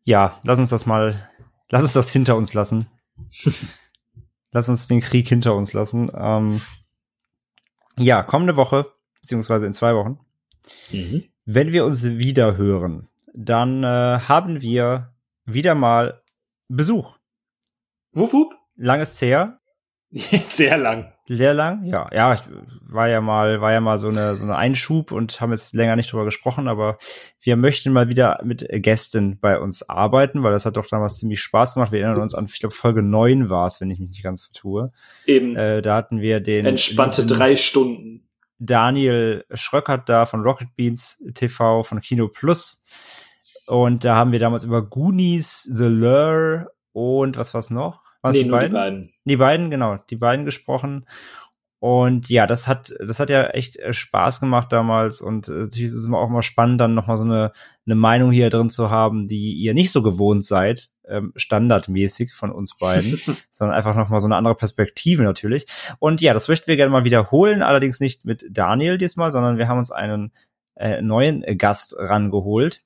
Ja, 0.05 0.39
lass 0.45 0.59
uns 0.59 0.69
das 0.69 0.85
mal, 0.85 1.31
lass 1.71 1.83
uns 1.83 1.95
das 1.95 2.13
hinter 2.13 2.37
uns 2.37 2.53
lassen. 2.53 2.87
lass 4.51 4.69
uns 4.69 4.89
den 4.89 5.01
Krieg 5.01 5.27
hinter 5.27 5.55
uns 5.55 5.73
lassen. 5.73 6.11
Ähm, 6.15 6.61
ja, 7.97 8.23
kommende 8.23 8.57
Woche, 8.57 8.93
beziehungsweise 9.23 9.67
in 9.67 9.73
zwei 9.73 9.95
Wochen, 9.95 10.19
mhm. 10.91 11.25
wenn 11.45 11.73
wir 11.73 11.85
uns 11.85 12.05
wieder 12.05 12.57
hören, 12.57 13.09
dann 13.35 13.83
äh, 13.83 13.87
haben 13.87 14.61
wir 14.61 15.15
wieder 15.45 15.75
mal 15.75 16.23
Besuch. 16.69 17.17
Wupp, 18.13 18.33
wupp. 18.33 18.55
Langes 18.77 19.21
her. 19.21 19.59
Sehr 20.11 20.77
lang. 20.77 21.13
Sehr 21.27 21.55
lang, 21.55 21.85
ja. 21.85 22.11
Ja, 22.13 22.35
ich 22.35 22.41
war 22.83 23.09
ja 23.09 23.21
mal, 23.21 23.61
war 23.61 23.73
ja 23.73 23.81
mal 23.81 23.99
so 23.99 24.09
eine, 24.09 24.37
so 24.37 24.45
eine 24.45 24.57
Einschub 24.57 25.13
und 25.13 25.41
haben 25.41 25.53
jetzt 25.53 25.73
länger 25.73 25.97
nicht 25.97 26.13
drüber 26.13 26.25
gesprochen, 26.25 26.69
aber 26.69 26.99
wir 27.41 27.57
möchten 27.57 27.93
mal 27.93 28.09
wieder 28.09 28.41
mit 28.45 28.67
Gästen 28.71 29.39
bei 29.41 29.59
uns 29.59 29.89
arbeiten, 29.89 30.43
weil 30.43 30.53
das 30.53 30.67
hat 30.67 30.77
doch 30.77 30.87
damals 30.87 31.19
ziemlich 31.19 31.41
Spaß 31.41 31.75
gemacht. 31.75 31.93
Wir 31.93 32.01
erinnern 32.01 32.21
uns 32.21 32.35
an, 32.35 32.47
ich 32.47 32.61
glaube, 32.61 32.75
Folge 32.75 33.03
9 33.03 33.49
war 33.49 33.67
es, 33.67 33.81
wenn 33.81 33.91
ich 33.91 34.01
mich 34.01 34.09
nicht 34.09 34.23
ganz 34.23 34.43
vertue. 34.43 34.91
Eben. 35.27 35.57
Äh, 35.57 35.81
da 35.81 35.97
hatten 35.97 36.21
wir 36.21 36.41
den. 36.41 36.67
Entspannte 36.67 37.25
drei 37.25 37.57
Stunden. 37.57 38.29
Daniel 38.65 39.45
Schröckert 39.53 40.09
da 40.09 40.25
von 40.25 40.43
Rocket 40.43 40.75
Beans 40.77 41.23
TV 41.35 41.83
von 41.83 42.01
Kino 42.01 42.29
Plus. 42.29 42.83
Und 43.67 44.05
da 44.05 44.17
haben 44.17 44.33
wir 44.33 44.39
damals 44.39 44.65
über 44.65 44.83
Goonies, 44.83 45.63
The 45.63 45.85
Lure 45.85 46.69
und 46.93 47.37
was 47.37 47.55
war's 47.55 47.71
noch? 47.71 48.03
Was 48.21 48.37
nee, 48.37 48.45
die 48.45 48.49
nur 48.49 48.59
beiden? 48.59 48.71
die 48.71 48.79
beiden. 48.79 49.11
Die 49.25 49.37
beiden, 49.37 49.71
genau, 49.71 49.97
die 50.09 50.17
beiden 50.17 50.45
gesprochen. 50.45 51.07
Und 51.81 52.29
ja, 52.29 52.47
das 52.47 52.69
hat, 52.69 52.95
das 53.05 53.19
hat 53.19 53.29
ja 53.29 53.47
echt 53.49 53.77
äh, 53.77 53.93
Spaß 53.93 54.39
gemacht 54.39 54.73
damals. 54.73 55.21
Und 55.21 55.49
äh, 55.49 55.63
natürlich 55.63 55.87
ist 55.87 55.95
es 55.95 56.07
immer 56.07 56.19
auch 56.19 56.29
mal 56.29 56.43
spannend, 56.43 56.81
dann 56.81 56.95
nochmal 56.95 57.17
so 57.17 57.25
eine, 57.25 57.51
eine 57.87 57.97
Meinung 57.97 58.31
hier 58.31 58.51
drin 58.51 58.71
zu 58.71 58.91
haben, 58.91 59.27
die 59.27 59.55
ihr 59.55 59.75
nicht 59.75 59.91
so 59.91 60.01
gewohnt 60.01 60.45
seid, 60.45 60.91
ähm, 61.09 61.33
standardmäßig 61.37 62.35
von 62.35 62.51
uns 62.51 62.77
beiden, 62.77 63.19
sondern 63.51 63.77
einfach 63.77 63.97
nochmal 63.97 64.21
so 64.21 64.27
eine 64.27 64.37
andere 64.37 64.55
Perspektive 64.55 65.23
natürlich. 65.23 65.67
Und 65.99 66.21
ja, 66.21 66.35
das 66.35 66.49
möchten 66.49 66.67
wir 66.67 66.77
gerne 66.77 66.93
mal 66.93 67.05
wiederholen, 67.05 67.63
allerdings 67.63 68.01
nicht 68.01 68.25
mit 68.25 68.45
Daniel 68.51 68.99
diesmal, 68.99 69.33
sondern 69.33 69.59
wir 69.59 69.69
haben 69.69 69.79
uns 69.79 69.91
einen 69.91 70.33
äh, 70.77 71.03
neuen 71.03 71.43
Gast 71.59 71.95
rangeholt. 71.99 72.83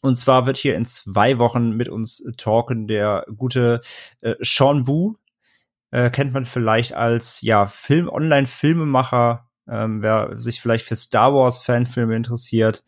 Und 0.00 0.16
zwar 0.16 0.46
wird 0.46 0.58
hier 0.58 0.76
in 0.76 0.84
zwei 0.84 1.38
Wochen 1.38 1.70
mit 1.70 1.88
uns 1.88 2.30
talken 2.36 2.86
der 2.86 3.24
gute 3.36 3.80
äh, 4.20 4.34
Sean 4.40 4.84
Boo. 4.84 5.14
Äh, 5.90 6.10
kennt 6.10 6.34
man 6.34 6.44
vielleicht 6.44 6.92
als 6.92 7.40
ja 7.40 7.66
Film 7.66 8.08
Online-Filmemacher. 8.08 9.48
Ähm, 9.66 10.02
wer 10.02 10.36
sich 10.36 10.60
vielleicht 10.60 10.84
für 10.84 10.96
Star 10.96 11.32
Wars 11.32 11.62
Fanfilme 11.62 12.14
interessiert, 12.14 12.84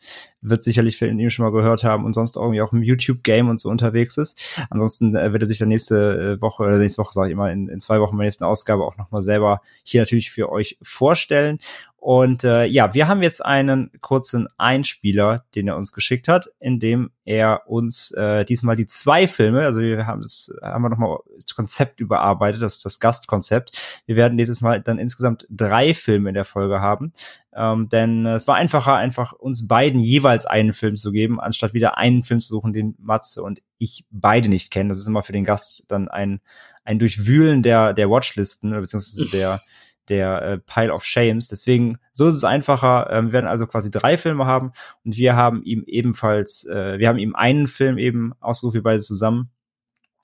wird 0.48 0.62
sicherlich 0.62 0.98
von 0.98 1.18
ihm 1.18 1.31
schon 1.31 1.44
mal 1.44 1.52
gehört 1.52 1.85
haben 1.85 2.05
und 2.05 2.12
sonst 2.12 2.36
irgendwie 2.36 2.62
auch 2.62 2.73
im 2.73 2.82
YouTube 2.82 3.23
Game 3.23 3.48
und 3.48 3.60
so 3.60 3.68
unterwegs 3.68 4.16
ist. 4.16 4.59
Ansonsten 4.70 5.14
äh, 5.14 5.32
wird 5.32 5.43
er 5.43 5.48
sich 5.48 5.59
dann 5.59 5.68
nächste 5.68 6.36
äh, 6.39 6.43
Woche 6.43 6.62
oder 6.62 6.78
nächste 6.78 7.02
Woche 7.02 7.12
sage 7.12 7.28
ich 7.28 7.32
immer 7.32 7.51
in, 7.51 7.68
in 7.68 7.81
zwei 7.81 8.01
Wochen 8.01 8.16
bei 8.16 8.23
der 8.23 8.28
nächsten 8.28 8.44
Ausgabe 8.44 8.85
auch 8.85 8.97
noch 8.97 9.10
mal 9.10 9.23
selber 9.23 9.60
hier 9.82 10.02
natürlich 10.02 10.31
für 10.31 10.51
euch 10.51 10.78
vorstellen. 10.82 11.59
Und 12.06 12.44
äh, 12.44 12.66
ja, 12.66 12.94
wir 12.94 13.09
haben 13.09 13.20
jetzt 13.20 13.44
einen 13.44 13.90
kurzen 14.01 14.47
Einspieler, 14.59 15.44
den 15.56 15.66
er 15.66 15.77
uns 15.77 15.93
geschickt 15.93 16.28
hat, 16.28 16.48
in 16.60 16.78
dem 16.78 17.10
er 17.24 17.62
uns 17.66 18.12
äh, 18.12 18.44
diesmal 18.44 18.77
die 18.77 18.86
zwei 18.86 19.27
Filme, 19.27 19.64
also 19.64 19.81
wir 19.81 20.06
haben 20.06 20.23
das 20.23 20.55
haben 20.62 20.82
wir 20.82 20.89
nochmal 20.89 21.18
das 21.35 21.56
Konzept 21.56 22.01
überarbeitet, 22.01 22.62
das 22.62 22.81
das 22.81 23.01
Gastkonzept. 23.01 24.02
Wir 24.06 24.14
werden 24.14 24.39
dieses 24.39 24.60
Mal 24.60 24.81
dann 24.81 25.01
insgesamt 25.01 25.48
drei 25.51 25.94
Filme 25.94 26.28
in 26.28 26.36
der 26.36 26.44
Folge 26.44 26.81
haben, 26.81 27.12
ähm, 27.52 27.89
denn 27.89 28.24
es 28.27 28.47
war 28.47 28.55
einfacher, 28.55 28.94
einfach 28.94 29.32
uns 29.32 29.66
beiden 29.66 29.98
jeweils 29.98 30.35
einen 30.44 30.74
Film 30.74 30.96
zu 30.96 31.12
geben, 31.12 31.40
anstatt 31.40 31.72
wieder 31.72 31.96
einen 31.96 32.22
Film 32.22 32.40
zu 32.40 32.48
suchen, 32.48 32.74
den 32.74 32.94
Matze 32.98 33.42
und 33.42 33.62
ich 33.78 34.04
beide 34.10 34.48
nicht 34.48 34.70
kennen. 34.70 34.90
Das 34.90 34.98
ist 34.98 35.08
immer 35.08 35.22
für 35.22 35.32
den 35.32 35.44
Gast 35.44 35.84
dann 35.88 36.08
ein 36.08 36.40
ein 36.84 36.98
Durchwühlen 36.98 37.62
der 37.62 37.94
der 37.94 38.10
Watchlisten 38.10 38.70
beziehungsweise 38.72 39.30
der 39.30 39.60
der 40.08 40.42
äh, 40.42 40.58
Pile 40.58 40.92
of 40.92 41.04
Shames. 41.04 41.48
Deswegen, 41.48 41.98
so 42.12 42.28
ist 42.28 42.36
es 42.36 42.44
einfacher. 42.44 43.08
Ähm, 43.10 43.26
wir 43.26 43.32
werden 43.34 43.46
also 43.46 43.66
quasi 43.66 43.90
drei 43.90 44.18
Filme 44.18 44.46
haben 44.46 44.72
und 45.04 45.16
wir 45.16 45.36
haben 45.36 45.62
ihm 45.62 45.84
ebenfalls, 45.86 46.64
äh, 46.64 46.98
wir 46.98 47.08
haben 47.08 47.18
ihm 47.18 47.34
einen 47.34 47.66
Film 47.66 47.98
eben 47.98 48.32
ausgesucht, 48.40 48.74
wir 48.74 48.82
beide 48.82 49.00
zusammen. 49.00 49.50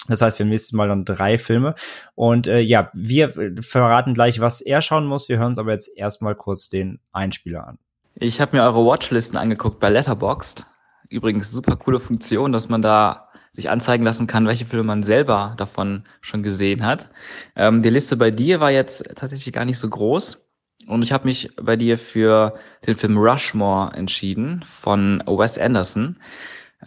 Das 0.09 0.21
heißt, 0.21 0.39
wir 0.39 0.45
haben 0.45 0.51
nächstes 0.51 0.73
Mal 0.73 0.89
dann 0.89 1.05
drei 1.05 1.39
Filme. 1.39 1.75
Und 2.15 2.49
äh, 2.49 2.59
ja, 2.59 2.91
wir 2.93 3.55
verraten 3.63 4.15
gleich, 4.15 4.41
was 4.41 4.61
er 4.61 4.83
schauen 4.83 5.07
muss. 5.07 5.29
Wir 5.29 5.39
hören 5.39 5.49
uns 5.49 5.59
aber 5.59 5.73
jetzt 5.73 5.97
erstmal 5.97 6.35
kurz 6.35 6.69
den 6.69 6.99
Einspieler 7.13 7.67
an. 7.67 7.79
Ich 8.23 8.41
habe 8.41 8.57
mir 8.57 8.63
eure 8.63 8.87
Watchlisten 8.87 9.37
angeguckt 9.37 9.81
bei 9.81 9.91
Letterboxd. 9.91 10.65
Übrigens 11.11 11.51
super 11.51 11.75
coole 11.75 11.99
Funktion, 11.99 12.53
dass 12.53 12.69
man 12.69 12.81
da 12.81 13.29
sich 13.51 13.69
anzeigen 13.69 14.05
lassen 14.05 14.29
kann, 14.29 14.47
welche 14.47 14.65
Filme 14.65 14.85
man 14.85 15.03
selber 15.03 15.55
davon 15.57 16.05
schon 16.21 16.45
gesehen 16.45 16.87
hat. 16.87 17.11
Ähm, 17.57 17.83
die 17.83 17.91
Liste 17.91 18.17
bei 18.17 18.31
dir 18.31 18.61
war 18.61 18.71
jetzt 18.71 19.03
tatsächlich 19.17 19.53
gar 19.53 19.65
nicht 19.65 19.79
so 19.79 19.89
groß. 19.89 20.47
Und 20.87 21.03
ich 21.03 21.11
habe 21.11 21.25
mich 21.25 21.51
bei 21.61 21.75
dir 21.75 21.99
für 21.99 22.55
den 22.87 22.95
Film 22.95 23.19
Rushmore 23.19 23.93
entschieden 23.95 24.65
von 24.69 25.21
Wes 25.27 25.59
Anderson. 25.59 26.17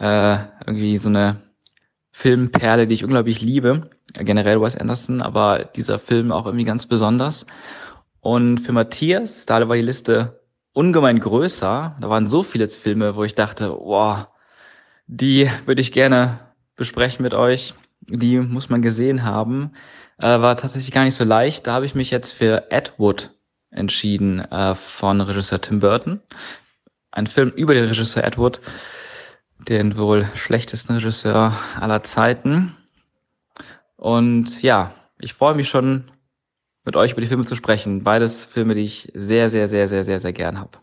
Äh, 0.00 0.38
irgendwie 0.66 0.96
so 0.96 1.10
eine 1.10 1.42
Filmperle, 2.12 2.86
die 2.86 2.94
ich 2.94 3.04
unglaublich 3.04 3.42
liebe. 3.42 3.90
Generell 4.14 4.62
Wes 4.62 4.74
Anderson, 4.78 5.20
aber 5.20 5.66
dieser 5.76 5.98
Film 5.98 6.32
auch 6.32 6.46
irgendwie 6.46 6.64
ganz 6.64 6.86
besonders. 6.86 7.44
Und 8.22 8.56
für 8.56 8.72
Matthias, 8.72 9.44
da 9.44 9.68
war 9.68 9.76
die 9.76 9.82
Liste 9.82 10.40
ungemein 10.76 11.18
größer. 11.18 11.96
Da 11.98 12.10
waren 12.10 12.26
so 12.26 12.42
viele 12.42 12.68
Filme, 12.68 13.16
wo 13.16 13.24
ich 13.24 13.34
dachte, 13.34 13.70
boah, 13.70 14.28
die 15.06 15.50
würde 15.64 15.80
ich 15.80 15.90
gerne 15.90 16.40
besprechen 16.76 17.22
mit 17.22 17.32
euch. 17.32 17.72
Die 18.00 18.38
muss 18.38 18.68
man 18.68 18.82
gesehen 18.82 19.24
haben. 19.24 19.72
Äh, 20.18 20.40
war 20.40 20.56
tatsächlich 20.58 20.92
gar 20.92 21.04
nicht 21.04 21.14
so 21.14 21.24
leicht. 21.24 21.66
Da 21.66 21.72
habe 21.72 21.86
ich 21.86 21.94
mich 21.94 22.10
jetzt 22.10 22.32
für 22.32 22.70
Ed 22.70 22.92
Wood 22.98 23.30
entschieden 23.70 24.40
äh, 24.40 24.74
von 24.74 25.22
Regisseur 25.22 25.62
Tim 25.62 25.80
Burton. 25.80 26.20
Ein 27.10 27.26
Film 27.26 27.50
über 27.56 27.72
den 27.72 27.86
Regisseur 27.86 28.24
Ed 28.24 28.36
Wood, 28.36 28.60
den 29.68 29.96
wohl 29.96 30.28
schlechtesten 30.34 30.92
Regisseur 30.92 31.54
aller 31.80 32.02
Zeiten. 32.02 32.76
Und 33.96 34.60
ja, 34.60 34.92
ich 35.18 35.32
freue 35.32 35.54
mich 35.54 35.70
schon, 35.70 36.10
mit 36.86 36.96
euch 36.96 37.12
über 37.12 37.20
die 37.20 37.26
Filme 37.26 37.44
zu 37.44 37.56
sprechen. 37.56 38.04
Beides 38.04 38.44
Filme, 38.44 38.74
die 38.74 38.82
ich 38.82 39.12
sehr, 39.12 39.50
sehr, 39.50 39.68
sehr, 39.68 39.88
sehr, 39.88 40.04
sehr, 40.04 40.20
sehr 40.20 40.32
gern 40.32 40.58
habe. 40.58 40.78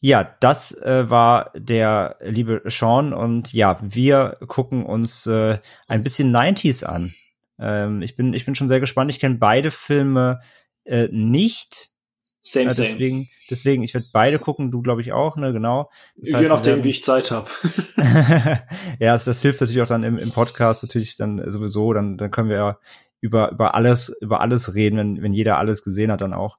Ja, 0.00 0.34
das 0.40 0.72
äh, 0.78 1.08
war 1.08 1.52
der 1.54 2.16
liebe 2.20 2.62
Sean 2.66 3.12
und 3.12 3.52
ja, 3.52 3.78
wir 3.82 4.38
gucken 4.48 4.84
uns 4.84 5.26
äh, 5.26 5.58
ein 5.88 6.02
bisschen 6.02 6.34
90s 6.34 6.84
an. 6.84 7.14
Ähm, 7.58 8.02
ich 8.02 8.16
bin 8.16 8.32
ich 8.32 8.44
bin 8.46 8.54
schon 8.54 8.68
sehr 8.68 8.80
gespannt. 8.80 9.10
Ich 9.10 9.20
kenne 9.20 9.36
beide 9.36 9.70
Filme 9.70 10.40
äh, 10.84 11.08
nicht. 11.12 11.90
Same, 12.42 12.64
äh, 12.64 12.68
deswegen, 12.68 13.16
same. 13.18 13.28
deswegen, 13.50 13.82
ich 13.82 13.92
werde 13.92 14.06
beide 14.12 14.38
gucken. 14.38 14.70
Du 14.70 14.80
glaube 14.80 15.02
ich 15.02 15.12
auch, 15.12 15.36
ne? 15.36 15.52
Genau. 15.52 15.90
Das 16.16 16.30
Je 16.30 16.36
heißt, 16.36 16.48
nachdem, 16.48 16.72
werden- 16.76 16.84
wie 16.84 16.90
ich 16.90 17.02
Zeit 17.02 17.30
habe. 17.30 17.50
ja, 18.98 19.12
das, 19.12 19.26
das 19.26 19.42
hilft 19.42 19.60
natürlich 19.60 19.82
auch 19.82 19.86
dann 19.86 20.02
im, 20.02 20.16
im 20.16 20.32
Podcast 20.32 20.82
natürlich 20.82 21.16
dann 21.16 21.52
sowieso. 21.52 21.92
Dann, 21.92 22.16
dann 22.16 22.30
können 22.30 22.48
wir 22.48 22.56
ja 22.56 22.78
über, 23.20 23.50
über 23.52 23.74
alles, 23.74 24.08
über 24.20 24.40
alles 24.40 24.74
reden, 24.74 24.96
wenn, 24.98 25.22
wenn 25.22 25.32
jeder 25.32 25.58
alles 25.58 25.84
gesehen 25.84 26.10
hat 26.10 26.20
dann 26.20 26.34
auch. 26.34 26.58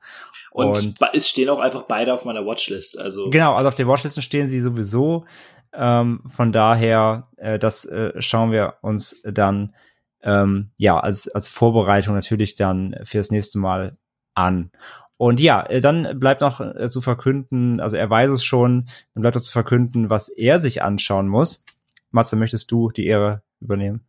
Und, 0.51 0.99
be- 0.99 1.09
es 1.13 1.27
stehen 1.29 1.49
auch 1.49 1.59
einfach 1.59 1.83
beide 1.83 2.13
auf 2.13 2.25
meiner 2.25 2.45
Watchlist. 2.45 2.99
Also 2.99 3.29
Genau, 3.29 3.53
also 3.55 3.67
auf 3.67 3.75
der 3.75 3.87
Watchlisten 3.87 4.21
stehen 4.23 4.47
sie 4.47 4.61
sowieso. 4.61 5.25
Ähm, 5.73 6.21
von 6.27 6.51
daher, 6.51 7.29
äh, 7.37 7.57
das 7.57 7.85
äh, 7.85 8.11
schauen 8.21 8.51
wir 8.51 8.75
uns 8.81 9.21
dann 9.23 9.73
ähm, 10.21 10.71
ja 10.77 10.99
als, 10.99 11.29
als 11.29 11.47
Vorbereitung 11.47 12.13
natürlich 12.13 12.55
dann 12.55 12.95
fürs 13.05 13.31
nächste 13.31 13.57
Mal 13.57 13.97
an. 14.33 14.71
Und 15.17 15.39
ja, 15.39 15.63
äh, 15.63 15.81
dann 15.81 16.19
bleibt 16.19 16.41
noch 16.41 16.59
äh, 16.59 16.89
zu 16.89 16.99
verkünden, 16.99 17.79
also 17.79 17.95
er 17.95 18.09
weiß 18.09 18.31
es 18.31 18.43
schon, 18.43 18.89
dann 19.13 19.21
bleibt 19.21 19.35
noch 19.35 19.43
zu 19.43 19.51
verkünden, 19.51 20.09
was 20.09 20.29
er 20.29 20.59
sich 20.59 20.83
anschauen 20.83 21.27
muss. 21.27 21.63
Matze, 22.09 22.35
möchtest 22.35 22.71
du 22.71 22.91
die 22.91 23.05
Ehre 23.07 23.41
übernehmen? 23.61 24.05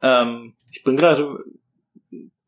Ähm, 0.00 0.54
ich 0.72 0.82
bin 0.82 0.96
gerade. 0.96 1.38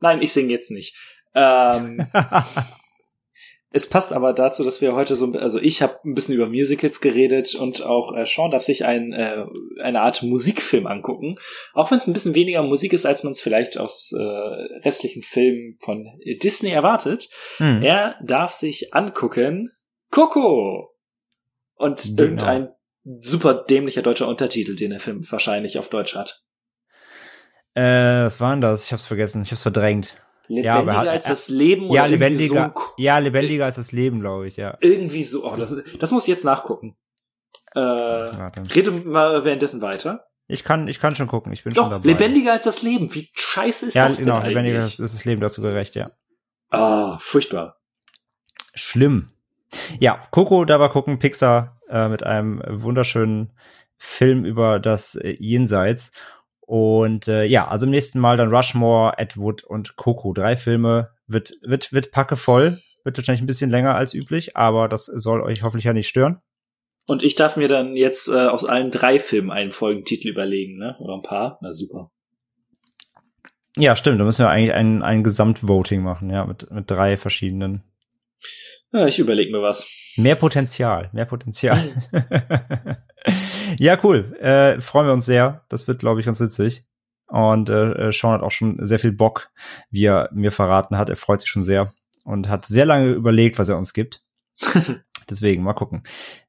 Nein, 0.00 0.22
ich 0.22 0.32
singe 0.32 0.50
jetzt 0.50 0.70
nicht. 0.70 0.96
Ähm, 1.34 2.06
es 3.70 3.88
passt 3.88 4.12
aber 4.12 4.32
dazu, 4.32 4.64
dass 4.64 4.80
wir 4.80 4.94
heute 4.94 5.14
so, 5.14 5.30
also 5.32 5.60
ich 5.60 5.82
habe 5.82 5.98
ein 6.04 6.14
bisschen 6.14 6.34
über 6.34 6.46
Musicals 6.46 7.00
geredet 7.00 7.54
und 7.54 7.82
auch 7.82 8.16
äh, 8.16 8.26
Sean 8.26 8.50
darf 8.50 8.62
sich 8.62 8.84
ein, 8.84 9.12
äh, 9.12 9.44
eine 9.80 10.00
Art 10.00 10.22
Musikfilm 10.22 10.86
angucken, 10.86 11.36
auch 11.72 11.90
wenn 11.90 11.98
es 11.98 12.06
ein 12.06 12.12
bisschen 12.12 12.34
weniger 12.34 12.62
Musik 12.62 12.92
ist, 12.92 13.06
als 13.06 13.22
man 13.22 13.32
es 13.32 13.40
vielleicht 13.40 13.78
aus 13.78 14.12
äh, 14.12 14.22
restlichen 14.22 15.22
Filmen 15.22 15.76
von 15.80 16.06
Disney 16.42 16.70
erwartet. 16.70 17.28
Hm. 17.58 17.82
Er 17.82 18.16
darf 18.24 18.52
sich 18.52 18.92
angucken 18.94 19.70
Coco 20.10 20.90
und 21.76 22.02
Genau. 22.02 22.22
irgendein 22.22 22.68
super 23.20 23.54
dämlicher 23.54 24.02
deutscher 24.02 24.28
Untertitel, 24.28 24.76
den 24.76 24.90
der 24.90 25.00
Film 25.00 25.20
wahrscheinlich 25.30 25.78
auf 25.78 25.88
Deutsch 25.88 26.14
hat. 26.14 26.42
Äh, 27.74 28.24
was 28.24 28.40
war 28.40 28.52
denn 28.52 28.60
das? 28.60 28.86
Ich 28.86 28.92
hab's 28.92 29.04
vergessen, 29.04 29.42
ich 29.42 29.50
hab's 29.50 29.62
verdrängt. 29.62 30.14
Lebendiger 30.48 30.92
er 30.92 30.96
hat- 30.98 31.08
als 31.08 31.26
das 31.26 31.48
Leben 31.48 31.84
ja, 31.92 32.02
oder 32.02 32.08
lebendiger, 32.08 32.72
so 32.74 32.82
ja, 32.96 33.18
lebendiger 33.18 33.66
als 33.66 33.76
das 33.76 33.92
Leben, 33.92 34.20
glaube 34.20 34.48
ich, 34.48 34.56
ja. 34.56 34.76
Irgendwie 34.80 35.22
so. 35.22 35.44
Oh, 35.44 35.54
das, 35.56 35.76
das 35.98 36.10
muss 36.10 36.24
ich 36.24 36.28
jetzt 36.28 36.44
nachgucken. 36.44 36.96
Äh, 37.74 37.80
Warte. 37.80 38.62
rede 38.74 38.90
mal 38.90 39.44
währenddessen 39.44 39.80
weiter. 39.80 40.26
Ich 40.48 40.64
kann, 40.64 40.88
ich 40.88 40.98
kann 40.98 41.14
schon 41.14 41.28
gucken, 41.28 41.52
ich 41.52 41.62
bin 41.62 41.72
schon 41.72 41.84
Doch, 41.84 41.90
dabei. 41.90 42.08
lebendiger 42.08 42.52
als 42.52 42.64
das 42.64 42.82
Leben. 42.82 43.14
Wie 43.14 43.30
scheiße 43.32 43.86
ist 43.86 43.94
ja, 43.94 44.06
das 44.06 44.16
denn 44.16 44.24
genau, 44.26 44.38
eigentlich? 44.38 44.48
lebendiger 44.48 44.80
ist 44.80 44.98
ist 44.98 45.14
das 45.14 45.24
Leben, 45.24 45.40
dazu 45.40 45.62
gerecht, 45.62 45.94
ja. 45.94 46.10
Ah, 46.70 47.18
furchtbar. 47.20 47.76
Schlimm. 48.74 49.30
Ja, 50.00 50.20
Coco, 50.32 50.64
da 50.64 50.80
war 50.80 50.90
gucken, 50.90 51.20
Pixar 51.20 51.80
äh, 51.88 52.08
mit 52.08 52.24
einem 52.24 52.60
wunderschönen 52.66 53.52
Film 53.96 54.44
über 54.44 54.80
das 54.80 55.14
äh, 55.14 55.36
Jenseits. 55.38 56.10
Und 56.70 57.26
äh, 57.26 57.46
ja, 57.46 57.66
also 57.66 57.86
im 57.86 57.90
nächsten 57.90 58.20
Mal 58.20 58.36
dann 58.36 58.54
Rushmore, 58.54 59.14
Ed 59.18 59.36
Wood 59.36 59.64
und 59.64 59.96
Coco. 59.96 60.32
Drei 60.32 60.54
Filme 60.54 61.10
wird, 61.26 61.54
wird, 61.62 61.92
wird 61.92 62.12
packevoll. 62.12 62.78
Wird 63.02 63.18
wahrscheinlich 63.18 63.42
ein 63.42 63.48
bisschen 63.48 63.70
länger 63.70 63.96
als 63.96 64.14
üblich, 64.14 64.56
aber 64.56 64.86
das 64.86 65.06
soll 65.06 65.40
euch 65.40 65.64
hoffentlich 65.64 65.86
ja 65.86 65.92
nicht 65.92 66.06
stören. 66.06 66.40
Und 67.08 67.24
ich 67.24 67.34
darf 67.34 67.56
mir 67.56 67.66
dann 67.66 67.96
jetzt 67.96 68.28
äh, 68.28 68.46
aus 68.46 68.64
allen 68.64 68.92
drei 68.92 69.18
Filmen 69.18 69.50
einen 69.50 69.72
Folgentitel 69.72 70.28
überlegen, 70.28 70.78
ne? 70.78 70.94
Oder 71.00 71.14
ein 71.14 71.22
paar? 71.22 71.58
Na 71.60 71.72
super. 71.72 72.12
Ja, 73.76 73.96
stimmt. 73.96 74.20
Da 74.20 74.24
müssen 74.24 74.44
wir 74.44 74.50
eigentlich 74.50 74.72
ein, 74.72 75.02
ein 75.02 75.24
Gesamtvoting 75.24 76.02
machen, 76.02 76.30
ja, 76.30 76.44
mit, 76.44 76.70
mit 76.70 76.88
drei 76.88 77.16
verschiedenen. 77.16 77.82
Ja, 78.92 79.06
ich 79.06 79.18
überlege 79.18 79.52
mir 79.52 79.62
was. 79.62 79.90
Mehr 80.16 80.34
Potenzial, 80.34 81.10
mehr 81.12 81.24
Potenzial. 81.26 81.90
ja, 83.78 83.98
cool. 84.02 84.36
Äh, 84.40 84.80
freuen 84.80 85.06
wir 85.06 85.12
uns 85.12 85.26
sehr. 85.26 85.64
Das 85.68 85.86
wird, 85.86 86.00
glaube 86.00 86.20
ich, 86.20 86.26
ganz 86.26 86.40
witzig. 86.40 86.84
Und 87.28 87.70
äh, 87.70 88.10
Sean 88.12 88.32
hat 88.32 88.42
auch 88.42 88.50
schon 88.50 88.84
sehr 88.84 88.98
viel 88.98 89.12
Bock, 89.12 89.50
wie 89.90 90.06
er 90.06 90.28
mir 90.32 90.50
verraten 90.50 90.96
hat. 90.98 91.10
Er 91.10 91.16
freut 91.16 91.40
sich 91.40 91.50
schon 91.50 91.62
sehr 91.62 91.90
und 92.24 92.48
hat 92.48 92.66
sehr 92.66 92.84
lange 92.84 93.10
überlegt, 93.12 93.58
was 93.58 93.68
er 93.68 93.78
uns 93.78 93.92
gibt. 93.92 94.24
Deswegen, 95.30 95.62
mal 95.62 95.74
gucken. 95.74 96.02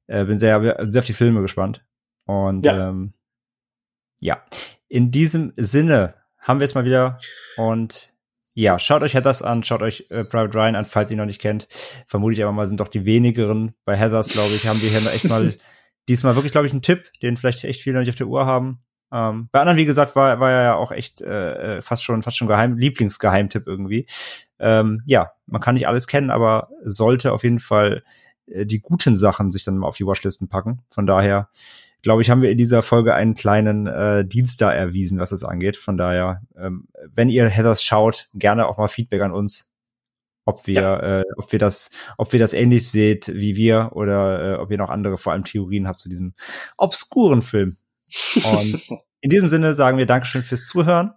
Äh, 0.07 0.25
bin 0.25 0.39
sehr, 0.39 0.59
sehr 0.89 0.99
auf 1.01 1.05
die 1.05 1.13
Filme 1.13 1.41
gespannt. 1.41 1.85
Und 2.25 2.65
Ja. 2.65 2.89
ähm, 2.89 3.13
ja, 4.19 4.43
in 4.87 5.11
diesem 5.11 5.53
Sinne 5.57 6.15
haben 6.39 6.59
wir 6.59 6.65
es 6.65 6.73
mal 6.73 6.85
wieder. 6.85 7.19
Und 7.57 8.10
ja, 8.53 8.79
schaut 8.79 9.01
euch 9.01 9.13
Heathers 9.13 9.41
an, 9.41 9.63
schaut 9.63 9.81
euch 9.81 10.05
äh, 10.09 10.23
Private 10.23 10.57
Ryan 10.57 10.75
an, 10.75 10.85
falls 10.85 11.09
ihr 11.09 11.15
ihn 11.15 11.19
noch 11.19 11.25
nicht 11.25 11.41
kennt. 11.41 11.67
Vermute 12.07 12.33
ich 12.33 12.43
aber 12.43 12.51
mal, 12.51 12.67
sind 12.67 12.79
doch 12.79 12.89
die 12.89 13.05
wenigeren. 13.05 13.73
Bei 13.85 13.95
Heathers, 13.95 14.29
glaube 14.29 14.53
ich, 14.53 14.67
haben 14.67 14.81
wir 14.81 14.89
hier 14.89 15.11
echt 15.11 15.25
mal 15.25 15.53
diesmal 16.09 16.35
wirklich, 16.35 16.51
glaube 16.51 16.67
ich, 16.67 16.73
einen 16.73 16.81
Tipp, 16.81 17.11
den 17.21 17.37
vielleicht 17.37 17.63
echt 17.63 17.81
viele 17.81 17.95
noch 17.95 18.01
nicht 18.01 18.09
auf 18.09 18.15
der 18.15 18.27
Uhr 18.27 18.45
haben. 18.45 18.83
Ähm, 19.11 19.49
bei 19.51 19.59
anderen, 19.59 19.77
wie 19.77 19.85
gesagt, 19.85 20.15
war, 20.15 20.39
war 20.39 20.51
er 20.51 20.63
ja 20.63 20.75
auch 20.75 20.91
echt 20.91 21.21
äh, 21.21 21.77
äh, 21.77 21.81
fast 21.81 22.03
schon, 22.03 22.23
fast 22.23 22.37
schon 22.37 22.47
Geheim, 22.47 22.77
Lieblingsgeheimtipp 22.77 23.67
irgendwie. 23.67 24.07
Ähm, 24.59 25.01
ja, 25.05 25.31
man 25.47 25.61
kann 25.61 25.75
nicht 25.75 25.87
alles 25.87 26.07
kennen, 26.07 26.29
aber 26.29 26.69
sollte 26.83 27.33
auf 27.33 27.43
jeden 27.43 27.59
Fall 27.59 28.03
äh, 28.47 28.65
die 28.65 28.79
guten 28.79 29.15
Sachen 29.15 29.51
sich 29.51 29.63
dann 29.63 29.77
mal 29.77 29.87
auf 29.87 29.97
die 29.97 30.05
Watchlisten 30.05 30.47
packen. 30.47 30.81
Von 30.89 31.05
daher, 31.05 31.49
glaube 32.01 32.21
ich, 32.21 32.29
haben 32.29 32.41
wir 32.41 32.51
in 32.51 32.57
dieser 32.57 32.81
Folge 32.81 33.13
einen 33.13 33.33
kleinen 33.33 33.87
äh, 33.87 34.25
Dienst 34.25 34.61
da 34.61 34.71
erwiesen, 34.71 35.19
was 35.19 35.29
das 35.29 35.43
angeht. 35.43 35.75
Von 35.75 35.97
daher, 35.97 36.41
ähm, 36.57 36.87
wenn 37.13 37.29
ihr 37.29 37.47
Heathers 37.47 37.83
schaut, 37.83 38.29
gerne 38.33 38.67
auch 38.67 38.77
mal 38.77 38.87
Feedback 38.87 39.21
an 39.21 39.31
uns, 39.31 39.71
ob 40.45 40.65
wir, 40.67 41.03
äh, 41.03 41.23
ob 41.37 41.51
wir 41.51 41.59
das, 41.59 41.91
ob 42.17 42.33
wir 42.33 42.39
das 42.39 42.53
ähnlich 42.53 42.89
seht 42.89 43.27
wie 43.33 43.55
wir 43.55 43.91
oder 43.93 44.53
äh, 44.53 44.57
ob 44.57 44.71
ihr 44.71 44.77
noch 44.77 44.89
andere, 44.89 45.17
vor 45.17 45.33
allem 45.33 45.43
Theorien 45.43 45.87
habt 45.87 45.99
zu 45.99 46.09
diesem 46.09 46.33
obskuren 46.77 47.41
Film. 47.41 47.77
Und 48.43 48.81
in 49.21 49.29
diesem 49.29 49.49
Sinne 49.49 49.75
sagen 49.75 49.97
wir 49.97 50.05
Dankeschön 50.05 50.43
fürs 50.43 50.65
Zuhören 50.65 51.13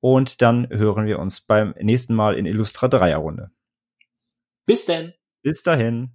und 0.00 0.42
dann 0.42 0.68
hören 0.68 1.06
wir 1.06 1.18
uns 1.18 1.40
beim 1.40 1.74
nächsten 1.80 2.14
Mal 2.14 2.34
in 2.34 2.44
Illustra 2.44 2.88
Dreierrunde. 2.88 3.50
Bis 4.66 4.84
denn. 4.84 5.14
Bis 5.42 5.62
dahin. 5.62 6.12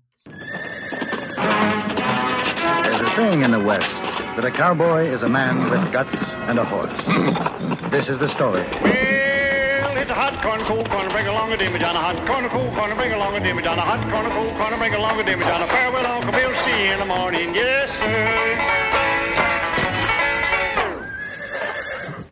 There's 3.17 3.29
a 3.29 3.31
saying 3.31 3.43
in 3.45 3.49
the 3.51 3.59
West 3.59 3.89
that 4.35 4.45
a 4.45 4.51
cowboy 4.51 5.05
is 5.07 5.23
a 5.23 5.27
man 5.27 5.71
with 5.71 5.91
guts 5.91 6.15
and 6.47 6.59
a 6.59 6.63
horse. 6.63 6.93
This 7.89 8.09
is 8.09 8.19
the 8.19 8.29
story. 8.29 8.61
Well, 8.83 9.97
It's 9.97 10.11
a 10.11 10.13
hot 10.13 10.39
corn, 10.43 10.59
cool 10.61 10.85
corn, 10.85 11.09
bring 11.09 11.25
along 11.25 11.51
a 11.51 11.57
dimmy 11.57 11.79
down 11.79 11.95
a 11.95 11.99
hot 11.99 12.15
corn, 12.27 12.47
cool 12.49 12.69
corn, 12.75 12.95
bring 12.95 13.13
along 13.13 13.35
a 13.35 13.39
dimmy 13.39 13.63
down 13.63 13.79
a 13.79 13.81
hot 13.81 14.01
corn, 14.11 14.29
cool 14.29 14.51
corn, 14.55 14.77
bring 14.77 14.93
along 14.93 15.19
a 15.19 15.23
dimmy 15.23 15.41
down 15.41 15.63
a 15.63 15.67
farewell, 15.67 16.05
Uncle 16.05 16.31
Bill, 16.31 16.53
see 16.63 16.85
you 16.85 16.93
in 16.93 16.99
the 16.99 17.05
morning, 17.05 17.55
yes 17.55 17.89
sir. 17.97 18.96